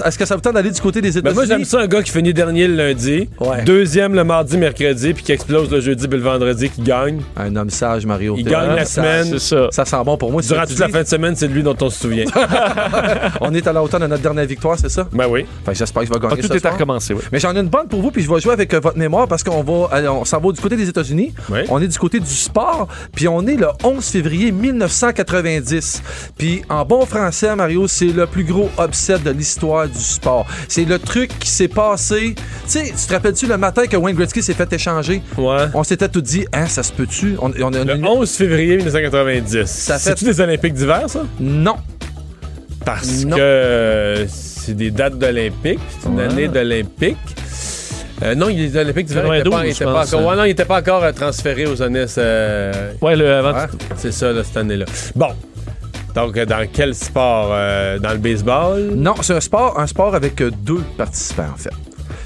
Est-ce 0.04 0.18
que 0.18 0.24
ça 0.26 0.34
vous 0.36 0.40
tente 0.40 0.54
d'aller 0.54 0.70
du 0.70 0.80
côté 0.80 1.00
des 1.00 1.10
Ben, 1.12 1.18
États-Unis? 1.18 1.34
moi, 1.34 1.44
j'aime 1.46 1.64
ça, 1.64 1.80
un 1.80 1.86
gars 1.86 2.02
qui 2.02 2.10
finit 2.10 2.32
dernier 2.34 2.66
le 2.68 2.74
lundi, 2.76 3.28
Ouais. 3.40 3.62
deuxième 3.64 4.14
le 4.14 4.24
mardi, 4.24 4.56
mercredi, 4.58 5.14
puis 5.14 5.22
qui 5.24 5.32
explose 5.32 5.70
le 5.70 5.80
jeudi, 5.80 6.08
puis 6.08 6.18
le 6.18 6.24
vendredi, 6.24 6.68
qui 6.70 6.82
gagne. 6.82 7.20
Un 7.36 7.54
homme 7.56 7.70
sage, 7.70 8.06
Mario. 8.06 8.34
Il 8.38 8.44
gagne 8.44 8.74
la 8.74 8.84
semaine. 8.84 9.38
ça. 9.38 9.68
Ça 9.70 9.84
sent 9.84 9.96
bon 10.04 10.16
pour 10.16 10.30
moi. 10.32 10.42
Durant 10.42 10.66
toute 10.66 10.78
la 10.78 10.88
fin 10.88 11.02
de 11.02 11.08
semaine, 11.08 11.34
c'est 11.36 11.48
lui 11.48 11.62
dont 11.62 11.76
on 11.80 11.90
se 11.90 12.00
souvient. 12.00 12.24
On 13.40 13.52
est 13.54 13.66
à 13.66 13.72
la 13.72 13.82
hauteur 13.82 14.00
de 14.00 14.06
notre 14.06 14.22
dernière 14.22 14.46
victoire, 14.46 14.76
c'est 14.78 14.88
ça? 14.88 15.06
ben 15.12 15.26
oui. 15.28 15.44
Que 15.66 15.74
j'espère 15.74 16.02
vais 16.02 16.08
Ah, 16.14 16.18
gagner 16.28 16.42
tout 16.42 16.48
ce 16.48 16.54
est 16.54 16.66
à 16.66 16.70
recommencer, 16.70 17.14
oui. 17.14 17.20
Mais 17.32 17.38
j'en 17.38 17.54
ai 17.54 17.60
une 17.60 17.68
bonne 17.68 17.86
pour 17.88 18.00
vous, 18.02 18.10
puis 18.10 18.22
je 18.22 18.30
vais 18.32 18.40
jouer 18.40 18.52
avec 18.52 18.72
euh, 18.74 18.80
votre 18.80 18.98
mémoire 18.98 19.28
parce 19.28 19.42
qu'on 19.42 19.62
va, 19.62 19.88
allez, 19.92 20.08
on 20.08 20.24
s'en 20.24 20.40
va 20.40 20.52
du 20.52 20.60
côté 20.60 20.76
des 20.76 20.88
États-Unis. 20.88 21.32
Oui. 21.50 21.60
On 21.68 21.80
est 21.80 21.86
du 21.88 21.98
côté 21.98 22.18
du 22.20 22.26
sport, 22.30 22.88
puis 23.14 23.28
on 23.28 23.46
est 23.46 23.56
le 23.56 23.68
11 23.84 24.04
février 24.04 24.50
1990. 24.52 25.69
Puis 26.38 26.62
en 26.68 26.84
bon 26.84 27.06
français, 27.06 27.54
Mario, 27.54 27.86
c'est 27.88 28.06
le 28.06 28.26
plus 28.26 28.44
gros 28.44 28.70
upset 28.78 29.18
de 29.18 29.30
l'histoire 29.30 29.86
du 29.88 29.98
sport. 29.98 30.46
C'est 30.68 30.84
le 30.84 30.98
truc 30.98 31.30
qui 31.38 31.48
s'est 31.48 31.68
passé. 31.68 32.34
Tu 32.34 32.42
sais, 32.66 32.84
tu 32.86 33.06
te 33.06 33.12
rappelles-tu 33.12 33.46
le 33.46 33.56
matin 33.56 33.86
que 33.86 33.96
Wayne 33.96 34.16
Gretzky 34.16 34.42
s'est 34.42 34.54
fait 34.54 34.72
échanger? 34.72 35.22
Ouais. 35.36 35.66
On 35.74 35.82
s'était 35.84 36.08
tout 36.08 36.20
dit, 36.22 36.46
hein, 36.52 36.66
ça 36.66 36.82
se 36.82 36.92
peut-tu? 36.92 37.36
On, 37.40 37.50
on 37.62 37.72
a 37.72 37.84
Le 37.84 37.94
une- 37.96 38.06
11 38.06 38.30
février 38.30 38.76
1990. 38.76 39.66
Ça 39.66 39.98
fait- 39.98 40.10
C'est-tu 40.10 40.24
des 40.24 40.40
Olympiques 40.40 40.74
d'hiver, 40.74 41.04
ça? 41.08 41.22
Non. 41.38 41.76
Parce 42.84 43.24
Non. 43.24 43.36
que 43.36 43.40
euh, 43.42 44.26
c'est 44.28 44.74
des 44.74 44.90
dates 44.90 45.18
d'Olympiques. 45.18 45.80
C'est 46.00 46.08
une 46.08 46.16
Ouais. 46.16 46.24
année 46.24 46.48
d'Olympiques. 46.48 47.16
Euh, 48.22 48.34
non, 48.34 48.48
il- 48.50 48.58
les 48.58 48.76
Olympiques 48.76 49.06
d'hiver 49.06 49.22
n'étaient 49.24 49.44
pas, 49.44 49.62
92, 49.62 49.64
étaient 49.70 49.78
je 49.78 49.84
pas 49.84 49.90
encore. 50.06 50.20
hein. 50.20 50.24
Ouais, 50.32 50.36
non, 50.36 50.44
il 50.44 50.50
était 50.50 50.64
pas 50.66 50.78
encore 50.80 51.14
transféré 51.14 51.66
aux 51.66 51.80
Onès. 51.80 52.14
euh, 52.18 52.92
Ouais, 53.00 53.16
le 53.16 53.32
avant. 53.32 53.52
ouais, 53.54 53.66
c'est 53.96 54.12
ça, 54.12 54.32
là, 54.32 54.44
cette 54.44 54.56
année-là. 54.58 54.84
Bon. 55.14 55.28
Donc, 56.14 56.36
euh, 56.36 56.46
dans 56.46 56.66
quel 56.72 56.94
sport? 56.94 57.50
Euh, 57.52 57.98
dans 57.98 58.12
le 58.12 58.18
baseball? 58.18 58.90
Non, 58.96 59.14
c'est 59.22 59.34
un 59.34 59.40
sport, 59.40 59.78
un 59.78 59.86
sport 59.86 60.14
avec 60.14 60.40
euh, 60.40 60.50
deux 60.62 60.82
participants, 60.96 61.46
en 61.54 61.56
fait. 61.58 61.70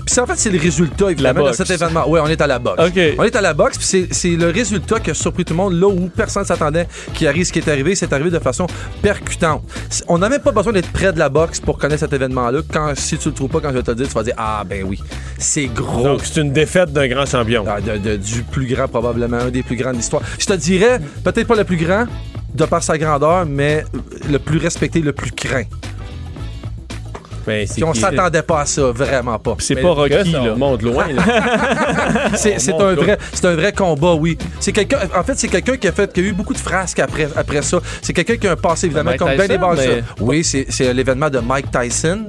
Puis 0.06 0.20
en 0.20 0.26
fait, 0.26 0.34
c'est 0.36 0.50
le 0.50 0.58
résultat, 0.58 1.10
évidemment, 1.10 1.46
de 1.48 1.52
cet 1.52 1.70
événement. 1.70 2.04
Oui, 2.06 2.20
on 2.22 2.26
est 2.26 2.38
à 2.42 2.46
la 2.46 2.58
boxe. 2.58 2.78
On 3.18 3.24
est 3.24 3.36
à 3.36 3.40
la 3.40 3.54
boxe, 3.54 3.78
puis 3.78 4.08
c'est- 4.10 4.36
le 4.36 4.50
résultat 4.50 5.00
qui 5.00 5.10
a 5.10 5.14
surpris 5.14 5.46
tout 5.46 5.54
le 5.54 5.56
monde, 5.56 5.72
là 5.72 5.86
où 5.88 6.10
personne 6.14 6.42
ne 6.42 6.46
s'attendait 6.46 6.86
qu'il 7.14 7.26
arrive 7.26 7.44
ce 7.46 7.52
qui 7.52 7.58
est 7.60 7.68
arrivé. 7.68 7.94
C'est 7.94 8.12
arrivé 8.12 8.30
de 8.30 8.38
façon 8.38 8.66
percutante. 9.00 9.62
On 10.06 10.18
n'a 10.18 10.28
même 10.28 10.42
pas 10.42 10.52
besoin 10.52 10.74
d'être 10.74 10.92
près 10.92 11.10
de 11.12 11.18
la 11.18 11.30
boxe 11.30 11.58
pour 11.60 11.78
connaître 11.78 12.00
cet 12.00 12.12
événement-là. 12.12 12.60
Quand, 12.70 12.92
si 12.94 13.16
tu 13.16 13.28
le 13.28 13.34
trouves 13.34 13.48
pas, 13.48 13.60
quand 13.60 13.70
je 13.70 13.76
vais 13.76 13.82
te 13.82 13.90
le 13.92 13.96
dire, 13.96 14.08
tu 14.08 14.12
vas 14.14 14.22
dire 14.22 14.34
Ah, 14.36 14.62
ben 14.68 14.84
oui, 14.86 15.00
c'est 15.38 15.66
gros. 15.66 16.02
Donc, 16.02 16.20
c'est 16.24 16.40
une 16.42 16.52
défaite 16.52 16.92
d'un 16.92 17.08
grand 17.08 17.24
champion. 17.24 17.64
Ah, 17.66 17.80
de- 17.80 17.96
de- 17.96 18.16
du 18.16 18.42
plus 18.42 18.66
grand, 18.66 18.88
probablement, 18.88 19.38
un 19.38 19.50
des 19.50 19.62
plus 19.62 19.76
grands 19.76 19.92
de 19.92 19.96
l'histoire. 19.96 20.22
Je 20.38 20.44
te 20.44 20.52
dirais, 20.52 21.00
peut-être 21.24 21.46
pas 21.46 21.56
le 21.56 21.64
plus 21.64 21.78
grand, 21.78 22.04
de 22.54 22.64
par 22.64 22.82
sa 22.82 22.96
grandeur, 22.98 23.44
mais 23.46 23.84
le 24.30 24.38
plus 24.38 24.58
respecté, 24.58 25.00
le 25.00 25.12
plus 25.12 25.32
craint. 25.32 25.64
Ben, 27.46 27.66
Puis 27.68 27.84
on 27.84 27.92
s'attendait 27.92 28.42
pas 28.42 28.60
à 28.62 28.66
ça, 28.66 28.90
vraiment 28.90 29.38
pas. 29.38 29.56
C'est 29.58 29.74
pas 29.76 29.90
Rocky, 29.90 30.32
là. 30.32 30.52
On 30.54 30.56
monte 30.56 30.80
loin, 30.82 31.06
là. 31.08 31.22
C'est 32.36 32.72
un 32.72 32.94
vrai, 32.94 33.18
c'est 33.34 33.44
un 33.44 33.54
vrai 33.54 33.72
combat, 33.72 34.14
oui. 34.14 34.38
C'est 34.60 34.72
quelqu'un, 34.72 35.00
en 35.14 35.22
fait, 35.22 35.34
c'est 35.38 35.48
quelqu'un 35.48 35.76
qui 35.76 35.86
a 35.88 35.92
fait, 35.92 36.10
qui 36.10 36.20
a 36.20 36.22
eu 36.22 36.32
beaucoup 36.32 36.54
de 36.54 36.58
frasques 36.58 37.00
après, 37.00 37.28
après 37.36 37.60
ça. 37.60 37.80
C'est 38.00 38.14
quelqu'un 38.14 38.36
qui 38.38 38.46
a 38.48 38.52
un 38.52 38.56
passé 38.56 38.86
évidemment 38.86 39.10
comme 39.18 39.28
Tyson, 39.36 39.58
boxeurs. 39.60 39.96
mais- 39.96 40.02
Oui, 40.24 40.42
c'est 40.42 40.94
l'événement 40.94 41.28
de 41.28 41.38
Mike 41.40 41.66
Tyson. 41.70 42.24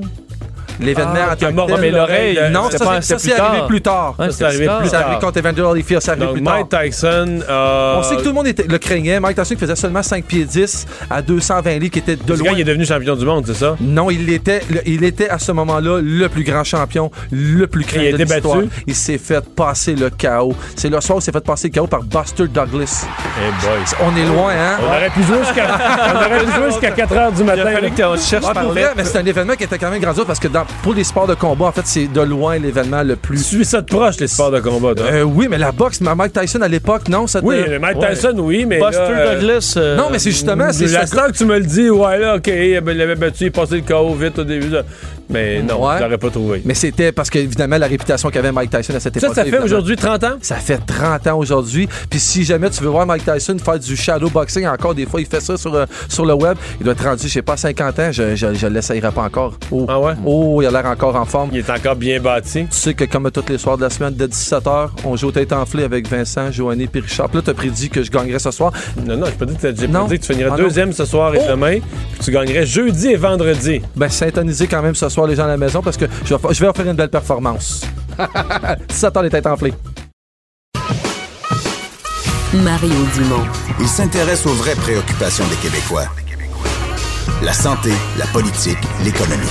L'événement 0.80 1.14
Ah, 1.30 1.34
en 1.34 1.36
tant 1.36 1.48
que 1.48 1.52
mort- 1.54 1.68
tel. 1.68 1.80
mais 1.82 1.92
l'oreille, 1.92 2.40
non, 2.52 2.66
c'était 2.72 2.84
ça, 2.84 3.02
c'est- 3.02 3.18
ça, 3.18 3.44
arrivé 3.46 3.58
tard. 3.60 3.68
plus 3.68 3.82
tard. 3.82 4.16
Ça, 4.18 4.32
c'est 4.32 4.44
arrivé 4.46 4.66
plus 4.80 4.90
C'est 4.90 4.96
arrivé 4.96 5.12
tard. 5.12 5.20
contre 5.20 5.38
Evander 5.40 5.62
Holyfield, 5.62 6.02
c'est 6.02 6.12
arrivé 6.12 6.28
plus 6.34 6.44
tard. 6.44 6.54
Mike 6.56 6.70
Tyson. 6.70 7.40
euh, 7.50 7.96
On 7.98 8.04
sait 8.04 8.16
que 8.18 8.22
tout 8.22 8.30
le 8.30 8.34
monde 8.34 8.48
était, 8.48 8.64
le 8.68 8.78
craignait. 8.78 9.20
Mike 9.20 9.38
Tyson 9.38 9.56
qui 9.56 9.62
faisait 9.62 9.76
seulement 9.76 10.04
5 10.04 10.24
pieds 10.26 10.46
10 10.46 10.86
à 11.10 11.22
220 11.22 11.80
livres, 11.80 11.92
qui 11.92 12.00
était 12.00 12.16
de 12.16 12.34
loin. 12.34 12.52
il 12.54 12.60
est 12.62 12.64
devenu 12.64 12.86
champion 12.86 13.16
du 13.16 13.26
monde, 13.26 13.44
c'est 13.48 13.54
ça? 13.54 13.76
Non, 13.80 14.10
il 14.12 14.30
était, 14.32 14.62
le- 14.70 14.82
il 14.88 15.04
était 15.04 15.30
à 15.30 15.40
ce 15.40 15.52
moment-là 15.52 16.00
le 16.02 16.28
plus 16.30 16.44
grand 16.44 16.64
champion, 16.64 17.12
le 17.32 17.66
plus 17.68 17.84
Il 17.84 17.88
a 17.88 17.92
craint 17.92 18.02
de 18.02 18.08
été 18.08 18.26
l'histoire. 18.26 18.58
battu? 18.58 18.70
Il 18.88 18.96
s'est 18.96 19.18
fait 19.18 19.44
passer 19.56 19.96
le 19.96 20.10
chaos. 20.10 20.56
C'est 20.76 20.90
le 20.90 21.00
soir 21.02 21.18
où 21.18 21.20
il 21.20 21.24
s'est 21.24 21.32
fait 21.32 21.44
passer 21.46 21.68
le 21.70 21.74
chaos 21.74 21.88
par 21.88 22.04
Buster 22.04 22.48
Douglas. 22.48 23.06
Eh 23.40 23.66
boy. 23.66 23.80
On 24.04 24.16
est 24.18 24.26
loin, 24.26 24.52
hein? 24.52 24.78
On 24.82 24.88
aurait 24.88 25.10
pu 25.10 25.24
jouer 25.24 25.38
jusqu'à 25.40 25.66
on 26.14 26.16
aurait 26.18 26.46
pu 26.46 26.52
jouer 26.52 26.72
jusqu'à 26.72 26.92
4 26.92 27.14
heures 27.16 27.32
du 27.32 27.44
Il 27.44 27.50
a 27.50 27.56
matin. 27.56 27.72
fallu 27.72 27.92
qu'on 27.92 28.18
cherche 28.18 28.46
Ah, 28.50 28.54
par 28.54 28.64
pour 28.64 28.72
vrai, 28.72 28.82
lettre. 28.82 28.94
mais 28.98 29.04
c'est 29.04 29.18
un 29.20 29.26
événement 29.26 29.54
qui 29.56 29.64
était 29.64 29.78
quand 29.78 29.90
même 29.90 30.02
grandiose 30.02 30.26
parce 30.26 30.40
que 30.40 30.48
dans- 30.48 30.65
pour 30.84 30.94
les 30.94 31.04
sports 31.04 31.28
de 31.28 31.34
combat, 31.36 31.66
en 31.66 31.72
fait, 31.72 31.82
c'est 31.86 32.08
de 32.08 32.22
loin 32.22 32.58
l'événement 32.60 33.02
le 33.04 33.16
Tu 33.16 33.20
plus. 33.22 33.44
suis 33.44 33.66
ça 33.66 33.82
de 33.82 33.86
proche, 33.88 34.20
les 34.20 34.28
sports 34.28 34.52
de 34.52 34.60
combat, 34.60 34.94
toi? 34.96 35.06
Euh, 35.12 35.24
oui, 35.24 35.48
mais 35.50 35.58
la 35.58 35.72
boxe, 35.72 36.00
mais 36.02 36.14
Mike 36.14 36.34
Tyson 36.34 36.62
à 36.62 36.68
l'époque, 36.68 37.10
non, 37.10 37.28
ça 37.28 37.42
te- 37.42 37.46
oui, 37.46 37.58
Mike 37.82 37.98
Ouais. 38.00 38.14
Tyson, 38.16 38.34
oui, 38.38 38.66
mais. 38.68 38.80
Buster 38.80 38.98
là, 39.00 39.10
euh, 39.10 39.36
Douglas. 39.36 39.74
euh, 39.78 39.96
Non, 39.98 40.10
mais 40.12 40.20
c'est 40.20 40.32
justement, 40.32 40.72
c'est 40.72 40.88
La 40.88 41.06
star 41.08 41.28
que 41.32 41.38
tu 41.38 41.46
me 41.46 41.58
le 41.58 41.66
dis, 41.66 41.90
ouais, 41.90 42.20
là, 42.20 42.36
OK, 42.36 42.48
il 42.48 42.74
l'avait 42.84 43.16
battu, 43.16 43.46
il 43.46 43.52
passé 43.52 43.76
le 43.78 43.82
KO 43.82 44.14
vite 44.14 44.38
au 44.40 44.44
début. 44.44 44.70
là. 44.70 44.84
Mais 45.30 45.62
non, 45.62 45.84
Ouais. 45.86 45.96
je 45.98 46.04
l'aurais 46.04 46.18
pas 46.18 46.30
trouvé. 46.30 46.62
Mais 46.66 46.74
c'était 46.74 47.12
parce 47.12 47.30
que, 47.30 47.40
évidemment, 47.40 47.78
la 47.78 47.88
réputation 47.88 48.30
qu'avait 48.30 48.52
Mike 48.52 48.70
Tyson 48.70 48.94
à 48.96 49.00
cette 49.00 49.20
Ça, 49.20 49.28
époque. 49.28 49.36
ça 49.36 49.46
fait 49.46 49.60
aujourd'hui 49.60 49.96
30 49.96 50.24
ans? 50.24 50.34
Ça 50.42 50.56
fait 50.58 50.78
30 50.86 51.28
ans 51.28 51.38
aujourd'hui. 51.38 51.88
Puis 52.10 52.20
si 52.20 52.44
jamais 52.44 52.70
tu 52.70 52.84
veux 52.84 52.90
voir 52.90 53.06
Mike 53.06 53.24
Tyson 53.26 53.58
faire 53.64 53.80
du 53.80 53.96
shadow 53.96 54.30
boxing, 54.30 54.68
encore 54.68 54.94
des 54.96 55.06
fois, 55.06 55.20
il 55.22 55.28
fait 55.28 55.40
ça 55.42 55.58
sur, 55.58 55.74
euh, 55.74 55.86
sur 56.10 56.26
le 56.26 56.34
web. 56.34 56.58
Il 56.80 56.84
doit 56.84 56.94
être 56.94 57.04
rendu, 57.04 57.24
je 57.28 57.34
sais 57.34 57.42
pas, 57.42 57.58
50 57.58 58.00
ans. 58.00 58.12
Je, 58.12 58.36
je, 58.36 58.54
je 58.54 58.68
l'essayerai 58.68 59.12
pas 59.12 59.24
encore. 59.24 59.58
Oh. 59.72 59.86
Ah 59.90 60.00
ouais? 60.00 60.14
Oh, 60.26 60.62
il 60.62 60.68
a 60.68 60.72
l'air 60.72 60.86
encore 60.86 61.16
en 61.16 61.26
forme. 61.26 61.50
Il 61.54 61.60
est 61.60 61.70
encore 61.70 61.96
bien 61.96 62.20
bâti. 62.20 62.66
Tu 62.70 62.78
sais 62.78 62.94
que 62.94 63.06
comme 63.06 63.30
tous 63.32 63.44
les 63.50 63.58
soirs 63.58 63.78
de 63.78 63.84
la 63.84 63.90
semaine, 63.90 64.14
dès 64.14 64.28
17h, 64.28 64.90
on 65.06 65.16
joue 65.16 65.28
au 65.28 65.32
tête 65.32 65.52
enflée 65.54 65.84
avec 65.84 66.08
Vincent, 66.08 66.52
Joanny 66.52 66.84
et 66.94 67.00
Richard. 67.00 67.30
Puis 67.30 67.38
là, 67.38 67.44
t'as 67.46 67.54
prédit 67.54 67.90
que 67.90 68.04
je 68.04 68.12
gagnerais 68.12 68.40
ce 68.40 68.52
soir. 68.52 68.72
Non, 69.06 69.18
non, 69.18 69.26
j'ai 69.26 69.32
pas 69.34 69.46
dit 69.46 69.56
que, 69.56 69.76
j'ai 69.76 69.88
pas 69.88 70.00
Non. 70.00 70.06
dit 70.08 70.20
que 70.20 70.26
tu 70.26 70.34
finirais 70.34 70.52
Ah 70.54 70.58
deuxième 70.58 70.94
ce 70.94 71.06
soir 71.06 71.34
et 71.34 71.40
Oh. 71.42 71.52
demain, 71.52 71.80
puis 71.80 72.20
tu 72.24 72.32
gagnerais 72.32 72.66
jeudi 72.66 73.08
et 73.10 73.16
vendredi. 73.16 73.82
Ben, 73.96 74.10
synthonisez 74.10 74.68
quand 74.68 74.82
même 74.82 74.96
ce 74.96 75.10
soir 75.10 75.15
les 75.24 75.36
gens 75.36 75.46
à 75.46 75.48
la 75.48 75.58
maison 75.58 75.82
parce 75.82 75.98
que 75.98 76.06
je 76.26 76.36
vais, 76.36 76.54
je 76.54 76.60
vais 76.60 76.68
offrir 76.68 76.88
une 76.88 76.98
belle 76.98 77.10
performance. 77.10 77.82
ça 78.90 79.12
tend 79.12 79.22
les 79.22 79.30
têtes 79.30 79.48
enflées. 79.48 79.74
Mario 82.54 82.96
Dumont. 83.14 83.46
Il 83.80 83.88
s'intéresse 83.88 84.46
aux 84.46 84.54
vraies 84.54 84.76
préoccupations 84.76 85.46
des 85.48 85.56
Québécois. 85.58 86.06
La 87.44 87.54
santé, 87.54 87.92
la 88.18 88.26
politique, 88.28 88.78
l'économie. 89.04 89.46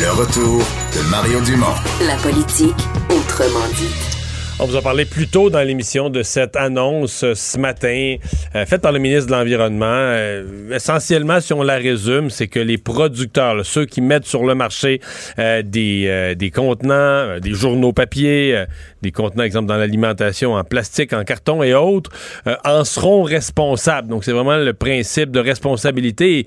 Le 0.00 0.10
retour 0.12 0.62
de 0.94 1.10
Mario 1.10 1.40
Dumont. 1.40 1.74
La 2.06 2.14
politique, 2.16 2.76
autrement 3.10 3.66
dit. 3.76 4.19
On 4.62 4.66
vous 4.66 4.76
a 4.76 4.82
parlé 4.82 5.06
plus 5.06 5.26
tôt 5.26 5.48
dans 5.48 5.62
l'émission 5.62 6.10
de 6.10 6.22
cette 6.22 6.54
annonce 6.54 7.24
euh, 7.24 7.34
ce 7.34 7.56
matin 7.56 8.16
euh, 8.54 8.66
faite 8.66 8.82
par 8.82 8.92
le 8.92 8.98
ministre 8.98 9.28
de 9.28 9.32
l'Environnement. 9.32 9.86
Euh, 9.86 10.76
essentiellement, 10.76 11.40
si 11.40 11.54
on 11.54 11.62
la 11.62 11.76
résume, 11.76 12.28
c'est 12.28 12.46
que 12.46 12.60
les 12.60 12.76
producteurs, 12.76 13.64
ceux 13.64 13.86
qui 13.86 14.02
mettent 14.02 14.26
sur 14.26 14.44
le 14.44 14.54
marché 14.54 15.00
des, 15.38 16.34
des 16.36 16.50
contenants, 16.50 17.38
des 17.40 17.54
journaux 17.54 17.94
papier, 17.94 18.64
des 19.02 19.12
contenants, 19.12 19.44
exemple, 19.44 19.66
dans 19.66 19.76
l'alimentation 19.76 20.54
en 20.54 20.64
plastique, 20.64 21.12
en 21.12 21.24
carton 21.24 21.62
et 21.62 21.74
autres, 21.74 22.10
euh, 22.46 22.56
en 22.64 22.84
seront 22.84 23.22
responsables. 23.22 24.08
Donc, 24.08 24.24
c'est 24.24 24.32
vraiment 24.32 24.56
le 24.56 24.72
principe 24.72 25.30
de 25.30 25.40
responsabilité 25.40 26.46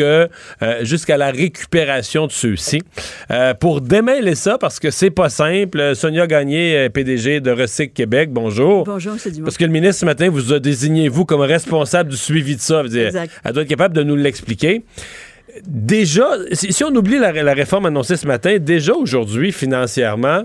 euh, 0.00 0.84
jusqu'à 0.84 1.16
la 1.16 1.30
récupération 1.30 2.26
de 2.26 2.32
ceux-ci. 2.32 2.82
Euh, 3.30 3.54
pour 3.54 3.80
démêler 3.80 4.34
ça, 4.34 4.58
parce 4.58 4.78
que 4.78 4.90
c'est 4.90 5.10
pas 5.10 5.28
simple, 5.28 5.94
Sonia 5.94 6.26
Gagné, 6.26 6.76
euh, 6.76 6.88
PDG 6.88 7.40
de 7.40 7.50
Recyc 7.50 7.94
Québec, 7.94 8.30
bonjour. 8.32 8.84
Bonjour. 8.84 9.14
Dumont. 9.24 9.44
Parce 9.44 9.56
que 9.56 9.64
le 9.64 9.70
ministre 9.70 10.00
ce 10.00 10.04
matin 10.04 10.28
vous 10.28 10.52
a 10.52 10.58
désigné, 10.58 11.08
vous, 11.08 11.24
comme 11.24 11.40
responsable 11.40 12.10
du 12.10 12.16
suivi 12.16 12.56
de 12.56 12.60
ça. 12.60 12.82
Dire, 12.82 13.08
Exact. 13.08 13.32
Elle 13.44 13.52
doit 13.52 13.62
être 13.62 13.68
capable 13.68 13.94
de 13.94 14.02
nous 14.02 14.16
l'expliquer. 14.16 14.82
Déjà, 15.66 16.28
si, 16.52 16.72
si 16.72 16.84
on 16.84 16.94
oublie 16.94 17.18
la, 17.18 17.32
la 17.32 17.54
réforme 17.54 17.86
annoncée 17.86 18.16
ce 18.16 18.26
matin, 18.26 18.58
déjà 18.58 18.94
aujourd'hui, 18.94 19.52
financièrement, 19.52 20.44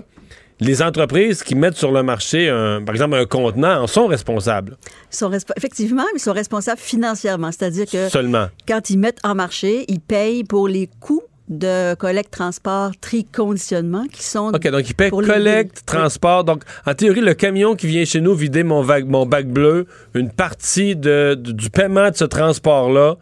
les 0.60 0.82
entreprises 0.82 1.42
qui 1.42 1.54
mettent 1.54 1.76
sur 1.76 1.92
le 1.92 2.02
marché, 2.02 2.48
un- 2.48 2.82
par 2.82 2.94
exemple, 2.94 3.16
un 3.16 3.26
contenant, 3.26 3.82
en 3.82 3.86
sont 3.86 4.06
responsables. 4.06 4.76
Ils 5.12 5.16
sont 5.16 5.30
effectivement, 5.56 6.04
ils 6.14 6.20
sont 6.20 6.32
responsables 6.32 6.80
financièrement. 6.80 7.50
C'est-à-dire 7.52 7.86
que 7.86 8.08
Seulement. 8.08 8.48
quand 8.66 8.90
ils 8.90 8.98
mettent 8.98 9.20
en 9.24 9.34
marché, 9.34 9.84
ils 9.88 10.00
payent 10.00 10.44
pour 10.44 10.68
les 10.68 10.88
coûts 11.00 11.22
de 11.48 11.94
collecte, 11.94 12.30
transport, 12.30 12.90
tri, 13.00 13.24
conditionnement 13.24 14.04
qui 14.12 14.22
sont. 14.22 14.48
OK, 14.54 14.68
donc 14.68 14.86
ils 14.90 14.94
les 14.98 15.08
collecte, 15.10 15.82
transport. 15.86 16.44
Donc, 16.44 16.62
en 16.84 16.92
théorie, 16.92 17.22
le 17.22 17.32
camion 17.32 17.74
qui 17.74 17.86
vient 17.86 18.04
chez 18.04 18.20
nous 18.20 18.34
vider 18.34 18.64
mon, 18.64 18.82
vague- 18.82 19.08
mon 19.08 19.24
bac 19.24 19.46
bleu, 19.46 19.86
une 20.14 20.30
partie 20.30 20.94
de- 20.94 21.34
de- 21.40 21.52
du 21.52 21.70
paiement 21.70 22.10
de 22.10 22.16
ce 22.16 22.24
transport-là, 22.24 23.16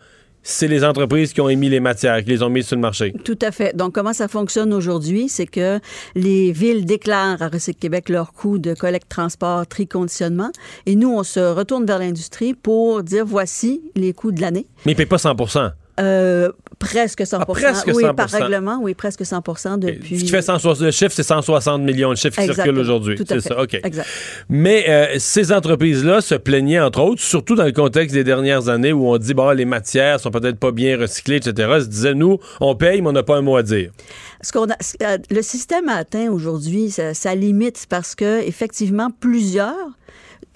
c'est 0.46 0.68
les 0.68 0.84
entreprises 0.84 1.32
qui 1.32 1.40
ont 1.40 1.48
émis 1.48 1.68
les 1.68 1.80
matières, 1.80 2.22
qui 2.22 2.30
les 2.30 2.42
ont 2.42 2.48
mises 2.48 2.68
sur 2.68 2.76
le 2.76 2.82
marché. 2.82 3.12
Tout 3.24 3.38
à 3.42 3.50
fait. 3.50 3.76
Donc, 3.76 3.92
comment 3.92 4.12
ça 4.12 4.28
fonctionne 4.28 4.72
aujourd'hui? 4.72 5.28
C'est 5.28 5.46
que 5.46 5.80
les 6.14 6.52
villes 6.52 6.84
déclarent 6.84 7.42
à 7.42 7.48
Recyc 7.48 7.78
Québec 7.78 8.08
leurs 8.08 8.32
coûts 8.32 8.58
de 8.58 8.72
collecte, 8.72 9.08
transport, 9.08 9.66
tri, 9.66 9.88
conditionnement. 9.88 10.52
Et 10.86 10.94
nous, 10.94 11.12
on 11.12 11.24
se 11.24 11.40
retourne 11.40 11.84
vers 11.84 11.98
l'industrie 11.98 12.54
pour 12.54 13.02
dire 13.02 13.26
voici 13.26 13.82
les 13.96 14.12
coûts 14.12 14.30
de 14.30 14.40
l'année. 14.40 14.66
Mais 14.84 14.92
ils 14.92 14.94
ne 14.94 14.98
payent 14.98 15.06
pas 15.06 15.18
100 15.18 15.34
Euh, 15.98 16.52
presque 16.78 17.26
100 17.26 17.38
Ah, 17.40 17.46
presque 17.46 17.86
Oui, 17.94 18.02
100 18.02 18.14
par 18.14 18.28
règlement, 18.28 18.78
oui, 18.82 18.94
presque 18.94 19.24
100 19.24 19.78
depuis. 19.78 20.18
Ce 20.18 20.24
qui 20.24 20.30
fait 20.30 20.42
160, 20.42 20.84
le 20.84 20.90
chiffre, 20.90 21.12
c'est 21.14 21.22
160 21.22 21.82
millions 21.82 22.10
de 22.10 22.16
chiffres 22.16 22.38
qui 22.40 22.52
circulent 22.52 22.78
aujourd'hui. 22.78 23.16
Tout 23.16 23.24
à 23.24 23.26
C'est 23.40 23.40
fait. 23.40 23.48
ça, 23.54 23.62
OK. 23.62 23.74
Exact. 23.82 24.06
Mais 24.48 24.84
euh, 24.88 25.14
ces 25.18 25.52
entreprises-là 25.52 26.20
se 26.20 26.34
plaignaient, 26.34 26.80
entre 26.80 27.00
autres, 27.00 27.22
surtout 27.22 27.54
dans 27.54 27.64
le 27.64 27.72
contexte 27.72 28.14
des 28.14 28.24
dernières 28.24 28.68
années 28.68 28.92
où 28.92 29.08
on 29.08 29.16
dit, 29.16 29.32
bon, 29.34 29.50
les 29.50 29.64
matières 29.64 30.20
sont 30.20 30.30
peut-être 30.30 30.58
pas 30.58 30.72
bien 30.72 30.98
recyclées, 30.98 31.36
etc. 31.36 31.68
Ils 31.76 31.82
se 31.82 31.88
disaient, 31.88 32.14
nous, 32.14 32.38
on 32.60 32.74
paye, 32.74 33.00
mais 33.00 33.08
on 33.08 33.12
n'a 33.12 33.22
pas 33.22 33.36
un 33.36 33.42
mot 33.42 33.56
à 33.56 33.62
dire. 33.62 33.90
Ce 34.42 34.52
qu'on 34.52 34.66
euh, 34.68 35.18
le 35.30 35.42
système 35.42 35.88
a 35.88 35.94
atteint 35.94 36.30
aujourd'hui 36.30 36.90
sa, 36.90 37.14
sa 37.14 37.34
limite 37.34 37.86
parce 37.88 38.14
que 38.14 38.46
effectivement 38.46 39.10
plusieurs 39.18 39.74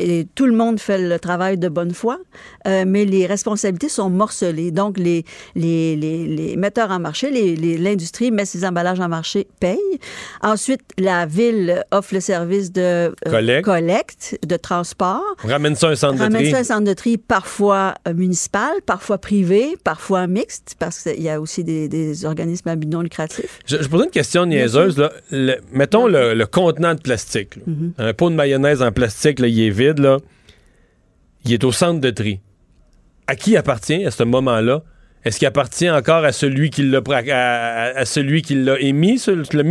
et 0.02 0.26
tout 0.34 0.46
le 0.46 0.52
monde 0.54 0.80
fait 0.80 0.98
le 0.98 1.18
travail 1.18 1.58
de 1.58 1.68
bonne 1.68 1.92
foi, 1.92 2.18
euh, 2.66 2.84
mais 2.86 3.04
les 3.04 3.26
responsabilités 3.26 3.88
sont 3.88 4.10
morcelées. 4.10 4.70
Donc, 4.70 4.98
les, 4.98 5.24
les, 5.54 5.96
les, 5.96 6.26
les 6.26 6.56
metteurs 6.56 6.90
en 6.90 6.98
marché, 6.98 7.30
les- 7.30 7.56
les- 7.56 7.78
l'industrie 7.78 8.30
met 8.30 8.44
ses 8.44 8.64
emballages 8.64 9.00
en 9.00 9.08
marché, 9.08 9.46
paye. 9.60 9.78
Ensuite, 10.42 10.82
la 10.98 11.26
ville 11.26 11.84
offre 11.90 12.14
le 12.14 12.20
service 12.20 12.72
de 12.72 12.80
euh, 12.80 13.10
Collecte. 13.30 13.64
collecte, 13.64 14.38
de 14.46 14.56
transport. 14.56 15.22
On 15.44 15.48
ramène 15.48 15.74
ça 15.76 15.88
à 15.88 15.90
un 15.90 15.94
centre 15.96 16.14
de 16.14 16.20
Ramène 16.22 16.42
tri. 16.42 16.50
ça 16.52 16.56
à 16.58 16.60
un 16.60 16.64
centre 16.64 16.84
de 16.84 16.92
tri 16.94 17.18
parfois 17.18 17.94
euh, 18.08 18.14
municipal, 18.14 18.70
parfois 18.86 19.18
privé, 19.18 19.76
parfois 19.84 20.26
mixte, 20.26 20.76
parce 20.78 21.02
qu'il 21.02 21.22
y 21.22 21.28
a 21.28 21.40
aussi 21.40 21.64
des, 21.64 21.88
des 21.88 22.24
organismes 22.24 22.68
à 22.68 22.76
but 22.76 22.88
non 22.88 23.00
lucratif. 23.02 23.58
Je, 23.66 23.76
je 23.80 23.88
posais 23.88 24.04
une 24.04 24.10
question 24.10 24.46
niaiseuse. 24.46 24.98
Là. 24.98 25.12
Le- 25.30 25.56
mettons 25.72 26.06
le, 26.06 26.34
le 26.34 26.46
contenant 26.46 26.94
de 26.94 27.00
plastique. 27.00 27.56
Mhm. 27.66 27.92
Un 27.98 28.12
pot 28.12 28.30
de 28.30 28.34
mayonnaise 28.34 28.82
en 28.82 28.92
plastique, 28.92 29.38
là, 29.40 29.48
il 29.48 29.60
est 29.60 29.70
vide. 29.70 29.89
Il 31.44 31.52
est 31.52 31.64
au 31.64 31.72
centre 31.72 32.00
de 32.00 32.10
tri. 32.10 32.40
À 33.26 33.36
qui 33.36 33.56
appartient 33.56 34.04
à 34.04 34.10
ce 34.10 34.24
moment-là? 34.24 34.82
Est-ce 35.22 35.38
qu'il 35.38 35.48
appartient 35.48 35.90
encore 35.90 36.24
à 36.24 36.32
celui 36.32 36.70
qui 36.70 36.82
l'a 36.82 37.02
à, 37.06 38.04
qui 38.04 38.54
l'a 38.54 38.80
émis, 38.80 39.12
mis 39.12 39.18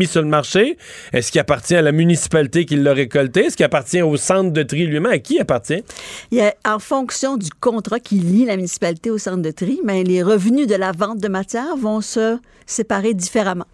sur 0.08 0.22
le 0.22 0.28
marché? 0.28 0.78
Est-ce 1.12 1.32
qu'il 1.32 1.42
appartient 1.42 1.76
à 1.76 1.82
la 1.82 1.92
municipalité 1.92 2.66
qui 2.66 2.76
l'a 2.76 2.94
récolté? 2.94 3.46
Est-ce 3.46 3.58
qu'il 3.58 3.66
appartient 3.66 4.02
au 4.04 4.16
centre 4.16 4.52
de 4.52 4.62
tri 4.62 4.86
lui-même? 4.86 5.12
À 5.12 5.18
qui 5.18 5.40
appartient? 5.40 5.84
Il 6.30 6.38
y 6.38 6.70
en 6.70 6.78
fonction 6.78 7.36
du 7.36 7.50
contrat 7.50 8.00
qui 8.00 8.16
lie 8.16 8.46
la 8.46 8.58
municipalité 8.58 9.10
au 9.10 9.18
centre 9.18 9.42
de 9.42 9.52
tri, 9.52 9.80
mais 9.84 10.04
les 10.04 10.22
revenus 10.22 10.68
de 10.68 10.76
la 10.76 10.92
vente 10.92 11.20
de 11.20 11.28
matière 11.28 11.76
vont 11.76 12.02
se 12.02 12.38
séparer 12.68 13.16
différemment. 13.16 13.68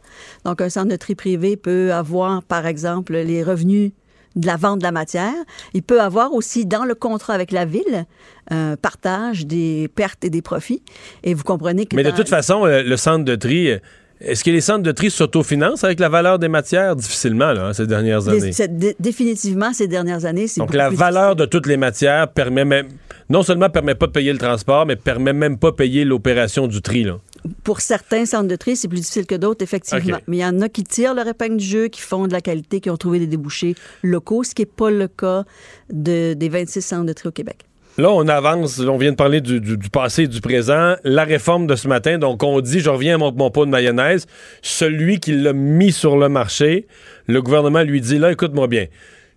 Donc, 0.45 0.61
un 0.61 0.69
centre 0.69 0.87
de 0.87 0.95
tri 0.95 1.15
privé 1.15 1.57
peut 1.57 1.91
avoir, 1.91 2.41
par 2.41 2.67
exemple, 2.67 3.17
les 3.17 3.43
revenus 3.43 3.91
de 4.35 4.47
la 4.47 4.57
vente 4.57 4.79
de 4.79 4.83
la 4.83 4.91
matière. 4.91 5.33
Il 5.73 5.83
peut 5.83 6.01
avoir 6.01 6.33
aussi, 6.33 6.65
dans 6.65 6.85
le 6.85 6.95
contrat 6.95 7.33
avec 7.33 7.51
la 7.51 7.65
ville, 7.65 8.05
un 8.49 8.75
partage 8.75 9.45
des 9.45 9.87
pertes 9.95 10.23
et 10.23 10.29
des 10.29 10.41
profits. 10.41 10.83
Et 11.23 11.33
vous 11.33 11.43
comprenez 11.43 11.85
que... 11.85 11.95
Mais 11.95 12.03
de 12.03 12.11
toute 12.11 12.29
façon, 12.29 12.65
le, 12.65 12.83
le 12.83 12.97
centre 12.97 13.25
de 13.25 13.35
tri, 13.35 13.71
euh, 13.71 13.79
est-ce 14.21 14.43
que 14.43 14.49
les 14.51 14.61
centres 14.61 14.83
de 14.83 14.91
tri 14.91 15.11
s'autofinancent 15.11 15.83
avec 15.83 15.99
la 15.99 16.09
valeur 16.09 16.39
des 16.39 16.47
matières? 16.47 16.95
Difficilement, 16.95 17.51
là, 17.53 17.67
hein, 17.67 17.73
ces 17.73 17.85
dernières 17.87 18.27
années. 18.29 18.51
définitivement, 18.99 19.73
ces 19.73 19.87
dernières 19.87 20.25
années, 20.25 20.47
c'est 20.47 20.61
Donc, 20.61 20.73
la 20.73 20.89
valeur 20.89 21.35
de 21.35 21.45
toutes 21.45 21.67
les 21.67 21.77
matières 21.77 22.27
permet 22.29 22.65
même, 22.65 22.87
non 23.29 23.43
seulement 23.43 23.69
permet 23.69 23.95
pas 23.95 24.07
de 24.07 24.11
payer 24.11 24.31
le 24.31 24.39
transport, 24.39 24.85
mais 24.85 24.95
permet 24.95 25.33
même 25.33 25.57
pas 25.57 25.71
de 25.71 25.75
payer 25.75 26.05
l'opération 26.05 26.67
du 26.67 26.81
tri. 26.81 27.03
Là. 27.03 27.17
Pour 27.63 27.81
certains 27.81 28.25
centres 28.25 28.47
de 28.47 28.55
tri, 28.55 28.75
c'est 28.75 28.87
plus 28.87 28.99
difficile 29.01 29.25
que 29.25 29.35
d'autres, 29.35 29.63
effectivement. 29.63 30.17
Mais 30.27 30.37
il 30.37 30.41
y 30.41 30.45
en 30.45 30.61
a 30.61 30.69
qui 30.69 30.83
tirent 30.83 31.13
leur 31.13 31.27
épingle 31.27 31.57
du 31.57 31.65
jeu, 31.65 31.87
qui 31.89 32.01
font 32.01 32.27
de 32.27 32.33
la 32.33 32.41
qualité, 32.41 32.79
qui 32.79 32.89
ont 32.89 32.97
trouvé 32.97 33.19
des 33.19 33.27
débouchés 33.27 33.75
locaux, 34.01 34.43
ce 34.43 34.55
qui 34.55 34.63
n'est 34.63 34.65
pas 34.67 34.89
le 34.89 35.07
cas 35.07 35.43
de- 35.91 36.33
des 36.33 36.49
26 36.49 36.81
centres 36.81 37.05
de 37.05 37.13
tri 37.13 37.27
au 37.29 37.31
Québec. 37.31 37.57
Là, 37.97 38.11
on 38.11 38.27
avance, 38.27 38.79
on 38.79 38.97
vient 38.97 39.11
de 39.11 39.15
parler 39.15 39.39
du, 39.39 39.77
passé 39.89 40.23
et 40.23 40.27
du 40.27 40.41
présent. 40.41 40.95
La 41.05 41.23
réforme 41.23 41.65
de 41.65 41.75
ce 41.75 41.87
matin, 41.87 42.17
donc 42.17 42.43
on 42.43 42.59
dit, 42.59 42.81
je 42.81 42.89
reviens 42.89 43.15
à 43.15 43.17
mon, 43.17 43.31
mon 43.31 43.49
pot 43.51 43.65
de 43.65 43.71
mayonnaise, 43.71 44.27
celui 44.61 45.21
qui 45.21 45.31
l'a 45.31 45.53
mis 45.53 45.93
sur 45.93 46.17
le 46.17 46.27
marché, 46.27 46.87
le 47.27 47.41
gouvernement 47.41 47.83
lui 47.83 48.01
dit, 48.01 48.17
là, 48.17 48.33
écoute-moi 48.33 48.67
bien, 48.67 48.87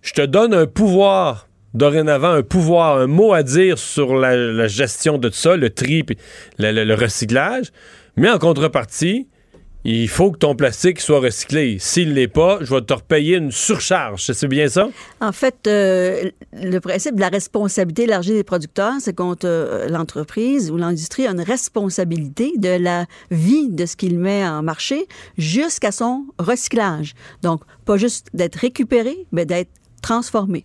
je 0.01 0.11
te 0.11 0.21
donne 0.21 0.53
un 0.53 0.65
pouvoir, 0.65 1.47
dorénavant, 1.73 2.31
un 2.31 2.43
pouvoir, 2.43 2.97
un 2.97 3.07
mot 3.07 3.31
à 3.31 3.43
dire 3.43 3.77
sur 3.77 4.15
la, 4.15 4.67
gestion 4.67 5.17
de 5.17 5.29
tout 5.29 5.35
ça, 5.35 5.55
le 5.55 5.69
tri, 5.69 6.05
le 6.57 6.95
recyclage, 6.95 7.67
mais 8.17 8.29
en 8.29 8.39
contrepartie, 8.39 9.29
il 9.85 10.09
faut 10.09 10.31
que 10.31 10.37
ton 10.37 10.55
plastique 10.55 10.99
soit 10.99 11.19
recyclé. 11.19 11.77
S'il 11.79 12.09
ne 12.09 12.13
l'est 12.13 12.27
pas, 12.27 12.59
je 12.61 12.73
vais 12.73 12.81
te 12.81 12.93
repayer 12.93 13.37
une 13.37 13.51
surcharge. 13.51 14.23
C'est 14.33 14.47
bien 14.47 14.67
ça? 14.67 14.89
En 15.21 15.31
fait, 15.31 15.67
euh, 15.67 16.29
le 16.53 16.79
principe 16.79 17.15
de 17.15 17.21
la 17.21 17.29
responsabilité 17.29 18.03
élargie 18.03 18.33
des 18.33 18.43
producteurs, 18.43 18.93
c'est 18.99 19.15
qu'on 19.15 19.35
te- 19.35 19.87
l'entreprise 19.89 20.69
ou 20.69 20.77
l'industrie 20.77 21.27
a 21.27 21.31
une 21.31 21.41
responsabilité 21.41 22.51
de 22.57 22.77
la 22.77 23.05
vie 23.31 23.69
de 23.69 23.85
ce 23.85 23.95
qu'il 23.95 24.19
met 24.19 24.45
en 24.45 24.61
marché 24.63 25.07
jusqu'à 25.37 25.91
son 25.91 26.25
recyclage. 26.37 27.13
Donc, 27.41 27.61
pas 27.85 27.97
juste 27.97 28.27
d'être 28.33 28.55
récupéré, 28.57 29.25
mais 29.31 29.45
d'être 29.45 29.69
transformé. 30.01 30.63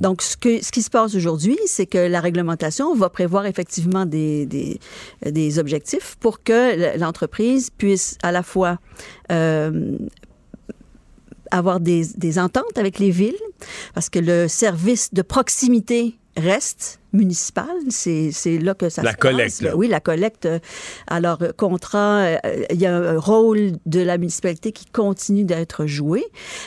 Donc, 0.00 0.22
ce, 0.22 0.36
que, 0.36 0.62
ce 0.64 0.70
qui 0.70 0.82
se 0.82 0.90
passe 0.90 1.14
aujourd'hui, 1.14 1.58
c'est 1.66 1.86
que 1.86 1.98
la 1.98 2.20
réglementation 2.20 2.94
va 2.94 3.08
prévoir 3.08 3.46
effectivement 3.46 4.06
des, 4.06 4.46
des, 4.46 4.80
des 5.24 5.58
objectifs 5.58 6.16
pour 6.20 6.42
que 6.42 6.98
l'entreprise 6.98 7.70
puisse 7.70 8.16
à 8.22 8.32
la 8.32 8.42
fois 8.42 8.78
euh, 9.32 9.96
avoir 11.50 11.80
des, 11.80 12.06
des 12.16 12.38
ententes 12.38 12.76
avec 12.76 12.98
les 12.98 13.10
villes, 13.10 13.34
parce 13.94 14.08
que 14.08 14.18
le 14.18 14.48
service 14.48 15.12
de 15.12 15.22
proximité 15.22 16.14
reste 16.36 16.99
municipal. 17.12 17.66
C'est 17.88 18.30
c'est 18.32 18.58
là 18.58 18.74
que 18.74 18.88
ça 18.88 19.02
La 19.02 19.12
se 19.12 19.16
collecte, 19.16 19.58
passe. 19.58 19.62
là. 19.62 19.76
Oui, 19.76 19.88
la 19.88 20.00
collecte. 20.00 20.46
euh, 20.46 20.58
Alors, 21.06 21.38
euh, 21.42 21.52
contrat, 21.56 22.20
euh, 22.22 22.36
il 22.70 22.80
y 22.80 22.86
a 22.86 22.96
un 22.96 23.18
rôle 23.18 23.72
de 23.86 24.00
la 24.00 24.18
municipalité 24.18 24.72
qui 24.72 24.86
continue 24.86 25.44
d'être 25.44 25.86
joué. 25.86 26.24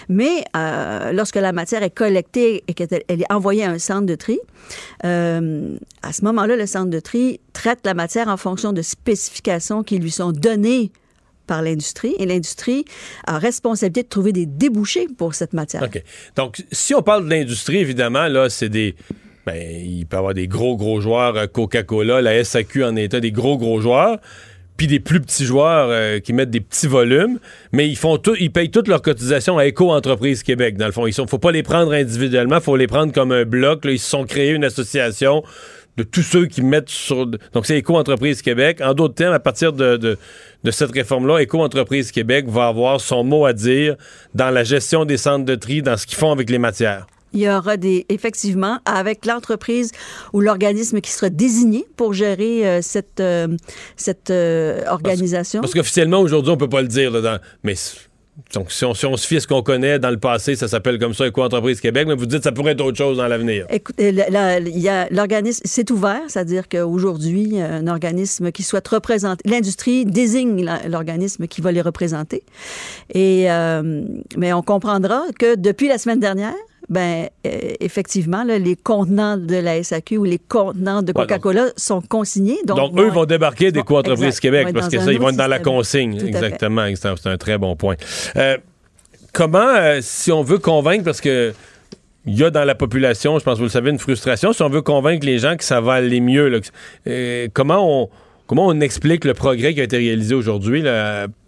Mais 0.09 0.43
euh, 0.55 1.11
lorsque 1.11 1.35
la 1.37 1.51
matière 1.53 1.83
est 1.83 1.89
collectée 1.95 2.63
et 2.67 2.73
qu'elle 2.73 3.03
elle 3.07 3.21
est 3.21 3.31
envoyée 3.33 3.63
à 3.63 3.71
un 3.71 3.79
centre 3.79 4.05
de 4.05 4.15
tri, 4.15 4.39
euh, 5.05 5.75
à 6.01 6.13
ce 6.13 6.23
moment-là, 6.25 6.55
le 6.55 6.65
centre 6.65 6.89
de 6.89 6.99
tri 6.99 7.39
traite 7.53 7.79
la 7.85 7.93
matière 7.93 8.27
en 8.27 8.37
fonction 8.37 8.73
de 8.73 8.81
spécifications 8.81 9.83
qui 9.83 9.97
lui 9.99 10.11
sont 10.11 10.31
données 10.31 10.91
par 11.45 11.61
l'industrie 11.61 12.15
et 12.19 12.25
l'industrie 12.25 12.85
a 13.27 13.37
responsabilité 13.37 14.03
de 14.03 14.07
trouver 14.07 14.31
des 14.31 14.45
débouchés 14.45 15.07
pour 15.17 15.35
cette 15.35 15.51
matière. 15.51 15.83
OK. 15.83 16.01
Donc, 16.37 16.63
si 16.71 16.95
on 16.95 17.01
parle 17.01 17.25
de 17.25 17.29
l'industrie, 17.29 17.77
évidemment, 17.79 18.27
là, 18.27 18.49
c'est 18.49 18.69
des. 18.69 18.95
Ben, 19.45 19.55
il 19.55 20.05
peut 20.05 20.15
y 20.15 20.19
avoir 20.19 20.33
des 20.33 20.47
gros, 20.47 20.77
gros 20.77 21.01
joueurs, 21.01 21.35
euh, 21.35 21.47
Coca-Cola, 21.47 22.21
la 22.21 22.43
SAQ 22.43 22.83
en 22.85 22.95
état, 22.95 23.19
des 23.19 23.31
gros, 23.31 23.57
gros 23.57 23.81
joueurs, 23.81 24.19
puis 24.77 24.87
des 24.87 24.99
plus 24.99 25.19
petits 25.19 25.45
joueurs 25.45 25.89
euh, 25.89 26.19
qui 26.19 26.31
mettent 26.31 26.49
des 26.49 26.61
petits 26.61 26.87
volumes, 26.87 27.39
mais 27.73 27.87
ils 27.87 27.97
font 27.97 28.17
tout, 28.17 28.35
ils 28.39 28.51
payent 28.51 28.71
toutes 28.71 28.87
leurs 28.87 29.01
cotisations 29.01 29.57
à 29.57 29.65
Éco-Entreprise 29.65 30.43
Québec, 30.43 30.77
dans 30.77 30.85
le 30.85 30.91
fond. 30.93 31.07
Il 31.07 31.13
ne 31.19 31.27
faut 31.27 31.39
pas 31.39 31.51
les 31.51 31.63
prendre 31.63 31.91
individuellement, 31.91 32.57
il 32.57 32.63
faut 32.63 32.77
les 32.77 32.87
prendre 32.87 33.11
comme 33.11 33.31
un 33.31 33.43
bloc. 33.43 33.81
Ils 33.83 33.99
se 33.99 34.09
sont 34.09 34.23
créés 34.25 34.51
une 34.51 34.63
association 34.63 35.43
de 35.97 36.03
tous 36.03 36.23
ceux 36.23 36.47
qui 36.47 36.61
mettent 36.61 36.89
sur... 36.89 37.27
Donc, 37.27 37.65
c'est 37.65 37.77
Éco-Entreprise 37.77 38.41
Québec. 38.41 38.81
En 38.81 38.93
d'autres 38.93 39.13
termes, 39.13 39.33
à 39.33 39.39
partir 39.39 39.73
de, 39.73 40.17
cette 40.71 40.91
réforme-là, 40.91 41.39
Éco-Entreprise 41.39 42.11
Québec 42.11 42.45
va 42.47 42.67
avoir 42.67 42.99
son 42.99 43.23
mot 43.23 43.45
à 43.45 43.53
dire 43.53 43.95
dans 44.33 44.49
la 44.49 44.63
gestion 44.63 45.05
des 45.05 45.17
centres 45.17 45.45
de 45.45 45.55
tri, 45.55 45.81
dans 45.81 45.97
ce 45.97 46.07
qu'ils 46.07 46.17
font 46.17 46.31
avec 46.31 46.49
les 46.49 46.57
matières. 46.57 47.05
Il 47.33 47.39
y 47.41 47.49
aura 47.49 47.77
des, 47.77 48.05
effectivement, 48.09 48.79
avec 48.85 49.25
l'entreprise 49.25 49.91
ou 50.33 50.39
l'organisme 50.41 51.01
qui 51.01 51.11
sera 51.11 51.29
désigné 51.29 51.85
pour 51.97 52.13
gérer 52.13 52.67
euh, 52.67 52.79
cette, 52.81 53.19
euh, 53.19 53.47
cette 53.95 54.29
euh, 54.29 54.83
organisation. 54.87 55.61
Parce 55.61 55.73
qu'officiellement, 55.73 56.19
aujourd'hui, 56.19 56.51
on 56.51 56.57
peut 56.57 56.69
pas 56.69 56.81
le 56.81 56.87
dire, 56.87 57.11
là, 57.11 57.21
dans- 57.21 57.39
mais 57.63 57.75
donc, 58.55 58.71
si 58.71 58.83
on, 58.83 58.95
si 58.95 59.05
on 59.05 59.15
se 59.15 59.27
fie 59.27 59.37
à 59.37 59.39
ce 59.41 59.45
qu'on 59.47 59.61
connaît 59.61 59.99
dans 59.99 60.09
le 60.09 60.17
passé, 60.17 60.55
ça 60.55 60.67
s'appelle 60.67 60.97
comme 60.97 61.13
ça 61.13 61.27
Éco-Entreprise 61.27 61.79
Québec, 61.79 62.07
mais 62.07 62.15
vous 62.15 62.25
dites 62.25 62.39
que 62.39 62.43
ça 62.45 62.51
pourrait 62.51 62.71
être 62.71 62.81
autre 62.83 62.97
chose 62.97 63.17
dans 63.17 63.27
l'avenir. 63.27 63.67
Écoutez, 63.69 64.11
la- 64.11 64.59
l'organisme, 65.11 65.61
c'est 65.65 65.91
ouvert, 65.91 66.21
c'est-à-dire 66.27 66.67
qu'aujourd'hui, 66.67 67.61
un 67.61 67.85
organisme 67.85 68.51
qui 68.51 68.63
souhaite 68.63 68.87
représenter, 68.87 69.47
l'industrie 69.47 70.05
désigne 70.05 70.67
l'organisme 70.89 71.45
qui 71.45 71.61
va 71.61 71.71
les 71.71 71.81
représenter. 71.81 72.43
Et, 73.13 73.51
euh, 73.51 74.03
mais 74.35 74.51
on 74.51 74.63
comprendra 74.63 75.21
que 75.37 75.55
depuis 75.55 75.87
la 75.87 75.99
semaine 75.99 76.19
dernière, 76.19 76.55
ben, 76.89 77.27
euh, 77.45 77.73
effectivement, 77.79 78.43
là, 78.43 78.59
les 78.59 78.75
contenants 78.75 79.37
de 79.37 79.55
la 79.55 79.81
SAQ 79.81 80.17
ou 80.17 80.23
les 80.23 80.39
contenants 80.39 81.01
de 81.01 81.13
Ouais, 81.15 81.23
Coca-Cola 81.23 81.67
sont 81.77 82.01
consignés. 82.01 82.57
Donc, 82.65 82.77
Donc, 82.77 82.99
eux 82.99 83.09
vont 83.09 83.25
débarquer 83.25 83.71
d'Éco-Entreprise 83.71 84.27
exact. 84.27 84.41
Québec, 84.41 84.67
parce 84.73 84.89
que 84.89 84.99
ça, 84.99 85.11
ils 85.11 85.19
vont 85.19 85.29
être 85.29 85.37
dans 85.37 85.47
la 85.47 85.59
consigne. 85.59 86.19
Exactement. 86.25 86.85
C'est 86.95 87.07
un, 87.07 87.15
c'est 87.15 87.29
un 87.29 87.37
très 87.37 87.57
bon 87.57 87.75
point. 87.75 87.95
Euh, 88.35 88.57
comment, 89.31 89.59
euh, 89.59 89.99
si 90.01 90.31
on 90.31 90.43
veut 90.43 90.59
convaincre, 90.59 91.03
parce 91.03 91.21
que 91.21 91.53
il 92.25 92.37
y 92.37 92.43
a 92.43 92.49
dans 92.49 92.63
la 92.63 92.75
population, 92.75 93.37
je 93.37 93.43
pense 93.43 93.55
que 93.55 93.59
vous 93.59 93.65
le 93.65 93.69
savez, 93.69 93.89
une 93.89 93.99
frustration. 93.99 94.53
Si 94.53 94.61
on 94.61 94.69
veut 94.69 94.81
convaincre 94.81 95.25
les 95.25 95.39
gens 95.39 95.57
que 95.57 95.63
ça 95.63 95.81
va 95.81 95.93
aller 95.93 96.21
mieux, 96.21 96.47
là, 96.47 96.59
comment 97.53 98.01
on 98.03 98.09
comment 98.47 98.67
on 98.67 98.79
explique 98.81 99.25
le 99.25 99.33
progrès 99.33 99.73
qui 99.73 99.81
a 99.81 99.83
été 99.83 99.97
réalisé 99.97 100.35
aujourd'hui 100.35 100.83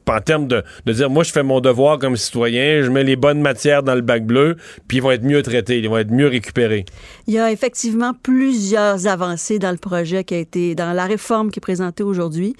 en 0.07 0.21
termes 0.21 0.47
de, 0.47 0.63
de 0.85 0.93
dire 0.93 1.09
moi 1.09 1.23
je 1.23 1.31
fais 1.31 1.43
mon 1.43 1.59
devoir 1.59 1.99
comme 1.99 2.17
citoyen, 2.17 2.81
je 2.81 2.89
mets 2.89 3.03
les 3.03 3.15
bonnes 3.15 3.41
matières 3.41 3.83
dans 3.83 3.95
le 3.95 4.01
bac 4.01 4.25
bleu, 4.25 4.57
puis 4.87 4.97
ils 4.97 5.03
vont 5.03 5.11
être 5.11 5.23
mieux 5.23 5.41
traités, 5.41 5.79
ils 5.79 5.89
vont 5.89 5.97
être 5.97 6.11
mieux 6.11 6.27
récupérés. 6.27 6.85
Il 7.27 7.33
y 7.33 7.39
a 7.39 7.51
effectivement 7.51 8.13
plusieurs 8.21 9.07
avancées 9.07 9.59
dans 9.59 9.71
le 9.71 9.77
projet 9.77 10.23
qui 10.23 10.35
a 10.35 10.37
été, 10.37 10.75
dans 10.75 10.93
la 10.93 11.05
réforme 11.05 11.51
qui 11.51 11.59
est 11.59 11.61
présentée 11.61 12.03
aujourd'hui. 12.03 12.55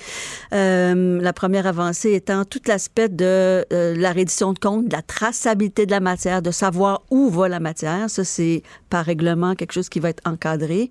Euh, 0.54 1.20
la 1.22 1.34
première 1.34 1.68
avancée 1.68 2.14
étant 2.14 2.46
tout 2.46 2.62
l'aspect 2.68 3.10
de 3.10 3.66
euh, 3.74 3.96
la 3.96 4.12
reddition 4.12 4.54
de 4.54 4.60
compte, 4.60 4.88
de 4.88 4.96
la 4.96 5.02
traçabilité 5.02 5.86
de 5.86 5.92
la 5.92 6.00
matière, 6.00 6.42
de 6.42 6.52
savoir 6.52 7.04
où 7.12 7.30
va 7.30 7.48
la 7.48 7.60
matière. 7.60 8.10
Ça, 8.10 8.24
c'est 8.24 8.64
par 8.90 9.06
règlement 9.06 9.56
quelque 9.56 9.74
chose 9.74 9.90
qui 9.90 10.00
va 10.00 10.10
être 10.10 10.22
encadré. 10.26 10.90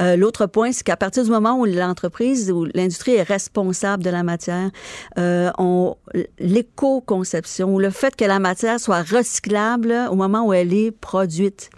Euh, 0.00 0.16
L'autre 0.16 0.46
point, 0.46 0.72
c'est 0.72 0.84
qu'à 0.84 0.96
partir 0.96 1.24
du 1.24 1.30
moment 1.30 1.58
où 1.58 1.64
l'entreprise 1.64 2.50
ou 2.50 2.66
l'industrie 2.74 3.14
est 3.14 3.22
responsable 3.22 4.02
de 4.02 4.10
la 4.10 4.22
matière, 4.22 4.70
euh, 5.18 5.50
on, 6.14 6.22
l'éco-conception, 6.38 7.74
ou 7.74 7.78
le 7.78 7.90
fait 7.90 8.16
que 8.16 8.24
la 8.24 8.38
matière 8.38 8.80
soit 8.80 9.02
recyclable 9.02 9.94
au 10.10 10.14
moment 10.14 10.46
où 10.46 10.52
elle 10.52 10.72
est 10.72 10.90
produite. 10.90 11.70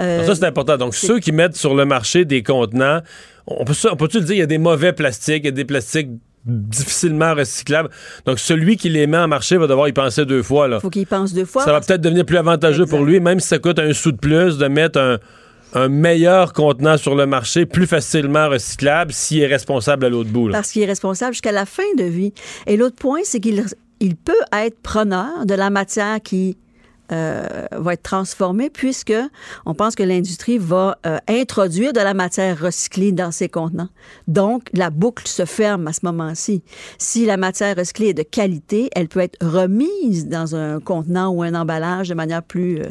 Euh, 0.00 0.24
ça, 0.26 0.34
c'est 0.34 0.44
important. 0.44 0.76
Donc, 0.76 0.94
ceux 0.94 1.18
qui 1.18 1.32
mettent 1.32 1.56
sur 1.56 1.74
le 1.74 1.84
marché 1.84 2.24
des 2.24 2.42
contenants, 2.42 3.00
on 3.46 3.64
peut, 3.64 3.74
on 3.90 3.96
peut-tu 3.96 4.18
le 4.18 4.24
dire, 4.24 4.36
il 4.36 4.40
y 4.40 4.42
a 4.42 4.46
des 4.46 4.58
mauvais 4.58 4.92
plastiques, 4.92 5.42
il 5.44 5.46
y 5.46 5.48
a 5.48 5.52
des 5.52 5.64
plastiques 5.64 6.10
difficilement 6.46 7.34
recyclables. 7.34 7.90
Donc, 8.24 8.38
celui 8.38 8.76
qui 8.76 8.88
les 8.88 9.06
met 9.06 9.18
en 9.18 9.28
marché 9.28 9.56
va 9.56 9.66
devoir 9.66 9.88
y 9.88 9.92
penser 9.92 10.24
deux 10.24 10.42
fois. 10.42 10.68
Là. 10.68 10.80
faut 10.80 10.90
qu'il 10.90 11.06
pense 11.06 11.34
deux 11.34 11.44
fois. 11.44 11.64
Ça 11.64 11.72
va 11.72 11.80
peut-être 11.80 12.00
devenir 12.00 12.24
plus 12.24 12.38
avantageux 12.38 12.86
pour 12.86 13.04
lui, 13.04 13.20
même 13.20 13.40
si 13.40 13.48
ça 13.48 13.58
coûte 13.58 13.78
un 13.78 13.92
sou 13.92 14.12
de 14.12 14.16
plus, 14.16 14.56
de 14.56 14.66
mettre 14.68 14.98
un, 14.98 15.18
un 15.74 15.88
meilleur 15.88 16.52
contenant 16.52 16.96
sur 16.96 17.14
le 17.14 17.26
marché, 17.26 17.66
plus 17.66 17.86
facilement 17.86 18.48
recyclable, 18.48 19.12
s'il 19.12 19.42
est 19.42 19.46
responsable 19.46 20.06
à 20.06 20.08
l'autre 20.08 20.30
bout. 20.30 20.48
là. 20.48 20.58
parce 20.58 20.72
qu'il 20.72 20.82
est 20.82 20.86
responsable 20.86 21.32
jusqu'à 21.32 21.52
la 21.52 21.66
fin 21.66 21.82
de 21.96 22.04
vie. 22.04 22.32
Et 22.66 22.76
l'autre 22.76 22.96
point, 22.96 23.20
c'est 23.24 23.40
qu'il 23.40 23.64
il 24.00 24.16
peut 24.16 24.32
être 24.52 24.78
preneur 24.80 25.44
de 25.44 25.54
la 25.54 25.70
matière 25.70 26.20
qui 26.22 26.56
euh, 27.12 27.66
va 27.72 27.94
être 27.94 28.02
transformée 28.02 28.70
puisque 28.70 29.12
on 29.66 29.74
pense 29.74 29.94
que 29.94 30.02
l'industrie 30.02 30.58
va 30.58 30.98
euh, 31.06 31.18
introduire 31.28 31.92
de 31.92 32.00
la 32.00 32.14
matière 32.14 32.58
recyclée 32.60 33.12
dans 33.12 33.30
ses 33.30 33.48
contenants. 33.48 33.88
Donc, 34.28 34.64
la 34.72 34.90
boucle 34.90 35.26
se 35.26 35.44
ferme 35.44 35.86
à 35.88 35.92
ce 35.92 36.00
moment-ci. 36.04 36.62
Si 36.98 37.26
la 37.26 37.36
matière 37.36 37.76
recyclée 37.76 38.08
est 38.08 38.14
de 38.14 38.22
qualité, 38.22 38.90
elle 38.94 39.08
peut 39.08 39.20
être 39.20 39.38
remise 39.44 40.28
dans 40.28 40.54
un 40.54 40.80
contenant 40.80 41.28
ou 41.30 41.42
un 41.42 41.54
emballage 41.54 42.08
de 42.08 42.14
manière 42.14 42.42
plus... 42.42 42.80
euh, 42.80 42.88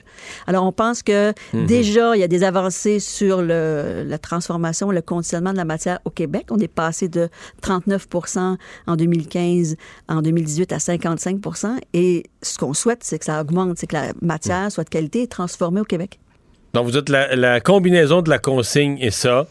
Alors, 0.48 0.66
on 0.66 0.72
pense 0.72 1.04
que 1.04 1.34
Mhm. 1.54 1.66
déjà, 1.66 2.16
il 2.16 2.20
y 2.20 2.24
a 2.24 2.28
des 2.28 2.44
avancées 2.44 3.00
sur 3.00 3.41
le, 3.41 4.04
la 4.06 4.18
transformation, 4.18 4.91
le 4.91 5.02
conditionnement 5.02 5.52
de 5.52 5.58
la 5.58 5.66
matière 5.66 6.00
au 6.06 6.10
Québec. 6.10 6.48
On 6.52 6.58
est 6.60 6.68
passé 6.68 7.08
de 7.08 7.30
39% 7.62 8.58
en 8.88 8.96
2015, 8.96 9.76
en 10.08 10.22
2018 10.22 10.72
à 10.74 10.80
55 10.80 11.40
Et 11.94 12.24
ce 12.41 12.58
qu'on 12.58 12.74
souhaite, 12.74 13.04
c'est 13.04 13.20
que 13.20 13.26
ça 13.26 13.41
augmente, 13.41 13.78
c'est 13.78 13.88
que 13.88 13.96
la 13.96 14.09
matière 14.22 14.72
soit 14.72 14.84
de 14.84 14.90
qualité 14.90 15.23
et 15.23 15.27
transformée 15.27 15.81
au 15.81 15.86
Québec. 15.86 16.19
Donc, 16.73 16.86
vous 16.86 16.91
dites 16.91 17.10
la, 17.10 17.36
la 17.36 17.60
combinaison 17.61 18.22
de 18.22 18.30
la 18.30 18.38
consigne 18.40 18.98
et 19.02 19.11
ça, 19.11 19.48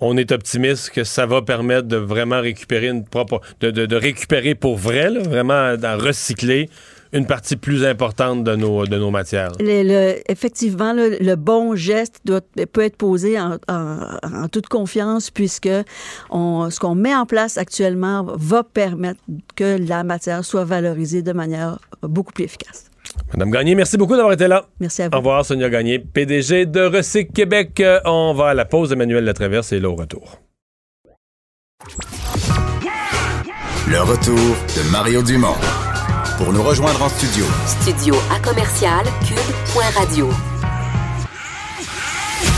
on 0.00 0.16
est 0.16 0.32
optimiste 0.32 0.90
que 0.90 1.04
ça 1.04 1.26
va 1.26 1.42
permettre 1.42 1.86
de 1.88 1.96
vraiment 1.96 2.40
récupérer 2.40 2.88
une 2.88 3.04
propre, 3.04 3.40
de, 3.60 3.70
de- 3.70 3.86
de 3.86 3.96
récupérer 3.96 4.54
pour 4.54 4.76
vrai, 4.76 5.10
là, 5.10 5.20
vraiment 5.22 5.76
d'en 5.76 5.96
recycler 5.96 6.68
une 7.12 7.26
partie 7.26 7.56
plus 7.56 7.84
importante 7.84 8.42
de 8.42 8.56
nos, 8.56 8.86
de 8.86 8.96
nos 8.96 9.10
matières. 9.10 9.52
Le- 9.60 9.82
le- 9.82 10.30
effectivement, 10.30 10.92
le, 10.92 11.18
le 11.20 11.36
bon 11.36 11.76
geste 11.76 12.20
doit, 12.24 12.40
peut 12.72 12.80
être 12.80 12.96
posé 12.96 13.38
en, 13.38 13.58
en- 13.68 13.98
en 14.22 14.48
toute 14.48 14.66
confiance 14.68 15.30
puisque 15.30 15.68
on, 16.30 16.70
ce 16.70 16.80
qu'on 16.80 16.94
met 16.94 17.14
en 17.14 17.26
place 17.26 17.58
actuellement 17.58 18.24
va 18.34 18.62
permettre 18.64 19.20
que 19.56 19.76
la 19.86 20.04
matière 20.04 20.44
soit 20.44 20.64
valorisée 20.64 21.22
de 21.22 21.32
manière 21.32 21.78
beaucoup 22.02 22.32
plus 22.32 22.44
efficace. 22.44 22.86
Madame 23.32 23.50
Gagné, 23.50 23.74
merci 23.74 23.96
beaucoup 23.96 24.14
d'avoir 24.16 24.32
été 24.32 24.48
là. 24.48 24.64
Merci 24.80 25.02
à 25.02 25.08
vous. 25.08 25.14
Au 25.14 25.18
revoir, 25.18 25.44
Sonia 25.44 25.68
Gagné, 25.68 25.98
PDG 25.98 26.66
de 26.66 26.80
Recyc 26.82 27.32
Québec. 27.32 27.80
Euh, 27.80 28.00
On 28.04 28.34
va 28.34 28.48
à 28.50 28.54
la 28.54 28.64
pause. 28.64 28.92
Emmanuel 28.92 29.24
Latraverse 29.24 29.72
est 29.72 29.80
là 29.80 29.88
au 29.90 29.94
retour. 29.96 30.38
Le 33.88 34.00
retour 34.00 34.36
de 34.36 34.90
Mario 34.90 35.22
Dumont. 35.22 35.56
Pour 36.38 36.52
nous 36.52 36.62
rejoindre 36.62 37.02
en 37.02 37.08
studio, 37.08 37.44
Studio 37.66 38.14
à 38.34 38.38
commercial 38.40 39.04
cube.radio. 39.26 40.30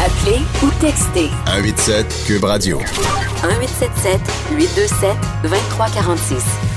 Appelez 0.00 0.40
ou 0.62 0.70
textez 0.80 1.28
187 1.46 2.24
Cube 2.26 2.44
Radio. 2.44 2.78
1877 2.78 4.20
827 4.56 5.16
2346. 5.42 6.73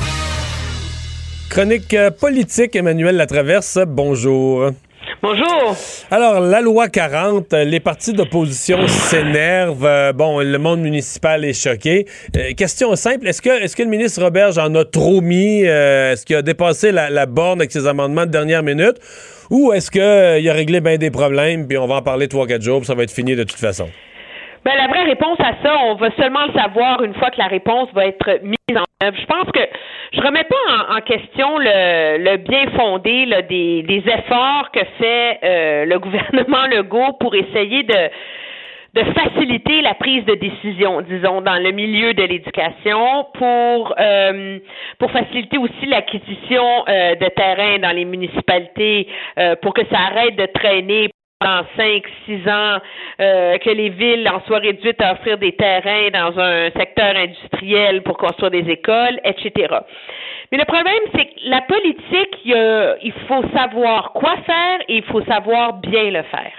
Chronique 1.58 1.96
euh, 1.96 2.12
politique, 2.12 2.76
Emmanuel 2.76 3.16
Latraverse, 3.16 3.80
bonjour. 3.88 4.70
Bonjour. 5.24 5.76
Alors, 6.12 6.40
la 6.40 6.62
loi 6.62 6.88
40, 6.88 7.52
euh, 7.52 7.64
les 7.64 7.80
partis 7.80 8.14
d'opposition 8.14 8.88
s'énervent. 8.88 9.84
euh, 9.84 10.14
bon, 10.14 10.40
le 10.40 10.58
monde 10.60 10.82
municipal 10.82 11.44
est 11.44 11.60
choqué. 11.60 12.06
Euh, 12.36 12.54
question 12.54 12.96
simple, 12.96 13.28
est-ce 13.28 13.42
que, 13.42 13.50
est-ce 13.50 13.76
que 13.76 13.82
le 13.82 13.90
ministre 13.90 14.22
Roberge 14.22 14.60
en 14.60 14.76
a 14.76 14.86
trop 14.86 15.20
mis? 15.22 15.66
euh, 15.66 16.14
est-ce 16.14 16.28
qu'il 16.28 16.36
a 16.36 16.44
dépassé 16.44 16.92
la, 16.92 17.10
la 17.10 17.26
borne 17.26 17.60
avec 17.60 17.72
ses 17.72 17.88
amendements 17.88 18.28
de 18.28 18.32
dernière 18.32 18.62
minute? 18.62 18.98
Ou 19.50 19.74
est-ce 19.74 19.90
qu'il 19.90 20.02
a 20.50 20.54
réglé 20.54 20.80
bien 20.80 20.98
des 20.98 21.10
problèmes, 21.10 21.68
puis 21.68 21.80
on 21.80 21.88
va 21.88 21.96
en 21.96 22.02
parler 22.04 22.28
3-4 22.28 22.62
jours, 22.62 22.82
puis 22.82 22.86
ça 22.86 22.94
va 22.94 23.02
être 23.02 23.10
fini 23.10 23.36
de 23.36 23.44
toute 23.44 23.58
façon? 23.58 23.90
Ben, 24.68 24.76
la 24.76 24.88
vraie 24.88 25.06
réponse 25.06 25.40
à 25.40 25.54
ça, 25.64 25.78
on 25.86 25.94
va 25.96 26.10
seulement 26.18 26.46
le 26.46 26.52
savoir 26.52 27.02
une 27.02 27.14
fois 27.14 27.30
que 27.30 27.38
la 27.38 27.48
réponse 27.48 27.88
va 27.94 28.06
être 28.06 28.42
mise 28.44 28.78
en 28.78 28.84
œuvre. 29.02 29.18
Je 29.18 29.26
pense 29.26 29.50
que 29.54 29.62
je 30.12 30.20
remets 30.20 30.44
pas 30.44 30.94
en, 30.94 31.00
question 31.00 31.58
le, 31.58 32.18
le 32.18 32.36
bien 32.36 32.70
fondé 32.76 33.28
des, 33.48 33.84
des 33.84 34.04
efforts 34.06 34.70
que 34.74 34.82
fait 35.00 35.40
euh, 35.42 35.86
le 35.86 35.98
gouvernement 36.06 36.68
Legault 36.68 37.14
pour 37.18 37.34
essayer 37.34 37.84
de 37.84 38.10
de 38.94 39.04
faciliter 39.14 39.82
la 39.82 39.94
prise 39.94 40.26
de 40.26 40.34
décision, 40.34 41.02
disons, 41.02 41.42
dans 41.42 41.62
le 41.62 41.72
milieu 41.72 42.14
de 42.14 42.24
l'éducation, 42.24 43.28
pour 43.36 43.94
euh, 44.00 44.60
pour 45.00 45.12
faciliter 45.12 45.58
aussi 45.58 45.86
l'acquisition 45.86 46.84
euh, 46.90 47.16
de 47.16 47.28
terrain 47.30 47.80
dans 47.80 47.92
les 47.92 48.04
municipalités, 48.04 49.08
pour 49.62 49.74
que 49.74 49.86
ça 49.90 49.98
arrête 50.12 50.36
de 50.36 50.48
traîner 50.48 51.10
pendant 51.40 51.64
cinq, 51.76 52.04
six 52.26 52.48
ans, 52.50 52.78
euh, 53.20 53.58
que 53.60 53.70
les 53.70 53.90
villes 53.90 54.28
en 54.30 54.42
soient 54.48 54.60
réduites 54.60 55.02
à 55.02 55.14
offrir 55.14 55.38
des 55.38 55.52
terrains 55.54 56.10
dans 56.12 56.40
un 56.40 56.72
secteur 56.72 57.16
industriel 57.16 58.02
pour 58.04 58.18
construire 58.18 58.52
des 58.52 58.70
écoles, 58.70 59.20
etc. 59.24 59.76
Mais 60.52 60.58
le 60.58 60.66
problème, 60.66 61.04
c'est 61.14 61.26
que 61.26 61.50
la 61.50 61.62
politique, 61.62 62.40
il, 62.46 63.14
faut 63.28 63.44
savoir 63.56 64.14
quoi 64.14 64.36
faire 64.46 64.80
et 64.88 64.98
il 64.98 65.04
faut 65.04 65.22
savoir 65.26 65.74
bien 65.74 66.10
le 66.10 66.24
faire. 66.24 66.54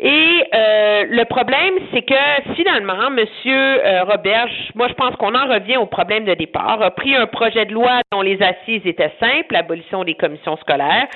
Et 0.00 0.44
euh, 0.54 1.04
le 1.10 1.24
problème, 1.24 1.74
c'est 1.92 2.02
que 2.02 2.54
finalement, 2.54 3.10
Monsieur 3.10 3.84
euh, 3.84 4.04
Robert, 4.04 4.48
moi 4.74 4.88
je 4.88 4.94
pense 4.94 5.14
qu'on 5.16 5.34
en 5.34 5.46
revient 5.52 5.76
au 5.76 5.86
problème 5.86 6.24
de 6.24 6.34
départ, 6.34 6.80
a 6.80 6.90
pris 6.90 7.14
un 7.14 7.26
projet 7.26 7.66
de 7.66 7.74
loi 7.74 8.00
dont 8.12 8.22
les 8.22 8.40
assises 8.40 8.86
étaient 8.86 9.12
simples, 9.20 9.52
l'abolition 9.52 10.04
des 10.04 10.14
commissions 10.14 10.56
scolaires. 10.58 11.08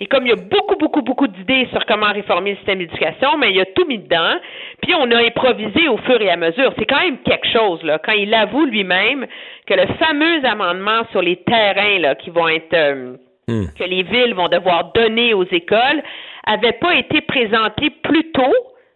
Et 0.00 0.06
comme 0.06 0.26
il 0.26 0.30
y 0.30 0.32
a 0.32 0.36
beaucoup, 0.36 0.76
beaucoup, 0.76 1.02
beaucoup 1.02 1.26
d'idées 1.26 1.68
sur 1.72 1.84
comment 1.86 2.12
réformer 2.12 2.50
le 2.50 2.56
système 2.58 2.78
d'éducation, 2.78 3.36
mais 3.36 3.50
il 3.50 3.60
a 3.60 3.66
tout 3.66 3.84
mis 3.86 3.98
dedans. 3.98 4.36
Puis 4.82 4.94
on 4.94 5.10
a 5.10 5.18
improvisé 5.18 5.88
au 5.88 5.96
fur 5.98 6.20
et 6.20 6.30
à 6.30 6.36
mesure. 6.36 6.72
C'est 6.78 6.86
quand 6.86 7.00
même 7.00 7.18
quelque 7.18 7.48
chose, 7.48 7.82
là, 7.82 7.98
quand 7.98 8.12
il 8.12 8.32
avoue 8.32 8.64
lui-même 8.64 9.26
que 9.66 9.74
le 9.74 9.86
fameux 9.98 10.44
amendement 10.44 11.02
sur 11.10 11.20
les 11.20 11.36
terrains 11.36 11.98
là, 11.98 12.14
qui 12.14 12.30
vont 12.30 12.48
être 12.48 12.74
euh, 12.74 13.16
que 13.48 13.84
les 13.84 14.02
villes 14.02 14.34
vont 14.34 14.48
devoir 14.48 14.92
donner 14.92 15.34
aux 15.34 15.44
écoles 15.44 16.02
avait 16.46 16.74
pas 16.74 16.94
été 16.94 17.20
présenté 17.22 17.90
plus 17.90 18.30
tôt 18.32 18.54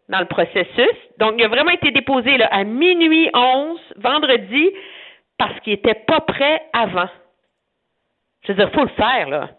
dans 0.08 0.20
le 0.20 0.26
processus. 0.26 0.96
Donc, 1.18 1.34
il 1.38 1.44
a 1.44 1.48
vraiment 1.48 1.70
été 1.70 1.90
déposé 1.90 2.36
là, 2.36 2.48
à 2.52 2.64
minuit 2.64 3.30
11, 3.34 3.78
vendredi, 3.96 4.70
parce 5.38 5.58
qu'il 5.60 5.72
était 5.72 5.94
pas 6.06 6.20
prêt 6.20 6.62
avant. 6.72 7.08
Je 8.46 8.52
veux 8.52 8.58
dire, 8.58 8.72
faut 8.72 8.84
le 8.84 8.88
faire, 8.90 9.28
là. 9.28 9.50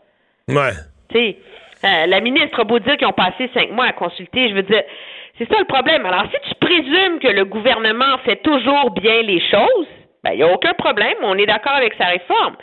Ouais. 0.47 0.71
Euh, 1.19 2.05
la 2.05 2.21
ministre 2.21 2.59
a 2.59 2.63
beau 2.63 2.79
dire 2.79 2.97
qu'ils 2.97 3.07
ont 3.07 3.13
passé 3.13 3.49
cinq 3.53 3.71
mois 3.71 3.85
à 3.85 3.93
consulter, 3.93 4.49
je 4.49 4.53
veux 4.53 4.63
dire, 4.63 4.83
c'est 5.37 5.49
ça 5.51 5.59
le 5.59 5.65
problème. 5.65 6.05
Alors, 6.05 6.25
si 6.31 6.49
tu 6.49 6.55
présumes 6.55 7.19
que 7.19 7.27
le 7.27 7.45
gouvernement 7.45 8.17
fait 8.23 8.37
toujours 8.37 8.91
bien 8.91 9.21
les 9.21 9.41
choses, 9.41 9.87
ben, 10.23 10.31
il 10.31 10.37
n'y 10.37 10.43
a 10.43 10.53
aucun 10.53 10.73
problème, 10.73 11.15
on 11.21 11.37
est 11.37 11.45
d'accord 11.45 11.73
avec 11.73 11.93
sa 11.95 12.05
réforme. 12.05 12.55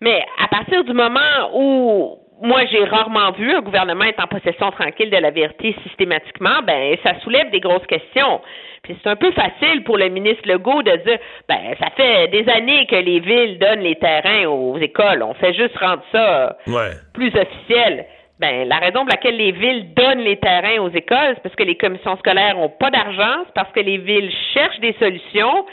Mais 0.00 0.24
à 0.42 0.48
partir 0.48 0.84
du 0.84 0.92
moment 0.92 1.50
où 1.54 2.18
moi 2.42 2.64
j'ai 2.70 2.84
rarement 2.84 3.32
vu 3.32 3.52
un 3.52 3.60
gouvernement 3.60 4.04
être 4.04 4.22
en 4.22 4.26
possession 4.26 4.70
tranquille 4.70 5.10
de 5.10 5.16
la 5.16 5.30
vérité 5.30 5.76
systématiquement, 5.86 6.62
ben 6.66 6.96
ça 7.02 7.18
soulève 7.20 7.50
des 7.50 7.60
grosses 7.60 7.86
questions. 7.86 8.40
Puis 8.82 8.96
c'est 9.02 9.10
un 9.10 9.16
peu 9.16 9.30
facile 9.32 9.84
pour 9.84 9.98
le 9.98 10.08
ministre 10.08 10.42
Legault 10.48 10.82
de 10.82 10.96
dire 11.06 11.18
ben 11.48 11.74
ça 11.78 11.90
fait 11.96 12.28
des 12.28 12.48
années 12.50 12.86
que 12.86 12.96
les 12.96 13.20
villes 13.20 13.58
donnent 13.58 13.80
les 13.80 13.96
terrains 13.96 14.46
aux 14.46 14.78
écoles, 14.78 15.22
on 15.22 15.34
fait 15.34 15.52
juste 15.54 15.76
rendre 15.78 16.02
ça 16.12 16.56
Ouais. 16.66 16.90
plus 17.12 17.32
officiel. 17.36 18.06
Ben, 18.38 18.66
la 18.66 18.78
raison 18.78 19.00
pour 19.00 19.08
laquelle 19.10 19.36
les 19.36 19.52
villes 19.52 19.92
donnent 19.92 20.20
les 20.24 20.38
terrains 20.38 20.78
aux 20.80 20.88
écoles, 20.88 21.34
c'est 21.34 21.42
parce 21.42 21.54
que 21.54 21.62
les 21.62 21.76
commissions 21.76 22.16
scolaires 22.16 22.56
n'ont 22.56 22.70
pas 22.70 22.90
d'argent, 22.90 23.42
c'est 23.44 23.52
parce 23.54 23.70
que 23.72 23.80
les 23.80 23.98
villes 23.98 24.32
cherchent 24.54 24.80
des 24.80 24.94
solutions. 24.98 25.66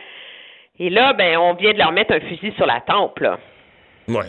Et 0.78 0.90
là, 0.90 1.14
ben, 1.14 1.38
on 1.38 1.54
vient 1.54 1.72
de 1.72 1.78
leur 1.78 1.94
mettre 1.94 2.14
un 2.14 2.20
fusil 2.20 2.52
sur 2.58 2.66
la 2.66 2.82
tempe, 2.82 3.20
là. 3.20 3.40
Ouais. 4.10 4.26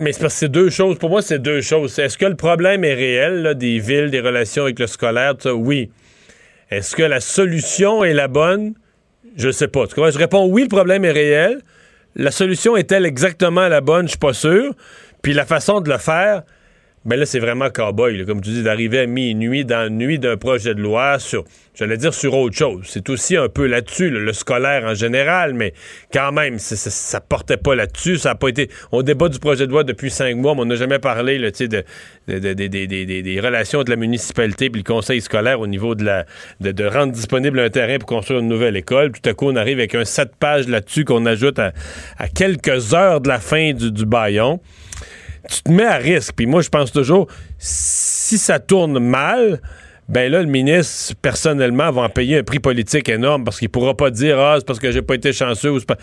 Mais 0.00 0.12
c'est 0.12 0.20
parce 0.22 0.34
que 0.34 0.40
c'est 0.40 0.48
deux 0.50 0.68
choses. 0.70 0.98
Pour 0.98 1.10
moi, 1.10 1.22
c'est 1.22 1.38
deux 1.40 1.60
choses. 1.60 1.96
Est-ce 1.98 2.18
que 2.18 2.26
le 2.26 2.34
problème 2.36 2.82
est 2.82 2.94
réel, 2.94 3.42
là, 3.42 3.54
des 3.54 3.78
villes, 3.78 4.10
des 4.10 4.20
relations 4.20 4.64
avec 4.64 4.78
le 4.80 4.86
scolaire, 4.88 5.34
tout 5.34 5.42
ça? 5.42 5.54
Oui. 5.54 5.90
Est-ce 6.70 6.94
que 6.94 7.02
la 7.02 7.20
solution 7.20 8.04
est 8.04 8.12
la 8.12 8.28
bonne? 8.28 8.74
Je 9.36 9.50
sais 9.50 9.68
pas. 9.68 9.86
Tu 9.86 9.94
comprends? 9.94 10.10
Je 10.10 10.18
réponds 10.18 10.46
oui, 10.46 10.62
le 10.62 10.68
problème 10.68 11.04
est 11.04 11.10
réel. 11.10 11.60
La 12.14 12.30
solution 12.30 12.76
est-elle 12.76 13.06
exactement 13.06 13.68
la 13.68 13.80
bonne? 13.80 14.06
Je 14.06 14.10
suis 14.10 14.18
pas 14.18 14.32
sûr. 14.32 14.74
Puis 15.22 15.32
la 15.32 15.46
façon 15.46 15.80
de 15.80 15.90
le 15.90 15.98
faire, 15.98 16.42
ben 17.06 17.16
là, 17.18 17.24
c'est 17.24 17.38
vraiment 17.38 17.70
cowboy, 17.70 18.26
comme 18.26 18.42
tu 18.42 18.50
dis, 18.50 18.62
d'arriver 18.62 18.98
à 19.00 19.06
minuit 19.06 19.64
dans 19.64 19.78
la 19.84 19.88
nuit 19.88 20.18
d'un 20.18 20.36
projet 20.36 20.74
de 20.74 20.82
loi 20.82 21.18
sur, 21.18 21.44
j'allais 21.74 21.96
dire 21.96 22.12
sur 22.12 22.34
autre 22.34 22.54
chose. 22.54 22.82
C'est 22.86 23.08
aussi 23.08 23.38
un 23.38 23.48
peu 23.48 23.66
là-dessus, 23.66 24.10
là, 24.10 24.20
le 24.20 24.32
scolaire 24.34 24.84
en 24.84 24.92
général, 24.92 25.54
mais 25.54 25.72
quand 26.12 26.30
même, 26.30 26.58
c'est- 26.58 26.76
ça 26.76 27.20
portait 27.20 27.56
pas 27.56 27.74
là-dessus. 27.74 28.18
Ça 28.18 28.32
a 28.32 28.34
pas 28.34 28.48
été. 28.48 28.68
On 28.92 29.00
débat 29.00 29.30
du 29.30 29.38
projet 29.38 29.66
de 29.66 29.72
loi 29.72 29.82
depuis 29.82 30.10
cinq 30.10 30.36
mois, 30.36 30.54
mais 30.54 30.60
on 30.60 30.66
n'a 30.66 30.74
jamais 30.74 30.98
parlé, 30.98 31.38
de, 31.38 31.48
de- 31.48 31.84
de- 32.28 32.38
de- 32.38 32.52
de- 32.52 32.66
de- 32.66 33.04
de- 33.04 33.20
des 33.22 33.40
relations 33.40 33.78
entre 33.78 33.90
la 33.90 33.96
municipalité 33.96 34.66
et 34.66 34.68
le 34.68 34.82
conseil 34.82 35.22
scolaire 35.22 35.58
au 35.60 35.66
niveau 35.66 35.94
de 35.94 36.04
la 36.04 36.26
de, 36.60 36.84
rendre 36.84 37.12
disponible 37.14 37.60
un 37.60 37.70
terrain 37.70 37.96
pour 37.98 38.08
construire 38.08 38.40
une 38.40 38.48
nouvelle 38.48 38.76
école. 38.76 39.12
Tout 39.12 39.26
à 39.28 39.32
coup, 39.32 39.46
on 39.48 39.56
arrive 39.56 39.78
avec 39.78 39.94
un 39.94 40.04
sept 40.04 40.36
pages 40.38 40.68
là-dessus 40.68 41.06
qu'on 41.06 41.24
ajoute 41.24 41.58
à, 41.58 41.72
à 42.18 42.28
quelques 42.28 42.92
heures 42.92 43.22
de 43.22 43.28
la 43.28 43.40
fin 43.40 43.72
du, 43.72 43.90
du 43.90 44.04
baillon 44.04 44.60
tu 45.50 45.62
te 45.62 45.70
mets 45.70 45.84
à 45.86 45.96
risque. 45.96 46.34
Puis 46.36 46.46
moi, 46.46 46.62
je 46.62 46.68
pense 46.68 46.92
toujours, 46.92 47.26
si 47.58 48.38
ça 48.38 48.58
tourne 48.58 48.98
mal, 48.98 49.60
ben 50.08 50.30
là, 50.32 50.40
le 50.40 50.48
ministre, 50.48 51.14
personnellement, 51.22 51.90
va 51.92 52.02
en 52.02 52.08
payer 52.08 52.38
un 52.38 52.42
prix 52.42 52.58
politique 52.58 53.08
énorme 53.08 53.44
parce 53.44 53.58
qu'il 53.58 53.68
pourra 53.68 53.94
pas 53.94 54.10
dire 54.10 54.38
Ah, 54.40 54.56
c'est 54.58 54.66
parce 54.66 54.80
que 54.80 54.90
j'ai 54.90 55.02
pas 55.02 55.14
été 55.14 55.32
chanceux. 55.32 55.70
ou 55.70 55.78
pas... 55.86 55.96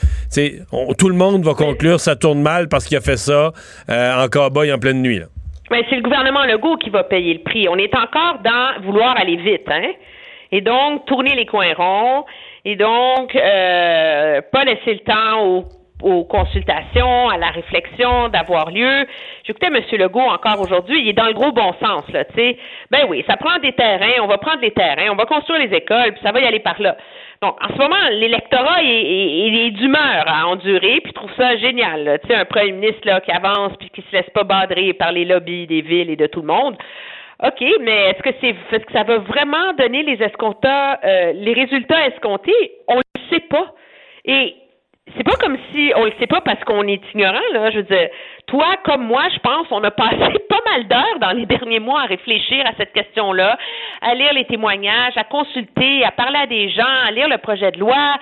On- 0.71 0.93
tout 0.93 1.09
le 1.09 1.15
monde 1.15 1.43
va 1.43 1.53
conclure 1.53 1.99
ça 1.99 2.15
tourne 2.15 2.41
mal 2.41 2.69
parce 2.69 2.85
qu'il 2.85 2.95
a 2.97 3.01
fait 3.01 3.17
ça 3.17 3.51
euh, 3.89 4.23
en 4.23 4.27
cowboy 4.29 4.71
en 4.71 4.79
pleine 4.79 5.01
nuit. 5.01 5.21
Mais 5.69 5.83
c'est 5.89 5.97
le 5.97 6.01
gouvernement 6.03 6.45
Legault 6.45 6.77
qui 6.77 6.89
va 6.89 7.03
payer 7.03 7.33
le 7.33 7.41
prix. 7.41 7.67
On 7.67 7.75
est 7.77 7.93
encore 7.93 8.39
dans 8.43 8.81
vouloir 8.85 9.17
aller 9.17 9.35
vite, 9.35 9.67
hein? 9.69 9.91
Et 10.53 10.61
donc, 10.61 11.05
tourner 11.05 11.35
les 11.35 11.45
coins 11.45 11.73
ronds, 11.75 12.23
et 12.63 12.77
donc, 12.77 13.35
euh, 13.35 14.39
pas 14.49 14.63
laisser 14.63 14.93
le 14.93 14.99
temps 14.99 15.43
aux, 15.45 15.65
aux 16.03 16.23
consultations, 16.25 17.29
à 17.29 17.37
la 17.37 17.49
réflexion 17.49 18.29
d'avoir 18.29 18.69
lieu. 18.71 19.05
J'écoutais 19.45 19.67
M. 19.67 19.81
Legault 19.99 20.19
encore 20.19 20.61
aujourd'hui, 20.61 21.01
il 21.01 21.09
est 21.09 21.13
dans 21.13 21.25
le 21.25 21.33
gros 21.33 21.51
bon 21.51 21.73
sens, 21.83 22.03
là, 22.13 22.23
tu 22.25 22.35
sais. 22.35 22.57
Ben 22.91 23.05
oui, 23.09 23.23
ça 23.27 23.35
prend 23.37 23.57
des 23.59 23.73
terrains, 23.73 24.21
on 24.21 24.27
va 24.27 24.37
prendre 24.37 24.61
les 24.61 24.71
terrains, 24.71 25.09
on 25.11 25.15
va 25.15 25.25
construire 25.25 25.59
les 25.59 25.75
écoles, 25.75 26.13
puis 26.13 26.21
ça 26.23 26.31
va 26.31 26.39
y 26.39 26.45
aller 26.45 26.59
par 26.59 26.79
là. 26.81 26.95
Donc, 27.41 27.55
en 27.63 27.67
ce 27.73 27.77
moment, 27.79 27.95
l'électorat 28.11 28.81
est, 28.83 28.87
est- 28.87 29.65
est 29.67 29.71
d'humeur 29.71 30.23
à 30.27 30.47
endurer, 30.47 30.99
puis 31.03 31.13
trouve 31.13 31.31
ça 31.37 31.55
génial. 31.57 32.19
Tu 32.23 32.27
sais, 32.29 32.35
un 32.35 32.45
premier 32.45 32.71
ministre 32.71 33.01
là, 33.05 33.21
qui 33.21 33.31
avance 33.31 33.73
puis 33.79 33.89
qui 33.91 34.01
se 34.01 34.11
laisse 34.15 34.29
pas 34.33 34.43
badrer 34.43 34.93
par 34.93 35.11
les 35.11 35.25
lobbies 35.25 35.67
des 35.67 35.81
villes 35.81 36.09
et 36.09 36.15
de 36.15 36.27
tout 36.27 36.41
le 36.41 36.47
monde. 36.47 36.75
OK, 37.43 37.63
mais 37.81 38.09
est-ce 38.09 38.23
que 38.23 38.29
c'est 38.41 38.49
est-ce 38.71 38.83
que 38.85 38.91
ça 38.93 39.03
va 39.03 39.19
vraiment 39.19 39.71
donner 39.77 40.01
les 40.01 40.19
escomptas, 40.23 40.99
euh, 41.03 41.33
les 41.35 41.53
résultats 41.53 42.07
escomptés? 42.07 42.71
On 42.87 42.95
le 42.95 43.01
sait 43.31 43.41
pas. 43.47 43.67
Et 44.25 44.55
c'est 45.15 45.23
pas 45.23 45.35
comme 45.39 45.57
si 45.71 45.91
on 45.95 46.05
le 46.05 46.13
sait 46.19 46.27
pas 46.27 46.41
parce 46.41 46.61
qu'on 46.65 46.85
est 46.87 47.01
ignorant, 47.13 47.39
là. 47.53 47.71
Je 47.71 47.77
veux 47.77 47.83
dire, 47.83 48.09
toi 48.47 48.75
comme 48.83 49.03
moi, 49.03 49.23
je 49.33 49.39
pense, 49.39 49.67
on 49.71 49.83
a 49.83 49.91
passé 49.91 50.17
pas 50.49 50.61
mal 50.69 50.87
d'heures 50.87 51.19
dans 51.19 51.31
les 51.31 51.45
derniers 51.45 51.79
mois 51.79 52.01
à 52.01 52.05
réfléchir 52.05 52.65
à 52.65 52.71
cette 52.77 52.93
question-là, 52.93 53.57
à 54.01 54.15
lire 54.15 54.33
les 54.33 54.45
témoignages, 54.45 55.15
à 55.15 55.23
consulter, 55.23 56.03
à 56.03 56.11
parler 56.11 56.39
à 56.39 56.47
des 56.47 56.69
gens, 56.69 57.05
à 57.05 57.11
lire 57.11 57.29
le 57.29 57.37
projet 57.37 57.71
de 57.71 57.79
loi. 57.79 58.17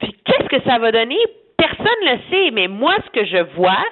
Puis 0.00 0.14
qu'est-ce 0.24 0.48
que 0.48 0.62
ça 0.68 0.78
va 0.78 0.90
donner? 0.90 1.18
Personne 1.56 1.86
ne 2.04 2.12
le 2.12 2.18
sait, 2.30 2.50
mais 2.50 2.68
moi, 2.68 2.94
ce 3.06 3.20
que 3.20 3.26
je 3.26 3.42
vois, 3.54 3.84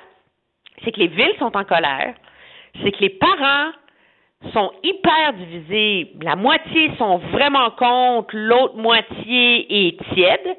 c'est 0.84 0.92
que 0.92 1.00
les 1.00 1.08
villes 1.08 1.34
sont 1.38 1.56
en 1.56 1.64
colère, 1.64 2.14
c'est 2.82 2.90
que 2.90 3.00
les 3.00 3.10
parents 3.10 3.70
sont 4.52 4.72
hyper 4.82 5.32
divisés. 5.34 6.12
La 6.20 6.36
moitié 6.36 6.90
sont 6.98 7.18
vraiment 7.32 7.70
contre, 7.70 8.34
l'autre 8.36 8.76
moitié 8.76 9.86
est 9.86 9.96
tiède. 10.12 10.56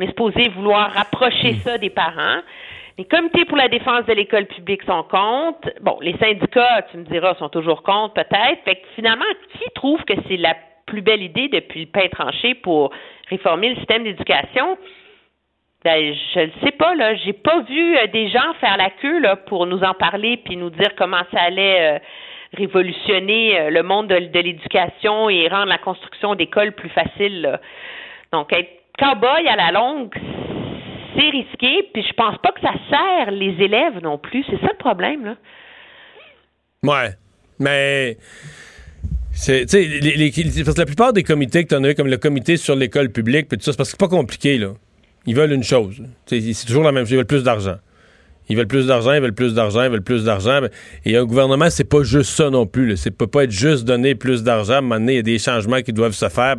On 0.00 0.02
est 0.02 0.06
supposé 0.06 0.48
vouloir 0.48 0.90
rapprocher 0.94 1.56
ça 1.56 1.76
des 1.76 1.90
parents. 1.90 2.40
Les 2.96 3.04
comités 3.04 3.44
pour 3.44 3.58
la 3.58 3.68
défense 3.68 4.06
de 4.06 4.14
l'école 4.14 4.46
publique 4.46 4.82
sont 4.84 5.02
contre. 5.02 5.70
Bon, 5.82 5.98
les 6.00 6.16
syndicats, 6.16 6.86
tu 6.90 6.96
me 6.96 7.04
diras, 7.04 7.34
sont 7.34 7.50
toujours 7.50 7.82
contre, 7.82 8.14
peut-être. 8.14 8.64
Fait 8.64 8.76
que 8.76 8.86
finalement, 8.94 9.26
qui 9.52 9.70
trouve 9.74 10.02
que 10.04 10.14
c'est 10.26 10.38
la 10.38 10.56
plus 10.86 11.02
belle 11.02 11.22
idée 11.22 11.48
depuis 11.48 11.80
le 11.80 11.86
pain 11.86 12.08
tranché 12.10 12.54
pour 12.54 12.90
réformer 13.28 13.68
le 13.68 13.76
système 13.76 14.04
d'éducation? 14.04 14.78
Ben, 15.84 16.14
je 16.34 16.40
ne 16.40 16.50
sais 16.64 16.72
pas, 16.72 16.94
là. 16.94 17.14
J'ai 17.16 17.34
pas 17.34 17.60
vu 17.60 17.98
euh, 17.98 18.06
des 18.06 18.30
gens 18.30 18.54
faire 18.58 18.78
la 18.78 18.88
queue, 18.88 19.20
là, 19.20 19.36
pour 19.36 19.66
nous 19.66 19.82
en 19.82 19.92
parler 19.92 20.38
puis 20.38 20.56
nous 20.56 20.70
dire 20.70 20.94
comment 20.96 21.24
ça 21.30 21.42
allait 21.42 21.96
euh, 21.96 21.98
révolutionner 22.56 23.60
euh, 23.60 23.70
le 23.70 23.82
monde 23.82 24.06
de, 24.06 24.18
de 24.18 24.40
l'éducation 24.40 25.28
et 25.28 25.46
rendre 25.48 25.68
la 25.68 25.78
construction 25.78 26.36
d'écoles 26.36 26.72
plus 26.72 26.88
facile, 26.88 27.42
là. 27.42 27.60
Donc, 28.32 28.52
être 28.52 28.79
cow-boy 29.00 29.48
à 29.48 29.56
la 29.56 29.72
longue, 29.72 30.14
c'est 31.16 31.30
risqué, 31.30 31.88
puis 31.92 32.04
je 32.06 32.12
pense 32.14 32.36
pas 32.42 32.52
que 32.52 32.60
ça 32.60 32.72
sert 32.88 33.30
les 33.32 33.54
élèves 33.64 34.02
non 34.02 34.18
plus. 34.18 34.44
C'est 34.48 34.60
ça 34.60 34.68
le 34.70 34.78
problème, 34.78 35.24
là. 35.24 35.34
Ouais. 36.82 37.10
Mais. 37.58 38.16
C'est, 39.32 39.64
les- 39.72 40.00
les- 40.00 40.30
parce 40.64 40.74
que 40.74 40.80
la 40.80 40.86
plupart 40.86 41.12
des 41.12 41.22
comités 41.22 41.62
que 41.64 41.68
tu 41.68 41.74
en 41.74 41.84
as 41.84 41.90
eu, 41.90 41.94
comme 41.94 42.08
le 42.08 42.16
comité 42.18 42.56
sur 42.56 42.74
l'école 42.76 43.10
publique, 43.10 43.48
puis 43.48 43.56
tout 43.58 43.64
ça, 43.64 43.72
c'est 43.72 43.76
parce 43.78 43.90
que 43.92 43.96
c'est 43.98 44.08
pas 44.08 44.14
compliqué, 44.14 44.58
là. 44.58 44.72
Ils 45.26 45.34
veulent 45.34 45.52
une 45.52 45.62
chose. 45.62 46.02
C'est 46.26 46.40
toujours 46.66 46.82
la 46.82 46.92
même 46.92 47.04
chose. 47.04 47.12
Ils 47.12 47.16
veulent 47.16 47.26
plus 47.26 47.44
d'argent. 47.44 47.76
Ils 48.50 48.56
veulent 48.56 48.66
plus 48.66 48.88
d'argent, 48.88 49.12
ils 49.12 49.20
veulent 49.20 49.32
plus 49.32 49.54
d'argent, 49.54 49.84
ils 49.84 49.90
veulent 49.90 50.02
plus 50.02 50.24
d'argent. 50.24 50.60
Et 51.04 51.16
un 51.16 51.24
gouvernement, 51.24 51.70
c'est 51.70 51.84
pas 51.84 52.02
juste 52.02 52.32
ça 52.32 52.50
non 52.50 52.66
plus. 52.66 52.96
C'est 52.96 53.12
peut 53.12 53.28
pas 53.28 53.44
être 53.44 53.52
juste 53.52 53.84
donner 53.84 54.16
plus 54.16 54.42
d'argent. 54.42 54.74
À 54.74 54.78
un 54.78 54.80
moment 54.80 54.96
donné, 54.96 55.12
il 55.12 55.16
y 55.16 55.20
a 55.20 55.22
des 55.22 55.38
changements 55.38 55.80
qui 55.82 55.92
doivent 55.92 56.14
se 56.14 56.28
faire. 56.28 56.56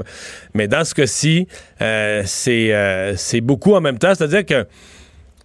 Mais 0.54 0.70
dans 0.70 0.86
ce 0.86 0.96
cas-ci, 0.96 1.48
euh, 1.82 2.24
c'est 2.26 2.74
euh, 2.74 3.14
beaucoup 3.44 3.76
en 3.76 3.82
même 3.82 3.98
temps. 3.98 4.16
C'est-à-dire 4.16 4.46
que 4.46 4.66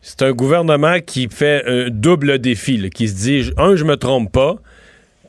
c'est 0.02 0.23
un 0.23 0.31
gouvernement 0.31 1.01
qui 1.05 1.27
fait 1.28 1.64
un 1.66 1.89
double 1.90 2.39
défi, 2.39 2.90
qui 2.90 3.09
se 3.09 3.14
dit, 3.16 3.51
un, 3.56 3.74
je 3.74 3.82
me 3.82 3.97
trompe 3.97 4.31
pas, 4.31 4.55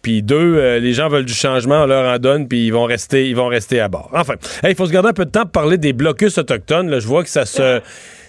puis 0.04 0.22
deux, 0.22 0.36
euh, 0.36 0.78
les 0.78 0.94
gens 0.94 1.10
veulent 1.10 1.26
du 1.26 1.34
changement, 1.34 1.82
on 1.82 1.86
leur 1.88 2.14
en 2.14 2.20
donne, 2.20 2.48
puis 2.48 2.68
ils 2.68 2.72
vont 2.72 2.84
rester, 2.84 3.28
ils 3.28 3.36
vont 3.36 3.48
rester 3.48 3.80
à 3.80 3.88
bord. 3.88 4.12
Enfin, 4.14 4.36
il 4.64 4.76
faut 4.76 4.86
se 4.86 4.92
garder 4.92 5.10
un 5.10 5.14
peu 5.14 5.26
de 5.26 5.32
temps 5.32 5.44
pour 5.44 5.52
parler 5.52 5.80
des 5.80 5.94
blocus 5.94 6.38
autochtones. 6.38 7.00
Je 7.00 7.08
vois 7.08 7.24
que 7.24 7.30
ça 7.30 7.48
se 7.48 7.82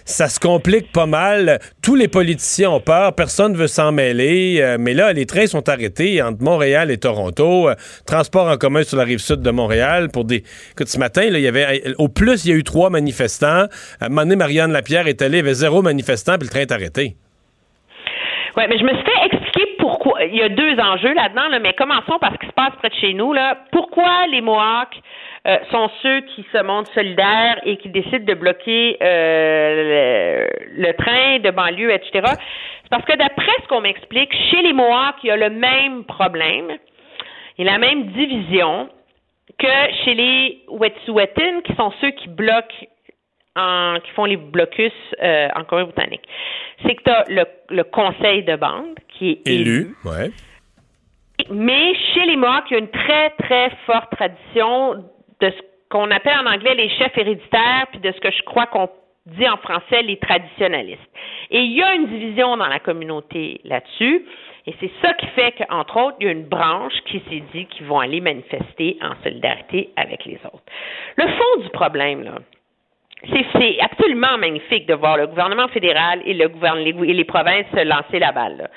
ça 0.09 0.27
se 0.27 0.39
complique 0.39 0.91
pas 0.91 1.05
mal. 1.05 1.59
Tous 1.83 1.95
les 1.95 2.07
politiciens 2.07 2.71
ont 2.71 2.79
peur, 2.79 3.13
personne 3.13 3.53
ne 3.53 3.57
veut 3.57 3.67
s'en 3.67 3.91
mêler. 3.91 4.59
euh, 4.59 4.77
mais 4.79 4.93
là, 4.93 5.13
les 5.13 5.25
trains 5.25 5.45
sont 5.45 5.69
arrêtés 5.69 6.21
entre 6.21 6.43
Montréal 6.43 6.89
et 6.89 6.97
Toronto. 6.97 7.69
Euh, 7.69 7.75
transport 8.07 8.47
en 8.47 8.57
commun 8.57 8.83
sur 8.83 8.97
la 8.97 9.03
rive 9.03 9.19
sud 9.19 9.41
de 9.41 9.51
Montréal 9.51 10.09
pour 10.11 10.25
des. 10.25 10.43
Écoute, 10.71 10.87
ce 10.87 10.97
matin, 10.97 11.23
il 11.23 11.39
y 11.39 11.47
avait 11.47 11.83
au 11.97 12.09
plus, 12.09 12.45
il 12.45 12.51
y 12.51 12.53
a 12.53 12.57
eu 12.57 12.63
trois 12.63 12.89
manifestants. 12.89 13.67
À 14.01 14.05
un 14.05 14.09
moment 14.09 14.21
donné, 14.21 14.35
Marianne 14.35 14.71
Lapierre 14.71 15.07
est 15.07 15.21
allée, 15.21 15.37
il 15.37 15.41
y 15.41 15.47
avait 15.47 15.53
zéro 15.53 15.81
manifestant, 15.81 16.37
puis 16.37 16.47
le 16.47 16.51
train 16.51 16.61
est 16.61 16.71
arrêté. 16.71 17.15
Oui, 18.57 18.63
mais 18.67 18.77
je 18.79 18.83
me 18.83 18.93
suis 18.93 19.05
fait 19.05 19.25
expliquer 19.27 19.75
pourquoi. 19.77 20.23
Il 20.23 20.35
y 20.35 20.41
a 20.41 20.49
deux 20.49 20.75
enjeux 20.79 21.13
là-dedans, 21.13 21.47
là, 21.49 21.59
mais 21.59 21.73
commençons 21.73 22.17
par 22.19 22.33
ce 22.33 22.39
qui 22.39 22.47
se 22.47 22.53
passe 22.53 22.73
près 22.79 22.89
de 22.89 22.95
chez 22.95 23.13
nous. 23.13 23.31
Là. 23.31 23.57
Pourquoi 23.71 24.25
les 24.31 24.41
Mohawks 24.41 24.97
euh, 25.49 25.57
sont 25.71 25.89
ceux 26.03 26.21
qui 26.21 26.45
se 26.53 26.61
montrent 26.61 26.93
solidaires 26.93 27.59
et 27.63 27.77
qui 27.77 27.89
décident 27.89 28.23
de 28.25 28.33
bloquer 28.35 28.97
euh, 29.01 30.47
le, 30.75 30.83
le 30.83 30.93
train 30.93 31.39
de 31.39 31.49
banlieue, 31.49 31.91
etc. 31.91 32.11
C'est 32.83 32.89
parce 32.91 33.03
que 33.05 33.17
d'après 33.17 33.51
ce 33.63 33.67
qu'on 33.67 33.81
m'explique, 33.81 34.31
chez 34.51 34.61
les 34.61 34.73
Mohawks, 34.73 35.15
il 35.23 35.27
y 35.27 35.31
a 35.31 35.37
le 35.37 35.49
même 35.49 36.03
problème. 36.03 36.77
Il 37.57 37.65
y 37.65 37.67
a 37.67 37.71
la 37.71 37.79
même 37.79 38.07
division 38.11 38.89
que 39.57 39.67
chez 40.03 40.13
les 40.13 40.61
Wet'suwet'en, 40.67 41.61
qui 41.63 41.73
sont 41.75 41.91
ceux 41.99 42.11
qui 42.11 42.27
bloquent 42.29 42.85
en, 43.55 43.95
qui 44.03 44.11
font 44.11 44.25
les 44.25 44.37
blocus 44.37 44.93
euh, 45.23 45.47
en 45.55 45.63
Colombie-Britannique. 45.63 46.27
C'est 46.85 46.93
que 46.93 47.03
tu 47.03 47.09
as 47.09 47.25
le, 47.27 47.45
le 47.69 47.83
conseil 47.85 48.43
de 48.43 48.55
bande 48.55 48.99
qui 49.09 49.31
est 49.31 49.47
élu. 49.47 49.71
Élu. 49.71 49.95
Ouais. 50.05 50.31
Mais 51.49 51.95
chez 52.13 52.25
les 52.25 52.35
Mohawks, 52.35 52.65
il 52.69 52.73
y 52.73 52.75
a 52.75 52.79
une 52.79 52.89
très, 52.89 53.29
très 53.31 53.71
forte 53.87 54.11
tradition 54.11 55.03
de 55.41 55.49
ce 55.49 55.61
qu'on 55.89 56.11
appelle 56.11 56.37
en 56.37 56.51
anglais 56.51 56.75
les 56.75 56.89
chefs 56.89 57.17
héréditaires, 57.17 57.87
puis 57.91 57.99
de 57.99 58.11
ce 58.11 58.19
que 58.19 58.31
je 58.31 58.43
crois 58.43 58.67
qu'on 58.67 58.89
dit 59.25 59.47
en 59.47 59.57
français 59.57 60.01
les 60.01 60.17
traditionnalistes. 60.17 61.01
Et 61.51 61.61
il 61.61 61.73
y 61.73 61.83
a 61.83 61.93
une 61.93 62.07
division 62.07 62.57
dans 62.57 62.67
la 62.67 62.79
communauté 62.79 63.61
là-dessus. 63.63 64.25
Et 64.67 64.75
c'est 64.79 64.91
ça 65.01 65.13
qui 65.13 65.25
fait 65.27 65.53
qu'entre 65.53 65.97
autres, 65.97 66.17
il 66.19 66.25
y 66.25 66.29
a 66.29 66.31
une 66.31 66.47
branche 66.47 66.93
qui 67.05 67.21
s'est 67.29 67.43
dit 67.53 67.65
qu'ils 67.65 67.85
vont 67.85 67.99
aller 67.99 68.21
manifester 68.21 68.97
en 69.01 69.21
solidarité 69.23 69.89
avec 69.95 70.25
les 70.25 70.39
autres. 70.45 70.63
Le 71.15 71.27
fond 71.27 71.63
du 71.63 71.69
problème, 71.69 72.23
là, 72.23 72.35
c'est, 73.31 73.79
absolument 73.81 74.37
magnifique 74.37 74.85
de 74.85 74.93
voir 74.93 75.17
le 75.17 75.27
gouvernement 75.27 75.67
fédéral 75.69 76.21
et, 76.25 76.33
le 76.33 76.47
gouvernement, 76.47 77.01
les, 77.01 77.09
et 77.09 77.13
les 77.13 77.23
provinces 77.25 77.65
se 77.73 77.83
lancer 77.83 78.19
la 78.19 78.31
balle. 78.31 78.69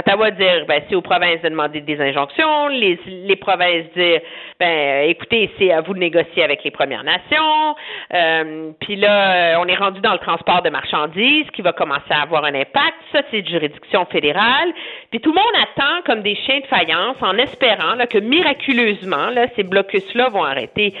Ottawa 0.00 0.30
dire, 0.30 0.64
ben, 0.66 0.82
c'est 0.88 0.94
aux 0.94 1.00
provinces 1.02 1.40
de 1.42 1.48
demander 1.48 1.80
des 1.80 2.00
injonctions, 2.00 2.68
les, 2.68 2.98
les 3.06 3.36
provinces 3.36 3.84
dire, 3.96 4.20
ben, 4.58 5.08
écoutez, 5.08 5.50
c'est 5.58 5.72
à 5.72 5.80
vous 5.80 5.94
de 5.94 5.98
négocier 5.98 6.42
avec 6.42 6.64
les 6.64 6.70
Premières 6.70 7.04
Nations. 7.04 7.76
Euh, 8.14 8.70
Puis 8.80 8.96
là, 8.96 9.58
on 9.60 9.66
est 9.66 9.74
rendu 9.76 10.00
dans 10.00 10.12
le 10.12 10.18
transport 10.18 10.62
de 10.62 10.70
marchandises 10.70 11.46
qui 11.52 11.62
va 11.62 11.72
commencer 11.72 12.10
à 12.10 12.22
avoir 12.22 12.44
un 12.44 12.54
impact. 12.54 12.94
Ça, 13.12 13.20
c'est 13.30 13.42
de 13.42 13.48
juridiction 13.48 14.04
fédérale. 14.06 14.72
Puis 15.10 15.20
tout 15.20 15.32
le 15.32 15.36
monde 15.36 15.62
attend 15.62 16.02
comme 16.06 16.22
des 16.22 16.34
chiens 16.34 16.60
de 16.60 16.66
faïence 16.66 17.16
en 17.20 17.36
espérant 17.38 17.94
là, 17.94 18.06
que 18.06 18.18
miraculeusement, 18.18 19.30
là, 19.30 19.46
ces 19.56 19.62
blocus-là 19.62 20.28
vont 20.30 20.44
arrêter. 20.44 20.94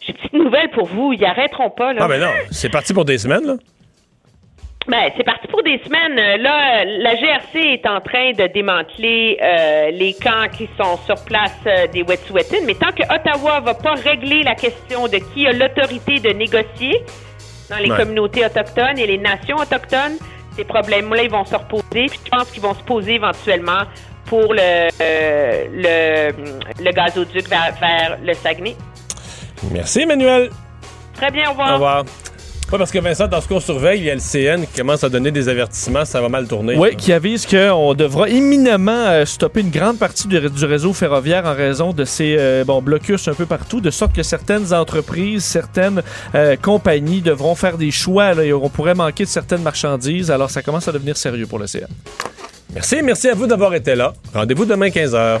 J'ai 0.00 0.12
une 0.12 0.16
petite 0.18 0.32
nouvelle 0.32 0.70
pour 0.70 0.86
vous, 0.86 1.12
ils 1.12 1.24
arrêteront 1.24 1.70
pas. 1.70 1.92
Là. 1.92 2.02
Ah, 2.04 2.08
ben 2.08 2.20
non, 2.20 2.30
c'est 2.50 2.70
parti 2.70 2.94
pour 2.94 3.04
des 3.04 3.18
semaines, 3.18 3.46
là. 3.46 3.54
Ben, 4.88 5.10
c'est 5.16 5.24
parti 5.24 5.46
pour 5.48 5.62
des 5.62 5.78
semaines. 5.84 6.18
Euh, 6.18 6.36
Là, 6.38 6.84
la 6.84 7.14
GRC 7.14 7.58
est 7.74 7.86
en 7.86 8.00
train 8.00 8.32
de 8.32 8.46
démanteler 8.52 9.38
euh, 9.42 9.90
les 9.90 10.14
camps 10.14 10.48
qui 10.56 10.68
sont 10.80 10.96
sur 11.04 11.22
place 11.26 11.52
euh, 11.66 11.86
des 11.88 12.02
Wet'suwet'en, 12.02 12.64
mais 12.66 12.74
tant 12.74 12.92
que 12.92 13.02
Ottawa 13.14 13.60
va 13.60 13.74
pas 13.74 13.94
régler 13.94 14.42
la 14.42 14.54
question 14.54 15.06
de 15.06 15.18
qui 15.34 15.46
a 15.46 15.52
l'autorité 15.52 16.20
de 16.20 16.30
négocier 16.30 17.04
dans 17.68 17.76
les 17.76 17.90
Ouais. 17.90 17.98
communautés 17.98 18.46
autochtones 18.46 18.98
et 18.98 19.06
les 19.06 19.18
nations 19.18 19.56
autochtones, 19.58 20.16
ces 20.56 20.64
problèmes-là, 20.64 21.22
ils 21.24 21.30
vont 21.30 21.44
se 21.44 21.54
reposer. 21.56 22.06
Puis 22.06 22.20
je 22.24 22.30
pense 22.30 22.50
qu'ils 22.50 22.62
vont 22.62 22.74
se 22.74 22.82
poser 22.82 23.16
éventuellement 23.16 23.82
pour 24.24 24.54
le, 24.54 24.88
euh, 25.02 25.64
le, 25.70 26.82
le 26.82 26.90
gazoduc 26.92 27.46
vers, 27.48 27.74
vers 27.78 28.18
le 28.24 28.32
Saguenay. 28.32 28.74
Merci, 29.70 30.00
Emmanuel. 30.02 30.48
Très 31.14 31.30
bien, 31.30 31.48
au 31.48 31.50
revoir. 31.50 31.70
Au 31.70 31.74
revoir. 31.74 32.04
Ouais, 32.70 32.76
parce 32.76 32.90
que 32.90 32.98
Vincent, 32.98 33.26
dans 33.28 33.40
ce 33.40 33.48
qu'on 33.48 33.60
surveille, 33.60 34.00
il 34.00 34.04
y 34.04 34.10
a 34.10 34.14
le 34.14 34.20
CN 34.20 34.66
qui 34.66 34.76
commence 34.76 35.02
à 35.02 35.08
donner 35.08 35.30
des 35.30 35.48
avertissements, 35.48 36.04
ça 36.04 36.20
va 36.20 36.28
mal 36.28 36.46
tourner. 36.46 36.76
Oui, 36.76 36.96
qui 36.96 37.14
avise 37.14 37.46
qu'on 37.46 37.94
devra 37.94 38.28
éminemment 38.28 39.06
euh, 39.06 39.24
stopper 39.24 39.62
une 39.62 39.70
grande 39.70 39.98
partie 39.98 40.28
du, 40.28 40.38
du 40.38 40.64
réseau 40.66 40.92
ferroviaire 40.92 41.46
en 41.46 41.54
raison 41.54 41.94
de 41.94 42.04
ces 42.04 42.36
euh, 42.38 42.64
bon, 42.64 42.82
blocus 42.82 43.26
un 43.26 43.32
peu 43.32 43.46
partout, 43.46 43.80
de 43.80 43.90
sorte 43.90 44.14
que 44.14 44.22
certaines 44.22 44.74
entreprises, 44.74 45.44
certaines 45.44 46.02
euh, 46.34 46.56
compagnies 46.56 47.22
devront 47.22 47.54
faire 47.54 47.78
des 47.78 47.90
choix 47.90 48.34
là, 48.34 48.44
et 48.44 48.52
on 48.52 48.68
pourrait 48.68 48.94
manquer 48.94 49.24
de 49.24 49.30
certaines 49.30 49.62
marchandises. 49.62 50.30
Alors 50.30 50.50
ça 50.50 50.60
commence 50.60 50.86
à 50.88 50.92
devenir 50.92 51.16
sérieux 51.16 51.46
pour 51.46 51.58
le 51.58 51.66
CN. 51.66 51.88
Merci, 52.74 52.96
merci 53.02 53.30
à 53.30 53.34
vous 53.34 53.46
d'avoir 53.46 53.72
été 53.74 53.94
là. 53.94 54.12
Rendez-vous 54.34 54.66
demain 54.66 54.88
15h. 54.88 55.40